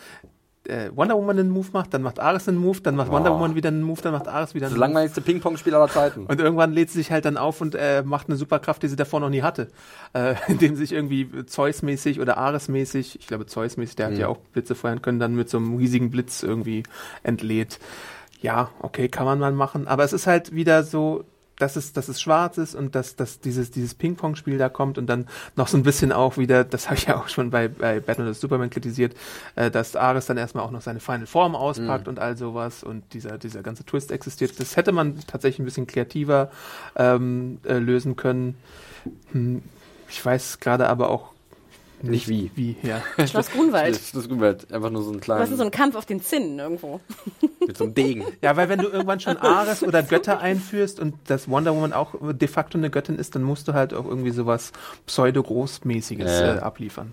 äh, 0.68 0.90
Wonder 0.94 1.16
Woman 1.16 1.40
einen 1.40 1.50
Move 1.50 1.66
macht, 1.72 1.92
dann 1.92 2.02
macht 2.02 2.20
Ares 2.20 2.48
einen 2.48 2.58
Move, 2.58 2.80
dann 2.82 2.94
macht 2.94 3.10
Wonder 3.10 3.30
Boah. 3.30 3.40
Woman 3.40 3.56
wieder 3.56 3.68
einen 3.68 3.82
Move, 3.82 4.00
dann 4.00 4.12
macht 4.12 4.28
Ares 4.28 4.54
wieder 4.54 4.66
das 4.66 4.74
einen 4.74 4.78
Move. 4.78 4.86
langweiligste 4.86 5.20
Ping-Pong-Spiel 5.22 5.74
aller 5.74 5.88
Zeiten. 5.88 6.26
Und 6.26 6.40
irgendwann 6.40 6.72
lädt 6.72 6.90
sie 6.90 6.98
sich 6.98 7.10
halt 7.10 7.24
dann 7.24 7.36
auf 7.36 7.60
und 7.60 7.74
äh, 7.74 8.04
macht 8.04 8.28
eine 8.28 8.36
Superkraft, 8.36 8.84
die 8.84 8.88
sie 8.88 8.96
davor 8.96 9.18
noch 9.18 9.30
nie 9.30 9.42
hatte. 9.42 9.66
Äh, 10.12 10.36
indem 10.46 10.76
sie 10.76 10.82
sich 10.82 10.92
irgendwie 10.92 11.28
Zeus-mäßig 11.46 12.20
oder 12.20 12.36
Ares-mäßig, 12.36 13.18
ich 13.18 13.26
glaube 13.26 13.46
Zeus-mäßig, 13.46 13.96
der 13.96 14.06
hat 14.06 14.18
ja 14.18 14.28
auch 14.28 14.38
Blitze 14.52 14.76
feuern 14.76 15.02
können, 15.02 15.18
dann 15.18 15.34
mit 15.34 15.50
so 15.50 15.58
einem 15.58 15.76
riesigen 15.76 16.10
Blitz 16.10 16.44
irgendwie 16.44 16.84
entlädt. 17.24 17.80
Ja, 18.40 18.70
okay, 18.80 19.08
kann 19.08 19.24
man 19.24 19.38
mal 19.38 19.52
machen. 19.52 19.88
Aber 19.88 20.04
es 20.04 20.12
ist 20.12 20.26
halt 20.26 20.54
wieder 20.54 20.82
so, 20.82 21.24
dass 21.58 21.76
es, 21.76 21.92
dass 21.92 22.08
es 22.08 22.20
schwarz 22.20 22.58
ist 22.58 22.74
und 22.74 22.94
dass, 22.94 23.16
dass 23.16 23.40
dieses, 23.40 23.70
dieses 23.70 23.94
Ping-Pong-Spiel 23.94 24.58
da 24.58 24.68
kommt 24.68 24.98
und 24.98 25.06
dann 25.06 25.26
noch 25.56 25.68
so 25.68 25.76
ein 25.76 25.82
bisschen 25.82 26.12
auch 26.12 26.36
wieder, 26.36 26.64
das 26.64 26.86
habe 26.86 26.96
ich 26.96 27.06
ja 27.06 27.16
auch 27.16 27.28
schon 27.28 27.50
bei, 27.50 27.68
bei 27.68 28.00
Batman 28.00 28.32
vs. 28.32 28.40
Superman 28.40 28.70
kritisiert, 28.70 29.16
äh, 29.54 29.70
dass 29.70 29.96
Ares 29.96 30.26
dann 30.26 30.36
erstmal 30.36 30.64
auch 30.64 30.70
noch 30.70 30.82
seine 30.82 31.00
Final 31.00 31.26
Form 31.26 31.56
auspackt 31.56 32.08
und 32.08 32.18
all 32.18 32.36
sowas 32.36 32.82
und 32.82 33.14
dieser, 33.14 33.38
dieser 33.38 33.62
ganze 33.62 33.84
Twist 33.84 34.12
existiert. 34.12 34.60
Das 34.60 34.76
hätte 34.76 34.92
man 34.92 35.18
tatsächlich 35.26 35.60
ein 35.60 35.64
bisschen 35.64 35.86
kreativer 35.86 36.50
ähm, 36.94 37.58
äh, 37.64 37.78
lösen 37.78 38.16
können. 38.16 38.56
Hm, 39.32 39.62
ich 40.08 40.24
weiß 40.24 40.60
gerade 40.60 40.88
aber 40.88 41.08
auch 41.10 41.35
Nicht 42.02 42.28
wie. 42.28 42.50
wie, 42.54 42.76
ja. 42.82 43.02
Schloss 43.26 43.50
Grunwald. 43.52 43.94
Das, 43.94 44.12
das 44.12 44.26
Umwelt, 44.26 44.72
einfach 44.72 44.90
nur 44.90 45.02
so 45.02 45.10
ein 45.12 45.20
kleiner, 45.20 45.40
Was 45.42 45.50
ist 45.50 45.58
so 45.58 45.64
ein 45.64 45.70
Kampf 45.70 45.94
auf 45.96 46.04
den 46.06 46.20
Zinnen 46.20 46.58
irgendwo? 46.58 47.00
mit 47.66 47.76
so 47.76 47.84
einem 47.84 47.94
Degen. 47.94 48.24
Ja, 48.42 48.56
weil 48.56 48.68
wenn 48.68 48.78
du 48.80 48.88
irgendwann 48.88 49.20
schon 49.20 49.36
Ares 49.38 49.82
oder 49.82 50.02
Götter 50.02 50.40
einführst 50.40 51.00
und 51.00 51.14
das 51.26 51.48
Wonder 51.48 51.74
Woman 51.74 51.92
auch 51.92 52.14
de 52.20 52.48
facto 52.48 52.78
eine 52.78 52.90
Göttin 52.90 53.16
ist, 53.16 53.34
dann 53.34 53.42
musst 53.42 53.66
du 53.68 53.72
halt 53.72 53.94
auch 53.94 54.04
irgendwie 54.04 54.30
sowas 54.30 54.72
pseudo-großmäßiges 55.06 56.40
Ja. 56.40 56.56
äh, 56.56 56.58
abliefern. 56.60 57.12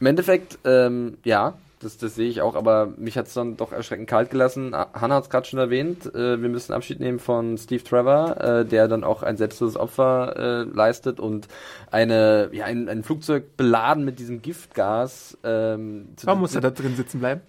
Im 0.00 0.06
Endeffekt, 0.06 0.58
ähm, 0.64 1.18
ja, 1.24 1.54
das, 1.80 1.98
das 1.98 2.14
sehe 2.14 2.28
ich 2.28 2.40
auch, 2.40 2.54
aber 2.54 2.94
mich 2.96 3.18
hat 3.18 3.26
es 3.26 3.34
dann 3.34 3.56
doch 3.56 3.72
erschreckend 3.72 4.08
kalt 4.08 4.30
gelassen. 4.30 4.74
Ah, 4.74 4.88
Hannah 4.94 5.16
hat 5.16 5.24
es 5.24 5.30
gerade 5.30 5.46
schon 5.46 5.58
erwähnt, 5.58 6.06
äh, 6.14 6.40
wir 6.40 6.48
müssen 6.48 6.72
Abschied 6.72 7.00
nehmen 7.00 7.18
von 7.18 7.58
Steve 7.58 7.84
Trevor, 7.84 8.40
äh, 8.40 8.64
der 8.64 8.88
dann 8.88 9.04
auch 9.04 9.22
ein 9.22 9.36
selbstloses 9.36 9.76
Opfer 9.76 10.36
äh, 10.36 10.62
leistet 10.74 11.20
und 11.20 11.48
eine, 11.90 12.48
ja, 12.52 12.64
ein, 12.64 12.88
ein 12.88 13.02
Flugzeug 13.02 13.56
beladen 13.56 14.04
mit 14.04 14.18
diesem 14.18 14.40
Giftgas. 14.40 15.36
Ähm, 15.44 16.08
Warum 16.22 16.40
muss 16.40 16.54
er 16.54 16.62
da 16.62 16.70
drin 16.70 16.96
sitzen 16.96 17.18
bleiben? 17.18 17.42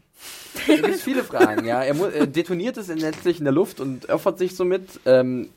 Da 0.68 0.76
gibt 0.76 0.90
es 0.90 1.04
viele 1.04 1.24
Fragen, 1.24 1.66
ja. 1.66 1.84
Er, 1.84 1.96
er 2.14 2.28
detoniert 2.28 2.78
es 2.78 2.88
letztlich 2.88 3.40
in 3.40 3.46
der 3.46 3.54
Luft 3.54 3.80
und 3.80 4.10
opfert 4.10 4.40
sich 4.40 4.56
somit. 4.56 5.00
Ähm, 5.06 5.50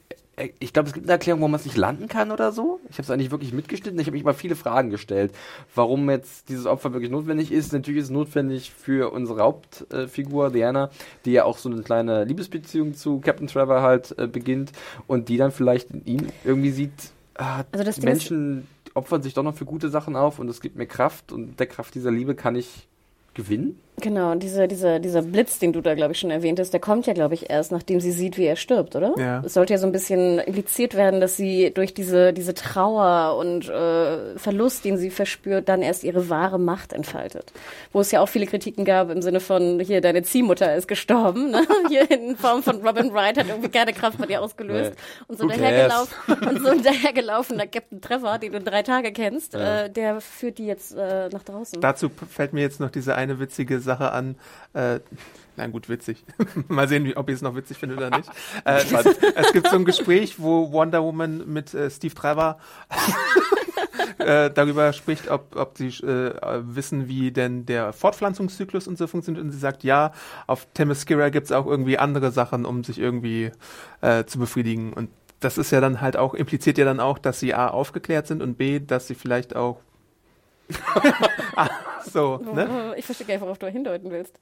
ich 0.58 0.72
glaube, 0.72 0.88
es 0.88 0.94
gibt 0.94 1.06
eine 1.06 1.12
Erklärung, 1.12 1.40
warum 1.40 1.52
man 1.52 1.60
es 1.60 1.66
nicht 1.66 1.76
landen 1.76 2.08
kann 2.08 2.30
oder 2.30 2.52
so. 2.52 2.80
Ich 2.88 2.96
habe 2.96 3.02
es 3.02 3.10
eigentlich 3.10 3.30
wirklich 3.30 3.52
mitgeschnitten. 3.52 3.98
Ich 4.00 4.06
habe 4.06 4.16
mich 4.16 4.24
mal 4.24 4.34
viele 4.34 4.56
Fragen 4.56 4.90
gestellt, 4.90 5.32
warum 5.74 6.08
jetzt 6.10 6.48
dieses 6.48 6.66
Opfer 6.66 6.92
wirklich 6.92 7.10
notwendig 7.10 7.52
ist. 7.52 7.72
Natürlich 7.72 8.00
ist 8.00 8.06
es 8.06 8.10
notwendig 8.10 8.72
für 8.72 9.12
unsere 9.12 9.42
Hauptfigur, 9.42 10.50
Diana, 10.50 10.90
die 11.24 11.32
ja 11.32 11.44
auch 11.44 11.58
so 11.58 11.68
eine 11.68 11.82
kleine 11.82 12.24
Liebesbeziehung 12.24 12.94
zu 12.94 13.20
Captain 13.20 13.46
Trevor 13.46 13.82
halt 13.82 14.18
äh, 14.18 14.26
beginnt 14.26 14.72
und 15.06 15.28
die 15.28 15.36
dann 15.36 15.52
vielleicht 15.52 15.90
in 15.90 16.04
ihm 16.06 16.26
irgendwie 16.44 16.70
sieht, 16.70 16.92
ah, 17.34 17.64
Also 17.72 17.84
das 17.84 17.96
die 17.96 18.06
Menschen 18.06 18.66
opfern 18.94 19.22
sich 19.22 19.34
doch 19.34 19.42
noch 19.42 19.54
für 19.54 19.64
gute 19.64 19.88
Sachen 19.88 20.16
auf 20.16 20.38
und 20.38 20.48
es 20.48 20.60
gibt 20.60 20.76
mir 20.76 20.86
Kraft 20.86 21.32
und 21.32 21.58
der 21.60 21.66
Kraft 21.66 21.94
dieser 21.94 22.10
Liebe 22.10 22.34
kann 22.34 22.56
ich 22.56 22.88
gewinnen. 23.34 23.78
Genau, 24.00 24.34
dieser, 24.34 24.66
dieser, 24.66 24.98
dieser 24.98 25.22
Blitz, 25.22 25.58
den 25.58 25.72
du 25.72 25.80
da, 25.80 25.94
glaube 25.94 26.12
ich, 26.12 26.20
schon 26.20 26.30
erwähnt 26.30 26.58
hast, 26.58 26.72
der 26.72 26.80
kommt 26.80 27.06
ja, 27.06 27.12
glaube 27.12 27.34
ich, 27.34 27.50
erst, 27.50 27.70
nachdem 27.72 28.00
sie 28.00 28.12
sieht, 28.12 28.38
wie 28.38 28.46
er 28.46 28.56
stirbt, 28.56 28.96
oder? 28.96 29.14
Ja. 29.18 29.42
Es 29.44 29.54
sollte 29.54 29.74
ja 29.74 29.78
so 29.78 29.86
ein 29.86 29.92
bisschen 29.92 30.38
impliziert 30.38 30.94
werden, 30.94 31.20
dass 31.20 31.36
sie 31.36 31.70
durch 31.72 31.92
diese, 31.92 32.32
diese 32.32 32.54
Trauer 32.54 33.36
und 33.36 33.68
äh, 33.68 34.38
Verlust, 34.38 34.84
den 34.84 34.96
sie 34.96 35.10
verspürt, 35.10 35.68
dann 35.68 35.82
erst 35.82 36.04
ihre 36.04 36.30
wahre 36.30 36.58
Macht 36.58 36.92
entfaltet. 36.92 37.52
Wo 37.92 38.00
es 38.00 38.10
ja 38.10 38.20
auch 38.20 38.28
viele 38.28 38.46
Kritiken 38.46 38.84
gab 38.84 39.10
im 39.10 39.22
Sinne 39.22 39.40
von, 39.40 39.80
hier, 39.80 40.00
deine 40.00 40.22
Ziehmutter 40.22 40.74
ist 40.74 40.88
gestorben, 40.88 41.50
ne? 41.50 41.66
Hier 41.88 42.10
in 42.10 42.36
Form 42.36 42.62
von 42.62 42.86
Robin 42.86 43.12
Wright 43.12 43.38
hat 43.38 43.48
irgendwie 43.48 43.68
keine 43.68 43.92
Kraft 43.92 44.18
bei 44.18 44.26
dir 44.26 44.40
ausgelöst. 44.40 44.92
Nee. 44.92 45.24
Und 45.28 45.38
so 45.38 45.44
Who 45.44 45.48
dahergelaufen, 45.48 46.16
und 46.48 46.62
so 46.62 46.82
dahergelaufener 46.82 47.66
Captain 47.66 48.00
Trevor, 48.00 48.38
den 48.38 48.52
du 48.52 48.60
drei 48.60 48.82
Tage 48.82 49.12
kennst, 49.12 49.54
äh, 49.54 49.90
der 49.90 50.20
führt 50.20 50.58
die 50.58 50.66
jetzt 50.66 50.94
äh, 50.96 51.28
nach 51.30 51.42
draußen. 51.42 51.80
Dazu 51.80 52.10
fällt 52.30 52.52
mir 52.52 52.62
jetzt 52.62 52.80
noch 52.80 52.90
diese 52.90 53.14
eine 53.14 53.40
witzige 53.40 53.79
Sache 53.80 54.12
an. 54.12 54.36
Äh, 54.72 55.00
nein, 55.56 55.72
gut, 55.72 55.88
witzig. 55.88 56.24
Mal 56.68 56.88
sehen, 56.88 57.04
wie, 57.04 57.16
ob 57.16 57.28
ihr 57.28 57.34
es 57.34 57.42
noch 57.42 57.54
witzig 57.54 57.78
findet 57.78 57.98
oder 57.98 58.16
nicht. 58.16 58.30
Äh, 58.64 58.82
es, 59.36 59.52
gibt 59.52 59.68
so 59.68 59.76
ein 59.76 59.84
Gespräch, 59.84 60.38
wo 60.38 60.70
Wonder 60.72 61.02
Woman 61.02 61.50
mit 61.50 61.72
äh, 61.72 61.90
Steve 61.90 62.14
Trevor 62.14 62.58
äh, 64.18 64.50
darüber 64.50 64.92
spricht, 64.92 65.30
ob, 65.30 65.56
ob 65.56 65.78
sie 65.78 65.88
äh, 65.88 66.62
wissen, 66.62 67.08
wie 67.08 67.30
denn 67.30 67.64
der 67.64 67.92
Fortpflanzungszyklus 67.92 68.86
und 68.86 68.98
so 68.98 69.06
funktioniert. 69.06 69.44
Und 69.44 69.50
sie 69.50 69.58
sagt, 69.58 69.82
ja, 69.82 70.12
auf 70.46 70.66
Themyscira 70.74 71.30
gibt 71.30 71.46
es 71.46 71.52
auch 71.52 71.66
irgendwie 71.66 71.98
andere 71.98 72.30
Sachen, 72.32 72.66
um 72.66 72.84
sich 72.84 72.98
irgendwie 72.98 73.50
äh, 74.02 74.24
zu 74.24 74.38
befriedigen. 74.38 74.92
Und 74.92 75.10
das 75.40 75.56
ist 75.58 75.70
ja 75.70 75.80
dann 75.80 76.00
halt 76.00 76.16
auch, 76.16 76.34
impliziert 76.34 76.78
ja 76.78 76.84
dann 76.84 77.00
auch, 77.00 77.18
dass 77.18 77.40
sie 77.40 77.54
A, 77.54 77.68
aufgeklärt 77.68 78.26
sind 78.26 78.42
und 78.42 78.58
B, 78.58 78.78
dass 78.78 79.06
sie 79.06 79.14
vielleicht 79.14 79.56
auch 79.56 79.80
so, 82.12 82.38
ne? 82.38 82.94
Ich 82.96 83.04
verstehe 83.06 83.26
gar 83.26 83.34
nicht, 83.34 83.42
worauf 83.42 83.58
du 83.58 83.66
hindeuten 83.68 84.10
willst. 84.10 84.34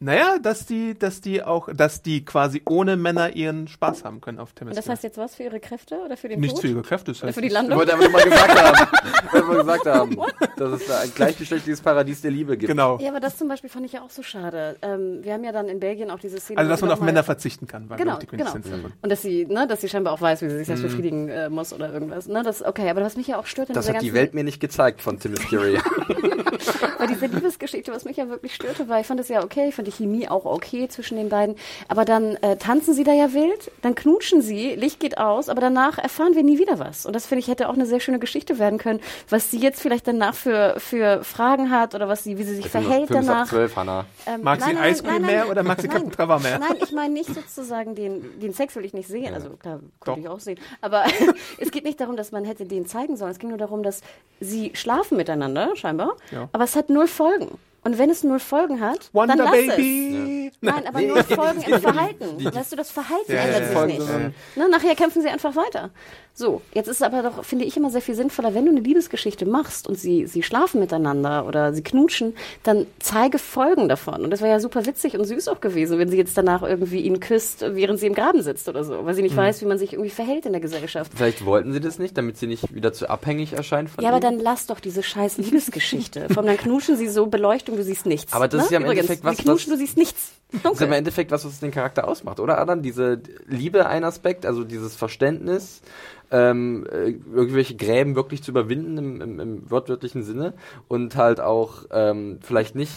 Naja, 0.00 0.38
dass 0.40 0.64
die, 0.64 0.96
dass 0.96 1.20
die 1.20 1.42
auch, 1.42 1.68
dass 1.74 2.02
die 2.02 2.24
quasi 2.24 2.62
ohne 2.66 2.96
Männer 2.96 3.34
ihren 3.34 3.66
Spaß 3.66 4.04
haben 4.04 4.20
können 4.20 4.38
auf 4.38 4.50
Und 4.50 4.54
Themyscira. 4.54 4.80
das 4.80 4.88
heißt 4.88 5.02
jetzt 5.02 5.18
was 5.18 5.34
für 5.34 5.42
ihre 5.42 5.58
Kräfte 5.58 5.96
oder 6.04 6.16
für 6.16 6.28
den 6.28 6.38
Nichts 6.38 6.54
Tod? 6.60 6.62
für 6.62 6.68
ihre 6.68 6.82
Kräfte. 6.82 7.10
Das 7.10 7.18
Oder 7.18 7.26
heißt, 7.28 7.34
für 7.34 7.40
die 7.40 7.48
Ich 7.48 7.52
Landung? 7.52 7.76
wollte 7.76 7.94
einfach 7.94 8.04
nur 8.08 8.12
mal 8.12 8.22
gesagt 8.22 8.62
haben, 8.62 8.88
wollte 9.32 9.46
mal 9.64 9.76
gesagt 9.78 9.86
haben 9.86 10.16
dass 10.56 10.72
es 10.80 10.86
da 10.86 11.00
ein 11.00 11.12
gleichgeschlechtliches 11.12 11.80
Paradies 11.80 12.20
der 12.20 12.30
Liebe 12.30 12.56
gibt. 12.56 12.70
Genau. 12.70 12.98
Ja, 13.00 13.08
aber 13.10 13.18
das 13.18 13.38
zum 13.38 13.48
Beispiel 13.48 13.70
fand 13.70 13.86
ich 13.86 13.92
ja 13.92 14.02
auch 14.02 14.10
so 14.10 14.22
schade. 14.22 14.76
Ähm, 14.82 15.18
wir 15.24 15.32
haben 15.32 15.42
ja 15.42 15.50
dann 15.50 15.68
in 15.68 15.80
Belgien 15.80 16.12
auch 16.12 16.20
diese 16.20 16.38
Szene. 16.38 16.58
Also, 16.60 16.70
dass 16.70 16.80
man 16.80 16.92
auf 16.92 17.00
Männer 17.00 17.24
verzichten 17.24 17.66
kann, 17.66 17.88
war 17.90 17.96
Genau, 17.96 18.18
die 18.18 18.26
genau. 18.28 18.44
Davon. 18.44 18.62
Und 19.02 19.08
dass 19.10 19.22
sie, 19.22 19.46
ne, 19.46 19.66
dass 19.66 19.80
sie 19.80 19.88
scheinbar 19.88 20.12
auch 20.12 20.20
weiß, 20.20 20.42
wie 20.42 20.48
sie 20.48 20.58
sich 20.58 20.68
das 20.68 20.80
befriedigen 20.80 21.28
äh, 21.28 21.48
muss 21.48 21.72
oder 21.72 21.92
irgendwas. 21.92 22.28
Ne, 22.28 22.44
das, 22.44 22.62
okay, 22.64 22.88
aber 22.88 23.02
was 23.02 23.16
mich 23.16 23.26
ja 23.26 23.38
auch 23.38 23.46
stört 23.46 23.68
in 23.70 23.74
Das 23.74 23.88
hat 23.88 24.00
die 24.00 24.14
Welt 24.14 24.32
mir 24.34 24.44
nicht 24.44 24.60
gezeigt 24.60 25.00
von 25.02 25.18
Tim 25.18 25.32
Mystery. 25.32 25.78
Bei 26.98 27.06
dieser 27.06 27.28
Liebesgeschichte, 27.28 27.92
was 27.92 28.04
mich 28.04 28.16
ja 28.16 28.28
wirklich 28.28 28.54
störte, 28.54 28.88
war, 28.88 29.00
ich 29.00 29.06
fand 29.06 29.20
es 29.20 29.28
ja 29.28 29.42
okay, 29.42 29.68
ich 29.68 29.74
fand 29.74 29.88
die 29.88 29.92
Chemie 29.92 30.28
auch 30.28 30.44
okay 30.44 30.88
zwischen 30.88 31.16
den 31.16 31.28
beiden. 31.28 31.56
Aber 31.88 32.04
dann 32.04 32.36
äh, 32.36 32.56
tanzen 32.56 32.94
sie 32.94 33.04
da 33.04 33.12
ja 33.12 33.32
wild, 33.32 33.70
dann 33.82 33.94
knutschen 33.94 34.42
sie, 34.42 34.74
Licht 34.74 35.00
geht 35.00 35.18
aus, 35.18 35.48
aber 35.48 35.60
danach 35.60 35.98
erfahren 35.98 36.34
wir 36.34 36.42
nie 36.42 36.58
wieder 36.58 36.78
was. 36.78 37.06
Und 37.06 37.14
das 37.14 37.26
finde 37.26 37.40
ich 37.40 37.48
hätte 37.48 37.68
auch 37.68 37.74
eine 37.74 37.86
sehr 37.86 38.00
schöne 38.00 38.18
Geschichte 38.18 38.58
werden 38.58 38.78
können, 38.78 39.00
was 39.28 39.50
sie 39.50 39.58
jetzt 39.58 39.80
vielleicht 39.80 40.06
danach 40.06 40.34
für, 40.34 40.74
für 40.78 41.24
Fragen 41.24 41.70
hat 41.70 41.94
oder 41.94 42.08
was 42.08 42.24
sie, 42.24 42.38
wie 42.38 42.44
sie 42.44 42.56
sich 42.56 42.68
verhält 42.68 43.08
Fünf 43.08 43.20
ab 43.20 43.26
danach. 43.26 43.48
zwölf, 43.48 43.76
Hannah. 43.76 44.06
Ähm, 44.26 44.42
Mag 44.42 44.62
sie 44.62 44.76
Eiscreme 44.76 45.22
mehr 45.26 45.48
oder 45.50 45.62
mag 45.62 45.80
sie 45.80 45.88
nein, 45.88 45.96
Captain 45.96 46.12
Trevor 46.12 46.40
mehr? 46.40 46.58
Nein, 46.58 46.76
ich 46.82 46.92
meine 46.92 47.12
nicht 47.12 47.34
sozusagen 47.34 47.94
den, 47.94 48.38
den 48.40 48.52
Sex 48.52 48.76
will 48.76 48.84
ich 48.84 48.94
nicht 48.94 49.08
sehen. 49.08 49.34
Also 49.34 49.50
klar, 49.50 49.80
Doch. 50.00 50.04
könnte 50.04 50.20
ich 50.20 50.28
auch 50.28 50.40
sehen. 50.40 50.58
Aber 50.80 51.04
es 51.58 51.70
geht 51.70 51.84
nicht 51.84 52.00
darum, 52.00 52.16
dass 52.16 52.32
man 52.32 52.44
hätte 52.44 52.64
den 52.64 52.86
zeigen 52.86 53.16
sollen. 53.16 53.30
Es 53.30 53.38
ging 53.38 53.48
nur 53.48 53.58
darum, 53.58 53.82
dass 53.82 54.00
sie 54.40 54.72
schlafen 54.74 55.16
miteinander, 55.16 55.74
scheinbar. 55.76 56.16
Ja. 56.30 56.37
Aber 56.52 56.64
es 56.64 56.76
hat 56.76 56.88
null 56.90 57.06
Folgen. 57.08 57.58
Und 57.84 57.96
wenn 57.96 58.10
es 58.10 58.22
null 58.24 58.40
Folgen 58.40 58.80
hat, 58.80 59.08
Wonder 59.12 59.36
dann 59.36 59.46
lass 59.46 59.54
es. 59.56 59.76
Baby! 59.76 60.52
Nein, 60.60 60.86
aber 60.86 60.98
Nee, 60.98 61.06
geht 61.14 61.26
Folgen 61.26 61.62
im 61.62 61.80
Verhalten. 61.80 62.44
weißt 62.44 62.72
du, 62.72 62.76
das 62.76 62.90
Verhalten 62.90 63.32
Ja, 63.32 63.38
ändert 63.38 63.72
ja, 63.72 63.86
sich 63.86 63.98
nicht. 63.98 64.08
Ne, 64.56 64.68
nachher 64.68 64.94
kämpfen 64.96 65.22
sie 65.22 65.28
einfach 65.28 65.54
weiter. 65.54 65.90
So, 66.38 66.62
jetzt 66.72 66.86
ist 66.86 66.98
es 66.98 67.02
aber 67.02 67.24
doch, 67.24 67.44
finde 67.44 67.64
ich, 67.64 67.76
immer 67.76 67.90
sehr 67.90 68.00
viel 68.00 68.14
sinnvoller, 68.14 68.54
wenn 68.54 68.64
du 68.64 68.70
eine 68.70 68.78
Liebesgeschichte 68.78 69.44
machst 69.44 69.88
und 69.88 69.98
sie, 69.98 70.24
sie 70.28 70.44
schlafen 70.44 70.78
miteinander 70.78 71.44
oder 71.46 71.72
sie 71.72 71.82
knutschen, 71.82 72.36
dann 72.62 72.86
zeige 73.00 73.40
Folgen 73.40 73.88
davon. 73.88 74.22
Und 74.22 74.30
das 74.30 74.40
wäre 74.40 74.52
ja 74.52 74.60
super 74.60 74.86
witzig 74.86 75.18
und 75.18 75.24
süß 75.24 75.48
auch 75.48 75.60
gewesen, 75.60 75.98
wenn 75.98 76.08
sie 76.10 76.16
jetzt 76.16 76.38
danach 76.38 76.62
irgendwie 76.62 77.00
ihn 77.00 77.18
küsst, 77.18 77.62
während 77.66 77.98
sie 77.98 78.06
im 78.06 78.14
Graben 78.14 78.40
sitzt 78.42 78.68
oder 78.68 78.84
so, 78.84 79.04
weil 79.04 79.14
sie 79.14 79.22
nicht 79.22 79.32
Mhm. 79.32 79.38
weiß, 79.38 79.62
wie 79.62 79.64
man 79.66 79.78
sich 79.78 79.94
irgendwie 79.94 80.10
verhält 80.10 80.46
in 80.46 80.52
der 80.52 80.60
Gesellschaft. 80.60 81.10
Vielleicht 81.16 81.44
wollten 81.44 81.72
sie 81.72 81.80
das 81.80 81.98
nicht, 81.98 82.16
damit 82.16 82.36
sie 82.36 82.46
nicht 82.46 82.72
wieder 82.72 82.92
zu 82.92 83.10
abhängig 83.10 83.54
erscheint 83.54 83.90
von 83.90 84.04
Ja, 84.04 84.10
aber 84.10 84.18
ihm. 84.18 84.22
dann 84.22 84.38
lass 84.38 84.66
doch 84.66 84.78
diese 84.78 85.02
scheiß 85.02 85.38
Liebesgeschichte. 85.38 86.28
Vom 86.32 86.46
dann 86.46 86.56
knuschen 86.56 86.96
sie 86.96 87.08
so 87.08 87.26
Beleuchtung, 87.26 87.74
du 87.76 87.82
siehst 87.82 88.06
nichts. 88.06 88.32
Aber 88.32 88.46
das 88.46 88.58
ne? 88.58 88.64
ist 88.66 88.70
ja 88.70 88.76
im 88.76 88.84
Übrigens, 88.84 89.06
Endeffekt 89.10 89.24
was, 89.24 89.36
Sie 89.38 89.42
knutschen, 89.42 89.72
was- 89.72 89.78
du 89.80 89.84
siehst 89.84 89.96
nichts. 89.98 90.30
Das 90.62 90.72
ist 90.74 90.80
ja 90.80 90.86
im 90.86 90.92
Endeffekt 90.92 91.30
was, 91.32 91.44
was 91.44 91.58
den 91.60 91.72
Charakter 91.72 92.06
ausmacht, 92.08 92.38
oder 92.40 92.58
Adam? 92.58 92.80
Diese 92.80 93.20
Liebe 93.48 93.86
ein 93.86 94.02
Aspekt, 94.04 94.46
also 94.46 94.62
dieses 94.64 94.94
Verständnis, 94.96 95.82
ähm, 96.30 96.86
äh, 96.90 97.10
irgendwelche 97.34 97.76
Gräben 97.76 98.14
wirklich 98.14 98.42
zu 98.42 98.50
überwinden 98.50 98.98
im, 98.98 99.20
im, 99.20 99.40
im 99.40 99.70
wortwörtlichen 99.70 100.22
Sinne 100.22 100.54
und 100.88 101.16
halt 101.16 101.40
auch 101.40 101.84
ähm, 101.90 102.38
vielleicht 102.42 102.74
nicht 102.74 102.92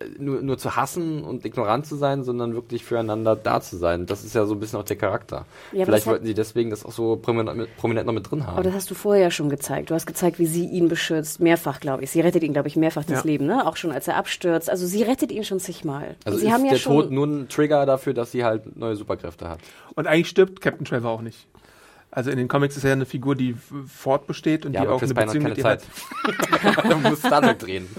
äh, 0.00 0.06
nur, 0.18 0.42
nur 0.42 0.58
zu 0.58 0.74
hassen 0.74 1.22
und 1.22 1.44
ignorant 1.44 1.86
zu 1.86 1.94
sein, 1.94 2.24
sondern 2.24 2.54
wirklich 2.54 2.84
füreinander 2.84 3.36
da 3.36 3.60
zu 3.60 3.76
sein. 3.76 4.06
Das 4.06 4.24
ist 4.24 4.34
ja 4.34 4.46
so 4.46 4.54
ein 4.54 4.58
bisschen 4.60 4.80
auch 4.80 4.84
der 4.84 4.96
Charakter. 4.96 5.46
Ja, 5.70 5.84
vielleicht 5.84 5.90
das 5.90 6.06
wollten 6.06 6.26
sie 6.26 6.34
deswegen 6.34 6.70
das 6.70 6.84
auch 6.84 6.90
so 6.90 7.14
prominent, 7.14 7.68
prominent 7.76 8.06
noch 8.06 8.12
mit 8.14 8.28
drin 8.28 8.46
haben. 8.46 8.54
Aber 8.54 8.64
das 8.64 8.74
hast 8.74 8.90
du 8.90 8.94
vorher 8.96 9.30
schon 9.30 9.48
gezeigt. 9.48 9.90
Du 9.90 9.94
hast 9.94 10.06
gezeigt, 10.06 10.40
wie 10.40 10.46
sie 10.46 10.66
ihn 10.66 10.88
beschützt, 10.88 11.38
mehrfach, 11.38 11.78
glaube 11.78 12.02
ich. 12.02 12.10
Sie 12.10 12.20
rettet 12.20 12.42
ihn, 12.42 12.52
glaube 12.52 12.66
ich, 12.66 12.74
mehrfach 12.74 13.04
das 13.04 13.20
Ja. 13.22 13.30
Leben, 13.30 13.46
ne? 13.46 13.64
Auch 13.64 13.76
schon 13.76 13.92
als 13.92 14.08
er 14.08 14.16
abstürzt. 14.16 14.68
Also 14.68 14.86
sie 14.86 15.02
rettet 15.04 15.30
ihn 15.30 15.44
schon 15.44 15.60
zigmal. 15.60 16.16
also 16.24 16.36
sie 16.36 16.46
ist 16.46 16.52
haben 16.52 16.64
ja 16.64 16.72
der 16.72 16.78
schon. 16.78 16.94
Tod 16.94 17.10
nur 17.12 17.26
ein 17.28 17.48
Trigger 17.48 17.86
dafür, 17.86 18.12
dass 18.12 18.32
sie 18.32 18.42
halt 18.44 18.76
neue 18.76 18.96
Superkräfte 18.96 19.48
hat. 19.48 19.60
Und 19.94 20.08
eigentlich 20.08 20.28
stirbt 20.28 20.60
Captain 20.60 20.84
Trevor 20.84 21.10
auch 21.12 21.22
nicht. 21.22 21.46
Also 22.14 22.30
in 22.30 22.36
den 22.36 22.46
Comics 22.46 22.76
ist 22.76 22.84
er 22.84 22.92
eine 22.92 23.06
Figur, 23.06 23.34
die 23.34 23.56
fortbesteht 23.86 24.66
und 24.66 24.74
Ja, 24.74 24.82
die 24.82 24.86
aber 24.86 24.96
auch 24.96 25.00
Chris 25.00 25.12
eine 25.12 25.24
Beziehung 25.26 25.44
keine 25.44 25.54
mit 25.54 25.58
ihr 25.58 25.64
Zeit. 25.64 25.82
hat. 26.76 26.92
du 26.92 26.96
musst 27.08 27.24
Star 27.24 27.40
Trek 27.42 27.58
drehen. 27.58 27.88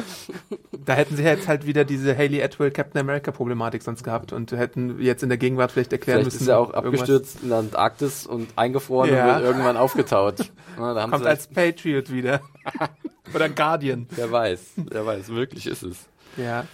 Da 0.86 0.95
hätten 0.95 1.16
sie 1.16 1.24
jetzt 1.24 1.47
halt 1.47 1.66
wieder 1.66 1.86
diese 1.86 2.16
Haley 2.18 2.43
Atwell 2.43 2.70
Captain 2.70 2.99
America 2.99 3.32
Problematik 3.32 3.82
sonst 3.84 4.03
gehabt 4.03 4.34
und 4.34 4.51
hätten 4.51 5.01
jetzt 5.01 5.24
in 5.24 5.30
der 5.30 5.38
Gegenwart 5.38 5.72
vielleicht 5.72 5.93
erklären 5.93 6.20
Vielleicht 6.20 6.34
müssen. 6.36 6.43
ist 6.43 6.49
er 6.49 6.59
auch 6.59 6.74
abgestürzt 6.74 7.38
in 7.41 7.49
der 7.49 7.59
Antarktis 7.59 8.28
und 8.28 8.49
eingefroren 8.57 9.09
Ja. 9.14 9.30
und 9.30 9.36
wird 9.43 9.45
irgendwann 9.45 9.78
aufgetaut. 9.78 10.51
Na, 10.78 10.93
da 10.93 11.01
haben 11.03 11.11
Kommt 11.11 11.24
sie 11.24 11.30
als 11.30 11.47
Patriot 11.47 12.11
wieder. 12.11 12.41
Oder 13.34 13.47
Guardian. 13.47 14.07
wer 14.11 14.30
weiß, 14.30 14.59
wer 14.76 15.05
weiß, 15.05 15.30
wirklich 15.30 15.68
ist 15.68 15.84
es. 15.84 15.97
Ja. 16.36 16.66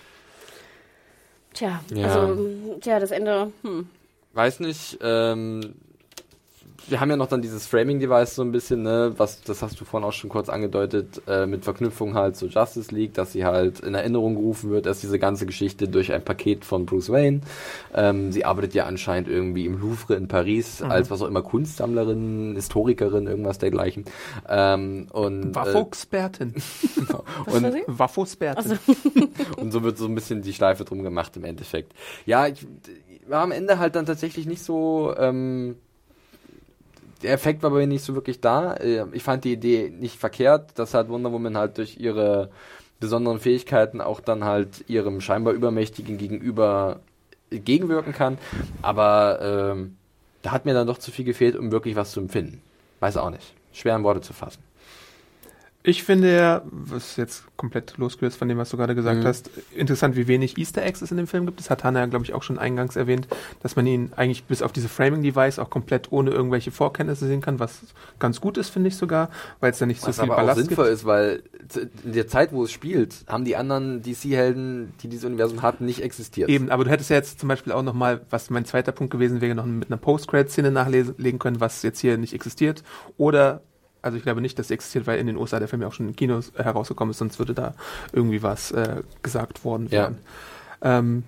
Tja, 1.53 1.79
Ja. 1.93 2.07
also, 2.07 2.77
tja, 2.81 2.99
das 2.99 3.11
Ende. 3.11 3.51
Hm. 3.61 3.87
Weiß 4.33 4.59
nicht, 4.59 4.97
ähm, 5.03 5.75
wir 6.87 6.99
haben 6.99 7.09
ja 7.09 7.17
noch 7.17 7.27
dann 7.27 7.41
dieses 7.41 7.67
Framing-Device 7.67 8.35
so 8.35 8.41
ein 8.41 8.51
bisschen, 8.51 8.83
ne, 8.83 9.13
was, 9.17 9.41
das 9.41 9.61
hast 9.61 9.79
du 9.79 9.85
vorhin 9.85 10.07
auch 10.07 10.13
schon 10.13 10.29
kurz 10.29 10.49
angedeutet, 10.49 11.21
äh, 11.27 11.45
mit 11.45 11.63
Verknüpfung 11.63 12.15
halt 12.15 12.35
zur 12.35 12.49
Justice 12.49 12.93
League, 12.93 13.13
dass 13.13 13.31
sie 13.31 13.45
halt 13.45 13.79
in 13.81 13.93
Erinnerung 13.93 14.35
gerufen 14.35 14.69
wird, 14.69 14.85
dass 14.85 15.01
diese 15.01 15.19
ganze 15.19 15.45
Geschichte 15.45 15.87
durch 15.87 16.11
ein 16.13 16.23
Paket 16.23 16.65
von 16.65 16.85
Bruce 16.85 17.09
Wayne. 17.09 17.41
Ähm, 17.93 18.31
sie 18.31 18.45
arbeitet 18.45 18.73
ja 18.73 18.85
anscheinend 18.85 19.29
irgendwie 19.29 19.65
im 19.65 19.79
Louvre 19.79 20.15
in 20.15 20.27
Paris 20.27 20.81
als 20.81 21.11
was 21.11 21.21
auch 21.21 21.27
immer 21.27 21.41
Kunstsammlerin, 21.41 22.53
Historikerin, 22.55 23.27
irgendwas 23.27 23.57
dergleichen. 23.57 24.05
Ähm, 24.47 25.07
und, 25.11 25.55
Waffo-Expertin. 25.55 26.55
Was 27.45 27.55
und 27.55 27.71
sie? 27.71 27.83
Waffo-Expertin. 27.87 28.79
und 29.57 29.71
so 29.71 29.83
wird 29.83 29.97
so 29.97 30.05
ein 30.05 30.15
bisschen 30.15 30.41
die 30.41 30.53
Schleife 30.53 30.85
drum 30.85 31.03
gemacht 31.03 31.35
im 31.37 31.43
Endeffekt. 31.43 31.93
Ja, 32.25 32.47
ich 32.47 32.65
war 33.27 33.43
am 33.43 33.51
Ende 33.51 33.79
halt 33.79 33.95
dann 33.95 34.05
tatsächlich 34.05 34.45
nicht 34.45 34.63
so. 34.63 35.13
Ähm, 35.17 35.75
der 37.21 37.33
Effekt 37.33 37.63
war 37.63 37.71
bei 37.71 37.79
mir 37.79 37.87
nicht 37.87 38.03
so 38.03 38.15
wirklich 38.15 38.41
da. 38.41 38.73
Äh, 38.75 39.05
Ich 39.13 39.23
fand 39.23 39.43
die 39.43 39.53
Idee 39.53 39.89
nicht 39.89 40.17
verkehrt, 40.19 40.77
dass 40.77 40.93
halt 40.93 41.09
Wonder 41.09 41.31
Woman 41.31 41.57
halt 41.57 41.77
durch 41.77 41.97
ihre 41.97 42.49
besonderen 42.99 43.39
Fähigkeiten 43.39 44.01
auch 44.01 44.19
dann 44.19 44.43
halt 44.43 44.85
ihrem 44.89 45.21
scheinbar 45.21 45.53
Übermächtigen 45.53 46.17
gegenüber 46.17 46.99
gegenwirken 47.49 48.13
kann. 48.13 48.37
Aber 48.81 49.39
ähm, 49.71 49.95
da 50.41 50.51
hat 50.51 50.65
mir 50.65 50.73
dann 50.73 50.87
doch 50.87 50.97
zu 50.97 51.11
viel 51.11 51.25
gefehlt, 51.25 51.55
um 51.55 51.71
wirklich 51.71 51.95
was 51.95 52.11
zu 52.11 52.19
empfinden. 52.19 52.61
Weiß 52.99 53.17
auch 53.17 53.29
nicht. 53.29 53.53
Schwer 53.73 53.95
in 53.95 54.03
Worte 54.03 54.21
zu 54.21 54.33
fassen. 54.33 54.61
Ich 55.81 56.03
finde 56.03 56.35
ja, 56.35 56.61
was 56.69 57.15
jetzt 57.15 57.45
komplett 57.55 57.97
losgelöst 57.97 58.37
von 58.37 58.49
dem, 58.49 58.57
was 58.57 58.69
du 58.69 58.75
gerade 58.75 58.95
gesagt 58.95 59.21
Mhm. 59.21 59.25
hast, 59.25 59.49
interessant, 59.73 60.17
wie 60.17 60.27
wenig 60.27 60.57
Easter 60.57 60.83
Eggs 60.83 61.01
es 61.01 61.09
in 61.11 61.15
dem 61.15 61.25
Film 61.25 61.45
gibt. 61.45 61.57
Das 61.59 61.69
hat 61.69 61.85
Hannah, 61.85 62.05
glaube 62.07 62.25
ich, 62.25 62.33
auch 62.33 62.43
schon 62.43 62.59
eingangs 62.59 62.97
erwähnt, 62.97 63.29
dass 63.63 63.77
man 63.77 63.87
ihn 63.87 64.11
eigentlich 64.17 64.43
bis 64.43 64.61
auf 64.61 64.73
diese 64.73 64.89
Framing-Device 64.89 65.57
auch 65.57 65.69
komplett 65.69 66.11
ohne 66.11 66.31
irgendwelche 66.31 66.71
Vorkenntnisse 66.71 67.27
sehen 67.27 67.39
kann, 67.41 67.59
was 67.59 67.79
ganz 68.19 68.41
gut 68.41 68.57
ist, 68.57 68.69
finde 68.69 68.89
ich 68.89 68.97
sogar, 68.97 69.29
weil 69.61 69.71
es 69.71 69.77
da 69.79 69.85
nicht 69.85 70.05
Was 70.05 70.17
so 70.17 70.23
viel 70.23 70.31
aber 70.31 70.41
auch 70.41 70.45
Ballast 70.47 70.59
sinnvoll 70.67 70.85
gibt. 70.85 70.95
ist, 70.95 71.05
weil 71.05 71.43
in 72.03 72.11
der 72.11 72.27
Zeit, 72.27 72.51
wo 72.51 72.65
es 72.65 72.71
spielt, 72.73 73.15
haben 73.27 73.45
die 73.45 73.55
anderen 73.55 74.01
DC-Helden, 74.01 74.91
die 75.01 75.07
dieses 75.07 75.23
Universum 75.25 75.61
hatten, 75.61 75.85
nicht 75.85 76.03
existiert. 76.03 76.49
Eben, 76.49 76.69
aber 76.71 76.83
du 76.83 76.89
hättest 76.89 77.09
ja 77.09 77.15
jetzt 77.15 77.39
zum 77.39 77.47
Beispiel 77.47 77.71
auch 77.71 77.83
nochmal, 77.83 78.19
was 78.29 78.49
mein 78.49 78.65
zweiter 78.65 78.91
Punkt 78.91 79.11
gewesen 79.11 79.39
wäre, 79.39 79.55
noch 79.55 79.65
mit 79.65 79.87
einer 79.87 79.97
Post-Credit-Szene 79.97 80.71
nachlegen 80.71 81.39
können, 81.39 81.61
was 81.61 81.83
jetzt 81.83 81.99
hier 81.99 82.17
nicht 82.17 82.33
existiert. 82.33 82.83
Oder, 83.17 83.61
also 84.01 84.17
ich 84.17 84.23
glaube 84.23 84.41
nicht, 84.41 84.57
dass 84.59 84.69
sie 84.69 84.73
existiert, 84.73 85.07
weil 85.07 85.19
in 85.19 85.27
den 85.27 85.37
USA 85.37 85.59
der 85.59 85.67
Film 85.67 85.81
ja 85.81 85.87
auch 85.87 85.93
schon 85.93 86.07
in 86.09 86.15
Kinos 86.15 86.51
äh, 86.55 86.63
herausgekommen 86.63 87.11
ist, 87.11 87.17
sonst 87.17 87.39
würde 87.39 87.53
da 87.53 87.73
irgendwie 88.13 88.41
was 88.43 88.71
äh, 88.71 89.01
gesagt 89.23 89.63
worden 89.65 89.85
Ja. 89.87 89.91
werden. 90.03 90.17
Ähm, 90.81 91.23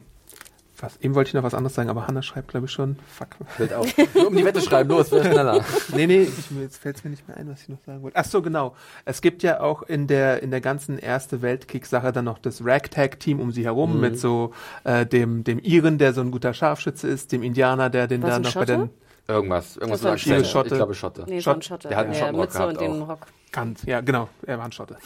was, 0.80 0.97
eben 0.97 1.13
wollte 1.13 1.28
ich 1.28 1.34
noch 1.36 1.43
was 1.43 1.53
anderes 1.53 1.76
sagen, 1.76 1.91
aber 1.91 2.07
Hannah 2.07 2.24
schreibt, 2.24 2.47
glaube 2.47 2.65
ich, 2.65 2.72
schon. 2.72 2.95
Fuck. 3.07 3.28
Fällt 3.55 3.72
auf. 3.72 3.86
Nur 4.15 4.28
um 4.30 4.36
die 4.36 4.43
Wette 4.43 4.61
schreiben, 4.61 4.89
los, 4.89 5.11
wer 5.11 5.24
schneller. 5.24 5.63
nee, 5.95 6.07
nee, 6.07 6.24
ich, 6.24 6.49
jetzt 6.59 6.78
fällt 6.78 6.97
es 6.97 7.03
mir 7.03 7.11
nicht 7.11 7.28
mehr 7.28 7.38
ein, 7.38 7.47
was 7.51 7.61
ich 7.61 7.69
noch 7.69 7.78
sagen 7.86 8.01
wollte. 8.01 8.17
Ach 8.17 8.26
so, 8.26 8.41
genau. 8.41 8.76
Es 9.05 9.22
gibt 9.22 9.43
ja 9.43 9.59
auch 9.59 9.84
in 9.84 10.07
der 10.07 10.41
in 10.41 10.49
der 10.49 10.59
ganzen 10.59 10.97
Erste 10.97 11.43
Weltkrieg-Sache 11.43 12.11
dann 12.11 12.26
noch 12.26 12.39
das 12.39 12.65
Ragtag-Team 12.65 13.39
um 13.39 13.51
sie 13.51 13.63
herum 13.63 13.93
Mhm. 13.95 13.99
mit 14.01 14.19
so 14.19 14.53
äh, 14.84 15.05
dem 15.05 15.43
dem 15.43 15.59
Iren, 15.59 15.99
der 15.99 16.13
so 16.13 16.22
ein 16.22 16.32
guter 16.32 16.51
Scharfschütze 16.55 17.07
ist, 17.07 17.32
dem 17.32 17.43
Indianer, 17.43 17.91
der 17.91 18.07
den 18.07 18.24
Was, 18.24 18.30
da 18.32 18.39
noch 18.39 18.45
bei 18.45 18.51
Schotte? 18.61 18.78
den 18.78 18.89
Irgendwas, 19.34 19.77
irgendwas 19.77 20.01
Das 20.01 20.27
war 20.27 20.36
ein. 20.38 20.45
Schotte. 20.45 20.67
Ich 20.69 20.75
glaube 20.75 20.93
Schotte. 20.95 21.25
Nee, 21.27 21.41
Schott- 21.41 21.65
Schotte. 21.65 21.88
der 21.88 21.97
hat 21.97 22.05
einen 22.05 22.13
ja, 22.13 22.19
Schottenrock 22.19 22.45
Mütze 22.45 22.67
und 22.67 22.77
gehabt 22.77 22.82
den 22.82 23.01
auch. 23.03 23.09
Rock. 23.09 23.19
Kant. 23.51 23.84
Ja, 23.86 24.01
genau, 24.01 24.29
er 24.45 24.57
war 24.57 24.65
ein 24.65 24.71
Schotte. 24.71 24.97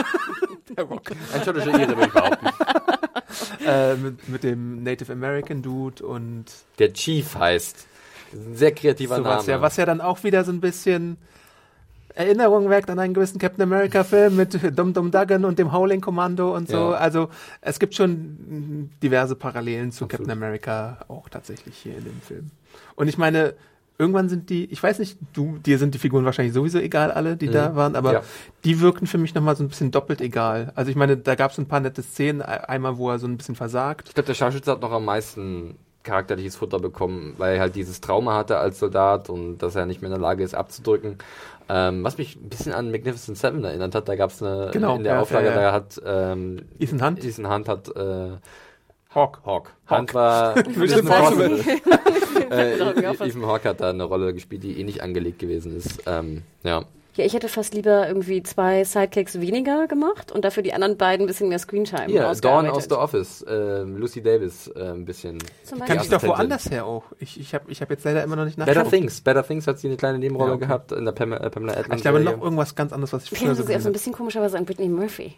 der 0.76 0.84
Rock. 0.84 1.10
Ein 1.32 1.44
schottischer 1.44 1.68
Ire, 1.78 1.88
würde 1.96 2.06
ich 2.06 2.12
behaupten. 2.12 2.46
äh, 3.66 3.94
mit, 3.96 4.28
mit 4.28 4.44
dem 4.44 4.82
Native 4.82 5.12
American 5.12 5.62
Dude 5.62 6.04
und 6.06 6.44
Der 6.78 6.92
Chief 6.92 7.34
heißt. 7.36 7.86
Ein 8.32 8.56
sehr 8.56 8.72
kreativer 8.72 9.16
sowas, 9.16 9.46
Name. 9.46 9.58
ja, 9.58 9.62
was 9.62 9.76
ja 9.76 9.86
dann 9.86 10.00
auch 10.00 10.24
wieder 10.24 10.44
so 10.44 10.52
ein 10.52 10.60
bisschen 10.60 11.18
Erinnerung 12.14 12.70
weckt 12.70 12.90
an 12.90 12.98
einen 12.98 13.12
gewissen 13.14 13.38
Captain 13.38 13.62
America 13.62 14.04
Film 14.04 14.36
mit 14.36 14.58
Dum 14.78 14.92
Dum 14.92 15.10
Duggan 15.10 15.44
und 15.44 15.58
dem 15.58 15.72
Howling 15.72 16.00
Kommando 16.00 16.54
und 16.54 16.68
so. 16.68 16.76
Ja. 16.76 16.90
Also 16.92 17.28
es 17.60 17.78
gibt 17.78 17.94
schon 17.94 18.90
diverse 19.02 19.34
Parallelen 19.34 19.90
zu 19.92 20.04
Absolut. 20.04 20.10
Captain 20.26 20.30
America 20.42 20.98
auch 21.08 21.28
tatsächlich 21.28 21.76
hier 21.76 21.96
in 21.98 22.04
dem 22.04 22.20
Film. 22.20 22.50
Und 22.94 23.08
ich 23.08 23.18
meine, 23.18 23.54
irgendwann 23.98 24.28
sind 24.28 24.48
die, 24.50 24.64
ich 24.66 24.82
weiß 24.82 24.98
nicht, 25.00 25.18
du, 25.32 25.58
dir 25.58 25.78
sind 25.78 25.94
die 25.94 25.98
Figuren 25.98 26.24
wahrscheinlich 26.24 26.54
sowieso 26.54 26.78
egal, 26.78 27.10
alle, 27.12 27.36
die 27.36 27.48
da 27.48 27.74
waren, 27.76 27.94
aber 27.96 28.12
Ja. 28.12 28.22
die 28.64 28.80
wirken 28.80 29.06
für 29.06 29.18
mich 29.18 29.34
nochmal 29.34 29.56
so 29.56 29.64
ein 29.64 29.68
bisschen 29.68 29.90
doppelt 29.90 30.20
egal. 30.20 30.72
Also 30.74 30.90
ich 30.90 30.96
meine, 30.96 31.16
da 31.16 31.34
gab 31.34 31.50
es 31.52 31.58
ein 31.58 31.66
paar 31.66 31.80
nette 31.80 32.02
Szenen, 32.02 32.40
e- 32.40 32.44
einmal, 32.44 32.96
wo 32.96 33.10
er 33.10 33.18
so 33.18 33.26
ein 33.26 33.36
bisschen 33.36 33.54
versagt. 33.54 34.08
Ich 34.08 34.14
glaube, 34.14 34.26
der 34.26 34.34
Scharfschütze 34.34 34.70
hat 34.70 34.80
noch 34.82 34.92
am 34.92 35.04
meisten 35.04 35.76
charakterliches 36.02 36.56
Futter 36.56 36.80
bekommen, 36.80 37.32
weil 37.38 37.54
er 37.54 37.60
halt 37.60 37.76
dieses 37.76 38.00
Trauma 38.02 38.34
hatte 38.36 38.58
als 38.58 38.78
Soldat 38.78 39.30
und 39.30 39.58
dass 39.58 39.74
er 39.74 39.86
nicht 39.86 40.02
mehr 40.02 40.08
in 40.10 40.14
der 40.16 40.20
Lage 40.20 40.44
ist 40.44 40.54
abzudrücken. 40.54 41.16
Ähm, 41.68 42.04
was 42.04 42.18
mich 42.18 42.36
ein 42.36 42.48
bisschen 42.50 42.72
an 42.72 42.90
Magnificent 42.90 43.38
Seven 43.38 43.64
erinnert 43.64 43.94
hat, 43.94 44.08
da 44.08 44.16
gab 44.16 44.30
es 44.30 44.42
eine 44.42 44.70
Genau, 44.72 44.96
in 44.96 45.04
der 45.04 45.14
ja, 45.14 45.20
Auflage, 45.20 45.46
ja, 45.46 45.52
ja. 45.54 45.60
da 45.62 45.72
hat 45.72 46.00
ähm, 46.04 46.66
Ethan 46.78 47.02
Hunt? 47.04 47.24
Ethan 47.24 47.50
Hunt 47.50 47.68
hat 47.68 47.88
äh, 47.96 48.30
Hawk. 49.14 49.40
Hawk. 49.46 49.70
Hunt 49.88 50.12
war 50.12 50.56
äh, 50.58 50.64
was- 50.66 51.66
Ethan 53.20 53.46
Hawke 53.46 53.68
hat 53.68 53.80
da 53.80 53.90
eine 53.90 54.04
Rolle 54.04 54.34
gespielt, 54.34 54.62
die 54.62 54.80
eh 54.80 54.84
nicht 54.84 55.02
angelegt 55.02 55.38
gewesen 55.38 55.76
ist. 55.76 56.02
Ähm, 56.06 56.42
ja. 56.62 56.84
Ja, 57.16 57.24
ich 57.24 57.32
hätte 57.32 57.48
fast 57.48 57.74
lieber 57.74 58.08
irgendwie 58.08 58.42
zwei 58.42 58.82
Sidekicks 58.82 59.40
weniger 59.40 59.86
gemacht 59.86 60.32
und 60.32 60.44
dafür 60.44 60.64
die 60.64 60.72
anderen 60.72 60.96
beiden 60.96 61.24
ein 61.24 61.26
bisschen 61.28 61.48
mehr 61.48 61.60
Screentime 61.60 62.06
Hier, 62.06 62.34
Dawn 62.40 62.68
aus 62.68 62.84
The 62.84 62.96
Office, 62.96 63.44
ähm, 63.48 63.96
Lucy 63.96 64.20
Davis 64.20 64.66
äh, 64.68 64.90
ein 64.90 65.04
bisschen. 65.04 65.38
Kann 65.86 65.98
ich 66.00 66.08
doch 66.08 66.22
woanders 66.24 66.70
her 66.72 66.86
auch. 66.86 67.04
Ich, 67.20 67.38
ich 67.38 67.54
habe 67.54 67.70
ich 67.70 67.80
hab 67.80 67.90
jetzt 67.90 68.04
leider 68.04 68.24
immer 68.24 68.34
noch 68.34 68.44
nicht 68.44 68.56
Better 68.56 68.82
nachgeschaut. 68.82 68.90
Things. 68.90 69.20
Better 69.20 69.46
Things 69.46 69.66
hat 69.68 69.78
sie 69.78 69.86
eine 69.86 69.96
kleine 69.96 70.18
Nebenrolle 70.18 70.50
Ja, 70.50 70.56
okay. 70.56 70.66
gehabt 70.66 70.90
in 70.90 71.04
der 71.04 71.12
Pamela, 71.12 71.44
äh, 71.44 71.50
Pamela 71.50 71.74
Adlon 71.74 71.96
Ich 71.96 72.02
glaube 72.02 72.20
noch 72.20 72.42
irgendwas 72.42 72.74
ganz 72.74 72.92
anderes, 72.92 73.12
was 73.12 73.24
ich 73.24 73.32
Ich 73.32 73.38
früher 73.38 73.48
finde 73.48 73.62
so 73.62 73.68
sie 73.68 73.76
auch 73.76 73.80
so 73.80 73.88
ein 73.90 73.92
bisschen 73.92 74.12
komischerweise 74.12 74.58
an 74.58 74.64
Brittany 74.64 74.88
Murphy. 74.88 75.34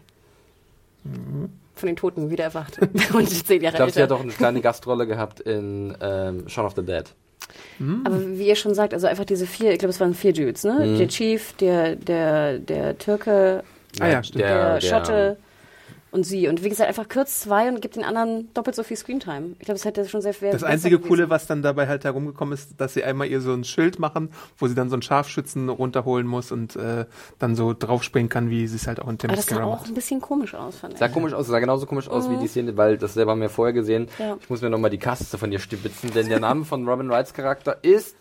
Mhm. 1.03 1.51
Von 1.75 1.87
den 1.87 1.95
Toten 1.95 2.31
wieder 2.31 2.45
erwacht. 2.45 2.79
und 3.13 3.29
zehn 3.29 3.61
Jahre 3.61 3.75
Ich 3.75 3.77
glaube, 3.77 3.91
sie 3.91 4.01
hat 4.01 4.11
auch 4.11 4.21
eine 4.21 4.31
kleine 4.31 4.61
Gastrolle 4.61 5.05
gehabt 5.05 5.41
in 5.41 5.95
ähm, 6.01 6.49
Shaun 6.49 6.65
of 6.65 6.73
the 6.75 6.83
Dead. 6.83 7.05
Aber 8.03 8.19
wie 8.37 8.47
ihr 8.47 8.55
schon 8.55 8.73
sagt, 8.73 8.93
also 8.93 9.07
einfach 9.07 9.25
diese 9.25 9.45
vier, 9.45 9.71
ich 9.71 9.79
glaube, 9.79 9.91
es 9.91 9.99
waren 9.99 10.13
vier 10.15 10.33
Dudes, 10.33 10.63
ne? 10.63 10.79
Mhm. 10.85 10.97
Der 10.97 11.07
Chief, 11.07 11.53
der, 11.53 11.95
der, 11.95 12.57
der 12.59 12.97
Türke, 12.97 13.63
Ah 13.99 14.07
ja, 14.07 14.23
stimmt. 14.23 14.43
der, 14.43 14.81
Schotte 14.81 15.37
und 16.11 16.23
sie. 16.23 16.47
Und 16.47 16.63
wie 16.63 16.69
gesagt, 16.69 16.87
einfach 16.87 17.07
kürzt 17.07 17.41
zwei 17.41 17.67
und 17.69 17.81
gibt 17.81 17.95
den 17.95 18.03
anderen 18.03 18.53
doppelt 18.53 18.75
so 18.75 18.83
viel 18.83 18.97
Screentime. 18.97 19.51
Ich 19.59 19.65
glaube, 19.65 19.77
es 19.77 19.85
hätte 19.85 20.07
schon 20.07 20.21
sehr 20.21 20.33
viel 20.33 20.51
Das 20.51 20.63
einzige 20.63 20.97
gewesen. 20.97 21.07
Coole, 21.09 21.29
was 21.29 21.47
dann 21.47 21.61
dabei 21.61 21.87
halt 21.87 22.03
herumgekommen 22.05 22.53
ist, 22.53 22.79
dass 22.79 22.93
sie 22.93 23.03
einmal 23.03 23.27
ihr 23.27 23.41
so 23.41 23.53
ein 23.53 23.63
Schild 23.63 23.99
machen, 23.99 24.29
wo 24.57 24.67
sie 24.67 24.75
dann 24.75 24.89
so 24.89 24.95
einen 24.95 25.01
Scharfschützen 25.01 25.69
runterholen 25.69 26.27
muss 26.27 26.51
und 26.51 26.75
äh, 26.75 27.05
dann 27.39 27.55
so 27.55 27.73
draufspringen 27.73 28.29
kann, 28.29 28.49
wie 28.49 28.67
sie 28.67 28.77
es 28.77 28.87
halt 28.87 28.99
auch 28.99 29.07
in 29.09 29.17
Aber 29.23 29.35
das 29.35 29.45
sah 29.45 29.55
Themyscira 29.55 29.63
auch 29.65 29.79
macht. 29.79 29.87
ein 29.87 29.93
bisschen 29.93 30.21
komisch 30.21 30.53
aus, 30.55 30.77
fand 30.77 30.93
ich. 30.93 30.99
Sah 30.99 31.07
komisch 31.09 31.33
aus, 31.33 31.47
sah 31.47 31.59
genauso 31.59 31.85
komisch 31.85 32.07
aus 32.07 32.29
wie 32.29 32.37
die 32.37 32.47
Szene, 32.47 32.77
weil 32.77 32.97
das 32.97 33.13
selber 33.13 33.31
haben 33.31 33.41
wir 33.41 33.49
vorher 33.49 33.73
gesehen. 33.73 34.07
Ja. 34.17 34.37
Ich 34.39 34.49
muss 34.49 34.61
mir 34.61 34.69
nochmal 34.69 34.89
die 34.91 34.97
Kaste 34.99 35.37
von 35.37 35.51
dir 35.51 35.59
stibitzen, 35.59 36.11
denn 36.13 36.29
der 36.29 36.39
Name 36.39 36.65
von 36.65 36.87
Robin 36.87 37.09
Wrights 37.09 37.33
Charakter 37.33 37.77
ist 37.83 38.15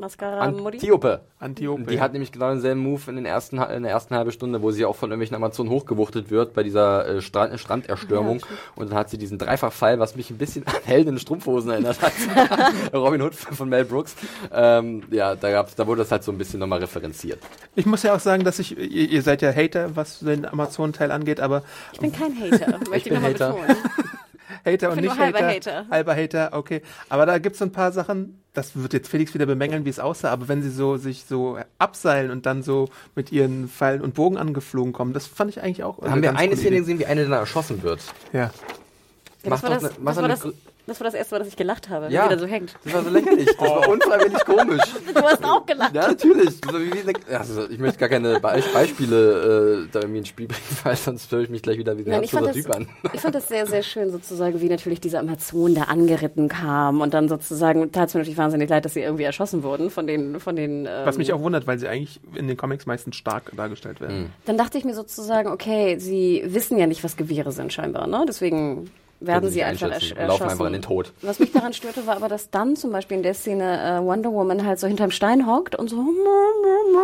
Mascara 0.00 0.50
Mutti. 0.50 0.78
Antiope. 0.78 1.20
Antiope. 1.38 1.84
Die 1.84 2.00
hat 2.00 2.12
nämlich 2.12 2.32
genau 2.32 2.48
denselben 2.50 2.80
Move 2.82 3.00
in, 3.08 3.16
den 3.16 3.26
ersten, 3.26 3.58
in 3.58 3.82
der 3.82 3.92
ersten 3.92 4.14
halben 4.14 4.32
Stunde, 4.32 4.62
wo 4.62 4.70
sie 4.70 4.84
auch 4.84 4.96
von 4.96 5.10
irgendwelchen 5.10 5.36
Amazonen 5.36 5.70
hochgewuchtet 5.70 6.30
wird 6.30 6.54
bei 6.54 6.62
dieser 6.62 7.06
äh, 7.06 7.20
Strand, 7.22 7.58
Stranderstürmung. 7.60 8.40
und 8.76 8.90
dann 8.90 8.98
hat 8.98 9.10
sie 9.10 9.18
diesen 9.18 9.38
Dreifachfall, 9.38 9.98
was 9.98 10.16
mich 10.16 10.30
ein 10.30 10.38
bisschen 10.38 10.66
an 10.66 10.74
Helden 10.84 11.14
in 11.14 11.18
Strumpfhosen 11.18 11.70
erinnert 11.70 12.00
hat. 12.02 12.12
Robin 12.92 13.22
Hood 13.22 13.34
von 13.34 13.68
Mel 13.68 13.84
Brooks. 13.84 14.16
Ähm, 14.52 15.02
ja, 15.10 15.36
da, 15.36 15.50
gab's, 15.50 15.74
da 15.76 15.86
wurde 15.86 16.00
das 16.02 16.10
halt 16.10 16.24
so 16.24 16.32
ein 16.32 16.38
bisschen 16.38 16.60
nochmal 16.60 16.80
referenziert. 16.80 17.38
Ich 17.76 17.86
muss 17.86 18.02
ja 18.02 18.14
auch 18.14 18.20
sagen, 18.20 18.44
dass 18.44 18.58
ich, 18.58 18.76
ihr, 18.76 19.08
ihr 19.10 19.22
seid 19.22 19.42
ja 19.42 19.52
Hater, 19.54 19.94
was 19.96 20.20
den 20.20 20.44
Amazon-Teil 20.46 21.10
angeht, 21.10 21.40
aber 21.40 21.62
Ich 21.92 22.00
bin 22.00 22.12
kein 22.12 22.34
Hater, 22.40 22.78
möchte 22.90 22.96
ich 22.96 23.04
bin 23.04 23.14
nochmal 23.14 23.34
Hater. 23.34 23.52
betonen. 23.52 23.76
Hater 24.64 24.88
und 24.90 24.96
bin 24.96 25.04
nicht 25.04 25.16
nur 25.16 25.24
halber 25.24 25.38
Hater. 25.38 25.54
Hater. 25.54 25.86
Halber 25.90 26.16
Hater, 26.16 26.50
okay. 26.52 26.82
Aber 27.08 27.26
da 27.26 27.38
gibt 27.38 27.54
es 27.54 27.58
so 27.60 27.64
ein 27.64 27.72
paar 27.72 27.92
Sachen, 27.92 28.40
das 28.52 28.74
wird 28.74 28.92
jetzt 28.92 29.08
Felix 29.08 29.34
wieder 29.34 29.46
bemängeln, 29.46 29.84
wie 29.84 29.90
es 29.90 29.98
aussah, 29.98 30.30
aber 30.30 30.48
wenn 30.48 30.62
sie 30.62 30.70
so 30.70 30.96
sich 30.96 31.24
so 31.24 31.58
abseilen 31.78 32.30
und 32.30 32.46
dann 32.46 32.62
so 32.62 32.88
mit 33.14 33.32
ihren 33.32 33.68
Pfeilen 33.68 34.00
und 34.00 34.14
Bogen 34.14 34.36
angeflogen 34.36 34.92
kommen, 34.92 35.12
das 35.12 35.26
fand 35.26 35.50
ich 35.50 35.62
eigentlich 35.62 35.84
auch. 35.84 35.98
Da 36.00 36.10
haben 36.10 36.22
wir 36.22 36.36
eine 36.36 36.56
Szene 36.56 36.78
gesehen, 36.78 36.98
wie 36.98 37.06
eine 37.06 37.22
dann 37.24 37.32
erschossen 37.32 37.82
wird. 37.82 38.00
Ja. 38.32 38.50
Das, 39.42 39.62
war 39.62 39.70
doch 39.70 39.80
das, 39.80 39.82
ne- 39.82 40.04
doch 40.04 40.16
war 40.16 40.28
das, 40.28 40.46
das 40.90 41.00
war 41.00 41.04
das 41.06 41.14
erste 41.14 41.34
Mal, 41.34 41.38
dass 41.38 41.48
ich 41.48 41.56
gelacht 41.56 41.88
habe, 41.88 42.08
Ja. 42.10 42.24
wie 42.24 42.28
der 42.30 42.38
so 42.38 42.46
hängt. 42.46 42.74
Das 42.84 42.92
war 42.92 43.02
so 43.02 43.10
lächerlich. 43.10 43.46
Das 43.46 43.58
war 43.60 43.88
unfreiwillig 43.88 44.44
komisch. 44.44 44.80
Du 45.14 45.22
hast 45.22 45.44
auch 45.44 45.66
gelacht. 45.66 45.94
Ja, 45.94 46.08
natürlich. 46.08 46.60
Also 47.32 47.68
ich 47.68 47.78
möchte 47.78 47.98
gar 47.98 48.08
keine 48.08 48.40
Be 48.40 48.62
Beispiele 48.72 49.84
äh, 49.84 49.88
da 49.92 50.00
irgendwie 50.00 50.18
ins 50.18 50.28
Spiel 50.28 50.46
bringen, 50.46 50.60
weil 50.84 50.96
sonst 50.96 51.30
höre 51.32 51.40
ich 51.40 51.48
mich 51.50 51.62
gleich 51.62 51.78
wieder 51.78 51.96
wie 51.96 52.04
fand 52.04 52.16
herzloser 52.16 52.46
das, 52.46 52.56
Typ 52.56 52.74
an. 52.74 52.88
ich 53.12 53.20
fand 53.20 53.34
das 53.34 53.48
sehr, 53.48 53.66
sehr 53.66 53.82
schön, 53.82 54.10
sozusagen, 54.10 54.60
wie 54.60 54.68
natürlich 54.68 55.00
diese 55.00 55.18
Amazon 55.18 55.74
da 55.74 55.82
angeritten 55.82 56.48
kam 56.48 57.00
und 57.00 57.14
dann 57.14 57.28
sozusagen 57.28 57.92
tat 57.92 58.08
es 58.08 58.14
mir 58.14 58.20
natürlich 58.20 58.38
wahnsinnig 58.38 58.68
leid, 58.68 58.84
dass 58.84 58.94
sie 58.94 59.00
irgendwie 59.00 59.24
erschossen 59.24 59.62
wurden 59.62 59.90
von 59.90 60.06
den, 60.06 60.40
von 60.40 60.56
den. 60.56 60.86
Ähm, 60.86 60.92
Was 61.04 61.18
mich 61.18 61.32
auch 61.32 61.40
wundert, 61.40 61.66
weil 61.66 61.78
sie 61.78 61.88
eigentlich 61.88 62.20
in 62.34 62.48
den 62.48 62.56
Comics 62.56 62.86
meistens 62.86 63.16
stark 63.16 63.52
dargestellt 63.56 64.00
werden. 64.00 64.32
Dann 64.44 64.56
dachte 64.56 64.78
ich 64.78 64.84
mir 64.84 64.94
sozusagen, 64.94 65.48
okay, 65.48 65.98
sie 65.98 66.42
wissen 66.46 66.78
ja 66.78 66.86
nicht, 66.86 67.04
was 67.04 67.16
Gewehre 67.16 67.52
sind 67.52 67.72
scheinbar, 67.72 68.06
ne? 68.06 68.24
Deswegen 68.26 68.90
werden 69.20 69.50
sie 69.50 69.62
einfach 69.62 69.90
ersch 69.90 70.10
und 70.12 70.18
laufen 70.18 70.30
erschossen. 70.30 70.50
einfach 70.50 70.66
in 70.66 70.72
den 70.72 70.82
Tod. 70.82 71.12
Was 71.22 71.38
mich 71.38 71.52
daran 71.52 71.72
störte, 71.72 72.06
war 72.06 72.16
aber, 72.16 72.28
dass 72.28 72.50
dann 72.50 72.74
zum 72.76 72.90
Beispiel 72.92 73.18
in 73.18 73.22
der 73.22 73.34
Szene 73.34 73.98
äh, 74.00 74.02
Wonder 74.04 74.32
Woman 74.32 74.64
halt 74.66 74.78
so 74.80 74.86
hinterm 74.86 75.10
Stein 75.10 75.46
hockt 75.46 75.74
und 75.76 75.88
so 75.88 75.96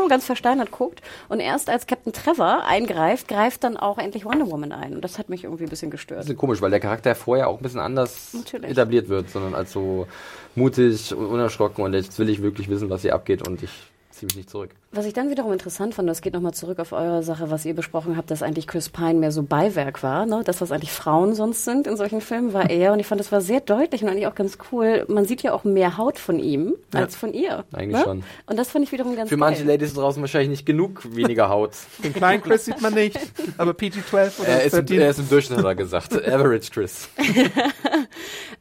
ganz 0.09 0.25
versteinert 0.25 0.71
guckt 0.71 1.03
und 1.29 1.41
erst 1.41 1.69
als 1.69 1.87
Captain 1.87 2.13
Trevor 2.13 2.65
eingreift, 2.65 3.29
greift 3.29 3.65
dann 3.65 3.77
auch 3.77 3.99
endlich 3.99 4.25
Wonder 4.25 4.51
Woman 4.51 4.73
ein. 4.73 4.95
Und 4.95 5.03
das 5.03 5.19
hat 5.19 5.29
mich 5.29 5.45
irgendwie 5.45 5.65
ein 5.65 5.69
bisschen 5.71 5.91
Das 5.91 5.99
gestört. 6.01 6.29
ist 6.29 6.37
komisch, 6.37 6.61
weil 6.63 6.71
der 6.71 6.81
Charakter 6.81 7.15
vorher 7.15 7.49
auch 7.49 7.57
ein 7.59 7.63
bisschen 7.63 7.81
anders 7.81 8.33
Natürlich. 8.35 8.71
etabliert 8.71 9.09
wird, 9.09 9.31
sondern 9.31 9.55
als 9.55 9.73
so 9.73 10.07
mutig 10.55 11.15
und 11.15 11.27
unerschrocken 11.27 11.85
und 11.85 11.95
jetzt 11.95 12.19
will 12.19 12.29
ich 12.29 12.41
wirklich 12.41 12.69
wissen, 12.69 12.89
was 12.89 13.03
hier 13.03 13.15
abgeht 13.15 13.47
und 13.47 13.63
ich 13.63 13.71
ziehe 14.11 14.27
mich 14.27 14.37
nicht 14.37 14.51
zurück. 14.51 14.71
Was 14.97 15.05
ich 15.05 15.13
dann 15.13 15.29
wiederum 15.29 15.53
interessant 15.53 15.95
fand, 15.95 16.09
das 16.09 16.23
geht 16.23 16.33
nochmal 16.33 16.55
zurück 16.55 16.79
auf 16.79 16.93
eure 16.93 17.23
Sache, 17.23 17.51
was 17.51 17.67
ihr 17.67 17.75
besprochen 17.75 18.17
habt, 18.17 18.31
dass 18.31 18.43
eigentlich 18.43 18.67
Chris 18.67 18.89
Pine 18.89 19.15
mehr 19.15 19.31
so 19.31 19.43
Beiwerk 19.43 20.03
war. 20.03 20.25
Ne? 20.25 20.41
Das, 20.43 20.63
was 20.63 20.73
eigentlich 20.73 20.91
Frauen 20.91 21.35
sonst 21.35 21.67
sind 21.67 21.87
in 21.87 21.99
solchen 21.99 22.23
Filmen, 22.23 22.55
war 22.55 22.71
er. 22.71 22.95
Und 22.95 23.01
ich 23.01 23.07
fand, 23.07 23.21
das 23.21 23.31
war 23.31 23.43
sehr 23.43 23.61
deutlich 23.61 24.03
und 24.03 24.09
eigentlich 24.09 24.27
auch 24.27 24.35
ganz 24.35 24.57
cool. 24.73 25.05
Man 25.09 25.27
sieht 25.27 25.43
ja 25.43 25.53
auch 25.53 25.65
mehr 25.65 25.99
Haut 25.99 26.19
von 26.19 26.39
ihm 26.39 26.77
als 26.95 27.15
von 27.15 27.35
ihr. 27.35 27.65
Eigentlich 27.75 27.99
ne? 27.99 28.05
schon. 28.05 28.25
Und 28.47 28.59
das 28.59 28.71
fand 28.71 28.87
ich 28.87 28.93
wiederum 28.93 29.17
ganz 29.17 29.29
Für 29.29 29.37
manche 29.37 29.65
geil. 29.65 29.75
Ladies 29.75 29.93
draußen 29.93 30.23
wahrscheinlich 30.23 30.49
nicht 30.49 30.67
genug 30.67 31.03
weniger 31.15 31.51
Haut. 31.51 31.73
Den 32.03 32.15
kleinen 32.15 32.43
Chris 32.43 32.65
sieht 32.65 32.81
man 32.81 32.95
nicht, 32.95 33.21
aber 33.59 33.73
PG-12 33.73 34.41
oder 34.41 34.49
er, 34.49 34.65
ist 34.65 34.73
im, 34.73 34.87
13. 34.87 35.01
er 35.01 35.11
ist 35.11 35.19
im 35.19 35.29
Durchschnitt, 35.29 35.59
hat 35.59 35.67
er 35.67 35.75
gesagt. 35.75 36.15
Average 36.27 36.71
Chris. 36.73 37.09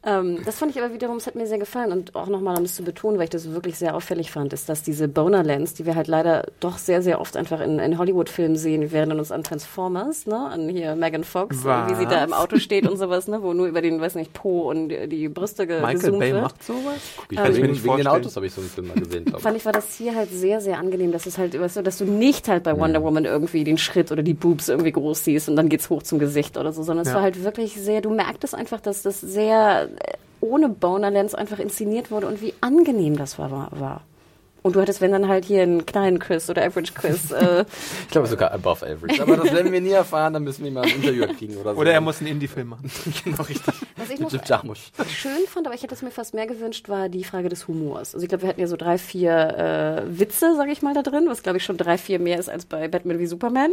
Ähm, 0.05 0.39
das 0.45 0.59
fand 0.59 0.75
ich 0.75 0.81
aber 0.81 0.93
wiederum, 0.93 1.17
es 1.17 1.25
hat 1.25 1.33
mir 1.33 1.47
sehr 1.47 1.57
gefallen 1.57 1.91
und 1.91 2.15
auch 2.15 2.27
nochmal, 2.27 2.57
um 2.57 2.63
es 2.63 2.75
zu 2.75 2.83
betonen, 2.83 3.17
weil 3.17 3.23
ich 3.23 3.31
das 3.31 3.51
wirklich 3.51 3.77
sehr 3.77 3.95
auffällig 3.95 4.31
fand, 4.31 4.53
ist, 4.53 4.69
dass 4.69 4.83
diese 4.83 5.07
Boner-Lens, 5.07 5.73
die 5.73 5.85
wir 5.87 5.95
halt 5.95 6.07
leider 6.07 6.24
doch 6.59 6.77
sehr, 6.77 7.01
sehr 7.01 7.19
oft 7.21 7.35
einfach 7.37 7.59
in, 7.61 7.79
in 7.79 7.97
Hollywood-Filmen 7.97 8.55
sehen, 8.55 8.91
wir 8.91 8.97
erinnern 8.99 9.19
uns 9.19 9.31
an 9.31 9.43
Transformers, 9.43 10.25
ne, 10.27 10.35
an 10.37 10.69
hier 10.69 10.95
Megan 10.95 11.23
Fox, 11.23 11.63
Was? 11.63 11.89
wie 11.91 11.95
sie 11.95 12.05
da 12.07 12.23
im 12.23 12.33
Auto 12.33 12.57
steht 12.57 12.87
und 12.87 12.97
sowas, 12.97 13.27
ne, 13.27 13.41
wo 13.43 13.53
nur 13.53 13.67
über 13.67 13.81
den, 13.81 13.99
weiß 14.01 14.15
nicht, 14.15 14.33
Po 14.33 14.69
und 14.69 14.89
die, 14.89 15.27
Brüste 15.29 15.67
ge 15.67 15.81
Michael 15.81 16.11
Bay 16.13 16.31
wird. 16.33 16.41
macht 16.43 16.63
sowas? 16.63 16.95
Ich 17.29 17.37
Kann 17.37 17.51
ich 17.53 17.61
mir 17.61 17.67
nicht 17.67 17.83
wegen 17.83 17.95
den 17.97 18.03
vorstellen. 18.05 18.07
Autos 18.07 18.35
habe 18.35 18.45
ich 18.45 18.53
so 18.53 18.61
einen 18.61 18.69
Film 18.69 18.87
mal 18.87 18.97
gesehen, 18.97 19.25
glaube 19.25 19.41
Fand 19.41 19.57
ich. 19.57 19.65
war 19.65 19.73
das 19.73 19.95
hier 19.95 20.15
halt 20.15 20.29
sehr, 20.31 20.61
sehr 20.61 20.77
angenehm, 20.79 21.11
dass 21.11 21.25
es 21.25 21.37
halt, 21.37 21.59
weißt 21.59 21.77
du, 21.77 21.81
dass 21.83 21.97
du 21.97 22.05
nicht 22.05 22.47
halt 22.47 22.63
bei 22.63 22.73
Mhm. 22.73 22.79
Wonder 22.79 23.03
Woman 23.03 23.25
irgendwie 23.25 23.63
den 23.63 23.77
Schritt 23.77 24.11
oder 24.11 24.23
die 24.23 24.33
Boobs 24.33 24.69
irgendwie 24.69 24.91
groß 24.91 25.23
siehst 25.23 25.49
und 25.49 25.55
dann 25.55 25.69
geht's 25.69 25.89
hoch 25.89 26.03
zum 26.03 26.19
Gesicht 26.19 26.57
oder 26.57 26.71
so, 26.73 26.83
sondern 26.83 27.03
es 27.05 27.09
Ja. 27.09 27.15
war 27.15 27.21
halt 27.23 27.43
wirklich 27.43 27.75
sehr, 27.75 28.01
du 28.01 28.09
merktest 28.09 28.53
einfach, 28.55 28.81
dass 28.81 29.01
das 29.01 29.21
sehr 29.21 29.89
äh, 29.99 30.13
ohne 30.41 30.69
Boner-Lens 30.69 31.33
einfach 31.33 31.59
inszeniert 31.59 32.11
wurde 32.11 32.27
und 32.27 32.41
wie 32.41 32.53
angenehm 32.61 33.17
das 33.17 33.39
war. 33.39 33.49
war. 33.71 34.01
Und 34.65 34.75
du 34.75 34.81
hattest, 34.81 34.99
wenn 34.99 35.11
dann 35.11 35.27
halt 35.27 35.45
hier 35.45 35.61
einen 35.61 35.85
kleinen 35.85 36.17
Chris 36.17 36.49
oder 36.49 36.63
Average 36.65 36.93
Chris, 36.93 37.29
äh, 37.31 37.65
Ich 38.01 38.07
glaube 38.09 38.25
sogar 38.25 38.51
above 38.51 38.83
average. 38.83 39.21
Aber 39.21 39.37
das 39.37 39.53
werden 39.53 39.71
wir 39.71 39.79
nie 39.79 39.91
erfahren, 39.91 40.33
dann 40.33 40.43
müssen 40.43 40.63
wir 40.63 40.71
mal 40.71 40.81
ein 40.83 40.89
Interview 40.89 41.27
kriegen 41.37 41.55
oder 41.57 41.75
so. 41.75 41.79
Oder 41.81 41.93
er 41.93 42.01
muss 42.01 42.17
einen 42.19 42.29
Indie-Film 42.31 42.69
machen. 42.69 42.89
genau 43.23 43.43
richtig. 43.43 43.75
was 43.95 44.05
ich 44.09 44.19
Mit 44.19 44.21
noch 44.21 44.31
Jim 44.31 44.41
Jarmusch. 44.43 44.91
schön 45.07 45.45
fand, 45.47 45.67
aber 45.67 45.75
ich 45.75 45.83
hätte 45.83 45.93
es 45.93 46.01
mir 46.01 46.09
fast 46.09 46.33
mehr 46.33 46.47
gewünscht, 46.47 46.89
war 46.89 47.09
die 47.09 47.23
Frage 47.23 47.47
des 47.49 47.67
Humors. 47.67 48.15
Also 48.15 48.23
ich 48.23 48.27
glaube, 48.29 48.41
wir 48.41 48.49
hatten 48.49 48.59
ja 48.59 48.65
so 48.65 48.75
drei, 48.75 48.97
vier 48.97 50.03
äh, 50.07 50.19
Witze, 50.19 50.55
sage 50.55 50.71
ich 50.71 50.81
mal, 50.81 50.95
da 50.95 51.03
drin, 51.03 51.25
was 51.29 51.43
glaube 51.43 51.59
ich 51.59 51.63
schon 51.63 51.77
drei, 51.77 51.99
vier 51.99 52.17
mehr 52.17 52.39
ist 52.39 52.49
als 52.49 52.65
bei 52.65 52.87
Batman 52.87 53.19
wie 53.19 53.27
Superman. 53.27 53.69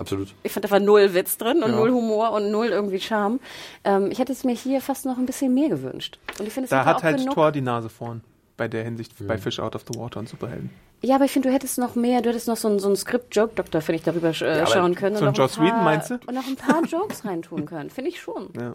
Absolut. 0.00 0.34
Ich 0.42 0.50
fand, 0.50 0.64
da 0.64 0.70
war 0.72 0.80
null 0.80 1.14
Witz 1.14 1.38
drin 1.38 1.62
und 1.62 1.70
Ja. 1.70 1.76
null 1.76 1.92
Humor 1.92 2.32
und 2.32 2.50
null 2.50 2.66
irgendwie 2.66 2.98
Charme. 2.98 3.38
Ähm, 3.84 4.10
ich 4.10 4.18
hätte 4.18 4.32
es 4.32 4.42
mir 4.42 4.56
hier 4.56 4.80
fast 4.80 5.06
noch 5.06 5.16
ein 5.16 5.26
bisschen 5.26 5.54
mehr 5.54 5.68
gewünscht. 5.68 6.18
Und 6.40 6.46
ich 6.48 6.52
finde, 6.52 6.64
es 6.64 6.70
Da 6.70 6.84
hat 6.84 6.96
auch 6.96 7.02
halt 7.04 7.18
genug. 7.18 7.34
Thor 7.34 7.52
die 7.52 7.60
Nase 7.60 7.88
vorn. 7.88 8.22
Bei 8.58 8.68
der 8.68 8.84
Hinsicht, 8.84 9.12
bei 9.26 9.38
Fish 9.38 9.60
Out 9.60 9.74
of 9.76 9.84
the 9.90 9.98
Water 9.98 10.20
und 10.20 10.28
Superhelden. 10.28 10.70
Ja, 11.00 11.14
aber 11.14 11.24
ich 11.24 11.30
finde, 11.30 11.48
du 11.48 11.54
hättest 11.54 11.78
noch 11.78 11.94
mehr, 11.94 12.20
du 12.22 12.28
hättest 12.28 12.48
noch 12.48 12.56
so 12.56 12.68
ein, 12.68 12.80
so 12.80 12.88
ein 12.88 12.96
Script-Joke-Doktor, 12.96 13.80
finde 13.80 13.98
ich, 13.98 14.02
darüber 14.02 14.32
äh, 14.42 14.58
aber 14.60 14.66
schauen 14.66 14.94
können. 14.96 15.16
so 15.16 15.22
und 15.24 15.28
ein 15.28 15.42
noch 15.42 15.54
paar, 15.54 15.64
Whedon, 15.64 15.84
meinst 15.84 16.10
du? 16.10 16.14
Und 16.26 16.34
noch 16.34 16.46
ein 16.46 16.56
paar 16.56 16.82
Jokes 16.84 17.24
reintun 17.24 17.66
können. 17.66 17.88
Finde 17.88 18.10
ich 18.10 18.20
schon. 18.20 18.48
Ja. 18.60 18.74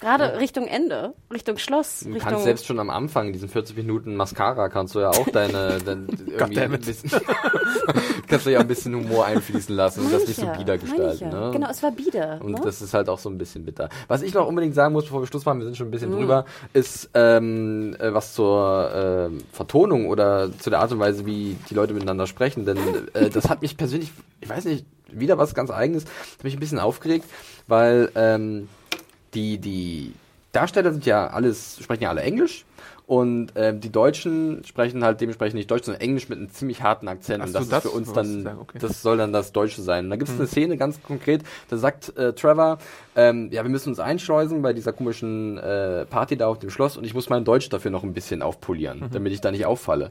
Gerade 0.00 0.38
Richtung 0.38 0.66
Ende, 0.66 1.14
Richtung 1.32 1.56
Schloss, 1.58 2.00
Du 2.00 2.10
Richtung. 2.12 2.28
kannst 2.30 2.44
selbst 2.44 2.66
schon 2.66 2.78
am 2.78 2.90
Anfang, 2.90 3.32
diesen 3.32 3.48
40 3.48 3.76
Minuten 3.76 4.14
Mascara, 4.16 4.68
kannst 4.68 4.94
du 4.94 5.00
ja 5.00 5.08
auch 5.10 5.28
deine, 5.30 5.78
dein, 5.84 6.06
irgendwie 6.26 6.60
ein 6.60 6.70
bisschen, 6.80 7.10
kannst 8.28 8.46
du 8.46 8.50
ja 8.50 8.60
ein 8.60 8.68
bisschen 8.68 8.94
Humor 8.94 9.24
einfließen 9.26 9.74
lassen 9.74 10.04
und 10.04 10.12
das 10.12 10.22
ich 10.22 10.28
nicht 10.28 10.40
so 10.40 10.46
ja, 10.46 10.56
bieder 10.56 10.78
gestalten. 10.78 11.30
ja. 11.30 11.46
Ne? 11.46 11.50
Genau, 11.52 11.68
es 11.70 11.82
war 11.82 11.90
bieder. 11.92 12.40
Und 12.42 12.52
ne? 12.52 12.60
das 12.62 12.82
ist 12.82 12.92
halt 12.94 13.08
auch 13.08 13.18
so 13.18 13.30
ein 13.30 13.38
bisschen 13.38 13.64
bitter. 13.64 13.88
Was 14.08 14.22
ich 14.22 14.34
noch 14.34 14.46
unbedingt 14.46 14.74
sagen 14.74 14.92
muss, 14.92 15.04
bevor 15.04 15.22
wir 15.22 15.26
Schluss 15.26 15.44
machen, 15.44 15.58
wir 15.60 15.64
sind 15.64 15.76
schon 15.76 15.86
ein 15.86 15.88
Mhm. 15.88 15.92
bisschen 15.92 16.12
drüber, 16.12 16.44
ist 16.72 17.10
ähm, 17.14 17.96
äh, 17.98 18.12
was 18.12 18.34
zur 18.34 18.90
ähm, 18.94 19.38
Vertonung 19.52 20.08
oder 20.08 20.50
zu 20.58 20.68
der 20.70 20.80
Art 20.80 20.92
und 20.92 20.98
Weise, 20.98 21.24
wie 21.26 21.56
die 21.70 21.74
Leute 21.74 21.94
miteinander 21.94 22.26
sprechen. 22.26 22.66
Denn 22.66 22.76
äh, 23.14 23.30
das 23.30 23.48
hat 23.48 23.62
mich 23.62 23.76
persönlich, 23.76 24.10
ich 24.40 24.48
weiß 24.48 24.64
nicht, 24.66 24.84
wieder 25.10 25.38
was 25.38 25.54
ganz 25.54 25.70
Eigenes, 25.70 26.04
hat 26.04 26.44
mich 26.44 26.54
ein 26.54 26.60
bisschen 26.60 26.80
aufgeregt, 26.80 27.24
weil 27.68 28.10
ähm, 28.16 28.68
die, 29.34 29.58
die 29.58 30.12
Darsteller 30.52 30.92
sind 30.92 31.06
ja 31.06 31.26
alles, 31.28 31.78
sprechen 31.82 32.04
ja 32.04 32.10
alle 32.10 32.22
Englisch. 32.22 32.64
Und 33.06 33.52
ähm, 33.54 33.80
die 33.80 33.92
Deutschen 33.92 34.64
sprechen 34.64 35.04
halt 35.04 35.20
dementsprechend 35.20 35.54
nicht 35.54 35.70
Deutsch, 35.70 35.84
sondern 35.84 36.00
Englisch 36.00 36.28
mit 36.28 36.38
einem 36.38 36.50
ziemlich 36.50 36.82
harten 36.82 37.06
Akzent. 37.06 37.40
Ach 37.40 37.46
und 37.46 37.52
so, 37.52 37.58
das, 37.60 37.68
das 37.68 37.84
ist 37.84 37.90
für 37.90 37.96
uns 37.96 38.12
dann, 38.12 38.42
sagen, 38.42 38.58
okay. 38.60 38.78
das 38.80 39.00
soll 39.00 39.16
dann 39.16 39.32
das 39.32 39.52
Deutsche 39.52 39.80
sein. 39.80 40.06
Und 40.06 40.10
da 40.10 40.16
gibt 40.16 40.28
es 40.28 40.36
eine 40.36 40.48
Szene 40.48 40.76
ganz 40.76 41.00
konkret, 41.00 41.42
da 41.68 41.76
sagt 41.76 42.16
äh, 42.16 42.32
Trevor, 42.32 42.78
ähm, 43.14 43.48
ja, 43.52 43.62
wir 43.62 43.70
müssen 43.70 43.90
uns 43.90 44.00
einschleusen 44.00 44.60
bei 44.60 44.72
dieser 44.72 44.92
komischen 44.92 45.56
äh, 45.56 46.04
Party 46.04 46.36
da 46.36 46.48
auf 46.48 46.58
dem 46.58 46.68
Schloss 46.68 46.96
und 46.96 47.04
ich 47.04 47.14
muss 47.14 47.30
mein 47.30 47.44
Deutsch 47.44 47.68
dafür 47.68 47.92
noch 47.92 48.02
ein 48.02 48.12
bisschen 48.12 48.42
aufpolieren, 48.42 49.08
damit 49.12 49.32
ich 49.32 49.40
da 49.40 49.52
nicht 49.52 49.66
auffalle. 49.66 50.10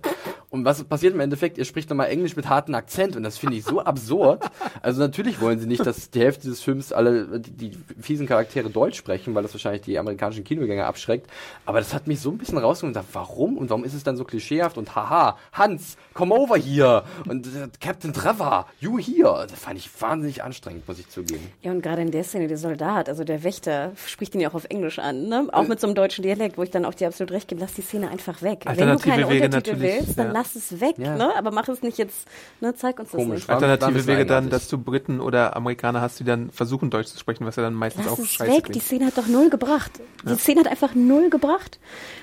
Und 0.49 0.63
was 0.63 0.83
passiert 0.85 1.13
im 1.13 1.19
Endeffekt? 1.19 1.57
Ihr 1.57 1.65
spricht 1.65 1.89
nochmal 1.89 2.07
Englisch 2.07 2.37
mit 2.37 2.47
hartem 2.47 2.75
Akzent 2.75 3.17
und 3.17 3.23
das 3.23 3.37
finde 3.37 3.57
ich 3.57 3.65
so 3.65 3.81
absurd. 3.81 4.43
Also 4.81 5.01
natürlich 5.01 5.41
wollen 5.41 5.59
sie 5.59 5.67
nicht, 5.67 5.85
dass 5.85 6.11
die 6.11 6.21
Hälfte 6.21 6.47
des 6.47 6.61
Films 6.61 6.93
alle 6.93 7.41
die, 7.41 7.51
die 7.51 7.77
fiesen 7.99 8.25
Charaktere 8.25 8.69
Deutsch 8.69 8.97
sprechen, 8.97 9.35
weil 9.35 9.43
das 9.43 9.53
wahrscheinlich 9.53 9.81
die 9.81 9.99
amerikanischen 9.99 10.45
Kinogänger 10.45 10.85
abschreckt. 10.85 11.29
Aber 11.65 11.79
das 11.79 11.93
hat 11.93 12.07
mich 12.07 12.21
so 12.21 12.31
ein 12.31 12.37
bisschen 12.37 12.57
rausgeholt 12.57 12.84
und 12.87 12.93
gedacht, 12.93 13.07
warum? 13.13 13.57
Und 13.57 13.69
warum 13.69 13.83
ist 13.83 13.93
es 13.93 14.03
dann 14.03 14.17
so 14.17 14.23
klischeehaft 14.23 14.77
und 14.77 14.95
haha, 14.95 15.37
Hans, 15.53 15.97
come 16.13 16.33
over 16.33 16.55
hier 16.57 17.03
und 17.27 17.47
äh, 17.47 17.67
Captain 17.79 18.13
Trevor, 18.13 18.65
you 18.79 18.97
here. 18.99 19.45
Das 19.49 19.59
fand 19.59 19.77
ich 19.77 19.89
wahnsinnig 20.01 20.43
anstrengend, 20.43 20.87
muss 20.87 20.99
ich 20.99 21.09
zugeben. 21.09 21.49
Ja, 21.61 21.71
und 21.71 21.81
gerade 21.81 22.01
in 22.01 22.11
der 22.11 22.23
Szene, 22.23 22.47
der 22.47 22.57
Soldat, 22.57 23.09
also 23.09 23.23
der 23.23 23.43
Wächter, 23.43 23.91
spricht 24.05 24.35
ihn 24.35 24.41
ja 24.41 24.49
auch 24.49 24.53
auf 24.55 24.65
Englisch 24.65 24.99
an, 24.99 25.27
ne? 25.27 25.47
Auch 25.51 25.67
mit 25.67 25.79
so 25.79 25.87
einem 25.87 25.95
deutschen 25.95 26.23
Dialekt, 26.23 26.57
wo 26.57 26.63
ich 26.63 26.71
dann 26.71 26.85
auch 26.85 26.93
dir 26.93 27.07
absolut 27.07 27.31
recht 27.31 27.47
gebe, 27.47 27.61
lass 27.61 27.73
die 27.73 27.81
Szene 27.81 28.09
einfach 28.09 28.41
weg. 28.41 28.61
Wenn 28.65 28.75
du 28.75 28.81
Alternative 28.83 29.09
keine 29.09 29.29
Wege 29.29 29.45
Untertitel 29.45 29.75
natürlich, 29.77 30.05
willst, 30.05 30.19
dann 30.19 30.27
ja. 30.27 30.33
lass 30.33 30.55
es 30.55 30.79
weg, 30.79 30.95
Ja. 30.97 31.15
ne? 31.15 31.35
Aber 31.35 31.51
mach 31.51 31.67
es 31.67 31.81
nicht 31.81 31.97
jetzt, 31.97 32.27
ne? 32.61 32.75
Zeig 32.75 32.99
uns 32.99 33.11
das 33.11 33.19
Komisch, 33.19 33.39
nicht. 33.39 33.47
war 33.49 33.57
ein 33.57 33.63
Alternative 33.63 34.07
Wege 34.07 34.25
dann, 34.25 34.49
dass 34.49 34.67
du 34.67 34.77
Briten 34.77 35.19
oder 35.19 35.55
Amerikaner 35.55 36.01
hast, 36.01 36.19
die 36.19 36.23
dann 36.23 36.51
versuchen, 36.51 36.89
Deutsch 36.89 37.07
zu 37.07 37.19
sprechen, 37.19 37.45
was 37.45 37.55
ja 37.55 37.63
dann 37.63 37.73
meistens 37.73 38.05
Lass 38.05 38.13
auch 38.13 38.19
es 38.19 38.31
scheiße 38.33 38.51
weg, 38.51 38.71
die. 38.71 38.79
Szene 38.79 39.05
hat 39.07 39.17
doch 39.17 39.27
null 39.27 39.49
gebracht. 39.49 39.91
Die 40.23 40.35
Szene 40.35 40.61
hat 40.61 40.67
einfach 40.67 40.95
null 40.95 41.29
gebracht. 41.29 41.79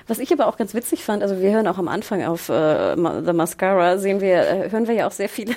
Was 0.07 0.19
ich 0.19 0.31
aber 0.31 0.47
auch 0.47 0.52
ganz 0.57 0.73
witzig 0.73 1.03
fand, 1.03 1.23
also 1.23 1.39
wir 1.39 1.51
hören 1.51 1.67
auch 1.67 1.77
am 1.77 1.87
Anfang 1.87 2.23
auf 2.23 2.49
äh, 2.49 2.95
The 2.95 3.33
Mascara, 3.33 3.97
sehen 3.97 4.21
wir, 4.21 4.47
äh, 4.47 4.71
hören 4.71 4.87
wir 4.87 4.95
ja 4.95 5.07
auch 5.07 5.11
sehr 5.11 5.29
viele 5.29 5.53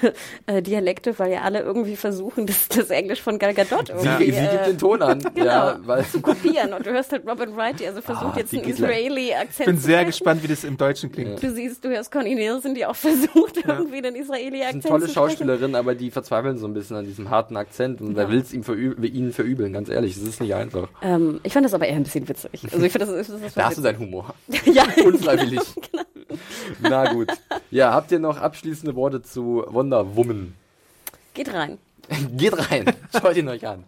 äh, 0.47 0.63
Dialekte, 0.63 1.19
weil 1.19 1.33
ja 1.33 1.43
alle 1.43 1.61
irgendwie 1.61 1.97
versuchen, 1.97 2.47
das, 2.47 2.69
das 2.69 2.91
Englisch 2.91 3.23
von 3.23 3.39
Gal 3.39 3.55
Gadot 3.55 3.89
Sie, 3.89 3.93
irgendwie 3.93 4.33
sie 4.33 4.41
gibt 4.41 4.63
äh, 4.63 4.65
den 4.67 4.79
Ton 4.79 5.03
an, 5.03 5.19
genau, 5.35 5.47
ja, 5.47 5.79
weil 5.85 6.05
zu 6.05 6.21
kopieren. 6.21 6.73
Und 6.73 6.87
du 6.87 6.91
hörst 6.91 7.13
halt 7.13 7.27
Robin 7.27 7.57
Wright, 7.57 7.81
die 7.81 7.87
also 7.87 8.01
versucht 8.01 8.35
Ah, 8.35 8.39
jetzt 8.39 8.53
einen. 8.53 8.65
Israeli-Akzent 8.65 9.61
Ich 9.61 9.67
bin 9.67 9.79
zu 9.79 9.87
sehr 9.87 10.05
gespannt, 10.05 10.43
wie 10.43 10.49
das 10.49 10.65
im 10.65 10.77
Deutschen 10.77 11.13
klingt. 11.13 11.43
Du 11.43 11.51
siehst, 11.51 11.85
du 11.85 11.89
hörst 11.89 12.11
Connie 12.11 12.35
Nielsen, 12.35 12.75
die 12.75 12.85
auch 12.87 12.97
versucht, 12.97 13.57
irgendwie 13.67 14.03
den 14.03 14.15
Israeli-Akzent 14.15 14.85
eine 14.85 14.93
tolle 14.93 15.07
zu 15.07 15.13
sprechen. 15.13 15.31
Schauspielerin, 15.31 15.75
aber 15.75 15.95
die 15.95 16.11
verzweifeln 16.11 16.59
so 16.59 16.67
ein 16.67 16.75
bisschen 16.75 16.97
an 16.97 17.05
diesem 17.05 17.31
harten 17.31 17.57
Akzent 17.57 18.01
und 18.01 18.17
wer 18.17 18.31
will 18.31 18.41
es 18.41 18.53
ihm 18.53 18.63
verüb 18.63 19.03
ihnen 19.05 19.33
verübeln, 19.33 19.73
ganz 19.73 19.89
ehrlich, 19.89 20.17
es 20.17 20.23
ist 20.23 20.41
nicht 20.41 20.55
einfach. 20.55 20.89
Ähm, 21.03 21.41
ich 21.43 21.53
fand 21.53 21.65
das 21.65 21.75
aber 21.75 21.87
eher 21.87 21.97
ein 21.97 22.03
bisschen 22.03 22.29
witzig. 22.29 22.51
Also 22.73 22.85
ich 22.85 22.93
finde, 22.93 23.07
das 23.07 23.15
ist, 23.15 23.31
das 23.31 23.41
ist 23.41 23.57
Da 23.57 23.67
hast 23.67 23.79
du 23.79 23.83
deinen 23.83 23.99
Humor. 23.99 24.35
ja, 24.65 24.85
Unfreiwillig. 25.05 25.61
Na 26.80 27.12
gut. 27.12 27.28
Ja, 27.70 27.93
habt 27.93 28.12
ihr 28.12 28.18
noch 28.18 28.39
abschließende 28.39 28.95
Worte 28.95 29.22
zu 29.22 29.64
Wonder 29.68 30.16
Woman? 30.16 30.55
geht 31.37 31.53
rein. 31.53 31.78
geht 32.37 32.70
rein. 32.70 32.87
Schaut 33.12 33.37
ihn 33.37 33.49
euch 33.49 33.66
an. 33.66 33.84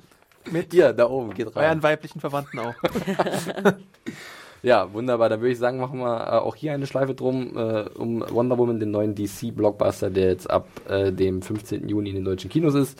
Mit 0.50 0.72
ihr 0.72 0.92
da 0.92 1.08
oben, 1.08 1.34
geht 1.34 1.54
rein. 1.56 1.64
Euren 1.64 1.82
weiblichen 1.82 2.20
Verwandten 2.20 2.58
auch. 2.60 2.74
Ja, 4.62 4.92
wunderbar. 4.92 5.28
Dann 5.28 5.40
würde 5.40 5.52
ich 5.52 5.58
sagen, 5.58 5.78
machen 5.78 6.00
wir 6.00 6.16
äh, 6.16 6.30
auch 6.30 6.56
hier 6.56 6.72
eine 6.72 6.86
Schleife 6.86 7.14
drum 7.14 7.56
äh, 7.56 7.82
um 7.90 8.24
Wonder 8.28 8.58
Woman, 8.58 8.80
den 8.80 8.90
neuen 8.90 9.14
DC-Blockbuster, 9.14 10.10
der 10.10 10.30
jetzt 10.30 10.50
ab 10.50 10.66
äh, 10.88 11.12
dem 11.12 11.42
15. 11.42 11.88
Juni 11.88 12.10
in 12.10 12.16
den 12.16 12.24
deutschen 12.24 12.50
Kinos 12.50 12.74
ist. 12.74 12.98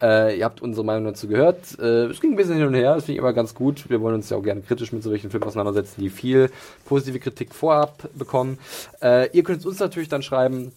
Äh, 0.00 0.38
ihr 0.38 0.44
habt 0.44 0.62
unsere 0.62 0.84
Meinung 0.84 1.04
dazu 1.04 1.28
gehört. 1.28 1.78
Äh, 1.78 2.06
es 2.06 2.20
ging 2.20 2.32
ein 2.32 2.36
bisschen 2.36 2.56
hin 2.56 2.66
und 2.66 2.74
her, 2.74 2.94
das 2.94 3.04
finde 3.04 3.14
ich 3.14 3.20
aber 3.20 3.32
ganz 3.32 3.54
gut. 3.54 3.88
Wir 3.90 4.00
wollen 4.00 4.16
uns 4.16 4.30
ja 4.30 4.36
auch 4.36 4.42
gerne 4.42 4.60
kritisch 4.60 4.92
mit 4.92 5.02
solchen 5.02 5.30
Filmen 5.30 5.46
auseinandersetzen, 5.46 6.00
die 6.00 6.10
viel 6.10 6.50
positive 6.84 7.18
Kritik 7.18 7.54
vorab 7.54 8.08
bekommen. 8.14 8.58
Äh, 9.02 9.30
ihr 9.36 9.42
könnt 9.42 9.64
uns 9.66 9.78
natürlich 9.80 10.08
dann 10.08 10.22
schreiben, 10.22 10.72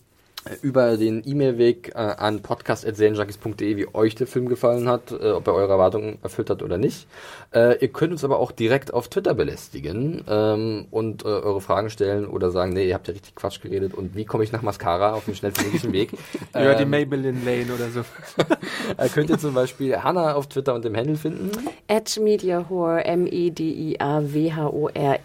über 0.61 0.97
den 0.97 1.21
E-Mail-Weg 1.25 1.91
äh, 1.93 1.97
an 1.97 2.41
podcast.serienjunkies.de, 2.41 3.77
wie 3.77 3.87
euch 3.93 4.15
der 4.15 4.27
Film 4.27 4.49
gefallen 4.49 4.87
hat, 4.89 5.11
äh, 5.11 5.31
ob 5.31 5.47
er 5.47 5.53
eure 5.53 5.73
Erwartungen 5.73 6.17
erfüllt 6.23 6.49
hat 6.49 6.63
oder 6.63 6.77
nicht. 6.77 7.07
Äh, 7.53 7.77
ihr 7.79 7.89
könnt 7.89 8.11
uns 8.11 8.23
aber 8.23 8.39
auch 8.39 8.51
direkt 8.51 8.93
auf 8.93 9.07
Twitter 9.07 9.33
belästigen 9.33 10.23
ähm, 10.27 10.87
und 10.89 11.23
äh, 11.23 11.27
eure 11.27 11.61
Fragen 11.61 11.89
stellen 11.89 12.25
oder 12.25 12.49
sagen, 12.51 12.73
nee, 12.73 12.87
ihr 12.87 12.95
habt 12.95 13.07
ja 13.07 13.13
richtig 13.13 13.35
Quatsch 13.35 13.61
geredet 13.61 13.93
und 13.93 14.15
wie 14.15 14.25
komme 14.25 14.43
ich 14.43 14.51
nach 14.51 14.63
Mascara 14.63 15.13
auf 15.13 15.25
dem 15.25 15.35
schnellstmöglichen 15.35 15.93
Weg. 15.93 16.13
Über 16.53 16.75
die 16.75 16.83
Ähm, 16.83 16.89
Maybelline 16.89 17.39
Lane 17.45 17.73
oder 17.73 17.89
so. 17.89 17.99
äh, 18.97 19.09
könnt 19.09 19.29
ihr 19.29 19.37
zum 19.37 19.53
Beispiel 19.53 19.97
Hannah 19.97 20.33
auf 20.33 20.47
Twitter 20.47 20.73
und 20.73 20.83
dem 20.85 20.95
Handle 20.95 21.17
finden. 21.17 21.51
At 21.87 22.19
Mediahore, 22.19 23.05
M-E-D-I-A-W-H-O-R-E. 23.05 23.51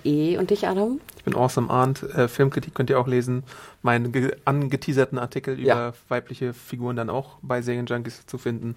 E. 0.05 0.37
Und 0.39 0.51
dich, 0.51 0.67
Adam? 0.67 1.01
Ich 1.27 1.33
bin 1.33 1.41
Awesome 1.43 1.69
Arndt. 1.71 2.05
Äh, 2.05 2.29
Filmkritik 2.29 2.73
könnt 2.73 2.89
ihr 2.89 3.01
auch 3.01 3.09
lesen. 3.09 3.43
Meinen 3.83 4.13
ge- 4.13 4.37
angeteaserten 4.45 5.19
Artikel 5.19 5.55
über 5.59 5.67
Ja. 5.67 5.93
weibliche 6.09 6.53
Figuren 6.55 6.95
dann 6.95 7.11
auch 7.11 7.39
bei 7.43 7.63
Serienjunkies 7.63 8.27
zu 8.27 8.39
finden. 8.39 8.77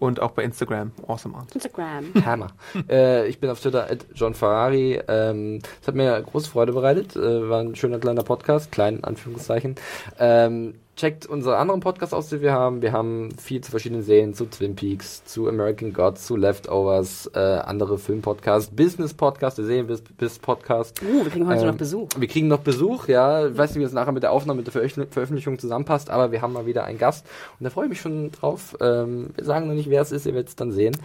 Und 0.00 0.20
auch 0.20 0.32
bei 0.32 0.42
Instagram, 0.42 0.90
Awesome 1.06 1.36
Arndt. 1.36 1.54
Instagram. 1.54 2.06
Hammer. 2.26 2.48
äh, 2.90 3.28
ich 3.28 3.38
bin 3.38 3.50
auf 3.50 3.60
Twitter 3.60 3.88
at 3.88 4.04
John 4.14 4.34
Ferrari. 4.34 5.00
Ähm, 5.06 5.60
es 5.80 5.86
hat 5.86 5.94
mir 5.94 6.20
große 6.22 6.50
Freude 6.50 6.72
bereitet. 6.72 7.14
Äh, 7.14 7.48
war 7.48 7.60
ein 7.60 7.76
schöner 7.76 8.00
kleiner 8.00 8.24
Podcast, 8.24 8.72
klein 8.72 8.96
in 8.96 9.04
Anführungszeichen. 9.04 9.76
Ähm, 10.18 10.74
checkt 10.96 11.26
unsere 11.26 11.58
anderen 11.58 11.80
Podcasts 11.80 12.14
aus, 12.14 12.30
die 12.30 12.40
wir 12.40 12.52
haben. 12.52 12.80
Wir 12.80 12.92
haben 12.92 13.30
viel 13.38 13.60
zu 13.60 13.70
verschiedenen 13.70 14.02
Serien, 14.02 14.32
zu 14.32 14.46
Twin 14.46 14.74
Peaks, 14.74 15.24
zu 15.26 15.46
American 15.46 15.92
Gods, 15.92 16.26
zu 16.26 16.36
Leftovers, 16.36 17.30
äh, 17.34 17.38
andere 17.38 17.98
Filmpodcasts, 17.98 18.74
Business-Podcast, 18.74 19.58
der 19.58 19.66
Serien-Business-Podcast. 19.66 21.02
Uh, 21.02 21.24
wir 21.24 21.30
kriegen 21.30 21.46
heute 21.46 21.60
Ähm, 21.60 21.66
noch 21.68 21.76
Besuch. 21.76 22.08
Wir 22.16 22.28
kriegen 22.28 22.48
noch 22.48 22.60
Besuch, 22.60 23.08
ja. 23.08 23.46
Ich 23.46 23.58
weiß 23.58 23.70
nicht, 23.70 23.80
wie 23.80 23.84
das 23.84 23.92
nachher 23.92 24.12
mit 24.12 24.22
der 24.22 24.32
Aufnahme, 24.32 24.58
mit 24.58 24.66
der 24.66 24.72
Veröffentlich- 24.72 25.12
Veröffentlichung 25.12 25.58
zusammenpasst, 25.58 26.08
aber 26.08 26.32
wir 26.32 26.40
haben 26.40 26.54
mal 26.54 26.64
wieder 26.66 26.84
einen 26.84 26.98
Gast 26.98 27.26
und 27.60 27.64
da 27.64 27.70
freue 27.70 27.84
ich 27.84 27.90
mich 27.90 28.00
schon 28.00 28.32
drauf. 28.32 28.74
Ähm, 28.80 29.30
wir 29.36 29.44
sagen 29.44 29.68
noch 29.68 29.74
nicht, 29.74 29.90
wer 29.90 30.00
es 30.00 30.12
ist, 30.12 30.24
ihr 30.26 30.32
werdet 30.32 30.48
es 30.48 30.56
dann 30.56 30.72
sehen. 30.72 30.96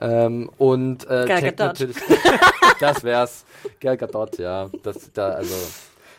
Ähm, 0.00 0.50
und 0.58 1.06
äh, 1.08 1.26
checkt 1.26 1.58
natürlich. 1.58 1.96
das 2.80 3.04
wär's. 3.04 3.44
Gal 3.78 3.96
Gadot, 3.96 4.38
ja. 4.38 4.68
Das, 4.82 5.12
da, 5.12 5.28
also, 5.28 5.54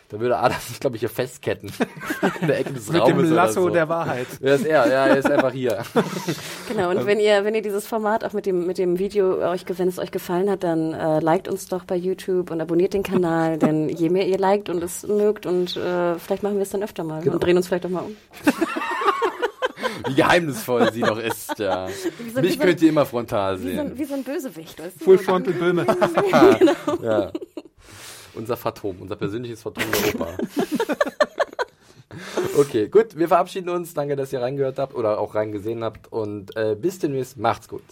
da 0.08 0.20
würde 0.20 0.38
Adam 0.38 0.58
sich, 0.60 0.78
glaube 0.80 0.96
ich, 0.96 1.00
hier 1.00 1.08
festketten. 1.08 1.72
In 2.40 2.46
der 2.48 2.60
Ecke 2.60 2.72
des 2.72 2.88
Mit 2.90 3.00
Raumes 3.02 3.26
dem 3.28 3.34
Lasso 3.34 3.60
oder 3.60 3.68
so. 3.70 3.74
der 3.74 3.88
Wahrheit. 3.88 4.26
Wer 4.40 4.54
ist 4.54 4.64
er? 4.66 4.86
Ja, 4.88 5.06
er 5.06 5.16
ist 5.16 5.30
einfach 5.30 5.52
hier. 5.52 5.82
Genau, 6.68 6.90
und 6.90 7.06
wenn 7.06 7.20
ihr, 7.20 7.44
wenn 7.44 7.54
ihr 7.54 7.62
dieses 7.62 7.86
Format 7.86 8.24
auch 8.24 8.32
mit 8.32 8.44
dem, 8.44 8.66
mit 8.66 8.76
dem 8.76 8.98
Video 8.98 9.38
euch, 9.48 9.64
wenn 9.68 9.86
es 9.88 10.00
euch 10.00 10.10
gefallen 10.10 10.50
hat, 10.50 10.64
dann 10.64 10.92
äh, 10.92 11.20
liked 11.20 11.46
uns 11.48 11.68
doch 11.68 11.84
bei 11.84 11.94
YouTube 11.94 12.50
und 12.50 12.60
abonniert 12.60 12.92
den 12.92 13.04
Kanal, 13.04 13.56
denn 13.58 13.88
je 13.88 14.08
mehr 14.10 14.26
ihr 14.26 14.36
liked 14.38 14.68
und 14.68 14.82
es 14.82 15.06
mögt 15.06 15.46
und 15.46 15.76
äh, 15.76 16.18
vielleicht 16.18 16.42
machen 16.42 16.56
wir 16.56 16.62
es 16.62 16.70
dann 16.70 16.82
öfter 16.82 17.04
mal 17.04 17.22
Genau. 17.22 17.34
und 17.34 17.44
drehen 17.44 17.56
uns 17.56 17.68
vielleicht 17.68 17.86
auch 17.86 17.90
mal 17.90 18.00
um. 18.02 18.16
Wie 20.08 20.14
geheimnisvoll 20.14 20.92
sie 20.92 21.00
noch 21.02 21.18
ist, 21.18 21.58
ja. 21.58 21.88
so- 22.34 22.40
Mich 22.40 22.54
so- 22.54 22.58
könnt 22.60 22.82
ihr 22.82 22.88
immer 22.90 23.06
frontal 23.06 23.60
Wie 23.62 23.74
so, 23.74 23.80
ein, 23.80 23.88
sehen. 23.88 23.98
wie 23.98 24.04
so 24.04 24.14
ein 24.14 24.24
Bösewicht, 24.24 24.78
weißt 24.82 25.00
du? 25.00 25.04
Full 25.04 25.18
Frontal 25.18 25.54
Böhme. 25.54 25.86
Ja. 27.02 27.30
Unser 28.36 28.56
Phantom, 28.56 28.96
unser 29.00 29.16
persönliches 29.16 29.62
Phantom 29.62 29.84
Europa. 30.04 30.28
Okay, 32.58 32.88
gut, 32.88 33.18
wir 33.18 33.28
verabschieden 33.28 33.68
uns. 33.68 33.92
Danke, 33.92 34.16
dass 34.16 34.32
ihr 34.32 34.40
reingehört 34.40 34.78
habt 34.78 34.94
oder 34.94 35.20
auch 35.20 35.34
reingesehen 35.34 35.84
habt. 35.84 36.10
Und 36.10 36.56
äh, 36.56 36.74
bis 36.74 36.98
demnächst. 36.98 37.36
Macht's 37.36 37.68
gut. 37.68 37.82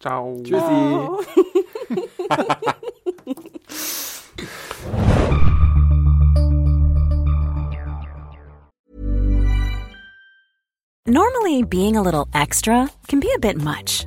Ciao. 0.00 0.40
Tschüssi. 0.42 0.58
Normally, 11.06 11.62
being 11.64 11.96
a 11.96 12.02
little 12.02 12.26
extra 12.34 12.88
can 13.08 13.20
be 13.20 13.28
a 13.34 13.38
bit 13.38 13.56
much, 13.56 14.06